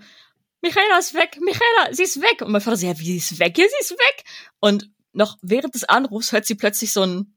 Michaela 0.62 1.00
ist 1.00 1.14
weg, 1.14 1.38
Michaela, 1.42 1.94
sie 1.94 2.04
ist 2.04 2.22
weg. 2.22 2.42
Und 2.42 2.52
mein 2.52 2.62
Vater 2.62 2.78
so, 2.78 2.86
ja, 2.86 3.00
wie 3.00 3.06
sie 3.06 3.18
ist 3.18 3.40
weg? 3.40 3.58
Ja, 3.58 3.66
sie 3.66 3.82
ist 3.82 3.92
weg. 3.92 4.24
Und 4.60 4.90
noch 5.14 5.38
während 5.42 5.74
des 5.74 5.86
Anrufs 5.86 6.32
hört 6.32 6.46
sie 6.46 6.56
plötzlich 6.56 6.92
so 6.92 7.04
ein, 7.04 7.34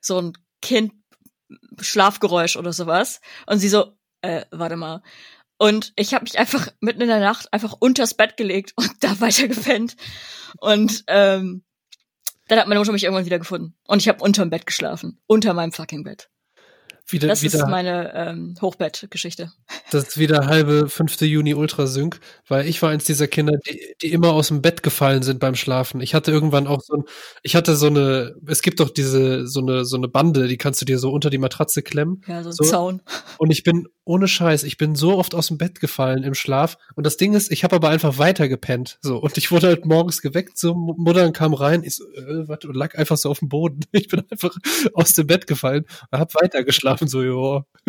so 0.00 0.20
ein 0.20 0.32
Kind 0.62 0.92
Schlafgeräusch 1.80 2.56
oder 2.56 2.72
sowas. 2.72 3.20
Und 3.46 3.58
sie 3.58 3.68
so, 3.68 3.96
äh, 4.22 4.44
warte 4.50 4.76
mal. 4.76 5.02
Und 5.58 5.92
ich 5.96 6.14
habe 6.14 6.24
mich 6.24 6.38
einfach 6.38 6.68
mitten 6.80 7.00
in 7.00 7.08
der 7.08 7.20
Nacht 7.20 7.52
einfach 7.52 7.74
unters 7.78 8.14
Bett 8.14 8.36
gelegt 8.36 8.72
und 8.76 8.90
da 9.00 9.20
weiter 9.20 9.48
gepennt. 9.48 9.96
Und 10.58 11.04
ähm, 11.08 11.64
dann 12.48 12.58
hat 12.58 12.68
meine 12.68 12.80
Mutter 12.80 12.92
mich 12.92 13.04
irgendwann 13.04 13.26
wieder 13.26 13.38
gefunden. 13.38 13.74
Und 13.86 14.00
ich 14.00 14.08
habe 14.08 14.22
unterm 14.22 14.50
Bett 14.50 14.66
geschlafen. 14.66 15.20
Unter 15.26 15.54
meinem 15.54 15.72
fucking 15.72 16.04
Bett. 16.04 16.28
Wieder, 17.06 17.28
Das 17.28 17.42
wieder, 17.42 17.58
ist 17.58 17.68
meine 17.68 18.14
ähm, 18.14 18.54
Hochbettgeschichte. 18.62 19.52
das 19.90 20.08
ist 20.08 20.18
wieder 20.18 20.46
halbe 20.46 20.88
5. 20.88 21.20
Juni 21.20 21.52
Ultrasync, 21.54 22.18
weil 22.48 22.66
ich 22.66 22.80
war 22.80 22.90
eins 22.90 23.04
dieser 23.04 23.28
Kinder, 23.28 23.58
die, 23.68 23.78
die 24.00 24.10
immer 24.12 24.32
aus 24.32 24.48
dem 24.48 24.62
Bett 24.62 24.82
gefallen 24.82 25.22
sind 25.22 25.38
beim 25.38 25.54
Schlafen. 25.54 26.00
Ich 26.00 26.14
hatte 26.14 26.30
irgendwann 26.30 26.66
auch 26.66 26.80
so 26.80 26.94
ein, 26.94 27.04
ich 27.42 27.56
hatte 27.56 27.76
so 27.76 27.88
eine, 27.88 28.34
es 28.46 28.62
gibt 28.62 28.80
doch 28.80 28.88
diese, 28.88 29.46
so 29.46 29.60
eine, 29.60 29.84
so 29.84 29.96
eine 29.98 30.08
Bande, 30.08 30.48
die 30.48 30.56
kannst 30.56 30.80
du 30.80 30.86
dir 30.86 30.98
so 30.98 31.10
unter 31.12 31.28
die 31.28 31.38
Matratze 31.38 31.82
klemmen. 31.82 32.22
Ja, 32.26 32.42
so 32.42 32.48
ein 32.48 32.52
So. 32.52 32.64
Zaun. 32.64 33.02
Und 33.36 33.50
ich 33.50 33.64
bin, 33.64 33.86
ohne 34.06 34.28
Scheiß, 34.28 34.64
ich 34.64 34.76
bin 34.76 34.94
so 34.94 35.16
oft 35.16 35.34
aus 35.34 35.48
dem 35.48 35.56
Bett 35.58 35.80
gefallen 35.80 36.24
im 36.24 36.34
Schlaf. 36.34 36.76
Und 36.94 37.06
das 37.06 37.16
Ding 37.16 37.32
ist, 37.34 37.50
ich 37.50 37.64
habe 37.64 37.76
aber 37.76 37.88
einfach 37.88 38.18
weiter 38.18 38.48
gepennt. 38.48 38.98
So. 39.00 39.16
Und 39.18 39.38
ich 39.38 39.50
wurde 39.50 39.68
halt 39.68 39.86
morgens 39.86 40.20
geweckt, 40.20 40.58
so, 40.58 40.74
Mutter 40.74 41.30
kam 41.32 41.54
rein, 41.54 41.82
ich 41.84 41.96
so, 41.96 42.04
äh, 42.12 42.46
was, 42.48 42.64
und 42.64 42.74
lag 42.76 42.94
einfach 42.96 43.16
so 43.16 43.30
auf 43.30 43.38
dem 43.38 43.48
Boden. 43.48 43.80
Ich 43.92 44.08
bin 44.08 44.22
einfach 44.30 44.54
aus 44.92 45.12
dem 45.14 45.26
Bett 45.26 45.46
gefallen 45.46 45.86
und 46.10 46.18
hab 46.18 46.34
weiter 46.34 46.64
geschlafen, 46.64 47.08
so, 47.08 47.22
jo. 47.22 47.64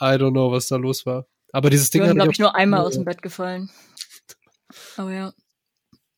I 0.00 0.16
don't 0.16 0.32
know, 0.32 0.50
was 0.52 0.68
da 0.68 0.76
los 0.76 1.06
war. 1.06 1.26
Aber 1.52 1.70
dieses 1.70 1.86
Ich 1.86 1.90
Ding 1.92 2.02
bin, 2.02 2.10
hat 2.10 2.16
glaube 2.16 2.32
ich, 2.32 2.38
nur 2.38 2.54
einmal 2.54 2.80
Ja. 2.80 2.86
aus 2.86 2.94
dem 2.94 3.04
Bett 3.04 3.22
gefallen. 3.22 3.70
Aber 4.96 5.12
ja. 5.12 5.32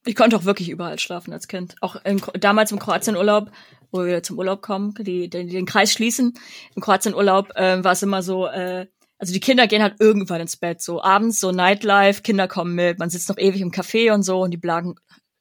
Ich 0.05 0.15
konnte 0.15 0.37
auch 0.37 0.45
wirklich 0.45 0.69
überall 0.71 0.99
schlafen 0.99 1.33
als 1.33 1.49
Kind. 1.49 1.75
Auch 1.81 1.97
Kro- 2.05 2.39
damals 2.39 2.71
im 2.73 2.79
Kroatienurlaub, 2.79 3.51
wo 3.91 4.05
wir 4.05 4.23
zum 4.23 4.39
Urlaub 4.39 4.63
kommen, 4.63 4.95
die, 5.01 5.29
die 5.29 5.47
den 5.47 5.67
Kreis 5.67 5.93
schließen. 5.93 6.35
Im 6.77 6.83
Kroatienurlaub 6.83 7.51
äh, 7.57 7.83
war 7.83 7.93
es 7.93 8.03
immer 8.03 8.23
so, 8.23 8.47
äh, 8.47 8.87
also 9.19 9.33
die 9.33 9.41
Kinder 9.41 9.67
gehen 9.67 9.83
halt 9.83 9.97
irgendwann 9.99 10.41
ins 10.41 10.57
Bett. 10.57 10.83
So 10.83 11.03
abends, 11.03 11.41
so 11.41 11.53
Nightlife, 11.53 12.23
Kinder 12.23 12.49
kommen 12.49 12.75
mit, 12.75 12.99
man 12.99 13.11
sitzt 13.11 13.29
noch 13.29 13.39
ewig 13.39 13.61
im 13.61 13.73
Café 13.73 14.13
und 14.13 14.23
so 14.23 14.41
und 14.41 14.51
die 14.51 14.59
Blagen 14.59 14.97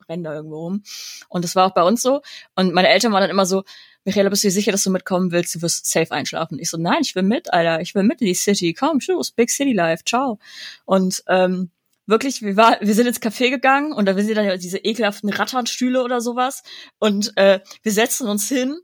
rennen 0.08 0.24
da 0.24 0.34
irgendwo 0.34 0.60
rum. 0.60 0.84
Und 1.30 1.44
das 1.44 1.56
war 1.56 1.66
auch 1.66 1.74
bei 1.74 1.84
uns 1.84 2.02
so. 2.02 2.22
Und 2.56 2.74
meine 2.74 2.90
Eltern 2.90 3.12
waren 3.12 3.22
dann 3.22 3.30
immer 3.30 3.46
so, 3.46 3.64
Michaela, 4.04 4.30
bist 4.30 4.44
du 4.44 4.48
dir 4.48 4.52
sicher, 4.52 4.72
dass 4.72 4.84
du 4.84 4.92
mitkommen 4.92 5.32
willst? 5.32 5.56
Du 5.56 5.62
wirst 5.62 5.90
safe 5.90 6.12
einschlafen. 6.12 6.60
Ich 6.60 6.70
so, 6.70 6.78
nein, 6.78 7.00
ich 7.02 7.16
will 7.16 7.24
mit, 7.24 7.52
Alter. 7.52 7.82
Ich 7.82 7.96
will 7.96 8.04
mit 8.04 8.22
in 8.22 8.28
die 8.28 8.36
City. 8.36 8.74
Komm, 8.74 9.00
tschüss, 9.00 9.32
Big 9.32 9.50
City 9.50 9.74
Life. 9.74 10.04
Ciao. 10.06 10.38
Und 10.86 11.24
ähm, 11.28 11.72
wirklich, 12.06 12.44
wir, 12.44 12.56
war, 12.56 12.78
wir 12.82 12.94
sind 12.94 13.08
ins 13.08 13.22
Café 13.22 13.50
gegangen 13.50 13.94
und 13.94 14.06
da 14.06 14.14
sind 14.14 14.36
dann 14.36 14.60
diese 14.60 14.78
ekelhaften 14.78 15.30
Ratternstühle 15.30 16.04
oder 16.04 16.22
sowas. 16.22 16.62
Und 17.00 17.36
äh, 17.36 17.62
wir 17.82 17.92
setzen 17.92 18.28
uns 18.28 18.48
hin. 18.48 18.78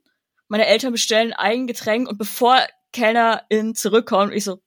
Meine 0.48 0.66
Eltern 0.66 0.92
bestellen 0.92 1.34
ein 1.34 1.68
Getränk 1.68 2.10
und 2.10 2.18
bevor 2.18 2.58
Kellnerin 2.92 3.76
zurückkommt, 3.76 4.34
ich 4.34 4.44
so 4.44 4.62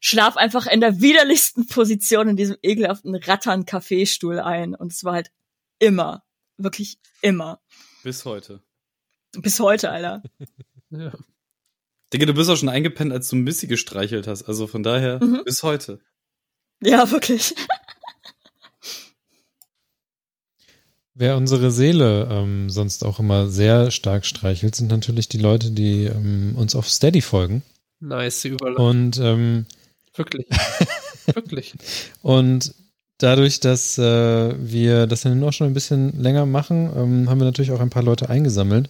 schlaf 0.00 0.36
einfach 0.36 0.66
in 0.66 0.80
der 0.80 1.00
widerlichsten 1.00 1.66
Position 1.66 2.28
in 2.28 2.36
diesem 2.36 2.56
ekelhaften 2.62 3.14
Rattern-Kaffeestuhl 3.14 4.40
ein. 4.40 4.74
Und 4.74 4.92
es 4.92 5.04
war 5.04 5.14
halt 5.14 5.30
immer, 5.78 6.24
wirklich 6.56 6.98
immer. 7.22 7.60
Bis 8.02 8.24
heute. 8.24 8.62
Bis 9.32 9.60
heute, 9.60 9.90
Alter. 9.90 10.22
Ja. 10.92 11.12
Digga, 12.12 12.26
du 12.26 12.34
bist 12.34 12.50
auch 12.50 12.56
schon 12.56 12.68
eingepennt, 12.68 13.12
als 13.12 13.28
du 13.28 13.36
Missy 13.36 13.68
gestreichelt 13.68 14.26
hast. 14.26 14.42
Also 14.42 14.66
von 14.66 14.82
daher, 14.82 15.22
Mhm. 15.22 15.42
bis 15.44 15.62
heute. 15.62 16.00
Ja, 16.82 17.08
wirklich. 17.12 17.54
Wer 21.14 21.36
unsere 21.36 21.70
Seele 21.70 22.28
ähm, 22.30 22.70
sonst 22.70 23.04
auch 23.04 23.18
immer 23.18 23.48
sehr 23.48 23.90
stark 23.90 24.24
streichelt, 24.24 24.74
sind 24.76 24.90
natürlich 24.90 25.28
die 25.28 25.38
Leute, 25.38 25.70
die 25.70 26.04
ähm, 26.04 26.54
uns 26.56 26.74
auf 26.74 26.88
Steady 26.88 27.20
folgen. 27.20 27.62
Nice, 28.00 28.44
Überleitung. 28.44 28.86
Und, 28.86 29.18
ähm, 29.18 29.66
Wirklich. 30.14 30.46
Wirklich. 31.26 31.74
und 32.22 32.74
dadurch, 33.18 33.60
dass 33.60 33.98
äh, 33.98 34.54
wir 34.58 35.06
das 35.06 35.22
dann 35.22 35.42
auch 35.44 35.52
schon 35.52 35.66
ein 35.66 35.74
bisschen 35.74 36.20
länger 36.20 36.46
machen, 36.46 36.90
ähm, 36.96 37.28
haben 37.28 37.40
wir 37.40 37.44
natürlich 37.44 37.72
auch 37.72 37.80
ein 37.80 37.90
paar 37.90 38.02
Leute 38.02 38.30
eingesammelt, 38.30 38.88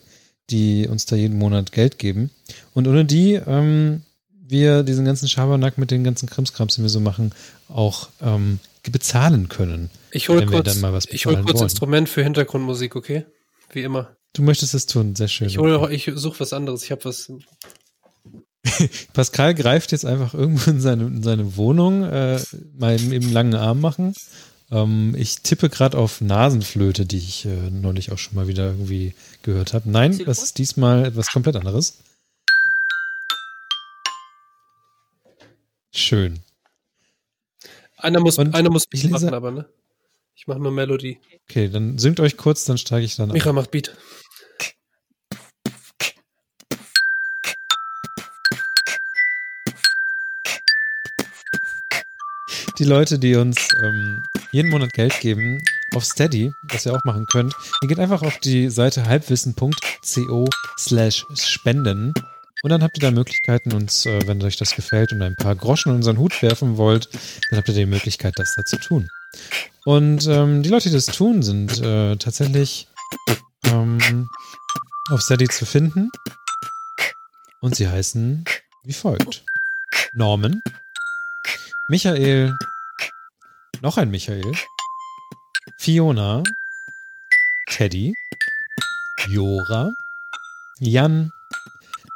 die 0.50 0.86
uns 0.88 1.06
da 1.06 1.16
jeden 1.16 1.38
Monat 1.38 1.72
Geld 1.72 1.98
geben. 1.98 2.30
Und 2.74 2.86
ohne 2.86 3.04
die 3.04 3.34
ähm, 3.34 4.02
wir 4.50 4.82
diesen 4.82 5.04
ganzen 5.04 5.28
Schabernack 5.28 5.78
mit 5.78 5.90
den 5.90 6.04
ganzen 6.04 6.28
Krimskrams, 6.28 6.74
den 6.74 6.84
wir 6.84 6.88
so 6.88 7.00
machen, 7.00 7.32
auch 7.68 8.08
ähm, 8.20 8.58
bezahlen 8.90 9.48
können. 9.48 9.90
Ich 10.12 10.28
hol 10.28 10.40
Wenn 10.40 10.50
wir 10.50 10.58
kurz, 10.58 10.72
dann 10.72 10.80
mal 10.80 10.92
was 10.92 11.06
ich 11.06 11.26
hol 11.26 11.36
kurz 11.42 11.54
wollen. 11.54 11.62
Instrument 11.64 12.08
für 12.08 12.22
Hintergrundmusik, 12.22 12.96
okay? 12.96 13.26
Wie 13.72 13.82
immer. 13.82 14.16
Du 14.32 14.42
möchtest 14.42 14.74
es 14.74 14.86
tun, 14.86 15.14
sehr 15.16 15.28
schön. 15.28 15.48
Ich 15.48 15.58
hol, 15.58 15.90
ich 15.92 16.10
suche 16.14 16.40
was 16.40 16.52
anderes. 16.52 16.82
Ich 16.84 16.90
habe 16.90 17.04
was. 17.04 17.32
Pascal 19.12 19.54
greift 19.54 19.92
jetzt 19.92 20.04
einfach 20.04 20.34
irgendwo 20.34 20.70
in 20.70 20.80
seine, 20.80 21.04
in 21.04 21.22
seine 21.22 21.56
Wohnung, 21.56 22.04
äh, 22.04 22.40
mal 22.76 23.00
eben, 23.00 23.32
langen 23.32 23.54
Arm 23.54 23.80
machen. 23.80 24.14
Ähm, 24.70 25.14
ich 25.16 25.40
tippe 25.42 25.68
gerade 25.68 25.98
auf 25.98 26.20
Nasenflöte, 26.20 27.06
die 27.06 27.18
ich 27.18 27.46
äh, 27.46 27.70
neulich 27.70 28.12
auch 28.12 28.18
schon 28.18 28.34
mal 28.36 28.46
wieder 28.48 28.66
irgendwie 28.66 29.14
gehört 29.42 29.72
habe. 29.74 29.90
Nein, 29.90 30.12
Xylophon? 30.12 30.26
das 30.30 30.42
ist 30.44 30.58
diesmal 30.58 31.06
etwas 31.06 31.28
komplett 31.28 31.56
anderes. 31.56 31.98
Schön. 35.92 36.40
Einer 37.96 38.20
muss, 38.20 38.38
Und 38.38 38.54
einer 38.54 38.70
muss 38.70 38.84
ich 38.92 39.02
lese- 39.02 39.10
machen, 39.10 39.34
aber 39.34 39.50
ne? 39.50 39.66
Ich 40.40 40.46
mache 40.46 40.58
nur 40.58 40.72
Melodie. 40.72 41.18
Okay, 41.50 41.68
dann 41.68 41.98
singt 41.98 42.18
euch 42.18 42.38
kurz, 42.38 42.64
dann 42.64 42.78
steige 42.78 43.04
ich 43.04 43.14
dann 43.16 43.28
ab. 43.28 43.34
Micha 43.34 43.52
macht 43.52 43.70
Beat. 43.70 43.94
die 52.78 52.84
Leute, 52.84 53.18
die 53.18 53.34
uns 53.36 53.68
ähm, 53.82 54.22
jeden 54.52 54.70
Monat 54.70 54.94
Geld 54.94 55.20
geben, 55.20 55.62
auf 55.94 56.02
Steady, 56.02 56.50
was 56.62 56.86
ihr 56.86 56.94
auch 56.94 57.04
machen 57.04 57.26
könnt, 57.26 57.52
ihr 57.82 57.88
geht 57.88 57.98
einfach 57.98 58.22
auf 58.22 58.38
die 58.38 58.70
Seite 58.70 59.04
halbwissen.co 59.04 60.48
slash 60.78 61.26
spenden 61.34 62.14
und 62.62 62.70
dann 62.70 62.82
habt 62.82 62.96
ihr 62.96 63.02
da 63.02 63.10
Möglichkeiten, 63.10 63.74
uns, 63.74 64.06
äh, 64.06 64.26
wenn 64.26 64.42
euch 64.42 64.56
das 64.56 64.74
gefällt 64.74 65.12
und 65.12 65.20
ein 65.20 65.36
paar 65.36 65.56
Groschen 65.56 65.90
in 65.90 65.96
unseren 65.96 66.16
Hut 66.16 66.40
werfen 66.40 66.78
wollt, 66.78 67.10
dann 67.50 67.58
habt 67.58 67.68
ihr 67.68 67.74
die 67.74 67.84
Möglichkeit, 67.84 68.32
das 68.36 68.54
da 68.54 68.64
zu 68.64 68.78
tun. 68.78 69.10
Und 69.84 70.26
ähm, 70.26 70.62
die 70.62 70.68
Leute, 70.68 70.88
die 70.88 70.94
das 70.94 71.06
tun, 71.06 71.42
sind 71.42 71.80
äh, 71.80 72.16
tatsächlich 72.16 72.88
ähm, 73.64 74.28
auf 75.10 75.22
Steady 75.22 75.48
zu 75.48 75.64
finden. 75.64 76.10
Und 77.60 77.76
sie 77.76 77.88
heißen 77.88 78.44
wie 78.84 78.92
folgt. 78.92 79.44
Norman, 80.14 80.62
Michael, 81.88 82.56
noch 83.82 83.98
ein 83.98 84.10
Michael, 84.10 84.52
Fiona, 85.78 86.42
Teddy, 87.68 88.14
Jora, 89.28 89.92
Jan, 90.78 91.32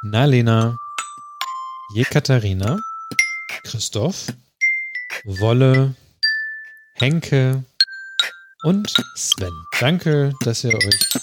Nalena, 0.03 0.77
Jekaterina, 1.93 2.79
Christoph, 3.63 4.27
Wolle, 5.25 5.95
Henke 6.97 7.63
und 8.63 8.93
Sven. 9.15 9.51
Danke, 9.81 10.33
dass 10.45 10.63
ihr 10.63 10.73
euch 10.73 11.19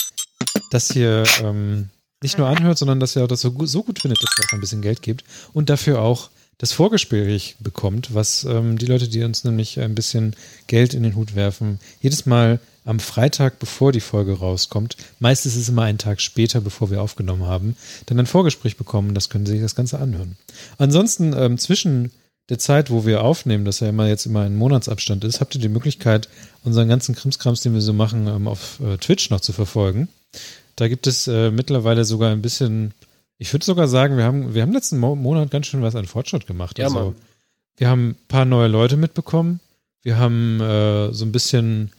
das 0.70 0.93
hier 0.93 1.24
ähm, 1.40 1.89
nicht 2.23 2.36
nur 2.36 2.47
anhört, 2.47 2.77
sondern 2.77 3.01
dass 3.01 3.16
ihr 3.16 3.27
das 3.27 3.40
so 3.40 3.53
gut, 3.53 3.70
so 3.70 3.82
gut 3.82 3.99
findet, 3.99 4.23
dass 4.23 4.31
ihr 4.39 4.44
auch 4.44 4.53
ein 4.53 4.61
bisschen 4.61 4.82
Geld 4.82 5.01
gibt 5.01 5.24
und 5.55 5.70
dafür 5.70 6.03
auch 6.03 6.28
das 6.59 6.73
Vorgespräch 6.73 7.57
bekommt, 7.59 8.15
was 8.15 8.44
ähm, 8.44 8.77
die 8.77 8.85
Leute, 8.85 9.09
die 9.09 9.24
uns 9.24 9.44
nämlich 9.44 9.81
ein 9.81 9.94
bisschen 9.94 10.36
Geld 10.66 10.93
in 10.93 11.03
den 11.03 11.16
Hut 11.16 11.35
werfen, 11.35 11.81
jedes 12.03 12.27
Mal 12.27 12.61
am 12.85 13.01
Freitag, 13.01 13.59
bevor 13.59 13.93
die 13.93 14.01
Folge 14.01 14.39
rauskommt, 14.39 14.99
meistens 15.20 15.55
ist 15.55 15.62
es 15.62 15.69
immer 15.70 15.82
einen 15.82 15.99
Tag 15.99 16.20
später, 16.20 16.61
bevor 16.61 16.90
wir 16.90 17.01
aufgenommen 17.01 17.47
haben, 17.47 17.77
dann 18.07 18.20
ein 18.20 18.27
Vorgespräch 18.27 18.77
bekommen. 18.77 19.15
Das 19.15 19.31
können 19.31 19.47
Sie 19.47 19.53
sich 19.53 19.62
das 19.62 19.74
Ganze 19.74 19.99
anhören. 19.99 20.36
Ansonsten 20.77 21.32
ähm, 21.32 21.57
zwischen 21.57 22.12
der 22.48 22.59
Zeit, 22.59 22.90
wo 22.90 23.06
wir 23.06 23.23
aufnehmen, 23.23 23.64
dass 23.64 23.81
ja 23.81 23.89
immer 23.89 24.09
jetzt 24.09 24.27
immer 24.27 24.43
ein 24.43 24.56
Monatsabstand 24.56 25.24
ist, 25.24 25.40
habt 25.40 25.55
ihr 25.55 25.60
die 25.60 25.69
Möglichkeit, 25.69 26.28
unseren 26.64 26.89
ganzen 26.89 27.14
Krimskrams, 27.14 27.60
den 27.60 27.74
wir 27.74 27.81
so 27.81 27.93
machen, 27.93 28.27
ähm, 28.27 28.48
auf 28.48 28.81
äh, 28.81 28.98
Twitch 28.98 29.31
noch 29.31 29.40
zu 29.40 29.52
verfolgen. 29.52 30.09
Da 30.77 30.89
gibt 30.89 31.06
es 31.06 31.28
äh, 31.28 31.51
mittlerweile 31.51 32.05
sogar 32.05 32.32
ein 32.32 32.43
bisschen, 32.43 32.94
ich 33.39 33.52
würde 33.52 33.64
sogar 33.64 33.89
sagen, 33.89 34.16
wir 34.16 34.24
haben, 34.24 34.55
wir 34.55 34.62
haben 34.62 34.73
letzten 34.73 34.98
Mo 34.98 35.14
Monat 35.14 35.51
ganz 35.51 35.66
schön 35.66 35.82
was 35.82 35.94
an 35.94 36.06
Fortschritt 36.06 36.47
gemacht. 36.47 36.78
Ja, 36.78 36.86
also, 36.86 36.98
Mann. 36.98 37.14
wir 37.77 37.89
haben 37.89 38.09
ein 38.10 38.16
paar 38.28 38.44
neue 38.44 38.69
Leute 38.69 38.97
mitbekommen. 38.97 39.60
Wir 40.02 40.19
haben 40.19 40.60
äh, 40.60 41.12
so 41.12 41.24
ein 41.24 41.32
bisschen 41.32 41.93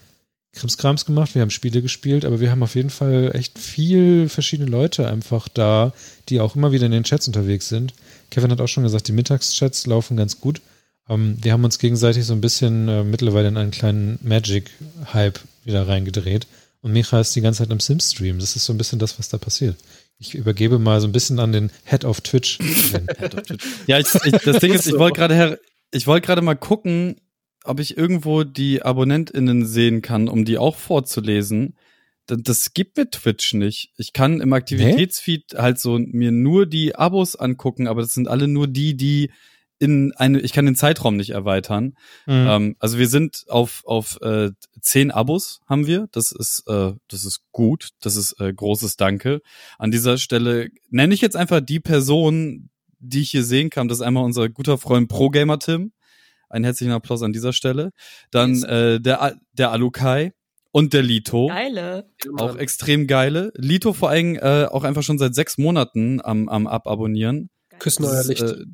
Krimskrams 0.53 1.05
gemacht, 1.05 1.33
wir 1.33 1.41
haben 1.41 1.49
Spiele 1.49 1.81
gespielt, 1.81 2.25
aber 2.25 2.39
wir 2.39 2.51
haben 2.51 2.61
auf 2.61 2.75
jeden 2.75 2.91
Fall 2.91 3.31
echt 3.33 3.57
viel 3.57 4.29
verschiedene 4.29 4.69
Leute 4.69 5.07
einfach 5.07 5.47
da, 5.47 5.93
die 6.29 6.39
auch 6.39 6.55
immer 6.55 6.71
wieder 6.71 6.85
in 6.85 6.91
den 6.91 7.03
Chats 7.03 7.27
unterwegs 7.27 7.69
sind. 7.69 7.93
Kevin 8.29 8.51
hat 8.51 8.61
auch 8.61 8.67
schon 8.67 8.83
gesagt, 8.83 9.07
die 9.07 9.13
Mittagschats 9.13 9.87
laufen 9.87 10.15
ganz 10.15 10.39
gut. 10.39 10.61
Ähm, 11.09 11.37
wir 11.41 11.53
haben 11.53 11.63
uns 11.63 11.79
gegenseitig 11.79 12.25
so 12.25 12.33
ein 12.33 12.41
bisschen 12.41 12.87
äh, 12.87 13.03
mittlerweile 13.03 13.47
in 13.47 13.57
einen 13.57 13.71
kleinen 13.71 14.19
Magic-Hype 14.21 15.39
wieder 15.65 15.87
reingedreht. 15.87 16.45
Und 16.81 16.93
Micha 16.93 17.19
ist 17.19 17.35
die 17.35 17.41
ganze 17.41 17.59
Zeit 17.63 17.71
am 17.71 17.79
Sims-Stream. 17.79 18.39
Das 18.39 18.55
ist 18.55 18.65
so 18.65 18.73
ein 18.73 18.77
bisschen 18.77 18.99
das, 18.99 19.17
was 19.17 19.29
da 19.29 19.37
passiert. 19.37 19.77
Ich 20.19 20.35
übergebe 20.35 20.79
mal 20.79 21.01
so 21.01 21.07
ein 21.07 21.13
bisschen 21.13 21.39
an 21.39 21.51
den 21.51 21.71
Head 21.85 22.05
of 22.05 22.21
Twitch. 22.21 22.59
Head 22.59 23.35
of 23.35 23.43
Twitch. 23.43 23.65
Ja, 23.87 23.99
ich, 23.99 24.07
ich, 24.23 24.31
das 24.33 24.59
Ding 24.59 24.73
ist, 24.73 24.85
ich 24.85 24.97
wollte 24.99 25.17
gerade 25.17 25.59
ich 25.93 26.07
wollte 26.07 26.25
gerade 26.25 26.41
mal 26.41 26.55
gucken, 26.55 27.15
ob 27.63 27.79
ich 27.79 27.97
irgendwo 27.97 28.43
die 28.43 28.83
AbonnentInnen 28.83 29.65
sehen 29.65 30.01
kann, 30.01 30.27
um 30.27 30.45
die 30.45 30.57
auch 30.57 30.75
vorzulesen. 30.75 31.75
Das, 32.25 32.39
das 32.41 32.73
gibt 32.73 32.97
mir 32.97 33.09
Twitch 33.09 33.53
nicht. 33.53 33.91
Ich 33.97 34.13
kann 34.13 34.41
im 34.41 34.53
Aktivitätsfeed 34.53 35.55
halt 35.57 35.79
so 35.79 35.99
mir 35.99 36.31
nur 36.31 36.65
die 36.65 36.95
Abos 36.95 37.35
angucken, 37.35 37.87
aber 37.87 38.01
das 38.01 38.13
sind 38.13 38.27
alle 38.27 38.47
nur 38.47 38.67
die, 38.67 38.95
die 38.95 39.31
in 39.79 40.13
eine, 40.13 40.39
ich 40.39 40.53
kann 40.53 40.65
den 40.65 40.75
Zeitraum 40.75 41.17
nicht 41.17 41.31
erweitern. 41.31 41.97
Mhm. 42.25 42.47
Ähm, 42.47 42.75
also 42.79 42.97
wir 42.97 43.09
sind 43.09 43.43
auf, 43.49 43.83
auf 43.85 44.17
äh, 44.21 44.51
zehn 44.79 45.11
Abos 45.11 45.59
haben 45.67 45.87
wir. 45.87 46.07
Das 46.11 46.31
ist, 46.31 46.63
äh, 46.67 46.93
das 47.09 47.25
ist 47.25 47.41
gut. 47.51 47.89
Das 47.99 48.15
ist 48.15 48.39
äh, 48.39 48.53
großes 48.53 48.95
Danke. 48.95 49.41
An 49.77 49.91
dieser 49.91 50.17
Stelle 50.17 50.69
nenne 50.89 51.13
ich 51.13 51.19
jetzt 51.19 51.35
einfach 51.35 51.59
die 51.59 51.81
Person, 51.81 52.69
die 52.99 53.21
ich 53.21 53.31
hier 53.31 53.43
sehen 53.43 53.69
kann. 53.69 53.89
Das 53.89 53.97
ist 53.97 54.03
einmal 54.03 54.23
unser 54.23 54.47
guter 54.47 54.77
Freund 54.77 55.09
Pro 55.09 55.29
Gamer 55.29 55.59
Tim. 55.59 55.91
Einen 56.53 56.63
herzlichen 56.65 56.93
Applaus 56.93 57.23
an 57.23 57.33
dieser 57.33 57.51
Stelle. 57.51 57.89
Dann 58.31 58.63
äh, 58.63 59.01
der, 59.01 59.35
der 59.53 59.71
Alukai 59.71 60.33
und 60.71 60.93
der 60.93 61.01
Lito. 61.01 61.47
Geile. 61.47 62.07
Auch 62.37 62.55
extrem 62.55 63.07
geile. 63.07 63.51
Lito 63.55 63.93
vor 63.93 64.09
allem 64.09 64.35
äh, 64.35 64.65
auch 64.65 64.83
einfach 64.83 65.01
schon 65.01 65.17
seit 65.17 65.33
sechs 65.33 65.57
Monaten 65.57 66.21
am, 66.23 66.47
am 66.49 66.67
Ababonnieren. 66.67 67.49
Küssen 67.79 68.05
euer 68.05 68.23
Licht. 68.23 68.43
Äh, 68.43 68.65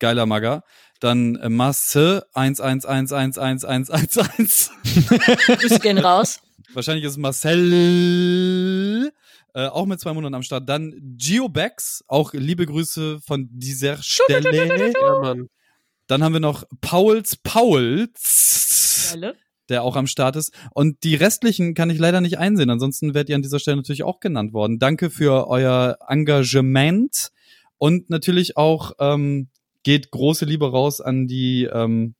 geiler 0.00 0.26
Magger. 0.26 0.64
Dann 1.00 1.36
äh, 1.36 1.48
Masse 1.48 2.26
111111111. 2.34 4.70
Grüße 5.58 5.78
gehen 5.78 5.98
raus. 5.98 6.40
Wahrscheinlich 6.74 7.04
ist 7.04 7.18
Marcel 7.18 9.12
äh, 9.54 9.68
auch 9.68 9.86
mit 9.86 10.00
zwei 10.00 10.12
Monaten 10.12 10.34
am 10.34 10.42
Start. 10.42 10.68
Dann 10.68 10.92
Geobex, 11.16 12.02
auch 12.08 12.32
liebe 12.34 12.66
Grüße 12.66 13.20
von 13.20 13.48
dieser 13.50 14.02
Stelle. 14.02 14.92
Ja, 14.92 15.20
Mann. 15.20 15.48
Dann 16.06 16.22
haben 16.22 16.32
wir 16.32 16.40
noch 16.40 16.64
Pauls 16.80 17.36
Pauls, 17.36 19.10
Geile. 19.12 19.34
der 19.68 19.82
auch 19.82 19.96
am 19.96 20.06
Start 20.06 20.36
ist. 20.36 20.52
Und 20.74 21.02
die 21.02 21.14
restlichen 21.14 21.74
kann 21.74 21.90
ich 21.90 21.98
leider 21.98 22.20
nicht 22.20 22.38
einsehen. 22.38 22.70
Ansonsten 22.70 23.14
werdet 23.14 23.30
ihr 23.30 23.36
an 23.36 23.42
dieser 23.42 23.58
Stelle 23.58 23.76
natürlich 23.76 24.04
auch 24.04 24.20
genannt 24.20 24.52
worden. 24.52 24.78
Danke 24.78 25.10
für 25.10 25.48
euer 25.48 25.98
Engagement. 26.08 27.30
Und 27.78 28.08
natürlich 28.08 28.56
auch 28.56 28.92
ähm, 29.00 29.48
geht 29.82 30.10
große 30.10 30.44
Liebe 30.44 30.70
raus 30.70 31.00
an 31.00 31.26
die 31.26 31.64
ähm, 31.64 32.14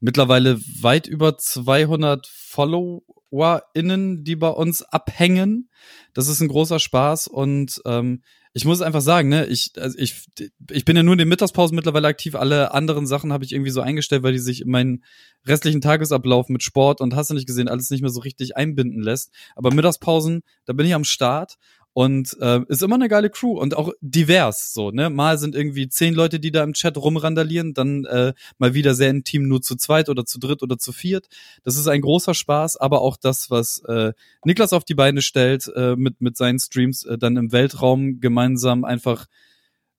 mittlerweile 0.00 0.60
weit 0.82 1.06
über 1.06 1.38
200 1.38 2.26
FollowerInnen, 2.26 4.24
die 4.24 4.36
bei 4.36 4.50
uns 4.50 4.82
abhängen. 4.82 5.70
Das 6.12 6.28
ist 6.28 6.40
ein 6.40 6.48
großer 6.48 6.78
Spaß 6.78 7.28
und 7.28 7.80
ähm, 7.86 8.22
ich 8.56 8.64
muss 8.64 8.82
einfach 8.82 9.00
sagen, 9.00 9.28
ne, 9.28 9.46
ich, 9.46 9.72
also 9.76 9.98
ich, 9.98 10.28
ich 10.70 10.84
bin 10.84 10.96
ja 10.96 11.02
nur 11.02 11.14
in 11.14 11.18
den 11.18 11.28
Mittagspausen 11.28 11.74
mittlerweile 11.74 12.06
aktiv. 12.06 12.36
Alle 12.36 12.72
anderen 12.72 13.04
Sachen 13.04 13.32
habe 13.32 13.44
ich 13.44 13.52
irgendwie 13.52 13.72
so 13.72 13.80
eingestellt, 13.80 14.22
weil 14.22 14.32
die 14.32 14.38
sich 14.38 14.62
in 14.62 14.70
meinen 14.70 15.04
restlichen 15.44 15.80
Tagesablauf 15.80 16.48
mit 16.48 16.62
Sport 16.62 17.00
und 17.00 17.16
hast 17.16 17.30
du 17.30 17.34
nicht 17.34 17.48
gesehen, 17.48 17.66
alles 17.66 17.90
nicht 17.90 18.00
mehr 18.00 18.12
so 18.12 18.20
richtig 18.20 18.56
einbinden 18.56 19.02
lässt. 19.02 19.32
Aber 19.56 19.74
Mittagspausen, 19.74 20.42
da 20.66 20.72
bin 20.72 20.86
ich 20.86 20.94
am 20.94 21.02
Start 21.02 21.56
und 21.94 22.36
äh, 22.40 22.60
ist 22.68 22.82
immer 22.82 22.96
eine 22.96 23.08
geile 23.08 23.30
Crew 23.30 23.58
und 23.58 23.76
auch 23.76 23.92
divers 24.00 24.74
so, 24.74 24.90
ne? 24.90 25.10
Mal 25.10 25.38
sind 25.38 25.54
irgendwie 25.54 25.88
zehn 25.88 26.12
Leute, 26.12 26.40
die 26.40 26.50
da 26.50 26.64
im 26.64 26.72
Chat 26.72 26.96
rumrandalieren, 26.96 27.72
dann 27.72 28.04
äh, 28.04 28.34
mal 28.58 28.74
wieder 28.74 28.94
sehr 28.96 29.10
intim 29.10 29.46
nur 29.46 29.62
zu 29.62 29.76
zweit 29.76 30.08
oder 30.08 30.26
zu 30.26 30.40
dritt 30.40 30.64
oder 30.64 30.76
zu 30.76 30.92
viert. 30.92 31.28
Das 31.62 31.76
ist 31.76 31.86
ein 31.86 32.00
großer 32.00 32.34
Spaß, 32.34 32.76
aber 32.76 33.00
auch 33.00 33.16
das, 33.16 33.48
was 33.48 33.78
äh, 33.86 34.12
Niklas 34.44 34.72
auf 34.72 34.84
die 34.84 34.96
Beine 34.96 35.22
stellt, 35.22 35.70
äh, 35.76 35.94
mit, 35.94 36.20
mit 36.20 36.36
seinen 36.36 36.58
Streams 36.58 37.04
äh, 37.04 37.16
dann 37.16 37.36
im 37.36 37.52
Weltraum 37.52 38.20
gemeinsam 38.20 38.84
einfach 38.84 39.26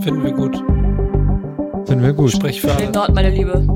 Finden 0.00 0.22
wir 0.24 0.32
gut. 0.32 0.56
Finden 1.86 2.04
wir 2.04 2.12
gut. 2.12 2.30
Sprech 2.30 2.60
für 2.60 2.68
Im 2.68 2.76
alle. 2.76 2.92
Nord, 2.92 3.12
meine 3.14 3.30
Liebe. 3.30 3.52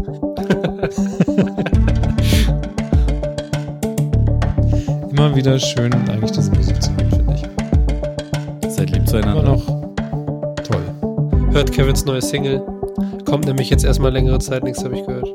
Immer 5.10 5.34
wieder 5.34 5.58
schön, 5.58 5.92
eigentlich 6.08 6.30
diese 6.30 6.52
Musik 6.52 6.80
zu 6.80 6.90
hören, 6.92 7.10
finde 7.10 7.34
ich. 7.34 7.42
Seid 8.72 8.90
lieb 8.90 8.98
Immer 8.98 9.06
zueinander. 9.06 9.42
noch 9.42 9.66
toll. 10.62 10.84
Hört 11.50 11.72
Kevins 11.72 12.04
neue 12.04 12.22
Single. 12.22 12.62
Kommt 13.24 13.46
nämlich 13.46 13.70
jetzt 13.70 13.84
erstmal 13.84 14.12
längere 14.12 14.38
Zeit 14.38 14.62
nichts, 14.62 14.84
habe 14.84 14.96
ich 14.96 15.04
gehört. 15.04 15.28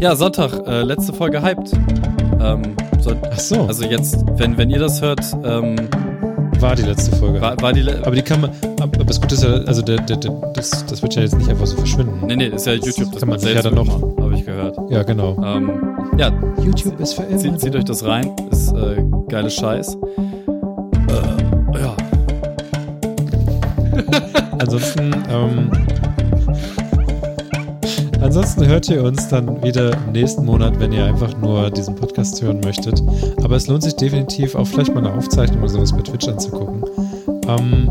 Ja, 0.00 0.14
Sonntag, 0.14 0.52
äh, 0.66 0.82
letzte 0.82 1.12
Folge 1.12 1.40
hyped. 1.42 1.72
Ähm, 2.40 2.76
so, 3.00 3.12
Ach 3.32 3.38
so, 3.38 3.62
also 3.62 3.84
jetzt, 3.86 4.24
wenn, 4.36 4.56
wenn 4.58 4.68
ihr 4.70 4.78
das 4.78 5.00
hört, 5.00 5.20
ähm, 5.44 5.76
war 6.60 6.74
die 6.76 6.82
letzte 6.82 7.16
Folge. 7.16 7.40
war, 7.40 7.60
war 7.62 7.72
die. 7.72 7.80
Le 7.82 8.00
aber 8.04 8.14
die 8.14 8.22
kann 8.22 8.40
man, 8.42 8.50
aber 8.80 9.04
das 9.04 9.20
Gute 9.20 9.34
ist 9.34 9.42
ja, 9.44 9.50
also 9.66 9.82
der, 9.82 9.96
der, 9.98 10.16
der, 10.18 10.30
das, 10.54 10.84
das 10.86 11.02
wird 11.02 11.14
ja 11.14 11.22
jetzt 11.22 11.36
nicht 11.38 11.48
einfach 11.48 11.66
so 11.66 11.76
verschwinden. 11.76 12.26
nee, 12.26 12.36
nee, 12.36 12.46
ist 12.48 12.66
ja 12.66 12.74
YouTube, 12.74 13.10
das 13.12 13.20
kann 13.20 13.28
man 13.30 13.38
sich 13.38 13.54
ja 13.54 13.62
dann 13.62 13.74
noch- 13.74 13.88
habe 14.20 14.34
ich 14.34 14.44
gehört. 14.44 14.76
Ja, 14.90 15.02
genau. 15.02 15.36
Ähm, 15.42 15.70
ja, 16.18 16.30
YouTube 16.62 16.98
ist 17.00 17.14
für 17.14 17.22
immer. 17.22 17.38
zieht, 17.38 17.60
zieht 17.60 17.74
euch 17.76 17.84
das 17.84 18.04
rein, 18.04 18.30
ist 18.50 18.72
äh, 18.72 19.02
geiles 19.28 19.54
Scheiß. 19.54 19.96
Äh, 21.08 21.78
ja, 21.80 21.96
Ansonsten, 24.58 25.10
ähm, 25.30 25.70
ansonsten 28.36 28.66
hört 28.66 28.86
ihr 28.90 29.02
uns 29.02 29.28
dann 29.28 29.62
wieder 29.62 29.94
im 29.94 30.12
nächsten 30.12 30.44
Monat, 30.44 30.78
wenn 30.78 30.92
ihr 30.92 31.06
einfach 31.06 31.34
nur 31.38 31.70
diesen 31.70 31.94
Podcast 31.94 32.42
hören 32.42 32.60
möchtet. 32.60 33.02
Aber 33.42 33.56
es 33.56 33.66
lohnt 33.66 33.82
sich 33.82 33.96
definitiv 33.96 34.54
auch 34.54 34.66
vielleicht 34.66 34.94
mal 34.94 35.02
eine 35.06 35.16
Aufzeichnung 35.16 35.60
oder 35.60 35.70
sowas 35.70 35.90
bei 35.90 36.02
Twitch 36.02 36.28
anzugucken. 36.28 36.84
Ähm, 37.48 37.90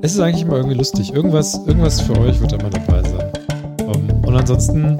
es 0.00 0.14
ist 0.14 0.20
eigentlich 0.20 0.44
immer 0.44 0.56
irgendwie 0.56 0.78
lustig. 0.78 1.12
Irgendwas, 1.12 1.60
irgendwas 1.66 2.00
für 2.00 2.18
euch 2.18 2.40
wird 2.40 2.54
immer 2.54 2.70
dabei 2.70 3.02
sein. 3.02 3.32
Ähm, 3.80 4.24
und 4.26 4.34
ansonsten 4.34 4.96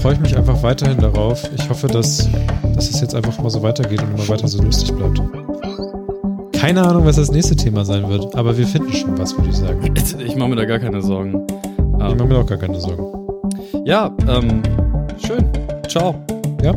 freue 0.00 0.14
ich 0.14 0.20
mich 0.20 0.36
einfach 0.36 0.60
weiterhin 0.64 0.98
darauf. 0.98 1.48
Ich 1.54 1.70
hoffe, 1.70 1.86
dass, 1.86 2.28
dass 2.74 2.90
es 2.90 3.00
jetzt 3.00 3.14
einfach 3.14 3.40
mal 3.40 3.50
so 3.50 3.62
weitergeht 3.62 4.02
und 4.02 4.18
immer 4.18 4.28
weiter 4.28 4.48
so 4.48 4.60
lustig 4.60 4.92
bleibt. 4.96 5.22
Keine 6.54 6.82
Ahnung, 6.84 7.04
was 7.04 7.14
das 7.16 7.30
nächste 7.30 7.54
Thema 7.54 7.84
sein 7.84 8.08
wird, 8.08 8.34
aber 8.34 8.58
wir 8.58 8.66
finden 8.66 8.92
schon 8.92 9.16
was, 9.16 9.36
würde 9.36 9.50
ich 9.50 9.56
sagen. 9.56 9.94
ich 10.26 10.34
mache 10.34 10.48
mir 10.48 10.56
da 10.56 10.64
gar 10.64 10.80
keine 10.80 11.00
Sorgen. 11.02 11.46
Ich 12.06 12.12
Ähm, 12.12 12.18
mache 12.18 12.28
mir 12.28 12.38
auch 12.38 12.46
gar 12.46 12.58
keine 12.58 12.78
Sorgen. 12.80 13.06
ja, 13.84 14.10
ähm, 14.28 14.62
schön. 15.24 15.48
Ciao. 15.88 16.14
Ja. 16.62 16.74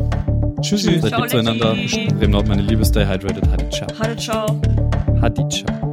Tschüssi. 0.60 0.98
Seid 1.00 1.16
lieb 1.16 1.28
zueinander. 1.30 1.74
Lecky. 1.74 2.08
Remnort, 2.20 2.48
meine 2.48 2.62
Liebe, 2.62 2.84
stay 2.84 3.04
hydrated. 3.06 3.48
Hadi, 3.50 3.68
ciao. 3.70 3.88
Hallo, 4.00 4.14
ciao. 4.16 4.46
Hadi, 5.20 5.48
ciao. 5.48 5.66
Ciao. 5.66 5.85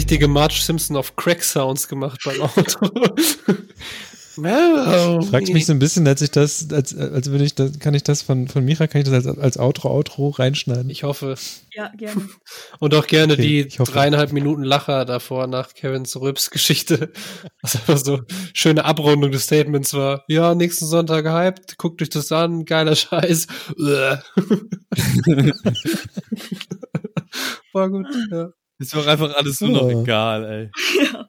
Richtige 0.00 0.28
Marge 0.28 0.54
Simpson 0.54 0.96
auf 0.96 1.14
Crack 1.14 1.44
Sounds 1.44 1.86
gemacht 1.86 2.22
beim 2.24 2.40
Auto. 2.40 2.88
Wow. 4.36 5.28
Fragt 5.28 5.52
mich 5.52 5.66
so 5.66 5.72
ein 5.72 5.80
bisschen, 5.80 6.06
als 6.08 6.22
ich 6.22 6.30
das, 6.30 6.72
als, 6.72 6.96
als 6.96 7.30
würde 7.30 7.44
ich 7.44 7.54
das, 7.54 7.78
kann 7.78 7.92
ich 7.92 8.04
das 8.04 8.22
von, 8.22 8.48
von 8.48 8.64
Micha, 8.64 8.86
kann 8.86 9.02
ich 9.02 9.08
das 9.08 9.26
als, 9.26 9.38
als 9.38 9.58
Outro, 9.58 9.90
Outro 9.90 10.28
reinschneiden? 10.30 10.88
Ich 10.88 11.02
hoffe. 11.02 11.34
Ja, 11.74 11.90
gerne. 11.98 12.26
Und 12.78 12.94
auch 12.94 13.06
gerne 13.06 13.34
Okay, 13.34 13.66
die 13.66 13.76
dreieinhalb 13.76 14.32
Minuten 14.32 14.62
Lacher 14.62 15.04
davor 15.04 15.46
nach 15.48 15.74
Kevins 15.74 16.16
Rübs-Geschichte. 16.18 17.12
Was 17.60 17.74
einfach 17.74 17.98
so 17.98 18.20
schöne 18.54 18.86
Abrundung 18.86 19.32
des 19.32 19.44
Statements 19.44 19.92
war. 19.92 20.24
Ja, 20.28 20.54
nächsten 20.54 20.86
Sonntag 20.86 21.26
hyped, 21.26 21.76
guckt 21.76 22.00
euch 22.00 22.08
das 22.08 22.32
an, 22.32 22.64
geiler 22.64 22.96
Scheiß. 22.96 23.46
War 27.74 27.90
gut, 27.90 28.06
ja. 28.30 28.50
Ist 28.80 28.94
mir 28.94 29.02
auch 29.02 29.06
einfach 29.06 29.34
alles 29.36 29.60
nur 29.60 29.70
noch 29.70 29.82
Oh. 29.82 30.02
egal, 30.02 30.44
ey. 30.44 30.70
ja. 31.12 31.28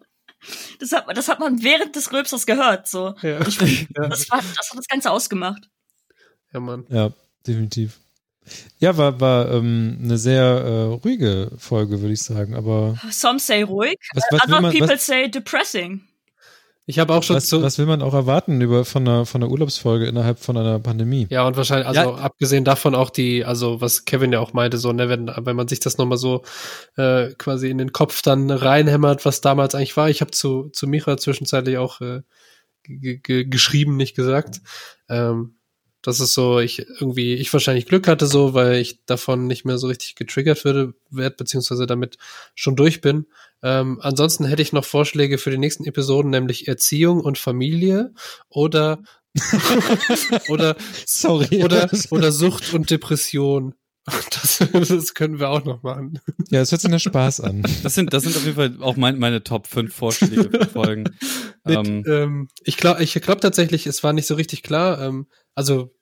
Das 0.79 0.91
hat, 0.93 1.05
das 1.15 1.27
hat 1.27 1.39
man 1.39 1.61
während 1.61 1.95
des 1.95 2.11
Rülpsers 2.11 2.45
gehört, 2.47 2.87
so. 2.87 3.13
Ja, 3.21 3.29
ja. 3.29 3.39
Das, 3.39 3.59
war, 4.31 4.39
das 4.39 4.71
hat 4.71 4.77
das 4.77 4.87
Ganze 4.87 5.11
ausgemacht. 5.11 5.69
ja 6.51 6.59
Mann. 6.59 6.85
Ja, 6.89 7.11
definitiv. 7.45 7.99
Ja, 8.79 8.97
war, 8.97 9.19
war 9.19 9.51
ähm, 9.51 9.99
eine 10.01 10.17
sehr 10.17 10.41
äh, 10.43 10.83
ruhige 11.03 11.51
Folge, 11.57 12.01
würde 12.01 12.13
ich 12.13 12.23
sagen. 12.23 12.55
Aber 12.55 12.97
Some 13.11 13.37
say 13.37 13.61
ruhig, 13.61 13.97
was, 14.13 14.23
was, 14.31 14.43
other 14.45 14.61
man, 14.61 14.71
people 14.71 14.89
was, 14.89 15.05
say 15.05 15.29
depressing. 15.29 16.01
Ich 16.87 16.99
habe 16.99 17.13
auch 17.13 17.23
schon 17.23 17.35
was, 17.35 17.47
zu. 17.47 17.61
was 17.61 17.77
will 17.77 17.85
man 17.85 18.01
auch 18.01 18.13
erwarten 18.13 18.59
über, 18.59 18.85
von, 18.85 19.07
einer, 19.07 19.25
von 19.25 19.41
einer 19.41 19.51
Urlaubsfolge 19.51 20.07
innerhalb 20.07 20.39
von 20.39 20.57
einer 20.57 20.79
Pandemie? 20.79 21.27
Ja, 21.29 21.45
und 21.45 21.55
wahrscheinlich, 21.55 21.87
also 21.87 22.01
Ja. 22.01 22.15
abgesehen 22.15 22.65
davon 22.65 22.95
auch 22.95 23.11
die, 23.11 23.45
also 23.45 23.81
was 23.81 24.05
Kevin 24.05 24.33
ja 24.33 24.39
auch 24.39 24.53
meinte, 24.53 24.77
so, 24.77 24.91
ne, 24.91 25.07
wenn, 25.07 25.27
wenn 25.27 25.55
man 25.55 25.67
sich 25.67 25.79
das 25.79 25.97
nochmal 25.97 26.17
so 26.17 26.43
äh, 26.97 27.29
quasi 27.37 27.69
in 27.69 27.77
den 27.77 27.91
Kopf 27.93 28.21
dann 28.23 28.49
reinhämmert, 28.49 29.25
was 29.25 29.41
damals 29.41 29.75
eigentlich 29.75 29.95
war. 29.95 30.09
Ich 30.09 30.21
habe 30.21 30.31
zu, 30.31 30.69
zu 30.69 30.87
Micha 30.87 31.17
zwischenzeitlich 31.17 31.77
auch 31.77 32.01
äh, 32.01 32.21
geschrieben, 32.83 33.95
nicht 33.95 34.15
gesagt. 34.15 34.61
Ähm, 35.07 35.55
das 36.01 36.19
ist 36.19 36.33
so, 36.33 36.59
ich 36.59 36.79
irgendwie, 36.99 37.35
ich 37.35 37.53
wahrscheinlich 37.53 37.85
Glück 37.85 38.07
hatte 38.07 38.25
so, 38.25 38.55
weil 38.55 38.77
ich 38.77 39.05
davon 39.05 39.45
nicht 39.45 39.65
mehr 39.65 39.77
so 39.77 39.87
richtig 39.87 40.15
getriggert 40.15 40.65
würde, 40.65 40.95
werd, 41.11 41.37
beziehungsweise 41.37 41.85
damit 41.85 42.17
schon 42.55 42.75
durch 42.75 43.01
bin. 43.01 43.27
Ähm, 43.63 43.99
ansonsten 44.01 44.45
hätte 44.45 44.61
ich 44.61 44.73
noch 44.73 44.85
Vorschläge 44.85 45.37
für 45.37 45.51
die 45.51 45.57
nächsten 45.57 45.85
Episoden, 45.85 46.31
nämlich 46.31 46.67
Erziehung 46.67 47.21
und 47.21 47.37
Familie 47.37 48.13
oder 48.49 48.99
oder 50.49 50.75
Sorry. 51.05 51.63
oder, 51.63 51.89
oder 52.09 52.31
Sucht 52.31 52.73
und 52.73 52.89
Depression. 52.89 53.75
Das, 54.31 54.57
das 54.89 55.13
können 55.13 55.39
wir 55.39 55.49
auch 55.49 55.63
noch 55.63 55.83
machen. 55.83 56.19
ja, 56.49 56.61
es 56.61 56.71
hört 56.71 56.81
sich 56.81 56.89
nach 56.89 56.99
Spaß 56.99 57.41
an. 57.41 57.63
Das 57.83 57.93
sind, 57.93 58.11
das 58.11 58.23
sind 58.23 58.35
auf 58.35 58.43
jeden 58.43 58.55
Fall 58.55 58.77
auch 58.81 58.95
mein, 58.95 59.19
meine 59.19 59.43
Top 59.43 59.67
5 59.67 59.93
Vorschläge 59.93 60.49
für 60.49 60.65
Folgen. 60.73 61.03
Mit, 61.63 61.77
ähm, 61.77 62.03
ähm, 62.07 62.47
ich 62.63 62.77
glaube 62.77 63.03
ich 63.03 63.13
glaub 63.13 63.41
tatsächlich, 63.41 63.85
es 63.85 64.03
war 64.03 64.11
nicht 64.11 64.25
so 64.25 64.35
richtig 64.35 64.63
klar. 64.63 64.99
Ähm, 65.01 65.27
also, 65.53 65.93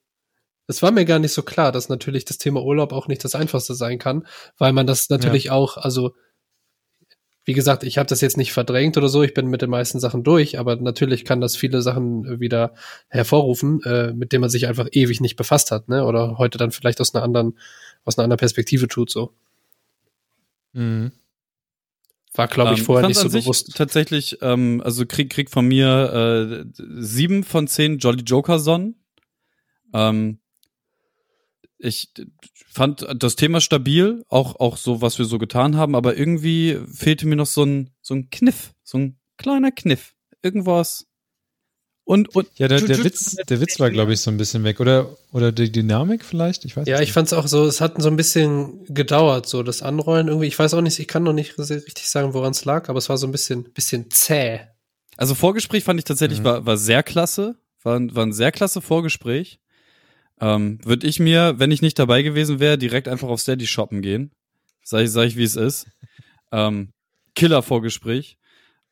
es 0.67 0.81
war 0.81 0.91
mir 0.91 1.03
gar 1.03 1.19
nicht 1.19 1.33
so 1.33 1.43
klar, 1.43 1.71
dass 1.71 1.89
natürlich 1.89 2.23
das 2.23 2.37
Thema 2.37 2.63
Urlaub 2.63 2.93
auch 2.93 3.07
nicht 3.07 3.23
das 3.23 3.35
einfachste 3.35 3.75
sein 3.75 3.99
kann, 3.99 4.25
weil 4.57 4.71
man 4.71 4.87
das 4.87 5.09
natürlich 5.09 5.51
auch, 5.51 5.77
also 5.77 6.13
wie 7.45 7.53
gesagt, 7.53 7.83
ich 7.83 7.97
habe 7.97 8.07
das 8.07 8.21
jetzt 8.21 8.37
nicht 8.37 8.53
verdrängt 8.53 8.97
oder 8.97 9.09
so, 9.09 9.23
ich 9.23 9.33
bin 9.33 9.47
mit 9.47 9.61
den 9.61 9.69
meisten 9.69 9.99
Sachen 9.99 10.23
durch, 10.23 10.59
aber 10.59 10.75
natürlich 10.75 11.25
kann 11.25 11.41
das 11.41 11.55
viele 11.55 11.81
Sachen 11.81 12.39
wieder 12.39 12.73
hervorrufen, 13.07 13.81
äh, 13.83 14.13
mit 14.13 14.31
denen 14.31 14.41
man 14.41 14.49
sich 14.49 14.67
einfach 14.67 14.87
ewig 14.91 15.21
nicht 15.21 15.35
befasst 15.35 15.71
hat, 15.71 15.87
ne? 15.89 16.05
Oder 16.05 16.37
heute 16.37 16.57
dann 16.57 16.71
vielleicht 16.71 17.01
aus 17.01 17.15
einer 17.15 17.23
anderen, 17.23 17.57
aus 18.05 18.17
einer 18.17 18.25
anderen 18.25 18.39
Perspektive 18.39 18.87
tut 18.87 19.09
so. 19.09 19.33
Mhm. 20.73 21.11
War, 22.33 22.47
glaube 22.47 22.73
ich, 22.73 22.79
Ähm, 22.79 22.85
vorher 22.85 23.03
fand's 23.05 23.23
nicht 23.23 23.31
so 23.31 23.39
bewusst. 23.39 23.75
Tatsächlich, 23.75 24.37
ähm, 24.41 24.81
also 24.85 25.05
krieg, 25.05 25.31
krieg 25.31 25.49
von 25.49 25.65
mir 25.65 26.63
äh, 26.75 26.81
sieben 26.99 27.43
von 27.43 27.67
zehn 27.67 27.97
Jolly 27.97 28.21
Joker 28.21 28.59
Sonnen. 28.59 28.95
Ähm, 29.93 30.39
ich 31.79 32.11
fand 32.71 33.05
das 33.17 33.35
Thema 33.35 33.61
stabil, 33.61 34.23
auch, 34.27 34.59
auch 34.59 34.77
so, 34.77 35.01
was 35.01 35.17
wir 35.17 35.25
so 35.25 35.37
getan 35.39 35.77
haben, 35.77 35.95
aber 35.95 36.17
irgendwie 36.17 36.77
fehlte 36.93 37.25
mir 37.25 37.35
noch 37.37 37.45
so 37.47 37.63
ein, 37.63 37.89
so 38.01 38.13
ein 38.13 38.29
Kniff, 38.29 38.73
so 38.83 38.97
ein 38.97 39.17
kleiner 39.37 39.71
Kniff. 39.71 40.13
Irgendwas. 40.41 41.05
Und, 42.03 42.35
und 42.35 42.47
Ja, 42.55 42.67
der, 42.67 42.81
der 42.81 43.03
Witz, 43.03 43.35
der 43.35 43.61
Witz 43.61 43.79
war, 43.79 43.91
glaube 43.91 44.13
ich, 44.13 44.21
so 44.21 44.31
ein 44.31 44.37
bisschen 44.37 44.63
weg. 44.63 44.79
Oder, 44.79 45.15
oder 45.31 45.51
die 45.51 45.71
Dynamik 45.71 46.25
vielleicht? 46.25 46.65
Ich 46.65 46.75
weiß 46.75 46.87
Ja, 46.87 46.95
es 46.97 47.01
ich 47.03 47.13
fand's 47.13 47.33
auch 47.33 47.45
so, 47.47 47.65
es 47.65 47.81
hat 47.81 48.01
so 48.01 48.07
ein 48.09 48.15
bisschen 48.15 48.83
gedauert, 48.85 49.47
so 49.47 49.61
das 49.61 49.83
Anrollen 49.83 50.27
irgendwie. 50.27 50.47
Ich 50.47 50.57
weiß 50.57 50.73
auch 50.73 50.81
nicht, 50.81 50.97
ich 50.97 51.07
kann 51.07 51.21
noch 51.23 51.33
nicht 51.33 51.57
richtig 51.59 52.09
sagen, 52.09 52.33
woran 52.33 52.51
es 52.51 52.65
lag, 52.65 52.89
aber 52.89 52.97
es 52.97 53.09
war 53.09 53.17
so 53.17 53.27
ein 53.27 53.31
bisschen, 53.31 53.71
bisschen 53.73 54.09
zäh. 54.09 54.61
Also 55.17 55.35
Vorgespräch 55.35 55.83
fand 55.83 55.99
ich 55.99 56.05
tatsächlich 56.05 56.39
Mhm. 56.39 56.45
war, 56.45 56.65
war 56.65 56.77
sehr 56.77 57.03
klasse. 57.03 57.55
War, 57.83 57.95
ein- 57.97 58.15
war 58.15 58.25
ein 58.25 58.33
sehr 58.33 58.51
klasse 58.51 58.81
Vorgespräch. 58.81 59.59
Ähm, 60.41 60.79
Würde 60.83 61.07
ich 61.07 61.19
mir, 61.19 61.55
wenn 61.57 61.71
ich 61.71 61.81
nicht 61.81 61.99
dabei 61.99 62.21
gewesen 62.21 62.59
wäre, 62.59 62.77
direkt 62.77 63.07
einfach 63.07 63.27
auf 63.27 63.41
Steady 63.41 63.67
shoppen 63.67 64.01
gehen. 64.01 64.31
Sag 64.83 65.03
ich, 65.03 65.11
sag 65.11 65.25
ich 65.25 65.35
wie 65.35 65.43
es 65.43 65.55
ist. 65.55 65.87
Ähm, 66.51 66.93
Killer-Vorgespräch. 67.35 68.37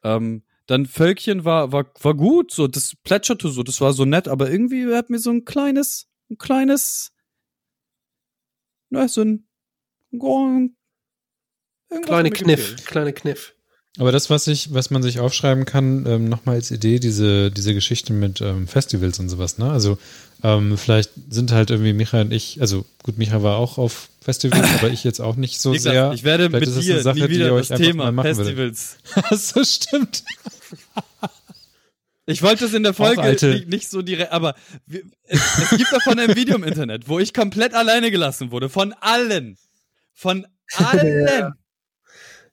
Ähm, 0.03 0.44
dann 0.68 0.86
Völkchen 0.86 1.45
war, 1.45 1.72
war, 1.72 1.91
war 2.02 2.14
gut, 2.14 2.52
so, 2.52 2.68
das 2.68 2.94
plätscherte 3.03 3.49
so, 3.49 3.64
das 3.64 3.80
war 3.80 3.94
so 3.94 4.03
nett, 4.06 4.28
aber 4.28 4.52
irgendwie 4.52 4.94
hat 4.94 5.10
mir 5.10 5.19
so 5.19 5.32
ein 5.32 5.45
kleines, 5.45 6.10
ein 6.30 6.38
kleines, 6.38 7.14
na, 8.90 9.07
so 9.07 9.22
ein, 9.22 9.48
ein 10.11 10.76
irgendwas 11.90 12.10
Kleine 12.10 12.32
Kniff, 12.32 12.86
kleine 12.86 13.14
Kniff. 13.14 13.56
Aber 13.98 14.11
das, 14.11 14.30
was 14.30 14.48
ich, 14.48 14.74
was 14.74 14.91
man 14.91 15.02
sich 15.02 15.19
aufschreiben 15.19 15.65
kann, 15.65 16.06
ähm, 16.06 16.30
nochmal 16.30 16.56
als 16.56 16.69
Idee, 16.72 16.99
diese, 16.99 17.49
diese 17.52 17.74
Geschichte 17.74 18.14
mit 18.14 18.41
ähm, 18.41 18.68
Festivals 18.68 19.19
und 19.19 19.30
sowas, 19.30 19.57
ne? 19.57 19.72
Also 19.72 19.98
ähm, 20.44 20.78
vielleicht 20.78 21.11
sind 21.30 21.52
halt 21.52 21.72
irgendwie 21.72 21.94
Micha 21.94 22.22
und 22.22 22.32
ich, 22.32 22.61
also 22.61 22.86
gut, 23.02 23.18
Micha 23.18 23.41
war 23.41 23.57
auch 23.57 23.80
auf 23.80 24.10
Festivals, 24.22 24.68
aber 24.78 24.91
ich 24.91 25.03
jetzt 25.03 25.19
auch 25.19 25.36
nicht 25.36 25.60
so 25.60 25.72
gesagt, 25.72 25.94
sehr. 25.94 26.11
ich 26.14 26.24
werde 26.24 26.49
Vielleicht 26.49 26.68
mit 26.68 26.69
ist 26.69 26.78
das 26.78 26.86
dir 26.86 26.94
eine 26.94 27.03
Sache, 27.03 27.19
nie 27.19 27.28
die 27.28 27.34
wieder 27.34 27.45
ihr 27.45 27.57
das 27.57 27.72
euch 27.72 27.72
einfach 27.72 27.86
Thema 27.86 28.11
machen 28.11 28.36
Festivals. 28.36 28.98
so 29.32 29.64
stimmt. 29.64 30.24
Ich 32.30 32.44
wollte 32.44 32.65
es 32.65 32.74
in 32.74 32.84
der 32.84 32.94
Folge 32.94 33.22
nicht, 33.24 33.69
nicht 33.69 33.90
so 33.90 34.02
direkt, 34.02 34.34
aber 34.34 34.53
wir, 34.86 35.03
es, 35.24 35.40
es 35.60 35.78
gibt 35.78 35.94
davon 35.94 36.19
ein 36.19 36.36
Video 36.36 36.57
im 36.57 36.65
Internet, 36.65 37.07
wo 37.07 37.19
ich 37.19 37.34
komplett 37.34 37.74
alleine 37.74 38.11
gelassen 38.11 38.52
wurde. 38.52 38.68
Von 38.68 38.94
allen. 38.99 39.57
Von 40.14 40.45
allen. 40.74 41.26
Ja, 41.26 41.53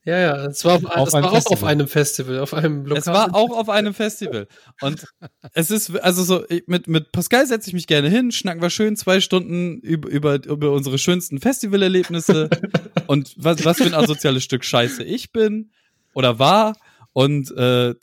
ja, 0.04 0.46
es 0.46 0.64
war, 0.64 0.76
auf, 0.76 1.12
war 1.12 1.32
auch 1.32 1.46
auf 1.46 1.64
einem 1.64 1.88
Festival, 1.88 2.38
auf 2.38 2.52
einem 2.52 2.84
Lokal. 2.84 2.98
Es 2.98 3.06
war 3.06 3.34
auch 3.34 3.56
auf 3.56 3.70
einem 3.70 3.94
Festival. 3.94 4.48
Und 4.82 5.06
es 5.54 5.70
ist, 5.70 5.98
also 5.98 6.22
so, 6.22 6.44
mit, 6.66 6.88
mit 6.88 7.10
Pascal 7.10 7.46
setze 7.46 7.70
ich 7.70 7.74
mich 7.74 7.86
gerne 7.86 8.10
hin, 8.10 8.30
schnacken 8.30 8.60
wir 8.60 8.68
schön 8.68 8.96
zwei 8.96 9.20
Stunden 9.20 9.78
über, 9.80 10.10
über, 10.10 10.44
über 10.44 10.72
unsere 10.72 10.98
schönsten 10.98 11.40
Festivalerlebnisse 11.40 12.50
und 13.06 13.34
was, 13.38 13.64
was 13.64 13.78
für 13.78 13.84
ein 13.84 13.94
asoziales 13.94 14.44
Stück 14.44 14.64
Scheiße 14.64 15.02
ich 15.02 15.32
bin 15.32 15.70
oder 16.12 16.38
war. 16.38 16.76
Und 17.14 17.50
äh, 17.56 17.94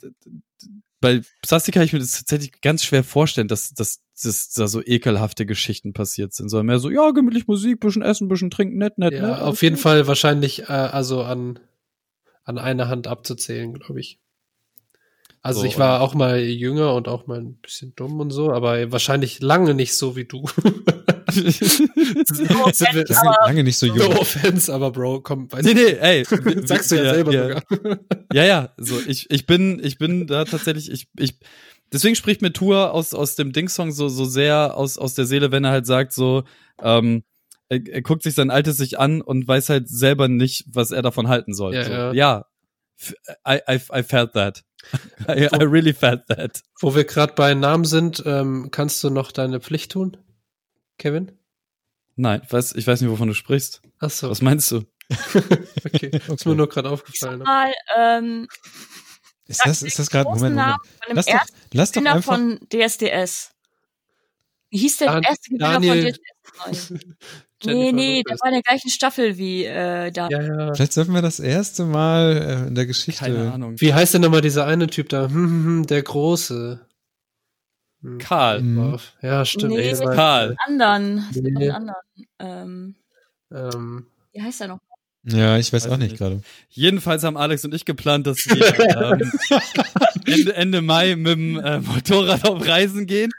bei 1.00 1.20
Psasti 1.42 1.70
kann 1.70 1.82
ich 1.82 1.92
mir 1.92 2.00
das 2.00 2.12
tatsächlich 2.12 2.60
ganz 2.62 2.82
schwer 2.82 3.04
vorstellen, 3.04 3.48
dass, 3.48 3.74
dass, 3.74 4.00
dass 4.22 4.50
da 4.50 4.66
so 4.66 4.82
ekelhafte 4.82 5.46
Geschichten 5.46 5.92
passiert 5.92 6.32
sind. 6.32 6.48
Sondern 6.48 6.66
mehr 6.66 6.78
so, 6.78 6.90
ja, 6.90 7.10
gemütlich 7.10 7.46
Musik, 7.46 7.78
bisschen 7.78 8.02
essen, 8.02 8.28
bisschen 8.28 8.50
trinken, 8.50 8.78
nett, 8.78 8.98
nett, 8.98 9.12
ja, 9.12 9.28
nett. 9.28 9.40
auf 9.40 9.62
jeden 9.62 9.76
Fall 9.76 10.06
wahrscheinlich 10.06 10.62
äh, 10.62 10.72
also 10.72 11.22
an, 11.22 11.60
an 12.44 12.58
einer 12.58 12.88
Hand 12.88 13.06
abzuzählen, 13.06 13.74
glaube 13.74 14.00
ich. 14.00 14.18
Also 15.44 15.60
So, 15.60 15.66
ich 15.66 15.76
war 15.78 16.00
auch 16.02 16.14
mal 16.14 16.38
jünger 16.40 16.94
und 16.94 17.08
auch 17.08 17.26
mal 17.26 17.38
ein 17.40 17.54
bisschen 17.56 17.94
dumm 17.96 18.20
und 18.20 18.30
so, 18.30 18.52
aber 18.52 18.92
wahrscheinlich 18.92 19.40
lange 19.40 19.74
nicht 19.74 19.96
so 19.96 20.14
wie 20.14 20.24
du. 20.24 20.46
Sind 21.32 21.88
wir- 22.94 23.04
Lange, 23.08 23.36
lange 23.46 23.64
nicht 23.64 23.78
so 23.78 23.86
No 23.86 23.94
jung. 23.96 24.16
offense, 24.18 24.72
aber 24.72 24.90
Bro, 24.92 25.20
komm, 25.22 25.50
weißt 25.50 25.64
Nee, 25.64 25.74
nee, 25.74 25.92
ey. 26.00 26.24
sagst 26.66 26.92
du 26.92 26.96
ja, 26.96 27.14
selber 27.14 27.32
ja. 27.32 27.42
sogar. 27.70 27.98
Ja, 28.32 28.44
ja, 28.44 28.72
so 28.76 29.00
ich 29.06 29.30
ich 29.30 29.46
bin 29.46 29.80
ich 29.82 29.98
bin 29.98 30.26
da 30.26 30.44
tatsächlich 30.44 30.90
ich 30.90 31.08
ich 31.18 31.38
deswegen 31.92 32.14
spricht 32.16 32.42
mir 32.42 32.52
Tour 32.52 32.92
aus 32.92 33.14
aus 33.14 33.34
dem 33.34 33.52
Ding-Song 33.52 33.92
so 33.92 34.08
so 34.08 34.24
sehr 34.24 34.76
aus 34.76 34.98
aus 34.98 35.14
der 35.14 35.24
Seele, 35.26 35.50
wenn 35.52 35.64
er 35.64 35.70
halt 35.70 35.86
sagt 35.86 36.12
so 36.12 36.44
ähm, 36.82 37.22
er, 37.72 37.80
er 37.86 38.02
guckt 38.02 38.22
sich 38.22 38.34
sein 38.34 38.50
Altes 38.50 38.76
sich 38.76 38.98
an 38.98 39.22
und 39.22 39.48
weiß 39.48 39.70
halt 39.70 39.88
selber 39.88 40.28
nicht, 40.28 40.64
was 40.68 40.90
er 40.90 41.02
davon 41.02 41.28
halten 41.28 41.54
soll. 41.54 41.74
Ja, 41.74 41.84
so, 41.84 41.92
ja. 41.92 42.12
ja. 42.12 42.46
I, 43.48 43.60
I, 43.68 43.80
I 43.92 44.02
felt 44.02 44.34
that. 44.34 44.62
I, 45.28 45.44
I 45.44 45.64
really 45.64 45.94
felt 45.94 46.26
that. 46.26 46.62
Wo 46.80 46.94
wir 46.94 47.04
gerade 47.04 47.32
bei 47.34 47.54
Namen 47.54 47.84
sind, 47.84 48.22
ähm, 48.26 48.68
kannst 48.70 49.02
du 49.02 49.10
noch 49.10 49.32
deine 49.32 49.60
Pflicht 49.60 49.92
tun, 49.92 50.18
Kevin? 50.98 51.32
Nein, 52.14 52.42
ich 52.44 52.52
weiß, 52.52 52.74
ich 52.74 52.86
weiß 52.86 53.00
nicht, 53.00 53.10
wovon 53.10 53.28
du 53.28 53.34
sprichst. 53.34 53.80
Ach 53.98 54.10
so, 54.10 54.28
Was 54.28 54.42
meinst 54.42 54.70
du? 54.70 54.82
okay. 55.86 56.10
Ist 56.28 56.46
mir 56.46 56.54
nur 56.54 56.68
gerade 56.68 56.90
aufgefallen. 56.90 57.40
Mal 57.40 57.72
ähm, 57.96 58.48
Ist 59.46 59.62
das, 59.64 59.82
ist 59.82 59.98
das 59.98 60.10
gerade, 60.10 60.28
Moment, 60.28 60.56
Moment. 60.56 60.76
Lass 61.08 61.26
doch, 61.26 61.32
ersten 61.32 61.56
lass 61.72 61.92
doch 61.92 62.04
einfach, 62.04 62.22
von 62.34 62.60
DSDS. 62.70 63.52
Wie 64.70 64.78
hieß 64.78 64.98
der 64.98 65.06
Dan- 65.08 65.22
erste 65.22 65.50
Gewinner 65.50 65.72
Daniel- 65.72 66.14
von 66.42 66.72
DSDS? 66.72 66.94
Nee, 67.64 67.72
Jennifer 67.72 67.92
nee, 67.96 68.22
der 68.22 68.30
Lopez. 68.32 68.40
war 68.42 68.48
in 68.48 68.54
der 68.54 68.62
gleichen 68.62 68.90
Staffel 68.90 69.38
wie 69.38 69.64
äh, 69.64 70.10
da. 70.10 70.28
Ja, 70.28 70.42
ja. 70.42 70.74
vielleicht 70.74 70.92
sollten 70.92 71.12
wir 71.14 71.22
das 71.22 71.40
erste 71.40 71.84
Mal 71.84 72.36
äh, 72.64 72.68
in 72.68 72.74
der 72.74 72.86
Geschichte. 72.86 73.24
Keine 73.24 73.52
Ahnung. 73.52 73.80
Wie 73.80 73.94
heißt 73.94 74.14
denn 74.14 74.22
nochmal 74.22 74.40
dieser 74.40 74.66
eine 74.66 74.86
Typ 74.88 75.08
da? 75.08 75.28
Hm, 75.28 75.34
hm, 75.34 75.64
hm, 75.64 75.86
der 75.86 76.02
Große. 76.02 76.80
Hm. 78.02 78.18
Karl. 78.18 78.60
Mhm. 78.62 78.98
Ja, 79.20 79.44
stimmt. 79.44 79.72
Nee. 79.74 79.90
ey, 79.90 79.96
Karl. 79.96 80.56
anderen. 80.66 81.26
Nee. 81.34 81.70
anderen. 81.70 81.96
Ähm, 82.38 82.94
Ähm, 83.52 84.06
wie 84.32 84.42
heißt 84.42 84.60
er 84.62 84.68
noch? 84.68 84.78
Ja, 85.24 85.56
ich 85.56 85.72
weiß 85.72 85.84
Weiß 85.84 85.90
auch 85.90 85.94
ich 85.94 86.00
nicht 86.00 86.10
nicht. 86.12 86.18
gerade. 86.18 86.40
Jedenfalls 86.70 87.22
haben 87.22 87.36
Alex 87.36 87.64
und 87.64 87.72
ich 87.74 87.84
geplant, 87.84 88.26
dass 88.26 88.38
wir 88.38 89.20
ähm, 89.20 89.32
Ende, 90.26 90.54
Ende 90.54 90.82
Mai 90.82 91.14
mit 91.14 91.32
dem 91.36 91.60
äh, 91.60 91.78
Motorrad 91.78 92.48
auf 92.48 92.66
Reisen 92.66 93.06
gehen. 93.06 93.30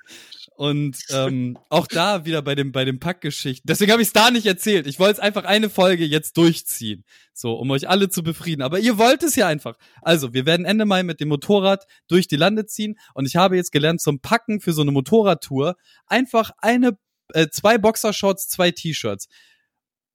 Und 0.56 0.98
ähm, 1.10 1.58
auch 1.70 1.88
da 1.88 2.26
wieder 2.26 2.42
bei 2.42 2.56
dem 2.56 2.72
bei 2.72 2.86
dem 2.86 3.00
Packgeschichten. 3.00 3.68
Deswegen 3.68 3.92
habe 3.92 4.02
ich 4.02 4.10
es 4.10 4.14
da 4.14 4.32
nicht 4.32 4.46
erzählt. 4.46 4.88
Ich 4.88 5.00
wollte 5.00 5.14
es 5.14 5.20
einfach 5.20 5.46
eine 5.46 5.70
Folge 5.70 6.06
jetzt 6.06 6.38
durchziehen, 6.38 7.04
so 7.34 7.54
um 7.54 7.72
euch 7.72 7.90
alle 7.90 8.10
zu 8.10 8.24
befrieden. 8.24 8.62
Aber 8.62 8.80
ihr 8.80 8.98
wollt 8.98 9.24
es 9.24 9.36
ja 9.36 9.48
einfach. 9.48 9.78
Also 10.02 10.34
wir 10.34 10.46
werden 10.46 10.66
Ende 10.66 10.86
Mai 10.86 11.04
mit 11.04 11.20
dem 11.20 11.30
Motorrad 11.30 11.86
durch 12.08 12.28
die 12.28 12.36
Lande 12.36 12.66
ziehen. 12.66 12.98
Und 13.14 13.26
ich 13.26 13.36
habe 13.36 13.56
jetzt 13.56 13.72
gelernt 13.72 14.02
zum 14.02 14.20
Packen 14.20 14.60
für 14.62 14.74
so 14.74 14.82
eine 14.82 14.92
Motorradtour 14.92 15.76
einfach 16.08 16.52
eine 16.60 16.98
äh, 17.34 17.48
zwei 17.50 17.78
Boxershorts, 17.78 18.48
zwei 18.48 18.72
T-Shirts. 18.72 19.28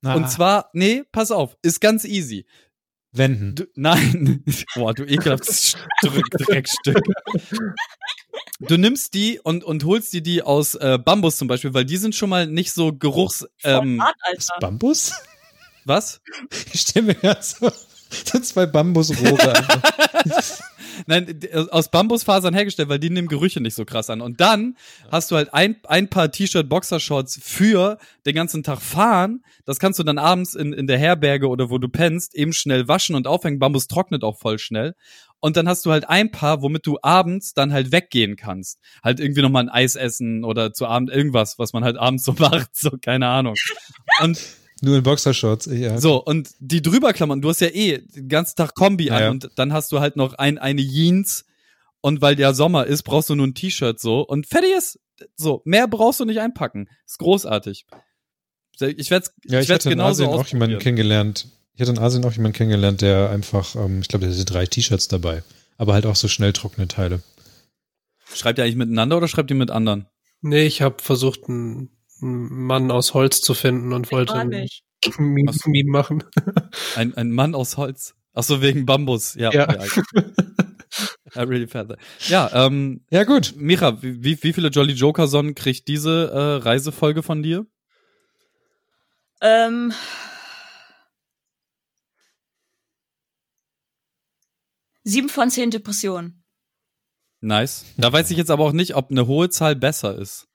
Ah, 0.05 0.15
Und 0.15 0.31
zwar 0.31 0.71
nee, 0.75 1.03
pass 1.11 1.31
auf, 1.33 1.57
ist 1.63 1.81
ganz 1.81 2.05
easy. 2.05 2.47
wenden. 3.11 3.57
Du, 3.57 3.65
nein. 3.75 4.45
Boah, 4.77 4.95
du 4.95 5.03
ekelhaftes 5.05 5.77
Stück, 5.99 6.31
Dreckstück. 6.31 7.01
Du 8.61 8.77
nimmst 8.77 9.15
die 9.15 9.39
und, 9.41 9.63
und 9.63 9.85
holst 9.85 10.13
dir 10.13 10.21
die 10.21 10.43
aus 10.43 10.75
äh, 10.75 10.99
Bambus 10.99 11.37
zum 11.37 11.47
Beispiel, 11.49 11.75
weil 11.75 11.85
die 11.85 11.97
sind 11.97 12.15
schon 12.15 12.29
mal 12.31 12.47
nicht 12.47 12.73
so 12.73 12.93
Geruchs... 12.93 13.47
Ähm, 13.63 13.99
Format, 13.99 14.15
Ist 14.37 14.53
Alter. 14.53 14.67
Bambus? 14.67 15.13
was? 15.85 16.21
Ich 16.73 16.81
stelle 16.83 17.07
mir 17.07 17.15
gerade 17.15 17.43
so, 17.43 17.71
so 18.25 18.39
zwei 18.41 18.67
Bambusrohre 18.67 19.55
einfach. 19.55 19.83
Nein, 21.07 21.39
d- 21.39 21.55
aus 21.55 21.91
Bambusfasern 21.91 22.53
hergestellt, 22.55 22.89
weil 22.89 22.99
die 22.99 23.09
nehmen 23.11 23.29
Gerüche 23.29 23.61
nicht 23.61 23.75
so 23.77 23.85
krass 23.85 24.11
an. 24.11 24.21
Und 24.21 24.41
dann 24.41 24.77
hast 25.13 25.31
du 25.31 25.37
halt 25.37 25.55
ein, 25.55 25.77
ein 25.87 26.11
paar 26.11 26.31
T-Shirt-Boxershorts 26.33 27.39
für 27.41 27.99
den 28.27 28.35
ganzen 28.35 28.65
Tag 28.65 28.83
fahren. 28.83 29.45
Das 29.65 29.79
kannst 29.79 30.01
du 30.01 30.03
dann 30.03 30.19
abends 30.19 30.55
in, 30.55 30.73
in 30.73 30.89
der 30.89 30.99
Herberge 30.99 31.47
oder 31.49 31.71
wo 31.71 31.79
du 31.79 31.89
pennst 31.89 32.35
eben 32.35 32.53
schnell 32.53 32.89
waschen 32.89 33.15
und 33.15 33.29
aufhängen. 33.29 33.61
Bambus 33.61 33.87
trocknet 33.87 34.25
auch 34.25 34.37
voll 34.39 34.59
schnell. 34.59 34.97
Und 35.41 35.57
dann 35.57 35.69
hast 35.69 35.87
du 35.87 35.93
halt 35.93 36.09
ein 36.09 36.31
paar, 36.31 36.63
womit 36.63 36.87
du 36.87 36.99
abends 37.03 37.55
dann 37.55 37.73
halt 37.73 37.93
weggehen 37.93 38.37
kannst. 38.37 38.81
Halt 39.05 39.21
irgendwie 39.21 39.43
nochmal 39.43 39.65
ein 39.65 39.69
Eis 39.69 39.95
essen 39.95 40.45
oder 40.45 40.73
zu 40.73 40.87
Abend 40.87 41.11
irgendwas, 41.11 41.59
was 41.59 41.73
man 41.73 41.85
halt 41.85 41.97
abends 41.97 42.25
so 42.25 42.33
macht. 42.39 42.77
So, 42.77 42.91
keine 43.01 43.29
Ahnung. 43.29 43.55
Und 44.21 44.41
Nur 44.83 44.97
in 44.97 45.03
Boxershorts, 45.03 45.67
ja. 45.67 45.99
so, 46.01 46.23
und 46.25 46.51
die 46.59 46.83
drüberklammern, 46.83 47.41
du 47.41 47.49
hast 47.49 47.61
ja 47.61 47.69
eh 47.69 47.99
den 47.99 48.29
ganzen 48.29 48.57
Tag 48.57 48.75
Kombi 48.75 49.11
an 49.11 49.21
Ja, 49.23 49.31
und 49.31 49.51
dann 49.57 49.73
hast 49.73 49.93
du 49.93 50.01
halt 50.01 50.17
noch 50.17 50.35
ein, 50.35 50.59
eine 50.59 50.83
Jeans 50.83 51.45
und 52.01 52.21
weil 52.21 52.37
der 52.37 52.55
Sommer 52.55 52.87
ist, 52.87 53.03
brauchst 53.03 53.31
du 53.31 53.35
nur 53.35 53.47
ein 53.47 53.55
T-Shirt 53.55 53.99
so 54.01 54.23
und 54.23 54.47
fertig 54.47 54.71
ist. 54.77 55.01
So, 55.37 55.63
mehr 55.65 55.89
brauchst 55.89 56.21
du 56.21 56.25
nicht 56.25 56.41
einpacken. 56.41 56.89
Ist 57.07 57.19
großartig. 57.19 57.87
Ich 58.81 59.11
werde 59.11 59.27
Ja, 59.45 59.59
ich 59.59 59.65
ich 59.65 59.69
werd's 59.69 59.71
hatte 59.85 59.93
in 59.93 59.99
genauso 59.99 60.25
Asien 60.25 60.41
auch 60.41 60.47
jemanden 60.47 60.79
kennengelernt. 60.79 61.49
Ich 61.79 61.83
hatte 61.83 61.93
in 61.93 61.99
Asien 62.01 62.25
auch 62.25 62.33
jemanden 62.33 62.57
kennengelernt, 62.57 63.03
der 63.03 63.31
einfach, 63.31 63.77
ähm, 63.77 64.01
ich 64.01 64.09
glaube, 64.09 64.27
der 64.27 64.35
hatte 64.35 64.45
drei 64.45 64.67
T-Shirts 64.67 65.07
dabei. 65.07 65.45
Aber 65.77 65.95
halt 65.95 66.07
auch 66.07 66.17
so 66.17 66.27
schnell 66.27 66.53
trockene 66.53 66.89
Teile. 66.89 67.23
Schreibt 68.35 68.59
ihr 68.59 68.65
eigentlich 68.65 68.75
miteinander 68.75 69.17
oder 69.17 69.29
schreibt 69.29 69.49
ihr 69.51 69.57
mit 69.57 69.71
anderen? 69.71 70.07
Nee, 70.41 70.67
ich 70.67 70.83
habe 70.83 70.97
versucht, 71.01 71.43
einen, 71.49 71.89
einen 72.21 72.49
Mann 72.65 72.91
aus 72.91 73.15
Holz 73.15 73.43
zu 73.43 73.55
finden 73.55 73.93
und 73.93 74.11
wollte 74.11 74.33
Gar 74.33 74.43
ein 74.43 74.49
nicht. 74.49 74.83
Meme, 75.19 75.53
so. 75.53 75.71
Meme 75.71 75.89
machen. 75.93 76.25
Ein, 76.97 77.15
ein 77.15 77.31
Mann 77.31 77.55
aus 77.55 77.77
Holz. 77.77 78.15
Ach 78.35 78.43
so, 78.43 78.61
wegen 78.61 78.85
Bambus. 78.85 79.35
Ja. 79.37 79.53
Ja. 79.53 79.73
ja. 79.73 79.85
I 81.37 81.39
really 81.49 81.69
felt 81.69 81.91
that. 81.91 81.99
Ja, 82.27 82.51
ähm, 82.67 83.05
Ja, 83.11 83.23
gut. 83.23 83.55
Mira, 83.57 84.03
wie, 84.03 84.25
wie- 84.25 84.43
wie 84.43 84.53
viele 84.53 84.71
Jolly 84.71 84.95
Joker 84.95 85.29
Sonnen 85.29 85.55
kriegt 85.55 85.87
diese 85.87 86.33
äh, 86.33 86.65
Reisefolge 86.65 87.23
von 87.23 87.45
dir? 87.45 87.65
Ähm, 89.41 89.93
sieben 95.09 95.29
von 95.29 95.51
zehn 95.51 95.71
Depressionen. 95.71 96.45
Nice. 97.41 97.85
Da 97.97 98.13
weiß 98.13 98.31
ich 98.31 98.37
jetzt 98.37 98.51
aber 98.51 98.65
auch 98.65 98.73
nicht, 98.73 98.95
ob 98.97 99.11
eine 99.11 99.27
hohe 99.27 99.49
Zahl 99.49 99.77
besser 99.77 100.17
ist. 100.19 100.49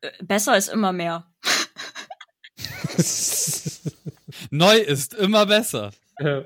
Äh, 0.00 0.10
Besser 0.22 0.56
ist 0.56 0.68
immer 0.68 0.92
mehr. 0.92 1.32
Neu 4.50 4.76
ist 4.78 5.14
immer 5.14 5.46
besser. 5.46 5.92
Ja. 6.20 6.44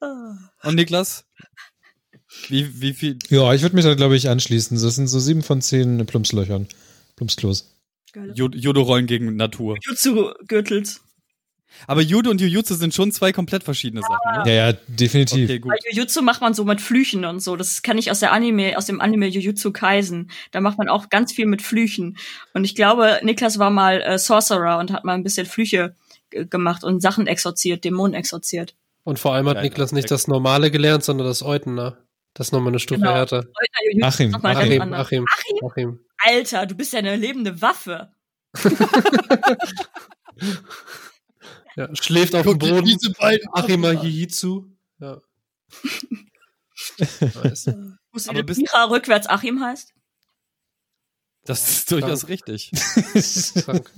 Und 0.00 0.74
Niklas? 0.74 1.24
Wie, 2.48 2.80
wie 2.80 2.92
viel? 2.92 3.18
Ja, 3.28 3.54
ich 3.54 3.62
würde 3.62 3.76
mich 3.76 3.84
da, 3.84 3.94
glaube 3.94 4.16
ich, 4.16 4.28
anschließen. 4.28 4.80
Das 4.80 4.94
sind 4.96 5.06
so 5.08 5.18
sieben 5.20 5.42
von 5.42 5.62
zehn 5.62 6.04
Plumpslöchern. 6.04 6.66
Plumpsklos. 7.16 7.72
Judo-Rollen 8.34 9.06
gegen 9.06 9.36
Natur. 9.36 9.76
Jutsu-Gürtels. 9.82 11.00
Aber 11.86 12.00
Judo 12.00 12.30
und 12.30 12.40
Jujutsu 12.40 12.74
sind 12.74 12.94
schon 12.94 13.12
zwei 13.12 13.32
komplett 13.32 13.62
verschiedene 13.64 14.02
Sachen, 14.02 14.42
ne? 14.44 14.50
Ja, 14.50 14.68
ja, 14.70 14.72
definitiv. 14.88 15.44
Okay, 15.44 15.58
gut. 15.58 15.72
Bei 15.72 15.90
Jujutsu 15.90 16.22
macht 16.22 16.40
man 16.40 16.54
so 16.54 16.64
mit 16.64 16.80
Flüchen 16.80 17.24
und 17.24 17.40
so. 17.40 17.56
Das 17.56 17.82
kann 17.82 17.98
ich 17.98 18.10
aus 18.10 18.20
der 18.20 18.32
Anime, 18.32 18.76
aus 18.76 18.86
dem 18.86 19.00
Anime 19.00 19.26
Jujutsu 19.26 19.72
Kaisen. 19.72 20.30
Da 20.50 20.60
macht 20.60 20.78
man 20.78 20.88
auch 20.88 21.08
ganz 21.08 21.32
viel 21.32 21.46
mit 21.46 21.62
Flüchen. 21.62 22.16
Und 22.54 22.64
ich 22.64 22.74
glaube, 22.74 23.20
Niklas 23.22 23.58
war 23.58 23.70
mal 23.70 24.00
äh, 24.00 24.18
Sorcerer 24.18 24.78
und 24.78 24.92
hat 24.92 25.04
mal 25.04 25.14
ein 25.14 25.22
bisschen 25.22 25.46
Flüche 25.46 25.94
äh, 26.30 26.46
gemacht 26.46 26.82
und 26.84 27.00
Sachen 27.00 27.26
exorziert, 27.26 27.84
Dämonen 27.84 28.14
exorziert. 28.14 28.74
Und 29.04 29.18
vor 29.18 29.34
allem 29.34 29.48
hat 29.48 29.54
Geil, 29.56 29.64
Niklas 29.64 29.92
nicht 29.92 30.10
das 30.10 30.26
Normale 30.26 30.70
gelernt, 30.70 31.04
sondern 31.04 31.26
das 31.26 31.42
Eutener. 31.42 31.98
Das 32.34 32.48
ist 32.48 32.52
nochmal 32.52 32.72
eine 32.72 32.80
Stufe 32.80 33.00
Genau. 33.00 33.12
härter. 33.14 33.44
Jujutsu 33.92 34.06
Achim, 34.06 34.34
Achim, 34.42 34.82
anders. 34.82 35.06
Achim, 35.06 35.24
Achim. 35.64 36.00
Alter, 36.18 36.66
du 36.66 36.74
bist 36.74 36.92
ja 36.92 36.98
eine 36.98 37.16
lebende 37.16 37.62
Waffe. 37.62 38.10
Ja, 41.76 41.94
schläft 41.94 42.34
auf 42.34 42.46
dem 42.46 42.58
Boden. 42.58 42.84
Diese 42.84 43.12
beiden 43.12 43.46
Achima 43.52 43.92
Jijitsu. 43.92 44.64
Ja. 44.98 45.20
nice. 47.42 47.66
Wusstest 48.12 48.36
du, 48.36 48.42
dass 48.42 48.56
Mira 48.56 48.84
rückwärts 48.84 49.28
Achim 49.28 49.62
heißt? 49.62 49.92
Das 51.44 51.68
ist 51.68 51.90
ja, 51.90 51.98
durchaus 51.98 52.20
krank. 52.20 52.30
richtig. 52.30 52.72
ist 53.14 53.54
krank. 53.64 53.92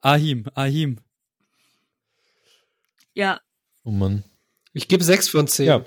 Ahim, 0.00 0.44
Ahim. 0.54 1.00
Ja. 3.14 3.40
Oh 3.82 3.90
Mann. 3.90 4.22
Ich 4.74 4.86
gebe 4.86 5.02
6 5.02 5.28
von 5.30 5.48
10. 5.48 5.66
Ja. 5.66 5.84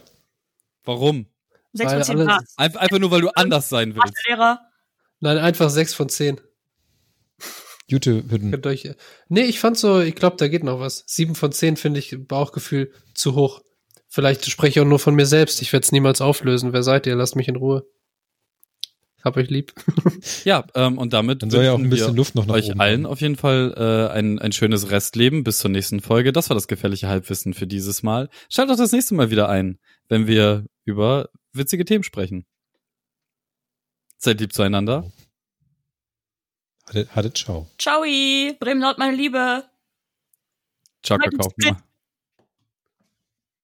Warum? 0.83 1.27
6 1.73 1.93
von 1.93 2.03
10 2.03 2.29
Einfach 2.57 2.99
nur, 2.99 3.11
weil 3.11 3.21
du 3.21 3.29
anders 3.29 3.69
sein 3.69 3.95
willst. 3.95 4.27
Lehrer. 4.27 4.59
Nein, 5.19 5.37
einfach 5.37 5.69
6 5.69 5.93
von 5.93 6.09
10. 6.09 6.41
YouTube-Hütten. 7.91 8.51
Nee, 9.30 9.43
ich 9.43 9.59
fand 9.59 9.77
so, 9.77 9.99
ich 9.99 10.15
glaube, 10.15 10.38
da 10.38 10.47
geht 10.47 10.63
noch 10.63 10.80
was. 10.80 11.03
Sieben 11.07 11.35
von 11.35 11.51
zehn 11.51 11.77
finde 11.77 11.99
ich 11.99 12.15
Bauchgefühl 12.27 12.91
zu 13.13 13.35
hoch. 13.35 13.61
Vielleicht 14.07 14.49
spreche 14.49 14.72
ich 14.72 14.80
auch 14.80 14.89
nur 14.89 14.99
von 14.99 15.15
mir 15.15 15.26
selbst. 15.26 15.61
Ich 15.61 15.72
werde 15.72 15.84
es 15.84 15.91
niemals 15.91 16.19
auflösen. 16.19 16.73
Wer 16.73 16.84
seid 16.84 17.07
ihr? 17.07 17.15
Lasst 17.15 17.35
mich 17.35 17.47
in 17.47 17.55
Ruhe. 17.55 17.85
Hab 19.23 19.38
euch 19.38 19.49
lieb. 19.49 19.73
ja, 20.45 20.65
ähm, 20.73 20.97
und 20.97 21.13
damit 21.13 21.43
Dann 21.43 21.51
soll 21.51 21.63
ja 21.63 21.73
auch 21.73 21.80
ein 21.80 21.89
bisschen 21.89 22.15
Luft 22.15 22.35
noch 22.35 22.47
nach 22.47 22.55
euch 22.55 22.72
oben. 22.72 22.81
allen 22.81 23.05
auf 23.05 23.22
jeden 23.22 23.35
Fall 23.35 23.73
äh, 23.77 24.11
ein, 24.11 24.39
ein 24.39 24.51
schönes 24.51 24.89
Restleben 24.89 25.43
bis 25.43 25.59
zur 25.59 25.69
nächsten 25.69 26.01
Folge. 26.01 26.34
Das 26.34 26.49
war 26.49 26.55
das 26.55 26.68
gefährliche 26.68 27.07
Halbwissen 27.07 27.53
für 27.53 27.68
dieses 27.68 28.01
Mal. 28.03 28.30
Schaltet 28.49 28.73
auch 28.73 28.80
das 28.80 28.91
nächste 28.91 29.13
Mal 29.13 29.30
wieder 29.30 29.47
ein, 29.47 29.77
wenn 30.09 30.27
wir 30.27 30.65
über 30.85 31.30
witzige 31.53 31.85
Themen 31.85 32.03
sprechen. 32.03 32.45
Seid 34.18 34.39
lieb 34.39 34.53
zueinander. 34.53 35.11
Hatte, 36.91 37.07
hatte, 37.15 37.34
ciao. 37.34 37.68
Ciao, 37.77 38.01
Bremen 38.01 38.80
Nord, 38.80 38.97
meine 38.97 39.15
Liebe. 39.15 39.63
Ciao, 41.01 41.18
Kakao. 41.18 41.77